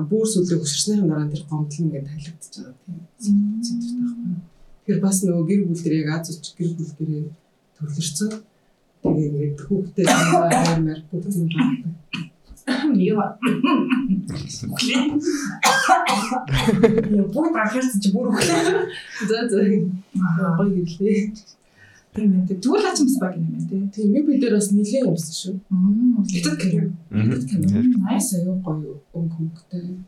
бүр 0.09 0.26
сүлээ 0.32 0.59
хөшөрснийхэн 0.59 1.09
дараа 1.09 1.28
тэр 1.32 1.43
гомдол 1.49 1.82
ингээд 1.84 2.07
талигдчихж 2.07 2.55
байгаа 2.57 2.76
тийм 3.22 3.38
зэвэртэй 3.65 3.99
байхгүй. 4.01 4.36
Тэгэхээр 4.82 5.03
бас 5.05 5.18
нөгөө 5.22 5.45
гэр 5.49 5.61
бүл 5.68 5.82
дээр 5.84 5.99
яг 6.01 6.09
аз 6.15 6.30
уч 6.32 6.45
гэр 6.57 6.72
бүл 6.78 6.93
дээрээ 6.97 7.26
төрлөрцөн. 7.78 8.32
Тэгээ 9.03 9.28
ингээд 9.28 9.57
хүүхдээ 9.68 10.05
аймаар 10.07 11.01
бүгд 11.09 11.34
юм 11.38 11.47
байна. 11.53 11.97
Юу. 12.68 13.22
Яа 13.22 13.32
бүгд 17.32 17.55
анхаарсан 17.55 17.99
чи 18.03 18.09
бүр 18.11 18.28
өглөө. 18.32 18.91
За 19.30 19.38
за. 19.51 19.59
Гоё 20.57 20.72
гэрлээ. 20.76 21.20
Тийм 22.18 22.34
ээ. 22.34 22.49
Тэгвэл 22.49 22.82
хаач 22.82 22.97
юм 23.05 23.09
спаг 23.13 23.38
юм 23.38 23.45
байна 23.53 23.70
тий. 23.70 23.82
Тийм 23.93 24.09
би 24.13 24.20
бид 24.26 24.41
нар 24.41 24.57
бас 24.57 24.74
нилээ 24.74 25.05
юмсан 25.05 25.34
шүү. 25.38 25.55
Хятад 26.34 26.57
кино. 26.57 26.89
Мгм. 27.13 27.38
Nice. 28.01 28.34
Аюу 28.41 28.57
гоё 28.65 28.97
өнгө 29.13 29.34
хөнгөтэй. 29.38 30.01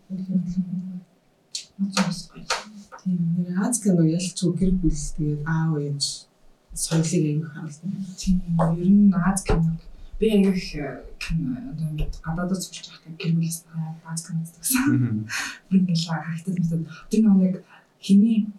Тийм 3.04 3.20
нэр 3.38 3.62
Аз 3.62 3.78
кино 3.78 4.02
ялч 4.02 4.42
гэр 4.42 4.72
бүл 4.82 4.90
тэгээд 4.90 5.42
аав 5.46 5.78
ээж 5.78 6.26
соёлыг 6.74 7.24
аяг 7.30 7.46
харуулсан. 7.46 7.90
Тийм. 8.18 8.42
Ер 8.58 8.90
нь 8.90 9.14
Аз 9.14 9.46
кино. 9.46 9.78
Би 10.18 10.26
аяг 10.34 10.58
их 10.58 10.74
кино 11.22 11.62
одоо 11.70 11.86
ингээд 11.94 12.14
гадаадд 12.26 12.58
сурч 12.58 12.90
байхдаа 12.90 13.14
гэр 13.22 13.38
бүлээс 13.38 13.70
Аз 14.10 14.22
кино 14.26 14.42
үзсэн. 14.42 15.30
Ингээл 15.70 16.06
хахтад 16.10 16.58
мэт. 16.58 16.90
Тэр 17.10 17.22
нэг 17.30 17.62
хиний 18.02 18.50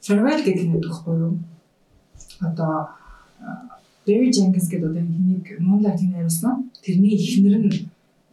Farewell 0.00 0.40
гэх 0.40 0.56
кино 0.64 0.80
дөхөхгүй 0.80 1.16
юу? 1.28 1.36
Одоо 2.40 2.90
Barry 4.06 4.30
Jenkins 4.32 4.68
гэдэг 4.68 4.90
одоо 4.90 5.02
хинийг 5.04 5.46
Moonlight-ийг 5.60 6.10
найруулсан. 6.12 6.70
Тэрний 6.82 7.14
эхнэр 7.14 7.56
нь 7.60 7.70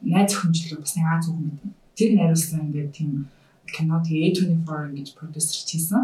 найз 0.02 0.32
өхөмжлөө 0.34 0.80
бас 0.80 0.96
нэг 0.96 1.06
Аз 1.06 1.28
хүн 1.28 1.52
байт. 1.52 1.76
Тэр 1.96 2.10
найруулсан 2.16 2.72
ингээд 2.72 2.92
тийм 2.96 3.28
кино 3.68 4.00
тэгээ 4.00 4.32
A24 4.32 4.96
гэж 4.96 5.08
продюсер 5.20 5.60
хийсэн. 5.68 6.04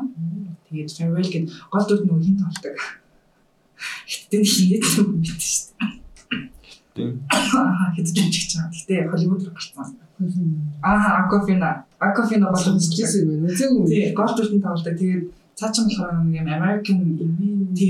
Тэгээд 0.67 0.91
Farewell 0.91 1.29
гэдэг 1.31 1.51
гол 1.71 1.85
дүр 1.87 2.01
нөгөө 2.03 2.23
хин 2.27 2.37
тоглодог. 2.43 2.77
Хиттэн 4.07 4.43
хийгээд 4.43 4.83
юм 4.99 5.07
байт 5.23 5.41
шүү 5.41 5.73
дээ. 6.95 7.11
Аа 7.33 7.95
юм 7.97 8.29
чигч 8.29 8.51
байгаа. 8.53 8.69
Гэтэ 8.69 8.95
Холливуд 9.09 9.41
руу 9.47 9.55
гарсан. 9.55 9.95
Аа 10.83 11.25
Aquafina. 11.25 11.87
Aquafina 11.99 12.51
болон 12.51 12.79
Жижигсэн 12.79 13.31
юм 13.31 13.47
байна. 13.47 13.87
Тий 13.87 14.11
гол 14.11 14.31
дүртэн 14.35 14.61
тоглодог. 14.61 14.97
Тэгээд 14.99 15.23
цаашаа 15.59 15.85
болохоор 15.85 16.13
нэг 16.25 16.35
юм 16.41 16.49
American 16.57 16.99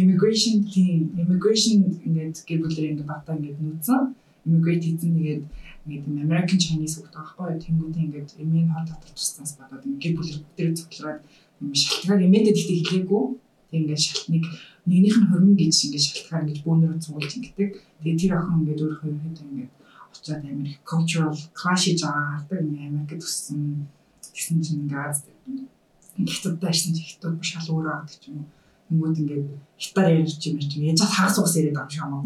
immigration 0.01 0.55
тийм 0.74 1.16
immigration 1.22 1.80
ингээд 2.07 2.36
гэр 2.47 2.59
бүлээр 2.64 2.91
ингээд 2.91 3.11
багтаа 3.11 3.36
ингээд 3.38 3.59
нүүцэн 3.64 4.01
immigrate 4.45 4.84
хийсэн 4.86 5.11
тэгээд 5.18 5.43
ингээд 5.86 6.07
юм 6.07 6.18
American 6.28 6.59
Chinese 6.64 6.95
байгаа 6.99 7.24
байхгүй 7.24 7.64
тэнгуүтэй 7.64 8.03
ингээд 8.07 8.30
эмийн 8.43 8.70
дотор 8.88 9.11
туснаас 9.16 9.51
бодоод 9.59 9.84
ингээд 9.88 10.18
бүлэр 10.18 10.39
бүгдээ 10.43 10.78
цуглараад 10.80 11.20
юм 11.64 11.72
шалтгаан 11.82 12.26
эмээдээ 12.28 12.55
тэгтээ 12.55 12.80
хэлээгүй. 12.84 13.24
Тэг 13.72 13.80
ингээд 13.80 14.03
шалт 14.05 14.28
нэг 14.34 14.43
нэгнийх 14.88 15.18
нь 15.20 15.30
хормон 15.32 15.55
гэж 15.59 15.76
ингээд 15.88 16.07
шалтгаан 16.07 16.43
ингэж 16.43 16.59
бөөнөрөө 16.64 16.99
цугуулж 17.03 17.32
ингээд 17.36 17.72
тэгээд 17.99 18.20
тэр 18.20 18.34
охин 18.36 18.59
ингээд 18.59 18.84
өөрөө 18.84 19.07
ерөөдөө 19.07 19.47
ингээд 19.51 19.72
очиад 20.14 20.43
амир 20.43 20.68
их 20.72 20.80
cultural 20.84 21.36
clash 21.55 21.84
хийж 21.88 21.99
байгаа. 22.03 22.59
Ингээд 22.64 22.88
Америкт 22.91 23.24
төссөн 23.24 23.88
тэгсэн 24.24 24.57
чинь 24.64 24.84
ингээд 24.88 25.73
ирсэн 26.18 26.93
чинь 26.93 27.09
хятад 27.09 27.34
бүр 27.38 27.47
шал 27.47 27.68
өөрөө 27.74 27.93
авдаг 27.97 28.20
ч 28.22 28.30
юм 28.30 28.38
уу. 28.43 28.49
Тэнгүүд 28.89 29.18
ингээд 29.22 29.45
хятаар 29.82 30.11
ярьж 30.22 30.41
юм 30.45 30.57
чи 30.59 30.78
яаж 30.86 31.01
хагас 31.01 31.38
ус 31.41 31.55
яриад 31.57 31.78
байгаа 31.78 31.89
юм 31.89 31.93
шиг 31.93 32.03
юм. 32.03 32.22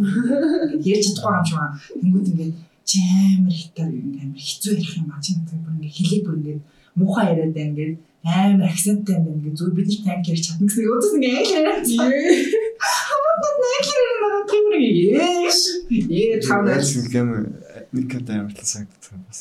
Ингээд 0.75 0.91
ярьж 0.91 1.05
чадахгүй 1.07 1.35
юм 1.37 1.45
шиг 1.47 1.57
байна. 1.57 1.75
Тэнгүүд 2.01 2.27
ингээд 2.31 2.53
чамэр 2.87 3.55
хятаар 3.55 3.91
ингээд 3.95 4.23
амир 4.23 4.41
хэцүү 4.47 4.71
ярих 4.75 4.93
юм 4.97 5.07
аа 5.11 5.21
чи 5.23 5.31
надад 5.35 5.59
бүр 5.63 5.73
ингээд 5.77 5.95
хэлийг 5.97 6.23
бүр 6.25 6.35
ингээд 6.39 6.61
муухай 6.97 7.25
яриад 7.31 7.53
байна 7.55 7.71
ингээд 7.71 7.95
амар 8.27 8.67
акценттай 8.67 9.15
юм 9.15 9.23
байна 9.23 9.37
ингээд 9.39 9.59
зөв 9.59 9.69
бид 9.75 9.87
нар 9.87 10.03
танк 10.03 10.25
ярьж 10.31 10.43
чадна 10.43 10.65
гэсэн 10.67 10.83
үгээс 10.87 11.15
ингээд 11.15 11.35
англи 11.37 11.55
яриад. 11.57 11.87
Хамаагүй 13.07 13.51
англи 13.77 13.95
яриад 14.03 14.45
тийм 14.51 14.65
нэг 14.71 14.83
яаш. 15.15 15.59
Ээ 15.91 16.39
тавнаа. 16.43 16.75
Ялсан 16.79 17.05
гэм 17.11 17.29
нэг 17.95 18.05
кат 18.11 18.27
амарлаа 18.27 18.67
санагддаг 18.67 19.21
бас. 19.27 19.39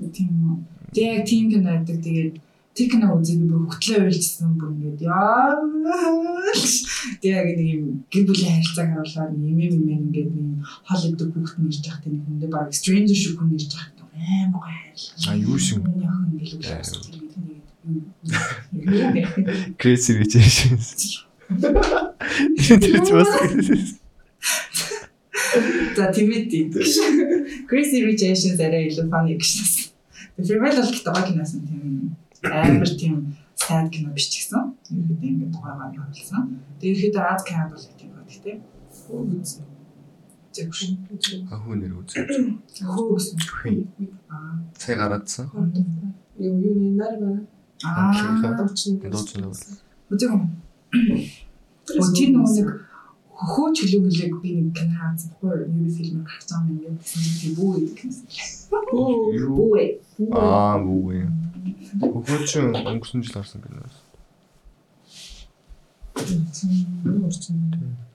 Тийм 0.00 0.30
үү. 0.32 0.56
Тэгээ 0.94 1.24
тийм 1.28 1.44
кино 1.52 1.68
байдаг. 1.72 1.98
Тэгээд 2.00 2.34
тэр 2.72 2.88
кино 2.88 3.06
үзээ 3.20 3.36
би 3.40 3.46
бүр 3.52 3.68
хөтлөө 3.68 4.08
уйлжсэн 4.08 4.56
бүр 4.56 4.72
ингээд 4.72 5.00
яа. 5.04 5.60
Яг 7.20 7.46
нэг 7.52 7.68
юм 7.68 7.84
гэр 8.08 8.24
бүлийн 8.28 8.56
харилцааг 8.56 8.88
харуулаад 8.96 9.32
нэмээ 9.36 9.68
нэмээ 9.76 9.98
ингээд 10.08 10.30
нэг 10.32 10.64
хол 10.88 11.04
идэг 11.12 11.28
хүүхэд 11.36 11.60
нь 11.60 11.68
ирж 11.68 11.84
явах 11.84 12.00
тийм 12.00 12.24
хүндээ 12.24 12.48
баг 12.48 12.72
stranger 12.72 13.16
шиг 13.16 13.36
хүн 13.36 13.52
ирж 13.56 13.70
явах 13.76 13.92
тийм 13.92 14.08
аим 14.16 14.50
гоо 14.56 14.64
хайрлаа. 14.64 15.28
А 15.28 15.36
юу 15.36 15.58
шиг 15.60 15.84
Миний 15.84 16.08
охин 16.08 16.40
гэлээ 16.40 17.20
crazy 19.82 20.14
гэж 20.22 20.32
шин. 20.38 20.78
Тэр 22.62 23.00
ч 23.02 23.08
бас 23.10 23.30
За 25.96 26.06
Timothy. 26.14 26.70
Crazy 27.68 27.98
Rich 28.06 28.22
Asians 28.22 28.60
арай 28.62 28.86
илүү 28.88 29.10
funny 29.10 29.36
гэж. 29.36 29.92
Farewell 30.46 30.78
бол 30.78 30.88
гэдэг 30.88 31.12
гоё 31.12 31.26
киноос 31.26 31.52
нь 31.58 31.66
тийм 31.66 32.16
амар 32.42 32.90
тийм 33.00 33.34
sad 33.54 33.90
кино 33.90 34.10
биш 34.14 34.26
ч 34.30 34.42
гэсэн. 34.42 34.74
Ерөөдөө 34.90 35.28
ингэ 35.30 35.46
тухайгаар 35.54 35.92
гаргасан. 35.94 36.42
Тэгээд 36.80 36.98
ихэд 36.98 37.16
Аз 37.16 37.42
кинод 37.46 37.70
бол 37.70 37.86
тийм 37.98 38.10
байна 38.10 38.26
гэхдээ. 38.26 38.56
Үзсэн. 39.12 39.64
А 41.48 41.56
хүү 41.62 41.74
нэр 41.80 41.92
үзээ. 42.02 42.22
Хөө 42.82 43.06
гэсэн. 43.16 43.38
Хүй. 43.58 43.76
Аа. 44.28 44.58
Цай 44.76 44.94
гараадсан. 44.98 45.46
Юу 46.38 46.54
юу 46.58 46.74
нэр 46.98 47.14
байна? 47.22 47.46
Аа. 47.86 48.10
Дуучин. 48.58 48.98
Үзэг 50.10 50.30
юм. 50.30 50.42
Тэр 51.86 52.28
нөгөө 52.34 52.52
нэг 52.58 52.68
хөө 53.32 53.68
чөлөө 53.76 54.00
гэлэг 54.06 54.34
би 54.42 54.50
нэг 54.58 54.74
кино. 54.76 55.14
Хөө 55.38 55.70
юу 55.70 55.88
фильм 55.88 56.26
гарч 56.26 56.50
байгаа 56.50 56.68
юм 56.68 56.74
ингээд 56.74 56.98
тийм 57.38 57.52
бүү 57.56 57.70
гэдэг. 57.78 58.12
Юу? 59.38 59.54
Бүү 59.56 59.72
ээ. 59.80 59.90
Аа, 60.36 60.76
бүү. 60.84 61.51
Чи 61.62 62.58
өнгөрсөн 62.62 63.22
жил 63.22 63.36
харсан 63.36 63.60
киноос. 63.62 63.96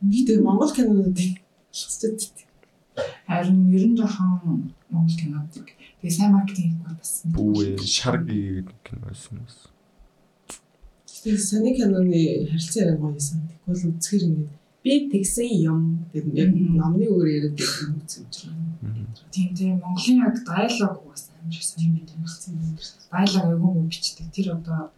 Гэтэ 0.03 0.41
Монгол 0.43 0.71
кинонуудыг 0.75 1.39
хэвчээд 1.71 2.47
Харин 3.27 3.59
ер 3.75 3.83
нь 3.87 3.97
жоохон 3.97 4.73
Монгол 4.89 5.17
кинодыг 5.19 5.67
тэгээ 6.01 6.15
сайн 6.17 6.31
маркетинг 6.33 6.81
хийх 6.81 6.97
бас. 6.97 7.11
Бүү 7.35 7.77
шарги 7.83 8.37
гэдэг 8.57 8.77
кино 8.87 9.01
байсан 9.05 9.37
юм. 9.37 9.47
Тэгээ 11.21 11.47
саний 11.49 11.73
киноны 11.77 12.21
харилцаа 12.49 12.81
яриа 12.83 12.97
гоё 12.97 13.11
юмсан. 13.13 13.39
Тэгвэл 13.65 13.89
үзэхэр 13.91 14.23
ингээд 14.27 14.51
би 14.83 14.93
тэгсэн 15.11 15.49
юм 15.71 15.81
гэдэг 16.13 16.33
яг 16.41 16.51
номны 16.55 17.05
өөр 17.11 17.27
яриад 17.37 17.57
юм 17.59 17.91
үзэж 18.01 18.33
байгаа. 18.47 19.29
Тийм 19.33 19.49
тийм 19.57 19.73
Монголын 19.83 20.23
яг 20.25 20.35
диалог 20.47 20.93
бас 21.47 21.57
амар 21.57 21.63
сайн 21.73 21.97
юм 21.97 22.05
тийм 22.05 22.21
болсон 22.21 22.53
юм. 22.55 22.77
Диалог 23.11 23.43
айгүй 23.45 23.59
муу 23.59 23.87
бичдэг. 23.87 24.31
Тэр 24.33 24.53
одоо 24.55 24.91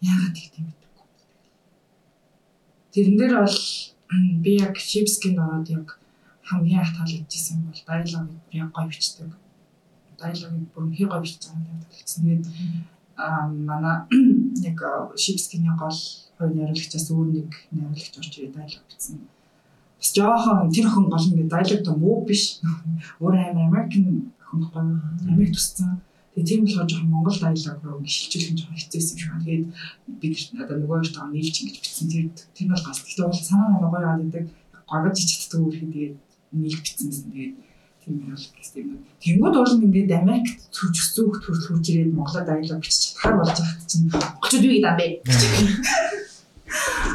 яагаад 0.00 0.36
юм 0.58 0.66
бэ? 0.66 0.80
Тэрэн 2.92 3.16
дээр 3.18 3.34
бол 3.40 3.58
би 4.44 4.50
яг 4.58 4.76
Шипскинд 4.76 5.38
ороод 5.38 5.68
яг 5.70 5.98
хамгийн 6.42 6.82
их 6.82 6.92
таалагдчихсан 6.96 7.62
бол 7.62 7.80
диалогыг 7.86 8.40
би 8.50 8.58
гоё 8.58 8.88
бичдэг. 8.88 9.30
Диалогыг 10.18 10.66
бүр 10.74 10.84
хэр 10.96 11.08
гоё 11.08 11.22
байгаа 11.48 11.70
юм 11.70 11.80
таалагдсан. 11.82 12.22
Тэгээд 12.24 12.46
аа 13.16 13.48
манай 13.48 13.96
яг 14.70 14.78
Шипскиний 15.16 15.74
гол 15.78 15.98
хувь 16.38 16.54
найруулагчаас 16.56 17.06
өөр 17.10 17.28
нэг 17.36 17.50
найруулагч 17.70 18.14
орж 18.18 18.32
ирээд 18.36 18.56
диалог 18.56 18.84
бичсэн. 18.88 19.20
Бас 20.00 20.10
жоохон 20.16 20.72
тэр 20.72 20.86
охин 20.88 21.06
гол 21.12 21.26
ингээд 21.28 21.52
диалог 21.52 21.80
то 21.84 21.92
муу 21.94 22.24
биш. 22.24 22.60
Өөр 23.20 23.36
амар 23.36 23.68
American 23.68 24.32
гоё. 24.58 25.00
Америк 25.30 25.54
туссан. 25.54 26.00
Тэгээ 26.34 26.46
тийм 26.46 26.60
болохоор 26.64 26.88
жоохон 26.90 27.10
Монгол 27.10 27.38
диалог 27.38 27.78
руу 27.82 28.02
шилжүүлэх 28.06 28.50
нь 28.50 28.58
жоохон 28.58 28.78
хэцүүсэн 28.78 29.14
юм 29.14 29.18
шиг 29.18 29.30
байна. 29.30 29.44
Тэгээд 29.46 29.64
бид 30.20 30.36
одоо 30.62 30.76
нөгөө 30.78 30.96
хоёр 30.98 31.10
таа 31.10 31.26
нийлж 31.30 31.56
ингэж 31.58 31.76
бичсэн. 31.78 32.06
Тэр 32.10 32.26
тэр 32.54 32.68
бол 32.70 32.84
гас. 32.86 32.98
Гэхдээ 33.02 33.26
бол 33.26 33.42
санаа 33.42 33.68
намаа 33.70 33.90
гоё 33.90 34.02
яваад 34.06 34.26
идэг. 34.26 34.46
Горгож 34.90 35.18
ичдэг 35.18 35.60
үрхий 35.60 35.88
тэгээд 35.90 36.14
нийлж 36.54 36.78
бичсэн 36.82 37.08
гэсэн. 37.10 37.30
Тэгээд 37.34 37.54
тийм 38.02 38.14
бол 38.24 38.46
гэсэн 38.56 38.78
юм. 38.80 38.98
Тэнгүүд 39.20 39.54
бол 39.58 39.74
ингээд 39.84 40.10
Америкт 40.22 40.60
сүж 40.70 40.94
өсөөх 41.02 41.36
төрөл 41.44 41.66
хурж 41.66 41.84
ирээд 41.90 42.14
Монголоор 42.16 42.46
диалог 42.46 42.80
бичиж 42.80 43.02
чадхаар 43.12 43.36
болж 43.42 43.58
байгаа 43.58 43.86
чинь 43.90 44.06
очоод 44.10 44.64
юу 44.64 44.74
гэдэг 44.74 44.86
юм 44.86 44.96
бэ? 44.96 45.06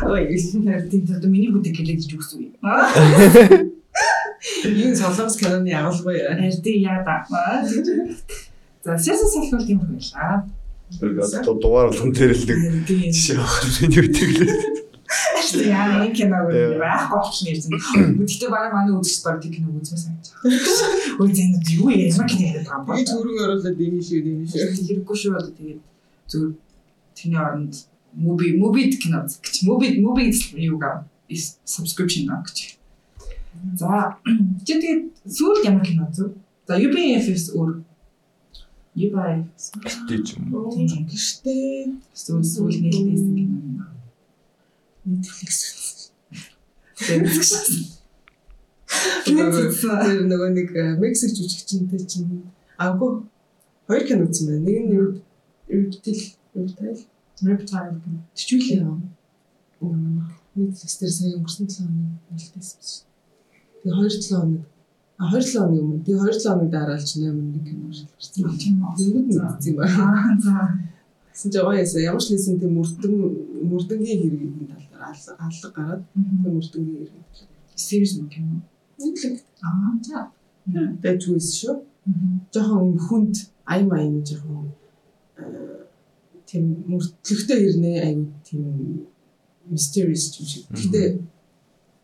Ой, 0.06 0.24
тийм 0.92 1.04
одоо 1.10 1.30
миний 1.32 1.52
бүдэг 1.52 1.76
хэлээд 1.76 2.04
ч 2.04 2.14
үгүй. 2.14 2.52
Энэ 4.66 4.96
солонгос 4.96 5.38
киноны 5.38 5.72
агуулгын 5.74 6.42
Арди 6.46 6.72
яада. 6.82 7.26
За 8.84 8.98
сэсэн 8.98 9.30
салхи 9.30 9.52
бол 9.56 9.66
тийм 9.66 9.80
байлаа. 9.80 10.46
Тэгээд 11.00 11.62
дугаар 11.62 11.90
болгон 11.90 12.12
нэг 12.14 12.86
Тийм. 12.86 13.12
жишээ 13.12 13.38
авах 13.42 13.82
миний 13.82 14.02
үтгэлээ. 14.06 14.86
Яа 15.66 16.06
энэ 16.06 16.14
киног 16.14 16.50
байхгүй 16.50 17.18
болчихно 17.18 17.78
юм. 17.98 18.22
Гэхдээ 18.22 18.50
бараг 18.50 18.74
манай 18.74 18.94
үзэж 18.94 19.26
баг 19.26 19.42
тийм 19.42 19.54
киног 19.54 19.82
үзмээр 19.82 20.02
санаж 20.02 20.26
байгаа. 20.30 21.22
Ой 21.22 21.30
зэн 21.34 21.52
юу 21.78 21.90
ямар 21.90 22.30
кино 22.30 22.46
яриад 22.46 22.70
байгаа 22.70 22.86
юм 22.86 23.02
бэ? 23.02 23.10
төрөг 23.10 23.38
оруулаад 23.46 23.80
ийм 23.82 23.98
шүү 24.02 24.20
ийм 24.22 24.46
шүү. 24.46 24.78
Хэрэггүй 24.86 25.18
шүү 25.18 25.34
одоо 25.34 25.54
тэгээд 25.58 25.82
зөв 26.30 26.44
тэрний 27.18 27.42
оронд 27.42 27.74
movie 28.14 28.54
movie 28.54 28.94
кино 28.98 29.26
гэж 29.26 29.56
movie 29.66 29.98
movie 30.02 30.30
юу 30.62 30.78
гаа 30.78 31.06
subscription 31.66 32.30
аа 32.30 32.46
гэж. 32.46 32.75
За 33.76 34.18
чи 34.66 34.74
тэгээд 34.82 35.04
сүүл 35.26 35.66
ямар 35.66 35.84
кино 35.86 36.08
зөв? 36.14 36.34
За 36.68 36.78
UBFS 36.80 37.54
өөр 37.56 37.84
UBFS 38.96 39.64
Тэгж 40.08 40.28
юм. 40.38 40.44
тийм 40.72 41.04
Гэштэй 41.10 41.92
сүүл 42.14 42.44
сүүл 42.44 42.76
нээлттэйсэн 42.80 43.32
кино 43.36 43.58
юм. 43.60 43.96
Netflix. 45.06 45.56
Тэгээд 49.26 49.74
Тэр 50.06 50.26
нөгөө 50.30 50.50
нэг 50.56 50.70
Мексик 51.02 51.36
жүжигчэнтэй 51.36 52.02
чинь 52.08 52.48
агуу 52.78 53.28
хоёр 53.88 54.04
кино 54.08 54.26
үзсэн 54.26 54.46
байна. 54.48 54.66
Нэг 54.66 54.78
нь 54.86 54.94
Reptile 55.70 56.24
Reptile 56.56 57.02
Reptile 57.44 57.92
гэх 58.00 58.22
Тэчүүлээ 58.38 58.80
юм. 58.86 59.02
Netflix 60.56 60.92
дээр 61.02 61.14
сая 61.14 61.36
өнгөрсөн 61.38 61.68
7 61.68 61.84
хоног 61.84 62.16
нэлтэйсэн 62.32 62.80
шүү. 62.80 63.15
Тэгээ 63.86 64.02
2 64.02 64.10
7 64.10 64.34
хоног 64.34 64.64
а 65.22 65.30
2 65.30 65.42
7 65.46 65.62
хоног 65.62 65.82
өмнө 65.86 66.02
тэгээ 66.02 66.22
2 66.26 66.42
7 66.42 66.50
хоног 66.50 66.70
дараа 66.74 66.98
л 66.98 67.06
ч 67.06 67.12
нэмэр 67.22 67.46
нэг 67.54 67.64
кино 67.70 67.86
шилжсэн. 67.94 68.34
тийм 68.58 68.76
үү. 68.82 68.94
Тэнгүүд 68.98 69.28
нь 69.30 69.38
үзсэн 69.46 69.70
юм 69.70 69.78
байна. 69.78 70.04
Аа 70.10 70.34
за. 70.42 70.56
Гэсэн 71.30 71.50
чинь 71.54 71.66
гоё 71.70 71.78
ясаа 71.86 72.02
ямар 72.02 72.24
ч 72.26 72.28
лсэн 72.34 72.58
тийм 72.58 72.74
мөрдөн 72.82 73.14
мөрдөнгийн 73.70 74.20
хэргийн 74.26 74.54
талаар 74.74 75.14
алга 75.14 75.32
алга 75.46 75.70
гараад 75.78 76.02
тийм 76.10 76.54
мөрдөнгийн 76.58 77.06
хэрэг. 77.06 77.26
Series 77.78 78.14
юм 78.18 78.28
кино. 78.34 78.66
Netflix 78.98 79.46
Аа 79.62 79.94
за. 80.02 80.20
байж 81.04 81.22
үс 81.30 81.50
шүү. 81.62 81.76
Жохон 82.54 82.82
юм 82.90 82.98
хүнд 83.06 83.36
аян 83.70 83.92
аян 83.94 84.26
жохон 84.26 84.74
э, 85.38 85.86
тийм 86.50 86.66
мөрдлөгтэй 86.90 87.60
ирнэ 87.70 87.92
аян 88.02 88.22
тийм 88.42 89.06
mysterious 89.70 90.34
юм 90.40 90.46
шиг. 90.50 90.64
Гэтэ 90.74 91.22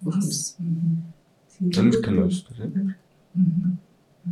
бурхамс. 0.01 0.57
Америк 1.61 2.01
кино 2.05 2.25
шүү 2.25 2.55
дээ. 2.57 2.95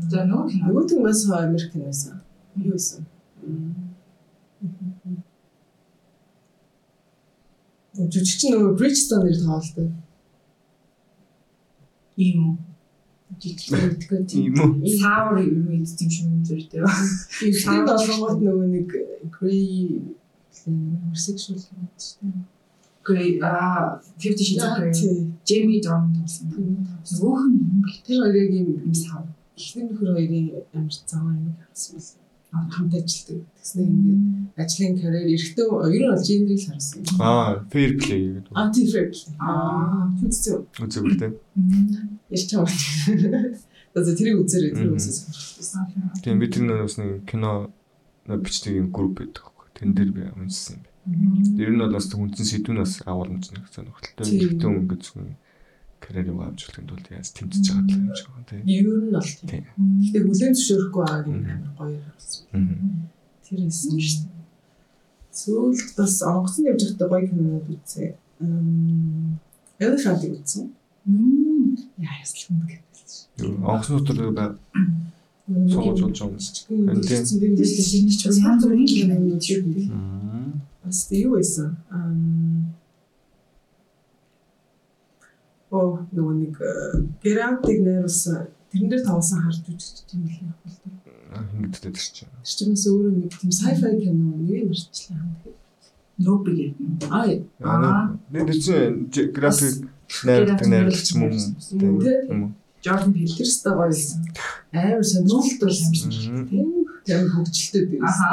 За 0.10 0.26
нөгөө 0.26 0.48
кино. 0.50 0.66
Нөгөөт 0.66 0.92
нь 0.98 1.04
бас 1.06 1.22
Америк 1.30 1.72
киносан. 1.74 2.22
Юу 2.58 2.74
байсан? 2.74 3.06
Жүжигч 8.00 8.42
нөгөө 8.50 8.76
Bridgestone 8.80 9.30
нэр 9.30 9.38
тоглолтой. 9.46 9.92
Ийм 12.18 12.40
үү. 12.50 12.56
Жижигчтэй 13.40 14.26
Тийм? 14.26 14.56
Sour 14.98 15.38
юм 15.38 15.70
ийдсэн 15.70 16.10
юм 16.10 16.42
зүр 16.44 16.66
дээ. 16.66 16.82
Ихтэй 17.46 17.82
болгонгот 17.86 18.42
нөгөө 18.42 18.68
нэг 18.74 18.90
Grey 19.38 20.02
homosexual 20.66 21.62
юм 21.62 21.94
байна. 22.26 22.59
Грей 23.10 23.42
а 23.42 23.98
50 24.22 24.46
Shades 24.46 24.64
of 24.64 24.78
Grey. 24.78 25.34
Jamie 25.50 25.82
Dornan 25.82 26.22
гэсэн. 26.22 26.54
Нөгөөх 26.54 27.42
нь 27.50 27.58
юм 27.58 27.82
бэл. 27.82 28.00
Тэр 28.06 28.18
хоёрыг 28.22 28.54
юм 28.54 28.94
сав. 28.94 29.26
ихний 29.60 29.86
нөхөр 29.90 30.16
хоёрын 30.16 30.48
амар 30.74 30.96
цагаан 31.10 31.38
юм 31.44 31.56
хасан 31.60 31.96
байсан. 32.00 32.20
Хамт 32.50 32.94
ажилладаг. 32.96 33.46
Тэгснэ 33.60 33.82
ингээд 33.84 34.22
ажлын 34.62 34.94
карьер 34.98 35.28
эрэхтэн 35.36 35.68
ер 35.68 36.04
нь 36.04 36.10
бол 36.10 36.28
гендрийг 36.28 36.62
харсан. 36.66 37.02
Аа, 37.20 37.62
fair 37.72 37.92
play 38.00 38.22
гэдэг. 38.40 38.54
А 38.56 38.72
тийм 38.74 38.88
фэк. 38.88 39.12
Аа. 39.38 40.10
Хүчтэй. 40.18 40.56
Үзэг 40.80 41.04
үлдээ. 41.06 41.32
Ярьж 42.34 42.50
байгаа 42.56 42.72
юм. 42.72 43.54
Одоо 43.94 44.14
тэрийг 44.16 44.38
үзээрэй 44.42 44.74
тэр 44.74 44.90
үсээс. 44.96 45.20
Тийм 46.24 46.40
бид 46.40 46.56
тэр 46.56 46.64
нэг 46.66 46.90
нэг 46.90 47.28
кино 47.30 47.70
бичдэг 48.26 48.80
юм 48.80 48.88
групп 48.96 49.20
байдаг 49.20 49.44
байхгүй. 49.46 49.68
Тэн 49.78 49.94
дээр 49.94 50.12
би 50.16 50.24
уншсан 50.34 50.82
юм. 50.82 50.89
Ер 51.08 51.70
нь 51.72 51.80
бол 51.80 51.94
бас 51.96 52.08
хүнсэн 52.12 52.46
сэдвүүн 52.46 52.82
бас 52.84 52.94
агуулмж 53.06 53.46
нэг 53.56 53.66
сонирхолтой. 53.72 54.26
Тийм. 54.26 54.40
Ихтэй 54.46 54.70
өнгө 54.70 54.96
зөвхөн 55.00 55.36
карьерийг 56.00 56.40
амжилтын 56.40 56.88
тулд 56.88 57.08
яаж 57.12 57.30
тэмцэж 57.36 57.66
байгаа 57.72 57.98
юм 57.98 58.16
шиг 58.16 58.30
байна 58.32 58.48
тийм. 58.50 58.64
Ер 58.68 58.88
нь 58.88 59.12
бол 59.16 59.32
тийм. 59.48 59.64
Гэтэ 60.04 60.20
хүлэн 60.24 60.54
зөвшөөрөхгүй 60.56 61.02
байгааг 61.04 61.28
юм 61.28 61.44
амар 61.48 61.74
гоё 61.80 62.00
харсан. 62.08 62.44
Тэр 63.46 63.60
эссэн 63.68 64.00
шүү 64.00 64.28
дээ. 64.28 64.40
Сүүлд 65.40 65.90
бас 65.98 66.14
онгоцон 66.24 66.70
явж 66.70 66.82
байхдаа 66.84 67.10
гоё 67.10 67.24
кинонууд 67.28 67.68
үзээ. 67.74 68.10
Эм 68.44 69.40
Elephant 69.80 70.24
үзсэн. 70.28 70.66
Яа 72.04 72.16
яслан 72.20 72.68
гэдэг. 72.68 72.90
Юу, 73.40 73.56
Онгоцны 73.64 74.04
дотор 74.04 74.32
бай 74.36 74.50
суулж 75.50 76.02
болж 76.02 76.20
байгаа 76.20 76.36
юм. 76.36 76.88
Харин 76.88 77.02
тийм. 77.02 77.24
тийм 77.26 78.10
ч 78.10 78.22
бас 78.28 78.38
янз 78.38 78.64
бүрийн 78.66 78.86
кинонууд 78.86 79.42
шүү 79.42 79.62
дээ. 79.74 79.88
Бас 80.90 81.06
юу 81.14 81.38
байсан? 81.38 81.76
Оо 85.70 86.02
нөгөө 86.10 86.34
нэг 86.34 86.56
грантыг 87.22 87.78
найруулсан 87.86 88.50
тэрэн 88.74 88.90
дээр 88.90 89.06
тоглосон 89.06 89.46
харж 89.46 89.70
үзчих 89.70 90.10
юм 90.18 90.26
л 90.26 90.50
яг 90.50 90.58
бол. 90.66 90.74
Хингдтэй 91.54 91.94
тэр 91.94 92.10
чинь. 92.10 92.34
Тэр 92.42 92.56
чинээс 92.58 92.90
өөрөө 92.90 93.14
нэг 93.22 93.38
тийм 93.38 93.54
sci-fi 93.54 94.02
кино 94.02 94.34
нэг 94.34 94.66
мөрчлээ. 94.66 95.22
Нөбиг 96.26 96.58
юм. 96.58 96.98
Аа 97.14 97.38
Аа. 97.62 98.18
Тэр 98.34 98.58
чинь 98.58 99.14
график 99.30 99.86
найруулдаг 100.26 100.66
найруулагч 100.66 101.08
юм 101.14 101.22
уу? 101.30 102.02
Тийм? 102.02 102.58
Jordan 102.82 103.14
Peele. 103.14 103.38
тэр 103.38 103.46
ста 103.46 103.78
гоё 103.78 103.94
байсан. 103.94 104.26
Амар 104.74 105.06
сонирхолтой 105.06 105.70
байсан 105.70 105.94
шүү 105.94 106.50
дээ. 106.50 106.79
Тийм 107.10 107.26
хөгжилтэй 107.34 107.84
дээ. 107.90 108.02
Аха. 108.06 108.30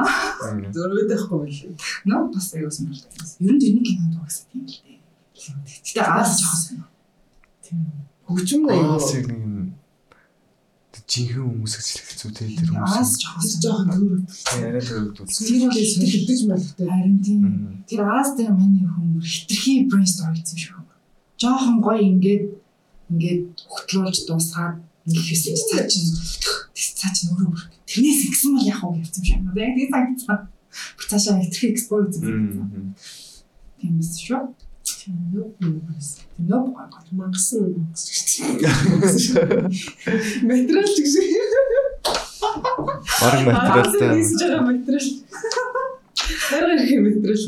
Зөрөөд 0.77 1.09
байхгүй 1.09 1.39
байлаа. 1.41 1.73
Нөө 2.05 2.23
бас 2.37 2.47
сонирхолтой 2.53 3.17
байсан. 3.17 3.39
Ер 3.41 3.53
нь 3.57 3.61
тэрний 3.63 3.85
кинонд 3.89 4.15
угаасаа 4.21 4.47
тийм 4.53 4.65
л 4.69 4.77
дээ. 4.85 5.01
Гэтэ 5.37 6.01
аас 6.05 6.31
жоохон 6.37 6.61
сонир. 6.67 6.89
Тийм. 7.65 7.81
Аягүй. 8.29 9.01
сэг 9.01 9.25
нэг 9.33 9.41
юм. 9.41 9.57
Жинхэнэ 11.07 11.39
хүмүүс 11.47 11.75
хэлэхцүү 11.87 12.31
те 12.35 12.45
тэр 12.51 12.71
Аас 12.83 13.15
хүмүүс. 13.15 13.15
жоохон 13.23 13.43
сонир. 13.47 13.63
жоохон 13.63 13.89
төрөв. 13.95 14.23
Яриа 14.59 14.83
төрөлдөл. 14.83 15.29
Тэр 15.31 15.63
бол 15.71 15.87
сонирхдаг 15.87 16.41
мэлхтэй. 16.51 16.87
Харин 16.91 17.19
тийм. 17.23 17.43
Тэр 17.87 18.01
аас 18.05 18.31
дээр 18.35 18.53
миний 18.59 18.89
хүмүүс 18.91 19.27
хитрхи 19.47 19.73
story 20.11 20.35
хийсэн 20.43 20.59
шүү. 20.59 20.83
Жоохон 21.39 21.79
гоё 21.85 22.03
ингээд 22.03 22.45
ингээд 23.13 23.43
хөтлүүлж 23.71 24.19
дуусгаад 24.27 24.83
ингэхээс 25.07 25.43
цаа 25.71 25.87
чинь 25.87 26.11
цаа 26.99 27.11
чинь 27.15 27.31
өөрөө 27.31 27.51
бүр 27.55 27.63
тэрнээс 27.87 28.21
ихсэн 28.27 28.51
бол 28.59 28.67
яг 28.67 28.83
уу 28.83 28.99
гэсэн 28.99 29.23
юм 29.23 29.47
шиг. 29.47 29.55
Яг 29.55 29.75
тийм 29.79 29.91
санагдсан. 29.95 30.39
Бүр 30.99 31.07
цаашаа 31.07 31.39
хитрхи 31.41 31.71
expose 31.71 32.19
гэсэн. 32.19 32.95
Тийм 33.79 33.93
биз 34.03 34.19
шүү. 34.19 34.51
Нөө 35.07 36.67
гоё. 36.75 36.91
Мангасан. 37.15 37.87
Материал 40.43 40.87
ч 40.91 40.99
гэсэн. 41.07 41.23
Бараг 43.23 43.43
материалтай. 43.47 44.09
Хийж 44.19 44.43
байгаа 44.43 44.63
материал. 44.67 45.07
Харин 46.51 46.79
их 46.83 46.99
материал. 47.07 47.39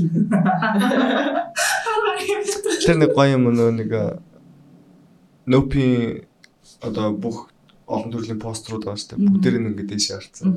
Тэр 2.86 2.97
нэг 3.02 3.10
гоё 3.18 3.35
юм 3.35 3.51
нөө 3.51 3.70
нэг 3.82 3.90
нопи 5.51 6.27
одоо 6.80 7.12
бүх 7.14 7.50
олон 7.88 8.12
төрлийн 8.12 8.38
постерууд 8.38 8.84
байгаа 8.84 9.00
шүү 9.00 9.10
дээ. 9.16 9.28
Бүгдээр 9.32 9.56
нь 9.59 9.68
ингээд 9.72 9.90
дэше 9.90 10.12
харцсан. 10.14 10.52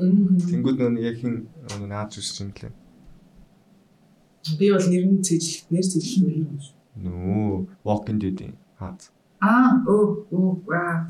Тэнгүүд 0.50 0.76
нөө 0.78 1.02
яг 1.02 1.16
хин 1.18 1.48
нөө 1.68 1.88
наад 1.88 2.12
зүсч 2.12 2.44
юм 2.44 2.52
лээ. 2.52 2.72
Би 4.58 4.66
бол 4.74 4.86
нэр 4.92 5.04
нь 5.08 5.24
цэжлэх, 5.24 5.70
нэр 5.72 5.86
цэжлэх 5.86 6.28
юм 6.28 6.58
шүү. 6.60 6.76
Нөө 7.02 7.66
Walking 7.86 8.20
Dead-ийн 8.20 8.54
хаад. 8.76 9.00
Аа, 9.40 9.80
оо, 9.88 10.26
оо, 10.30 10.60
аа. 10.70 11.08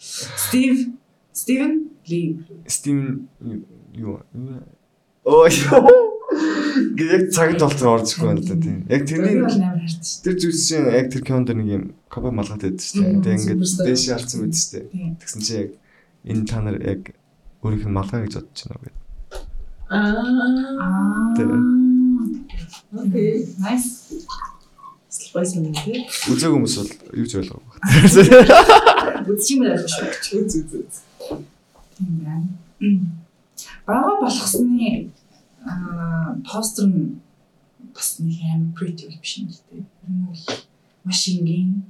Стив, 0.00 0.96
Стивен 1.32 1.90
Ли. 2.08 2.40
Steam 2.66 3.28
юу 3.92 4.20
Оо. 5.24 5.46
Яг 7.00 7.22
цагт 7.34 7.58
болтор 7.60 7.88
орж 8.00 8.08
ихгүй 8.14 8.26
байна 8.30 8.40
л 8.40 8.48
да 8.48 8.56
тийм. 8.60 8.78
Яг 8.88 9.02
Тэр 9.04 9.08
тэрний 9.10 9.40
бол 9.42 9.54
амар 9.54 9.80
хайртай. 9.80 10.20
тэр 10.24 10.34
зүйлсийн 10.40 10.84
яг 10.94 11.06
тэр 11.12 11.22
кинонд 11.26 11.50
нэг 11.54 11.68
юм 11.70 11.84
копи 12.08 12.30
малгад 12.30 12.60
байдаг 12.62 12.80
шүү 12.80 13.00
дээ. 13.00 13.22
Тэгээ 13.24 13.38
ингээд 13.40 13.60
superstar. 13.60 13.86
дэше 13.86 14.08
харцсан 14.14 14.38
байд 14.44 14.54
шүү 14.54 14.70
дээ. 14.70 14.84
Тийм. 14.90 15.10
Тэгсэн 15.20 15.40
чи 15.42 15.52
яг 15.60 15.70
энэ 16.30 16.44
та 16.46 16.56
нар 16.60 16.76
яг 16.82 17.00
өөрийнх 17.64 17.86
нь 17.88 17.96
малгай 17.96 18.20
гэж 18.26 18.34
бодож 18.38 18.60
байна 18.66 18.76
уу 18.76 18.84
гэдэг. 18.84 18.98
Аа. 19.90 21.34
Тэр. 21.36 21.48
Окей. 22.94 23.46
Nice. 23.58 23.90
Спайсан 25.10 25.66
юм 25.66 25.74
тий. 25.74 26.06
Үзег 26.30 26.50
хүмүүс 26.54 26.74
бол 26.78 26.90
юу 27.18 27.26
ч 27.26 27.34
ойлгоогүй 27.38 27.66
байна. 27.82 29.26
Үзчих 29.26 29.58
юм 29.58 29.66
байна 29.66 29.82
шүү. 29.82 30.06
Үз 30.38 30.54
үз 30.54 30.70
үз. 30.78 30.94
Тийм 31.98 32.12
байна. 32.22 32.46
Бага 33.86 34.12
болгосны 34.22 35.10
аа 35.64 36.40
постэр 36.44 36.86
нь 36.88 37.20
бас 37.94 38.18
нэг 38.20 38.38
амар 38.52 38.72
pretty 38.76 39.06
биш 39.20 39.38
юм 39.38 39.48
л 39.48 39.60
дээ. 39.68 39.84
Ер 39.84 40.10
нь 40.10 40.26
бол 40.26 40.42
маш 41.04 41.20
ингийн. 41.28 41.84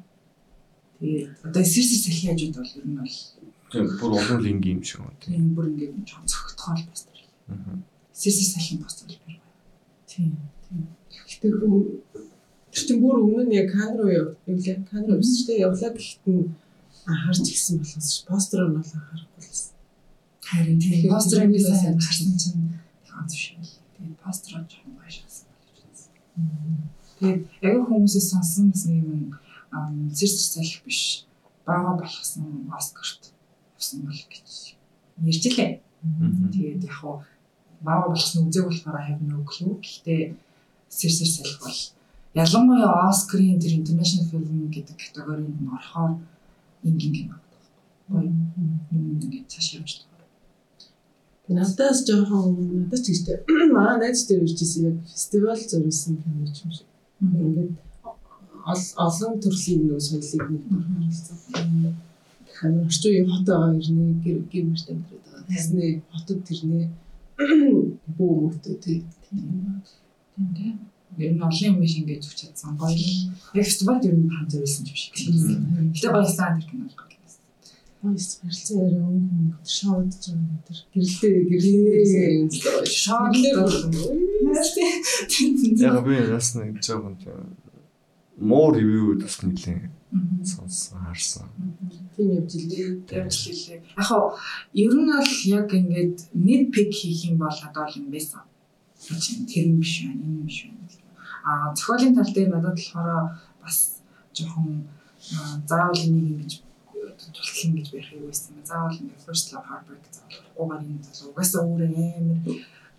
Тэгээд 0.98 1.30
одоо 1.46 1.64
сэрсэр 1.64 2.00
салхи 2.02 2.26
хажууд 2.28 2.56
бол 2.56 2.76
ер 2.80 2.86
нь 2.86 2.98
бол 2.98 3.16
Тийм 3.70 3.86
бүр 4.00 4.12
олон 4.18 4.40
лингийн 4.42 4.78
юм 4.78 4.84
шиг 4.84 5.00
байна. 5.00 5.22
тийм 5.22 5.54
бүр 5.54 5.66
ингээд 5.70 6.08
жоохон 6.08 6.26
цогтгоол 6.26 6.82
постэр. 6.90 7.18
Аа. 7.54 7.78
Сэрсэр 8.20 8.48
салхи 8.50 8.74
постэр 8.82 9.06
бол 9.06 9.22
байна. 9.26 9.46
Тийм. 10.10 10.32
Гэтэ 11.30 11.46
хүн 11.54 11.74
тэр 12.74 12.82
чинь 12.86 13.02
бүр 13.02 13.22
өмнө 13.22 13.46
нь 13.46 13.58
яг 13.60 13.70
камер 13.70 13.98
руу 14.02 14.10
явлаа. 14.10 14.76
Камер 14.90 15.14
руу 15.14 15.22
шүү 15.22 15.46
дээ. 15.46 15.64
Явлаа 15.66 15.90
гэхэд 15.94 16.24
нь 16.26 16.50
анхаарч 17.06 17.46
гисэн 17.46 17.78
болохоос 17.78 18.10
постэр 18.26 18.60
нь 18.66 18.74
бол 18.74 18.90
анхаарахгүй 18.90 19.38
л 19.38 19.46
байсан. 19.46 19.74
Харин 20.42 20.78
тийм 20.82 20.94
би 21.02 21.08
тэрийг 21.08 21.62
сайн 21.62 21.94
бас 21.94 22.06
харсан 22.10 22.34
чинь 22.42 22.79
таан 23.20 23.28
шиг. 23.28 23.58
Тэгээд 23.96 24.20
постер 24.24 24.60
нь 24.60 24.68
жоохон 24.70 24.96
гоё 24.96 25.10
шатсан 25.12 25.46
болж 25.52 25.68
байна. 25.76 26.88
Тэгээд 27.18 27.42
яг 27.60 27.76
хүмүүсээс 27.88 28.28
сонсон 28.32 28.70
бас 28.72 28.84
нэг 28.88 29.04
юм 29.04 30.10
зэрсэр 30.16 30.48
салхи 30.48 30.80
биш. 30.84 31.00
Бага 31.66 32.00
болгосон 32.00 32.70
Оскарт 32.72 33.32
явсан 33.76 34.00
бол 34.08 34.22
гэж 34.32 34.48
ярьж 35.20 35.44
илээ. 35.46 35.80
Тэгээд 36.52 36.84
яг 36.88 36.94
хуу 36.96 37.20
бага 37.84 38.08
болгосон 38.08 38.48
үзег 38.48 38.64
болохоор 38.64 38.96
have 39.04 39.20
no 39.20 39.44
clue. 39.44 39.76
Гэхдээ 39.84 40.34
зэрсэр 40.88 41.28
салхи 41.28 41.60
бол 41.60 41.78
ялангуяа 42.34 43.08
Оскарын 43.12 43.60
тэр 43.60 43.76
international 43.80 44.26
film 44.32 44.72
гэдэг 44.72 44.96
категорид 44.96 45.60
нь 45.60 45.68
орохоор 45.68 46.16
ингийн 46.88 47.12
кино. 47.12 47.36
Гоё 48.08 48.24
юм 48.24 49.20
ингээд 49.20 49.50
цааш 49.52 49.68
явж. 49.76 50.09
Надаас 51.50 51.98
жоохон 52.06 52.46
надаас 52.78 53.02
ч 53.04 53.06
ихтэй 53.10 53.36
маа 53.74 53.98
найз 53.98 54.22
дээр 54.28 54.46
иржсэн 54.46 54.82
яг 54.88 54.96
фестивал 55.10 55.58
зориулсан 55.70 56.14
юм 56.22 56.46
юм 56.46 56.46
шиг. 56.54 56.86
Ингээд 57.20 57.74
ол- 58.70 58.94
олон 59.06 59.32
төрлийн 59.42 59.82
нөө 59.90 60.00
соёлыг 60.06 60.46
нэг 60.50 60.62
харилцсан. 60.70 61.36
Хамаа 62.56 62.84
орчин 62.86 63.10
үеийн 63.10 63.28
хот 63.30 63.44
байгаа 63.50 63.72
ирнэ 63.80 64.04
гэр 64.24 64.38
гэр 64.52 64.64
мэрт 64.70 64.86
амьдраад 64.92 65.24
байгаа. 65.26 65.48
Тэсний 65.50 65.90
хотод 66.12 66.40
тэрнээ 66.46 66.84
бүү 68.16 68.32
мөвтөө 68.42 68.74
тий. 68.84 68.98
Тийм 69.26 70.54
тийм. 70.56 70.74
Ер 71.18 71.32
нь 71.34 71.42
олон 71.42 71.66
юм 71.66 71.80
биш 71.82 71.98
ингээд 71.98 72.22
зүгч 72.24 72.38
чадсан 72.46 72.78
гоё. 72.78 72.94
Яг 73.58 73.66
фестивалд 73.66 74.06
ер 74.06 74.14
нь 74.14 74.30
хамт 74.30 74.50
зориулсан 74.54 74.86
юм 74.86 74.96
шиг. 75.02 75.12
Гэтэ 75.94 76.08
гоё 76.14 76.28
сан 76.30 76.62
тэр 76.62 76.66
кино 76.70 76.86
Ойс 78.00 78.40
харилцан 78.40 78.78
яриа 78.86 79.04
өнгө 79.04 79.60
шоуд 79.76 80.08
ч 80.22 80.32
юм 80.32 80.42
тэр 80.64 80.78
гэрлээ 80.94 81.36
гэрлээ 81.50 82.28
юм 82.40 82.48
л 82.48 82.58
гоё. 82.64 82.80
Яг 85.84 86.00
би 86.08 86.16
бас 86.32 86.48
нэг 86.56 86.80
жоохон 86.80 87.14
муу 88.40 88.72
ревю 88.72 89.20
бас 89.20 89.36
нэлээ 89.44 90.00
сонсон 90.44 90.98
харсан. 91.04 91.48
Тийм 92.16 92.30
явж 92.40 92.52
илээ. 92.56 93.04
Ямжлээ. 93.20 93.82
Яг 93.96 94.06
хоо 94.08 94.34
ер 94.74 94.94
нь 94.96 95.06
бол 95.12 95.32
яг 95.58 95.68
ингээд 95.78 96.16
нийт 96.34 96.72
пик 96.74 96.90
хийх 96.90 97.30
юм 97.30 97.36
бол 97.38 97.58
одоо 97.68 97.84
л 97.86 97.98
юм 98.00 98.10
байсан. 98.10 98.42
Тэр 99.46 99.64
юм 99.70 99.78
биш 99.80 100.02
байна, 100.02 100.24
энэ 100.24 100.36
юм 100.40 100.46
биш 100.48 100.58
байна. 100.66 100.88
Аа 101.44 101.74
зохиолын 101.76 102.16
тал 102.16 102.32
дээр 102.34 102.48
надад 102.50 102.74
болохоор 102.74 103.38
бас 103.62 104.00
жоохон 104.34 104.88
аа, 105.36 105.62
заавал 105.68 106.00
энийг 106.00 106.26
ингэж 106.32 106.52
тултлан 107.34 107.72
гэж 107.76 107.86
барих 107.92 108.12
юм 108.16 108.24
байсан. 108.28 108.54
Заавал 108.70 108.98
ингээд 109.00 109.24
first 109.26 109.46
love 109.52 109.68
heartbreak 109.70 110.04
заавал 110.10 110.38
угаар 110.60 110.82
энэ 110.84 111.04
залуу 111.06 111.30
угаасаа 111.32 111.62
өөрөө 111.68 111.90
амар 112.18 112.38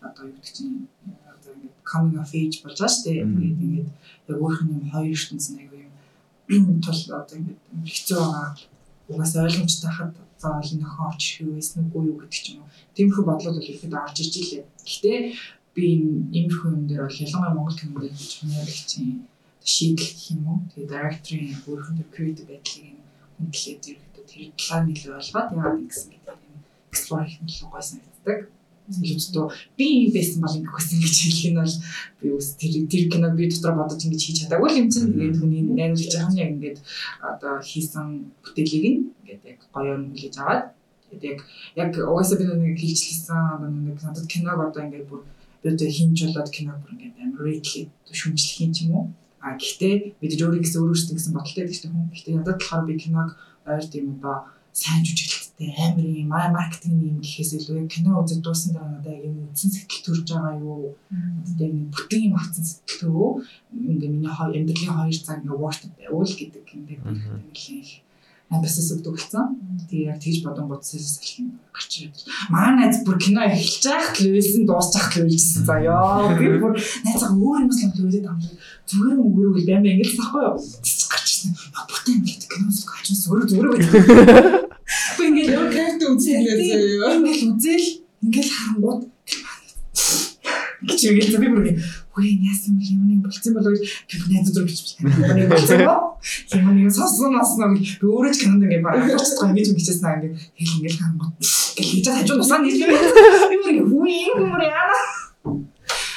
одоо 0.07 0.23
юу 0.27 0.35
гэдэг 0.35 0.53
чинь 0.57 0.87
одоо 1.33 1.51
ингээд 1.55 1.75
coming 1.91 2.17
of 2.23 2.31
age 2.41 2.57
болж 2.63 2.77
байгаа 2.79 2.93
шүү 2.93 3.03
дээ. 3.05 3.25
Тэгээд 3.35 3.63
ингээд 3.65 3.89
яг 4.29 4.37
өөрх 4.43 4.61
нь 4.63 4.73
юм 4.77 4.85
хоёр 4.93 5.13
ертөнцийн 5.15 5.57
аягүй 5.61 5.81
юм 6.57 6.81
тул 6.85 7.01
одоо 7.19 7.35
ингээд 7.39 7.61
хэцүү 7.93 8.17
байгаа 8.19 8.49
угаасаа 9.11 9.45
ойлгомжтой 9.47 9.91
хаад 9.97 10.13
заавал 10.41 10.71
орч 11.07 11.21
ирэх 11.25 11.41
юу 11.45 11.53
байсан 11.57 11.79
үгүй 11.85 12.03
юу 12.09 12.17
гэдэг 12.21 12.41
ч 12.43 12.47
юм 12.51 12.61
уу. 12.63 12.69
Тиймэрхүү 12.95 13.25
бодлууд 13.27 13.57
бол 13.57 13.71
ихэд 13.73 13.93
орж 13.93 14.17
иж 14.23 14.33
илээ. 14.41 14.63
Гэхдээ 14.85 15.19
би 15.75 15.85
иймэрхүү 16.37 16.69
юм 16.75 16.83
дээр 16.89 17.03
бол 17.05 17.21
ялангуяа 17.25 17.55
Монгол 17.55 17.77
кинонд 17.79 18.01
гэж 18.01 18.31
нэрэлцэн 18.49 19.07
шийдэл 19.71 20.09
гэх 20.09 20.23
юм 20.33 20.43
уу. 20.49 20.59
Тэгээ 20.73 20.91
директорын 20.93 21.53
өөрхөн 21.69 21.97
creative 22.13 22.47
байдлыг 22.49 22.97
хүндлээд 23.35 23.83
ерөөдөө 23.91 24.10
тэр 24.29 24.51
талаар 24.57 24.83
нэлээд 24.87 25.17
ойлгоод 25.17 25.49
яагаад 25.55 25.77
гэсэн 25.87 26.09
гэдэг 26.11 26.37
юм? 26.45 26.57
Explore 26.91 27.25
хийх 27.27 27.41
нь 27.41 27.71
гой 27.71 27.83
санагддаг. 27.83 28.39
Илүүцдөө 28.91 29.45
би 29.77 29.85
юм 30.03 30.11
байсан 30.11 30.39
бол 30.43 30.57
ингэх 30.57 30.75
байсан 30.75 30.97
гэж 30.99 31.15
хэлэх 31.21 31.47
нь 31.51 31.59
бол 31.61 31.75
би 32.19 32.27
үс 32.35 32.47
тэр 32.59 32.73
тэр 32.91 33.03
киног 33.07 33.33
би 33.39 33.47
дотор 33.47 33.73
бодож 33.77 34.01
ингэж 34.03 34.21
хийж 34.25 34.37
чадаагүй 34.43 34.69
л 34.69 34.79
юм 34.81 34.89
чинь. 34.91 35.13
Тэгээд 35.15 35.39
хүний 35.39 35.61
найруулж 35.63 36.11
байгаа 36.11 36.31
нь 36.33 36.41
яг 36.43 36.51
ингэж 36.55 36.77
одоо 37.23 37.53
хийсэн 37.63 38.07
бүтээлийг 38.43 38.85
нь 38.91 38.99
ингээд 39.21 39.43
яг 39.47 39.59
гоё 39.71 39.95
юм 39.95 40.03
хүлээж 40.11 40.35
аваад 40.41 40.63
тэгээд 41.07 41.25
яг 41.31 41.39
яг 41.79 41.91
угаасаа 42.11 42.37
би 42.39 42.43
нэг 42.43 42.75
одоо 42.81 43.69
нэг 43.69 43.97
надад 44.03 44.27
киног 44.27 44.59
одоо 44.59 44.81
ингээд 44.83 45.07
бүр 45.07 45.21
би 45.63 45.67
одоо 45.71 45.87
хинж 45.87 46.17
болоод 46.25 46.49
киног 46.51 46.77
бүр 46.81 46.91
ингээд 46.95 47.21
амар 47.21 47.41
рэйтлээ 47.47 47.85
шүмжлэх 48.11 48.59
юм 48.65 48.71
ч 48.75 48.77
юм 48.83 48.91
уу. 48.97 49.05
А 49.41 49.57
гэхдээ 49.57 50.21
бид 50.21 50.37
өөрийн 50.37 50.61
гэсэн 50.61 50.81
өөр 50.81 50.93
өөрсдөө 50.93 51.15
гэсэн 51.17 51.33
бодолтой 51.33 51.65
чинь 51.69 51.93
хүн. 51.93 52.13
Гэхдээ 52.13 52.37
ядад 52.37 52.57
болохоор 52.61 52.85
би 52.85 52.93
киног 53.01 53.29
ойр 53.75 53.85
тийм 53.91 54.05
одоо 54.15 54.35
сайн 54.71 55.03
жүжиглэлттэй 55.07 55.69
амар 55.85 56.07
юм 56.21 56.29
маркетинг 56.31 56.99
юм 57.09 57.17
гэхээс 57.23 57.51
илүү 57.59 57.87
кино 57.93 58.23
үзэж 58.23 58.39
дууссан 58.43 58.71
дараа 58.73 58.91
надад 58.95 59.25
юм 59.27 59.35
үтсэн 59.51 59.69
сэтгэл 59.71 60.05
төрж 60.05 60.27
байгаа 60.31 60.55
юу 60.63 60.95
одоо 61.51 61.67
нэг 61.67 61.87
бүтэн 61.95 62.21
юм 62.27 62.35
авсан 62.39 62.63
сэтгэл 62.63 62.99
төрөө 63.01 63.29
ингээ 63.91 64.13
миний 64.13 64.31
амьдралын 64.31 64.95
хоёр 64.95 65.17
цаг 65.25 65.37
ингээ 65.43 65.61
worth 65.63 65.83
байвал 65.97 66.33
гэдэг 66.39 66.65
ингээ 66.75 66.99
нэлээх 67.03 67.91
амбасаас 68.51 68.91
өгдөг 68.99 69.15
болсон. 69.15 69.55
Тэгээ 69.87 70.11
яг 70.11 70.19
тэгж 70.19 70.43
бодон 70.43 70.67
бодсоос 70.67 71.15
салхин 71.15 71.55
гарч 71.71 71.91
ирээд. 72.03 72.19
Маа 72.51 72.75
найз 72.75 72.99
бүр 73.07 73.15
кино 73.15 73.47
эхэлж 73.47 73.83
байхад 73.87 74.19
л 74.19 74.31
үйлсэн 74.35 74.63
дуусчих 74.67 75.07
л 75.15 75.23
үйлжсэн 75.23 75.63
заяа. 75.63 76.35
Би 76.35 76.59
бүр 76.59 76.75
найзаа 76.75 77.31
өөр 77.31 77.63
юм 77.63 77.71
л 77.71 78.03
үйлээд 78.03 78.27
амлаа. 78.27 78.55
Зүгээр 78.91 79.19
мөрөг 79.23 79.55
л 79.55 79.67
баймаа 79.71 79.91
ингэж 79.95 80.11
тахгүй 80.19 80.43
юу? 80.51 80.59
Ирсэн. 81.41 81.57
Бүтэн 81.89 82.13
ингээд 82.21 82.43
киноос 82.45 82.79
гачсан 82.85 83.17
өөрөө 83.33 83.47
зүгээр 83.49 83.69
байдаг. 83.73 83.91
Би 85.17 85.23
ингээд 85.25 85.49
Яа 85.57 85.65
карт 85.73 86.01
үзүүлээ 86.05 86.55
заяа. 86.69 87.09
Ингээд 87.17 87.41
үзэл 87.49 87.87
ингээд 88.21 88.49
харангууд 88.51 89.01
гэж 90.81 91.01
үгээд 91.01 91.41
би 91.41 91.47
бүр 91.49 91.67
үгүй 92.11 92.25
яасан 92.45 92.77
бэ 92.77 92.85
юм 92.93 93.01
нэг 93.09 93.19
болцсон 93.25 93.53
болоо 93.57 93.73
гэж 93.73 94.21
найз 94.29 94.49
зүрх 94.53 94.69
гэж 94.69 94.89
байна. 95.01 95.49
Боо. 95.85 96.21
Юм 96.53 96.67
нэг 96.77 96.93
сонсон 96.93 97.37
аснаа 97.37 97.73
би 97.73 97.85
өөрөө 98.01 98.33
ч 98.33 98.45
кинонд 98.45 98.65
ингээд 98.65 98.85
барах 98.85 99.09
болчихсон 99.09 99.49
ингэж 99.53 99.67
ингэжсэн 99.73 100.05
аа 100.05 100.17
ингээд 100.21 100.35
хэл 100.37 100.77
ингээд 100.77 100.97
харангууд 101.01 101.35
гэж 101.41 101.87
хийж 101.89 102.05
хажуу 102.05 102.37
нусаа 102.37 102.59
нийлээ. 102.61 102.89
Би 103.49 103.57
бүр 103.65 103.77
үгүй 103.85 104.13
юм 104.29 104.39
бүр 104.53 104.63
яана. 104.69 104.99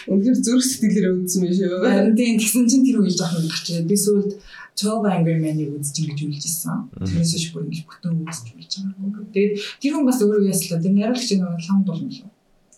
Үнэхээр 0.08 0.38
зүрх 0.44 0.64
сэтгэлээр 0.64 1.16
үзсэн 1.24 1.40
байх 1.40 1.54
шүү. 1.56 1.80
Харин 1.80 2.16
тийм 2.18 2.36
тэгсэн 2.36 2.64
чинь 2.68 2.84
тэр 2.84 3.00
үйл 3.00 3.16
жоохон 3.16 3.48
гарч 3.48 3.66
ирээд 3.72 3.88
би 3.88 3.96
сүүлд 3.96 4.32
12 4.74 5.06
Angry 5.06 5.38
Man-ыг 5.38 5.70
үзэж 5.78 5.96
ингэж 6.02 6.20
үйлжсэн. 6.26 6.78
Тэрнээс 6.98 7.32
шиг 7.38 7.54
бүр 7.54 7.64
ингэж 7.70 7.86
бүтэн 7.86 8.26
үзэж 8.26 8.46
үйлж 8.58 8.72
байгаагүй. 8.82 9.24
Тэгээд 9.30 9.54
тэр 9.80 9.92
хүн 9.94 10.06
бас 10.10 10.18
өөрөө 10.18 10.50
яслаа. 10.50 10.82
Тэр 10.82 10.92
найруулагч 10.98 11.30
нь 11.30 11.42
лам 11.46 11.80
дулм 11.86 12.10
лөө. 12.10 12.28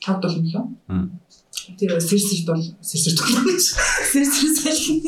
Лам 0.05 0.19
дулм 0.20 0.44
лөө. 0.44 0.65
Тэр 1.81 1.90
сэрсэр 1.97 2.40
дул 2.44 2.62
сэрсэр 2.85 3.15
дул 3.16 3.32
гэж. 3.48 3.65
Сэрсэр 4.12 4.51
салхин. 4.61 5.01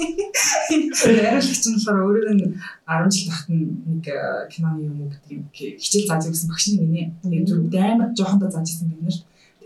Найруулагч 1.12 1.65
нь 1.69 1.77
болохоор 1.77 2.03
өөрөө 2.09 2.35
нь 2.35 2.57
10 2.89 3.12
жил 3.12 3.28
тахт 3.28 3.47
нэг 3.53 4.07
киноны 4.49 4.81
юм 4.89 4.97
уу 5.05 5.12
гэдэг 5.12 5.31
юм 5.36 5.45
хичээл 5.53 6.09
зааж 6.09 6.32
гэсэн 6.32 6.49
багш 6.49 6.65
нэг 6.73 6.89
нэ. 6.89 7.03
Тэгээд 7.20 7.47
зүр 7.53 7.61
амар 7.78 8.16
жоохондоо 8.16 8.49
зааж 8.49 8.65
ирсэн 8.65 8.89
бид 8.97 9.05
нэр. 9.05 9.16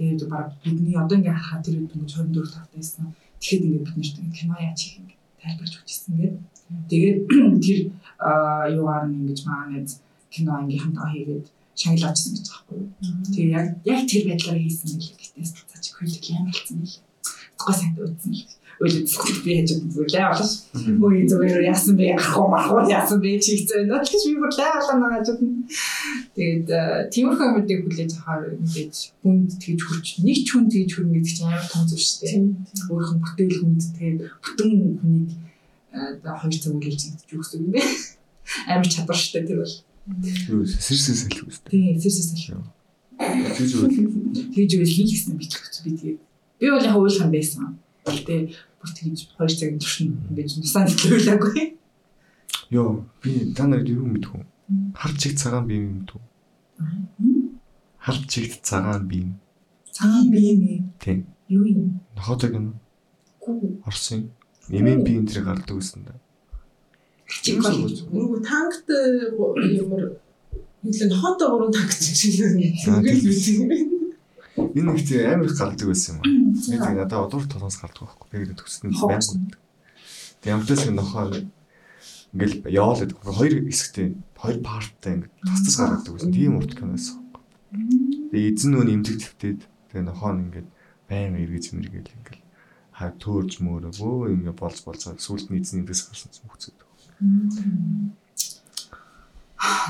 Тэгээд 0.02 0.26
баг 0.26 0.58
бидний 0.64 0.98
одоо 0.98 1.14
ингээ 1.14 1.30
харахад 1.30 1.62
тэр 1.62 1.78
үед 1.78 1.94
24 1.94 2.42
тавтай 2.50 2.74
байсан. 2.74 3.14
Тэгэхэд 3.38 3.66
ингээ 3.66 3.84
бид 3.86 3.96
нэрт 4.02 4.16
кино 4.34 4.54
яаж 4.58 4.80
хийх 4.82 4.98
юм 4.98 5.06
тайлбарч 5.38 5.74
өгчсэн 5.78 6.12
гэдэг. 6.18 6.42
Тэгээд 6.90 7.18
тэр 7.62 7.78
юугаар 8.74 9.06
нь 9.06 9.16
ингэж 9.22 9.40
маанад 9.46 9.88
кино 10.34 10.50
ангийнханд 10.58 10.98
хийгээд 10.98 11.46
шагналаачсан 11.78 12.34
гэж 12.34 12.46
байгаа 12.50 12.76
юу. 12.82 12.90
Тэгээ 13.30 13.54
яг 13.54 13.66
яг 13.86 14.00
тэр 14.10 14.22
байдлаар 14.26 14.58
хийсэн 14.58 14.90
мэлээ 14.90 15.16
гэтээс 15.22 15.50
цаач 15.70 15.86
хөлөг 15.94 16.24
ямар 16.34 16.50
хэлсэн 16.50 16.76
мэлээ. 16.82 17.02
Тэгвэл 17.54 17.78
сайн 17.78 17.94
дуудсан 17.94 18.32
л. 18.82 18.92
Өөлөцөхгүй 18.92 19.34
би 19.46 19.52
хажууд 19.62 19.94
зүрлээ 19.94 20.24
авлаа. 20.26 20.50
Үгүй 20.74 21.22
зүгээр 21.30 21.70
яасан 21.70 21.94
бэ? 21.94 22.18
Ахгүй 22.18 22.46
махгүй 22.50 22.90
яасан 22.90 23.18
бэ? 23.22 23.38
Чи 23.38 23.50
хэцүү 23.62 23.76
байна. 23.78 24.02
Тэгэж 24.02 24.22
би 24.26 24.34
бүр 24.42 24.52
лайвлаа 24.58 24.96
нагаажууд. 24.98 25.40
Тэгээд 26.34 26.68
тиймэрхүү 27.14 27.46
юмдыг 27.62 27.80
хүлээж 27.86 28.10
авахаар 28.18 28.58
ингэж 28.58 28.94
хүнд 29.22 29.50
тэгж 29.62 29.80
хурч 29.86 30.06
нэг 30.26 30.38
ч 30.42 30.48
хүн 30.50 30.66
тэгж 30.66 30.90
хүрнэ 30.98 31.14
гэдэг 31.14 31.30
чинь 31.30 31.46
амар 31.46 31.66
том 31.70 31.84
зүйл 31.86 32.02
шүү 32.02 32.18
дээ. 32.26 32.42
Өөрийнх 32.90 33.14
нь 33.14 33.22
бүтээл 33.22 33.60
хүнд 33.62 33.82
тэгээд 33.96 34.18
бүтэн 34.42 34.70
хүнийг 34.98 35.30
одоо 35.92 36.34
хоёр 36.40 36.54
цаг 36.56 36.72
үлээж 36.74 37.00
идэж 37.06 37.30
өгсөн 37.36 37.60
юм 37.62 37.72
бэ. 37.76 37.80
Амар 38.66 38.88
чадвар 38.88 39.18
шүү 39.18 39.32
дээ 39.36 39.46
тэр 39.46 39.58
бол. 39.62 39.76
Юу 40.50 40.64
сэрсээ 40.66 41.16
салхи 41.20 41.40
үстэй. 41.46 41.70
Тийм 41.70 42.00
сэрсээ 42.00 42.26
салхи. 42.32 42.50
Тэгж 43.22 43.72
үйл. 43.78 43.94
Тэгж 44.56 44.72
үйл 44.80 44.94
хийлгэсэн 44.96 45.36
би 45.38 45.46
тэгж 45.46 45.74
би 45.84 45.90
тэгээд 45.94 46.20
би 46.58 46.66
бол 46.72 46.86
яг 46.88 46.96
уйлхан 46.96 47.30
байсан. 47.30 47.78
Гэтэ 48.06 48.34
бүр 48.80 48.90
тэгж 48.96 49.20
хоёр 49.36 49.52
цагийн 49.52 49.78
туршин 49.78 50.10
ингэж 50.30 50.58
нусаа 50.58 50.84
нэтлүүлээгүй. 50.86 51.78
Йоо 52.74 53.06
би 53.22 53.52
та 53.54 53.66
нарыг 53.66 53.88
юу 53.88 54.06
мэдв? 54.06 54.42
Хар 54.96 55.12
чиг 55.18 55.38
цагаан 55.38 55.66
бие 55.66 55.82
юм 55.86 56.02
мэдв? 56.02 56.18
Хар 57.98 58.16
чигт 58.26 58.64
цагаан 58.66 59.06
бие. 59.06 59.30
Цагаан 59.92 60.30
бие 60.30 60.52
нэ. 60.58 60.74
Тийм. 60.98 61.26
Юу 61.48 61.64
юм? 61.64 62.00
Нохотог 62.16 62.52
Гүү. 63.42 63.82
Орсын. 63.86 64.30
Эмэн 64.70 65.02
би 65.04 65.18
энэ 65.18 65.26
тэр 65.30 65.44
гардаг 65.44 65.76
гэсэн 65.78 66.06
да. 66.06 66.14
Чиг 67.26 67.58
Нөгөө 67.58 68.40
танкт 68.46 68.86
ямар 68.86 70.18
хэлэн 70.82 71.12
хот 71.18 71.38
гурван 71.42 71.72
танк 71.74 71.90
шиг 71.90 72.38
ингээд 72.38 72.74
тийм. 72.78 73.02
үгүй 73.02 73.82
юм. 73.82 73.91
Энэ 74.72 74.88
нэг 74.92 75.04
тийм 75.04 75.20
амар 75.28 75.46
их 75.46 75.58
гардаг 75.58 75.86
байсан 75.88 76.16
юм 76.16 76.20
аа. 76.20 76.32
Би 76.52 76.76
тэг 76.80 76.96
надад 76.96 77.24
одуур 77.28 77.44
толгоос 77.48 77.76
гардаг 77.76 78.02
байхгүй. 78.08 78.28
Би 78.32 78.36
гэдэг 78.42 78.56
төсөнд 78.56 78.96
байна. 78.96 79.20
Тэг 80.40 80.50
амтас 80.52 80.80
нэг 80.88 80.94
нохоо 80.96 81.24
ингээл 82.32 82.56
яваал 82.72 83.00
гэдэг. 83.04 83.18
Хоёр 83.20 83.54
хэсэгтэй 83.68 84.06
хоёр 84.36 84.58
парттай 84.64 85.12
ингээд 85.20 85.32
тас 85.44 85.60
тас 85.62 85.76
гаргадаг 85.76 86.12
байсан. 86.16 86.32
Тийм 86.32 86.56
урт 86.56 86.72
киноос. 86.72 87.06
Тэгээ 88.32 88.52
эзэн 88.56 88.70
нөө 88.72 88.84
нэмдэг 88.88 89.16
твтээд 89.20 89.60
тэгээ 89.92 90.08
нохоо 90.08 90.32
ингээд 90.40 90.68
байн 91.08 91.36
эргэж 91.36 91.64
мэргээл 91.76 92.16
ингээл 92.16 92.42
хаа 92.96 93.10
төөрж 93.20 93.60
мөөрөө 93.60 93.92
өө 94.00 94.32
ингээд 94.40 94.56
болж. 94.56 94.80
Сүүлд 95.20 95.52
нь 95.52 95.60
эзэн 95.60 95.84
нэмдээс 95.84 96.02
гарсан 96.08 96.32
юм 96.40 96.48
хүчээд. 96.48 96.80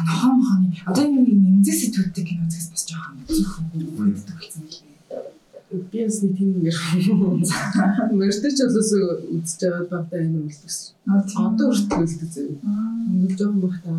Нохоо 0.06 0.32
мохоны 0.36 0.68
одоо 0.86 1.04
юм 1.04 1.26
имзэг 1.56 1.76
сэтгүүлтэй 1.80 2.24
кино 2.28 2.44
зэгс 2.52 2.68
бас 2.72 2.84
жоохон 2.88 3.16
зөвхөн 3.28 3.66
үлддэг 3.72 4.36
болсон 4.36 4.64
юм. 4.68 4.90
Би 5.90 6.04
бас 6.04 6.18
нэг 6.20 6.32
тийм 6.36 6.50
ингээд 6.60 6.78
мөрдөж 8.18 8.56
болоос 8.60 8.90
үзэж 9.36 9.60
байгаа 9.62 9.86
багтаа 9.92 10.20
энэ 10.20 10.38
үлдсэн. 10.44 10.92
Одоо 11.08 11.68
хүртэл 11.72 12.04
үлддэг 12.04 12.30
зөө. 12.34 12.48
Өнгөрж 13.08 13.38
байгаа 13.40 13.64
багтаа 13.64 13.96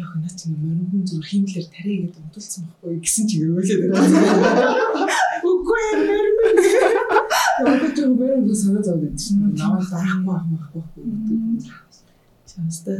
яг 0.00 0.10
наа 0.16 0.32
чи 0.38 0.44
мөрөнгөн 0.48 1.04
зүр 1.10 1.24
химлэр 1.28 1.66
тарай 1.68 1.96
гэдэг 2.00 2.24
удалсан 2.24 2.62
байхгүй 2.64 2.96
гэсэн 3.04 3.24
чи 3.28 3.36
өөлээд 3.44 3.82
байна. 3.92 4.08
Үгүй 5.50 5.84
мөрөнгөн. 6.08 6.56
Яг 7.68 7.84
ч 7.92 7.98
мөрөнгөн 8.08 8.56
санаа 8.56 8.82
зовд 8.86 9.04
байдаг 9.04 9.20
шин. 9.20 9.52
Наваа 9.60 9.84
таахгүй 9.84 10.34
ах 10.36 10.46
махгүй 10.48 10.82
гэдэг. 10.96 11.90
Чамстай. 12.50 12.98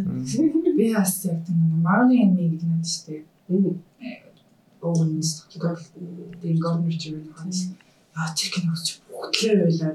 Би 0.76 0.94
бас 0.94 1.24
яг 1.24 1.42
тийм 1.46 1.82
Marley 1.82 2.22
and 2.22 2.36
Me 2.36 2.48
гэдэг 2.54 2.86
шүү 2.86 3.02
дээ. 3.06 3.22
Owens 4.80 5.44
тэгээд 5.50 6.58
Gordon 6.60 6.86
Richard 6.86 7.26
хаас 7.36 7.68
яа 8.16 8.30
тэр 8.32 8.48
кино 8.54 8.72
үзчих 8.72 9.02
бүгдлээ 9.10 9.56
байлаа. 9.60 9.92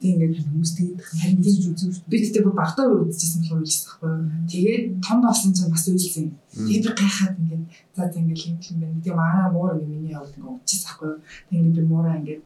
Тэг 0.00 0.16
ингээд 0.16 0.44
хүмүүс 0.48 0.72
тэгээд 0.76 1.00
харин 1.00 1.40
тийм 1.44 1.72
үзсэн 1.72 1.92
шүү. 1.92 2.08
Би 2.08 2.16
тэгтээ 2.20 2.44
бүр 2.44 2.56
багтаа 2.56 2.88
үзчихсэн 2.88 3.40
болохоор 3.44 3.64
үйлсэн 3.64 3.84
байхгүй. 3.88 4.12
Тэгээд 4.48 4.84
том 5.04 5.18
болсон 5.20 5.52
чинь 5.52 5.72
бас 5.72 5.84
үйлсэн. 5.88 6.26
Тэгээд 6.56 6.84
би 6.84 6.92
гайхаад 7.00 7.36
ингээд 7.40 7.64
за 7.96 8.02
за 8.08 8.16
ингээд 8.20 8.44
юм 8.48 8.56
юм 8.60 8.76
байна. 8.80 9.00
Тэгээд 9.04 9.20
манай 9.20 9.46
муур 9.52 9.76
ингээд 9.76 9.92
миний 9.92 10.12
явд 10.16 10.32
ингээд 10.36 10.52
ууччихсан 10.52 10.88
байхгүй. 10.88 11.12
Тэгээд 11.48 11.76
би 11.76 11.82
муураа 11.84 12.16
ингээд 12.20 12.40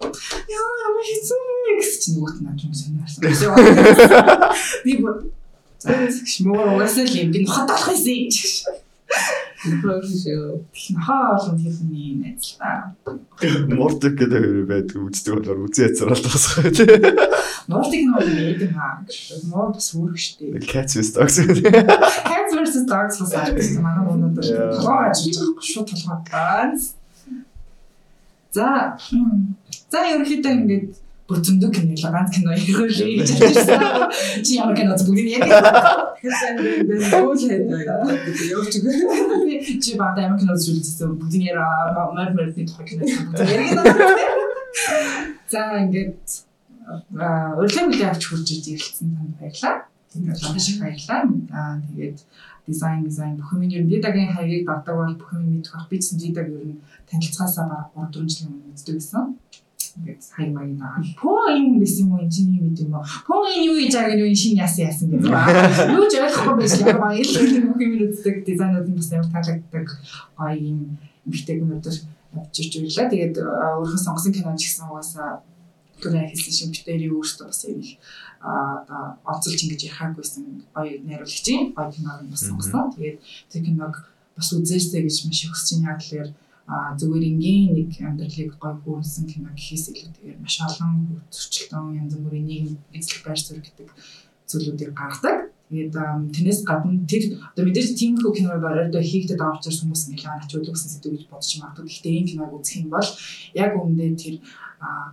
яа 0.50 0.70
ямар 0.82 1.04
хэцүү 1.06 1.38
гэсэн 1.78 1.98
чинь 2.02 2.14
нөгөөт 2.18 2.38
нь 2.42 2.50
ачаа 2.50 2.74
сонирхсан. 2.74 3.22
Би 4.84 4.92
бүр 5.02 5.14
шмуур 5.84 6.74
угаасаа 6.74 7.04
л 7.04 7.16
юм 7.20 7.28
би 7.30 7.44
нохот 7.44 7.68
болох 7.68 7.92
юм 7.92 8.30
шиг. 8.30 8.64
Нөхөр 9.64 10.04
шүү. 10.04 10.60
Нохоо 10.92 11.40
олон 11.40 11.56
тэрний 11.56 12.20
найзлаа. 12.20 12.92
Мортик 13.72 14.16
гэдэг 14.20 14.68
байдаг 14.68 14.98
үздэг 15.00 15.40
болохоор 15.40 15.64
үзээ 15.64 15.88
яцраал 15.88 16.20
тасах 16.20 16.68
тий. 16.68 16.88
Нууртыг 17.68 18.02
нь 18.04 18.12
бол 18.12 18.28
нээдэг 18.28 18.72
аа. 18.76 19.00
Нуур 19.48 19.72
бас 19.72 19.88
үүрэг 19.96 20.20
штэ. 20.20 20.60
Cats 20.68 21.00
vs 21.00 21.16
dogs. 21.16 21.36
Cats 21.40 22.52
vs 22.52 22.84
Dogs 22.84 23.16
бас 23.24 23.32
арчсан 23.32 23.80
манай 23.80 24.04
өнөөдөр 24.04 24.44
толгой 24.84 25.08
ажиллаж 25.08 25.36
байгаа 25.40 25.64
шууд 25.64 25.88
толгой 25.88 26.20
ганц. 26.28 26.80
За 28.52 28.68
за 29.88 29.98
ерөнхийдөө 30.12 30.52
ингээд 30.60 31.03
бүр 31.28 31.38
зөндөг 31.40 31.72
кино 31.72 31.96
л 31.96 32.12
ганц 32.12 32.30
кино 32.36 32.52
хийхээ 32.52 32.88
гэж 32.88 33.28
ярьсан. 33.40 33.80
Чи 34.44 34.60
ямар 34.60 34.76
кино 34.76 34.92
зүг 34.92 35.08
бүгд 35.08 35.28
яг 35.32 35.44
Тэгэхээр 36.20 36.56
би 36.84 36.94
бол 37.24 37.36
хэд 37.40 37.64
явж 38.52 38.72
байгаа. 38.84 39.80
чи 39.80 39.90
бат 39.96 40.16
амар 40.20 40.38
кино 40.40 40.52
зүйлсэн 40.52 41.16
бүгд 41.16 41.34
яра 41.40 41.64
мар 42.12 42.30
марны 42.36 42.64
тухай 42.68 42.84
кино 42.84 43.04
бүгд 43.08 43.40
яг 43.40 44.44
За 45.48 45.80
ингээд 45.80 46.28
урилга 47.56 47.82
бүлээ 47.88 48.10
авч 48.12 48.22
хурж 48.28 48.48
иж 48.52 48.64
ирэлцсэн 48.68 49.08
танд 49.16 49.32
баярлаа. 49.40 49.88
Тэгээд 50.12 50.40
маш 50.44 50.66
их 50.68 50.78
баярлаа. 50.84 51.20
Аа 51.56 51.80
тэгээд 51.88 52.18
дизайн 52.68 53.04
дизайн 53.04 53.36
бүх 53.40 53.52
юм 53.56 53.64
ер 53.64 53.82
нь 53.84 53.88
дидагийн 53.88 54.32
хаягийг 54.36 54.68
дагдаг 54.68 54.96
бол 54.96 55.16
бүх 55.16 55.30
юм 55.32 55.56
мэдэх 55.56 55.72
бах 55.72 55.88
би 55.88 55.96
ч 56.00 56.20
дидаг 56.20 56.52
ер 56.52 56.64
нь 56.68 56.80
танилцахаасаа 57.08 57.64
бараг 57.94 58.12
3 58.12 58.20
4 58.20 58.28
жилийн 58.28 58.52
өмнө 58.52 58.72
үздэг 58.76 58.94
гэсэн. 59.00 59.24
Ингээд 59.98 60.22
хай 60.34 60.50
маяг 60.50 60.74
наа. 60.74 60.98
Пөө 61.18 61.54
юм 61.54 61.78
биш 61.78 62.02
юм 62.02 62.12
уу 62.14 62.22
энэ 62.22 62.34
чинь 62.34 62.50
юм 62.58 62.74
юм 62.74 62.94
уу? 62.98 63.06
Пөө 63.26 63.46
энэ 63.54 63.66
юу 63.70 63.76
гэж 63.78 63.94
ааг 63.94 64.12
нь 64.18 64.34
шин 64.34 64.58
яасан 64.58 64.90
яасан 64.90 65.06
гэдэг. 65.14 65.30
Юу 65.94 66.06
ч 66.10 66.12
ойлгохгүй 66.18 66.54
байсан 66.58 66.82
юм 66.90 66.98
байна. 66.98 67.22
Ил 67.22 67.30
бүх 67.70 67.78
юм 67.78 67.92
үздэг 68.10 68.36
дизайнууд 68.42 68.88
нь 68.90 68.98
бас 68.98 69.10
амар 69.14 69.30
таалагддаг. 69.30 69.86
Гоё 70.34 70.56
юм 70.58 70.78
битэгнүүдээр 71.30 71.96
авчирч 72.34 72.72
байлаа. 72.82 73.06
Тэгээд 73.10 73.34
өөрийнхөө 73.38 74.02
сонгосон 74.02 74.32
киноч 74.34 74.60
гэсэн 74.66 74.84
угаасаа 74.90 75.30
түрээ 76.02 76.26
хэлсэн 76.34 76.52
шиг 76.54 76.70
битэрийн 76.74 77.14
өөртөө 77.14 77.46
бас 77.46 77.60
юм 77.70 77.78
их 77.78 77.96
аа 78.42 79.16
онцолж 79.24 79.60
ингэж 79.62 79.80
яхаагүйсэн 79.88 80.44
гоё 80.74 80.92
найруулагчийн 81.06 81.72
гоё 81.72 81.90
киног 81.94 82.18
бас 82.28 82.42
сонгосон. 82.42 82.90
Тэгээд 82.98 83.18
тэр 83.50 83.62
киног 83.62 83.94
бас 84.34 84.48
үзээсэй 84.50 85.06
гэж 85.06 85.16
маш 85.30 85.40
их 85.46 85.54
хүсэж 85.54 85.78
байна. 85.78 85.94
Яг 85.94 86.02
л 86.02 86.34
а 86.34 86.43
зүгээр 86.64 87.24
ингийн 87.28 87.76
нэг 87.76 87.90
амьдралыг 88.00 88.56
гой 88.56 88.74
хүрсэн 88.80 89.28
кино 89.28 89.52
гэхээс 89.52 89.92
илүү 89.92 90.12
тэгээд 90.16 90.40
маш 90.40 90.56
олон 90.64 91.20
зөрчилтөн 91.28 92.00
янз 92.00 92.16
бүрийн 92.16 92.48
нийгэм 92.48 92.76
эзлэх 92.96 93.20
байр 93.20 93.40
суурь 93.40 93.60
гэдэг 93.60 93.88
зүйлүүдийг 94.48 94.92
гаргадаг. 94.96 95.52
Тэгээд 95.68 95.96
тэрнээс 96.32 96.60
гадна 96.64 97.04
тэр 97.04 97.22
одоо 97.52 97.64
мэдээж 97.68 97.88
тиймэрхүү 98.00 98.32
киног 98.36 98.64
оройдоо 98.64 99.02
хийгдэд 99.04 99.40
байгаа 99.40 99.60
учраас 99.60 99.80
хүмүүс 99.80 100.02
нэлээд 100.08 100.44
ачуулдаг 100.44 100.72
гэсэн 100.76 100.92
сэдв 100.92 101.12
гэж 101.12 101.24
бодож 101.28 101.52
магадгүй. 101.60 101.84
Гэхдээ 101.88 102.16
энэ 102.20 102.30
киног 102.32 102.52
үзэх 102.56 102.76
юм 102.80 102.88
бол 102.92 103.08
яг 103.56 103.72
үүндээ 103.76 104.10
тэр 104.16 104.34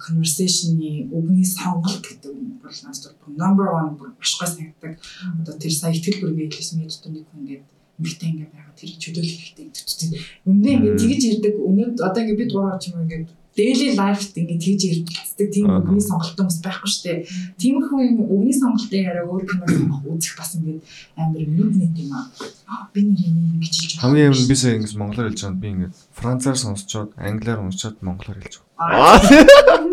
conversation-ы 0.03 1.07
өвгний 1.15 1.47
сонголт 1.47 2.03
гэдэг 2.03 2.31
нь 2.35 2.59
бол 2.59 2.77
надад 2.83 3.15
number 3.39 3.67
1 3.75 3.99
маш 4.19 4.31
гой 4.39 4.47
санагддаг. 4.47 4.93
Одоо 5.39 5.55
тэр 5.55 5.71
сая 5.71 5.95
итгэл 5.95 6.19
бүргээ 6.19 6.51
хэлсэн 6.51 6.79
мэд 6.79 6.91
дотор 6.91 7.11
нэг 7.15 7.25
хүн 7.31 7.39
ингээд 7.43 7.63
эмгтэй 8.01 8.29
ингээд 8.33 8.51
байгаа 8.51 8.75
тэр 8.75 8.91
чөлөөлөх 8.97 9.37
хэрэгтэй 9.37 9.65
гэдэг. 9.69 10.21
Өмнө 10.49 10.69
ингээд 10.73 10.97
тэгж 10.97 11.21
ирдэг. 11.29 11.55
Өнөөд 11.69 11.95
одоо 12.01 12.21
ингээд 12.25 12.41
бид 12.41 12.51
гурав 12.51 12.81
ч 12.81 12.89
юм 12.89 13.05
ингээд 13.05 13.29
daily 13.57 13.89
life-т 13.99 14.39
ингээд 14.39 14.63
тэгж 14.63 14.81
ирдэг 14.87 15.49
тийм 15.51 15.67
өвгний 15.67 15.99
сонголттой 15.99 16.47
хүмүүс 16.47 16.59
байхгүй 16.63 16.89
шүү 16.91 17.03
дээ. 17.03 17.19
Тиймэрхүү 17.59 17.99
юм 18.07 18.17
өвгний 18.23 18.55
сонголтын 18.55 19.03
яриа 19.11 19.27
өөр 19.27 19.43
кино 19.43 19.99
үзэх 20.07 20.39
бас 20.39 20.55
ингээд 20.55 20.79
амар 21.19 21.43
нүд 21.51 21.73
нэт 21.75 21.95
юм 21.99 22.15
аа. 22.15 22.87
Би 22.95 23.03
нэг 23.03 23.19
юм 23.27 23.35
ингэж 23.59 23.75
хэлж 23.75 23.91
байгаа. 23.91 24.03
Хамгийн 24.07 24.31
юм 24.31 24.47
би 24.47 24.55
сая 24.55 24.75
ингэж 24.79 24.93
монголоор 24.95 25.27
хэлж 25.27 25.41
байгаа 25.43 25.59
би 25.59 25.67
ингээд 25.67 25.93
францаар 26.15 26.57
сонсчоод 26.63 27.09
англиар 27.19 27.59
уншаад 27.59 27.97
монголоор 27.99 28.39
хэлж 28.39 28.55
байгаа. 28.79 29.91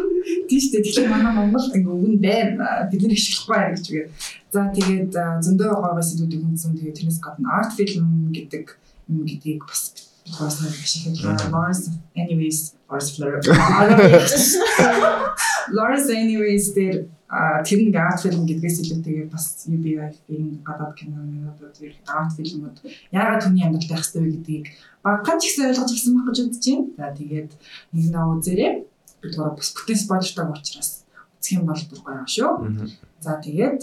Тийм 0.49 0.61
шүү 0.61 0.73
дээ. 0.73 0.85
Тэгэхээр 0.87 1.13
манай 1.13 1.33
Монголд 1.35 1.77
ингээ 1.77 1.93
өвгөн 1.93 2.17
байна. 2.21 2.89
Бид 2.89 3.01
нар 3.05 3.13
ашиглахгүй 3.17 3.53
байна 3.59 3.75
гэж 3.75 3.87
үгээр. 3.89 4.09
За 4.53 4.61
тэгээд 4.77 5.13
зөндөө 5.45 5.71
гоо 5.77 6.01
сэдвүүдийг 6.05 6.43
хүндсэн. 6.45 6.77
Тэгээд 6.79 6.97
тэрнээс 7.01 7.21
гадна 7.21 7.49
арт 7.59 7.73
фильм 7.77 8.33
гэдэг 8.33 8.65
юм 9.09 9.25
гэдгийг 9.29 9.65
бас 9.65 9.93
бас 10.37 10.57
нэг 10.61 10.77
ашиглаж 10.77 11.41
Lawrence 11.49 11.89
anyways 12.17 12.78
Fleur. 12.89 13.45
Lawrence 15.77 16.09
anyways 16.09 16.73
дээр 16.73 17.05
тэр 17.29 17.85
нэг 17.85 17.97
арт 18.01 18.25
фильм 18.25 18.49
гэдгээс 18.49 18.89
илүүтэйгээр 18.89 19.29
бас 19.29 19.69
UBI 19.69 20.17
фильм 20.25 20.65
гадаад 20.65 20.97
кинонууд 20.97 21.61
тэр 21.77 21.93
арт 22.09 22.33
фильмүүд 22.41 22.81
яагаад 23.13 23.45
түүний 23.45 23.69
амьдрал 23.69 23.93
байх 23.93 24.01
ёстой 24.01 24.25
вэ 24.25 24.41
гэдгийг 24.41 24.73
багхан 25.05 25.37
ч 25.37 25.53
ихсэн 25.53 25.69
ойлгож 25.69 25.93
авсан 25.93 26.17
байх 26.17 26.33
гэж 26.33 26.41
бодож 26.41 26.65
байна. 26.65 26.89
За 26.97 27.13
тэгээд 27.13 27.53
нэг 27.93 28.07
наа 28.09 28.33
үзээрэй 28.33 28.73
бид 29.21 29.33
гурав 29.37 29.61
бас 29.61 29.77
бүтэн 29.77 30.01
спойлертай 30.01 30.49
учраас 30.49 31.05
үзэх 31.37 31.61
юм 31.61 31.69
бол 31.69 31.85
бүр 31.85 32.01
гоё 32.01 32.25
шүү. 32.25 32.89
За 33.21 33.37
тэгээд 33.45 33.81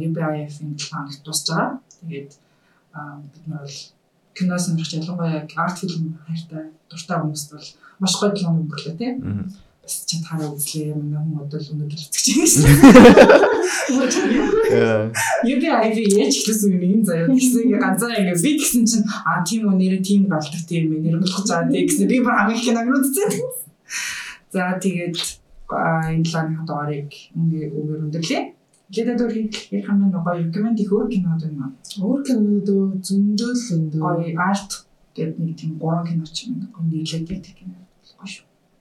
UBIF-ийн 0.00 0.72
план 0.80 1.12
тусч 1.20 1.52
байгаа. 1.52 1.84
Тэгээд 2.00 2.32
бид 2.32 3.44
нар 3.44 3.68
бол 3.68 3.76
кино 4.32 4.56
сонирхч 4.56 4.96
ялангуяа 4.96 5.44
арт 5.44 5.76
фильм 5.84 6.16
хайртай 6.24 6.72
дуртай 6.88 7.20
хүмүүст 7.20 7.52
бол 7.52 7.68
маш 8.00 8.12
гоё 8.20 8.32
план 8.32 8.64
өнгөрлөө 8.64 8.94
тийм. 8.96 9.16
Бас 9.84 9.94
чадхаараа 10.08 10.50
үзлээ 10.56 10.94
манай 10.96 11.20
хүн 11.20 11.36
бодвол 11.36 11.70
өнөөдөр 11.72 12.00
үзэж 12.00 12.26
байгаа 12.30 12.48
шүү. 12.52 12.64
UBIF 15.50 15.64
яаж 16.16 16.36
хэлсэн 16.46 16.70
юм 16.76 16.84
энэ 16.88 17.04
заяа 17.08 17.28
гэсэн 17.28 17.64
ингээ 17.64 17.84
ганцаа 17.84 18.16
ингээ 18.20 18.44
би 18.44 18.50
гэсэн 18.60 18.84
чинь 18.88 19.06
а 19.26 19.42
тийм 19.44 19.68
үү 19.68 19.76
нэр 19.76 19.94
тийм 20.00 20.22
болдог 20.32 20.62
тийм 20.70 20.84
нэр 20.94 21.20
болох 21.20 21.44
тийм 21.44 21.84
гэсэн 21.88 22.06
би 22.08 22.16
бүр 22.24 22.34
хамгийн 22.38 22.64
киног 22.64 22.88
үзсэн. 22.88 23.30
За 24.54 24.62
тэгээд 24.80 25.16
энэ 25.68 26.28
лааны 26.32 26.64
дугаарыг 26.64 27.10
ингээ 27.36 27.66
өгөр 27.74 28.00
өндөрлөө. 28.06 28.42
Дөр 28.90 29.32
ярих 29.38 29.86
юм 29.86 29.98
нэг 30.02 30.16
гоё 30.18 30.38
рекоменд 30.42 30.80
их 30.82 30.90
өөр 30.90 31.06
кинод 31.14 31.42
байна. 31.46 31.74
Өөр 32.02 32.20
кинод 32.26 32.68
зөндөө 33.06 33.52
л 33.54 33.66
өндөр. 33.76 34.02
Гоё 34.02 34.34
арт 34.38 34.70
гэдэг 35.14 35.38
нэг 35.38 35.54
тийм 35.58 35.78
гурван 35.78 36.06
кино 36.06 36.24
ч 36.26 36.50
юм 36.50 36.66
гоё 36.74 36.86
нийлээд 36.90 37.26
байдаг 37.30 37.54
кино 37.54 37.79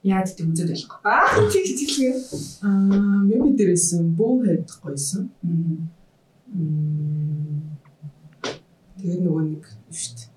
гоё 0.04 0.08
шүү. 0.08 0.08
Яа 0.08 0.24
гэдэг 0.24 0.48
үзээд 0.48 0.70
байлгүй. 0.72 1.00
Аа 1.04 1.50
тийм 1.52 1.66
тийм. 1.76 2.16
Аа 2.64 3.20
maybe 3.28 3.50
дээрээс 3.58 4.00
Bullhead 4.16 4.68
гоёсон. 4.80 5.30
Тэгээ 9.00 9.20
нөгөө 9.24 9.44
нэг 9.52 9.64
шүү 9.92 10.14
дээ. 10.16 10.30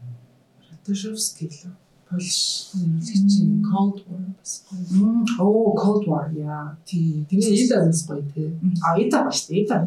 Раташевский 0.70 1.48
л 1.50 1.74
Польш 2.12 2.68
нэмэлтгчийн 2.76 3.64
Cold 3.64 4.04
War 4.04 4.26
бас 4.36 4.66
гоё. 4.68 5.24
Оо 5.40 5.72
Cold 5.78 6.04
War 6.10 6.28
яа. 6.34 6.76
Тий. 6.84 7.24
Тэрний 7.30 7.64
Ида 7.64 7.86
бас 7.86 8.04
гоё 8.04 8.22
тий. 8.34 8.50
А 8.84 8.98
Ида 9.00 9.24
ба 9.24 9.30
шүү 9.32 9.48
дээ. 9.48 9.62
Ида 9.64 9.86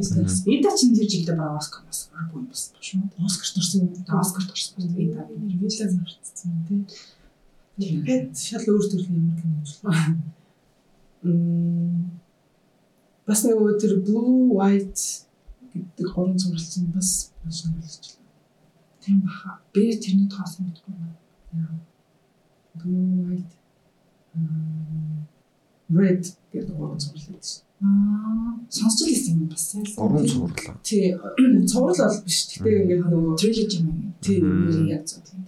Ида 0.56 0.70
чинь 0.74 0.96
тэр 0.98 1.06
жилдээ 1.06 1.38
баг 1.38 1.60
Оскар 1.62 1.84
бас 1.86 2.10
бүр 2.34 2.48
бас 2.50 2.74
шүү. 2.82 3.06
Оскар 3.22 3.48
төрсөн 3.54 3.80
юм. 3.86 3.94
Оскар 4.10 4.44
төрсөн. 4.50 4.90
Ида 4.98 5.28
би 5.30 5.60
Вилла 5.60 5.70
зарцсан 5.70 6.66
тий. 6.68 6.82
Тэгээд 7.76 8.32
шал 8.40 8.64
өөр 8.72 8.86
төрлийн 8.88 9.36
юм 9.36 9.60
ажиллаа. 9.62 10.16
Мм 11.24 12.16
бас 13.26 13.42
нөгөө 13.46 13.80
тэр 13.82 13.94
Blue 14.06 14.54
White 14.54 15.26
гэдэг 15.74 16.08
гурван 16.14 16.38
зурагч 16.38 16.78
бас 16.94 17.34
маш 17.44 17.66
байна. 17.66 17.82
Тийм 19.02 19.22
баха. 19.26 19.60
Би 19.74 19.90
тэрний 19.98 20.30
тоос 20.30 20.62
мэдгүй 20.62 20.94
байна. 20.94 21.80
Blue 22.78 23.26
White 23.26 23.54
Red 25.90 26.24
гэдэг 26.54 26.76
гурван 26.78 27.02
байдаг 27.02 27.18
шин. 27.18 27.66
Аа, 27.82 28.56
сонсч 28.70 29.02
л 29.02 29.10
байсан 29.10 29.34
юм 29.42 29.48
бас. 29.50 29.66
Гурван 29.98 30.28
цуврал. 30.30 30.78
Тий, 30.86 31.18
цуврал 31.66 31.98
бол 31.98 32.22
биш. 32.24 32.40
Гэтэ 32.54 32.70
ингээд 32.86 33.04
нөгөө 33.10 33.36
trilogy 33.42 33.78
юм. 33.82 34.14
Тий, 34.22 34.40
яг 34.94 35.10
зөв 35.10 35.26
тий. 35.26 35.42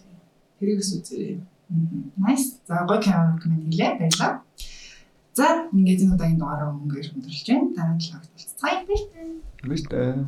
Тэрийгс 0.57 0.97
үзээрэй. 0.97 1.37
Nice. 1.69 2.59
За 2.67 2.85
гоё 2.87 3.01
кино 3.01 3.35
рекоменд 3.35 3.63
хийлээ. 3.67 3.97
Баярлалаа. 3.99 4.41
За, 5.33 5.67
ингээд 5.73 6.01
энэ 6.03 6.15
удаагийн 6.15 6.39
дугаараа 6.39 6.71
өнгөөр 6.71 7.07
өндөрлж 7.13 7.45
байна. 7.47 7.75
Дараа 7.75 7.95
нь 7.95 8.01
талаар 8.01 8.25
уулзцгаая. 8.25 8.79
Баярлалаа. 8.87 9.27
Баярлалаа. 9.63 10.27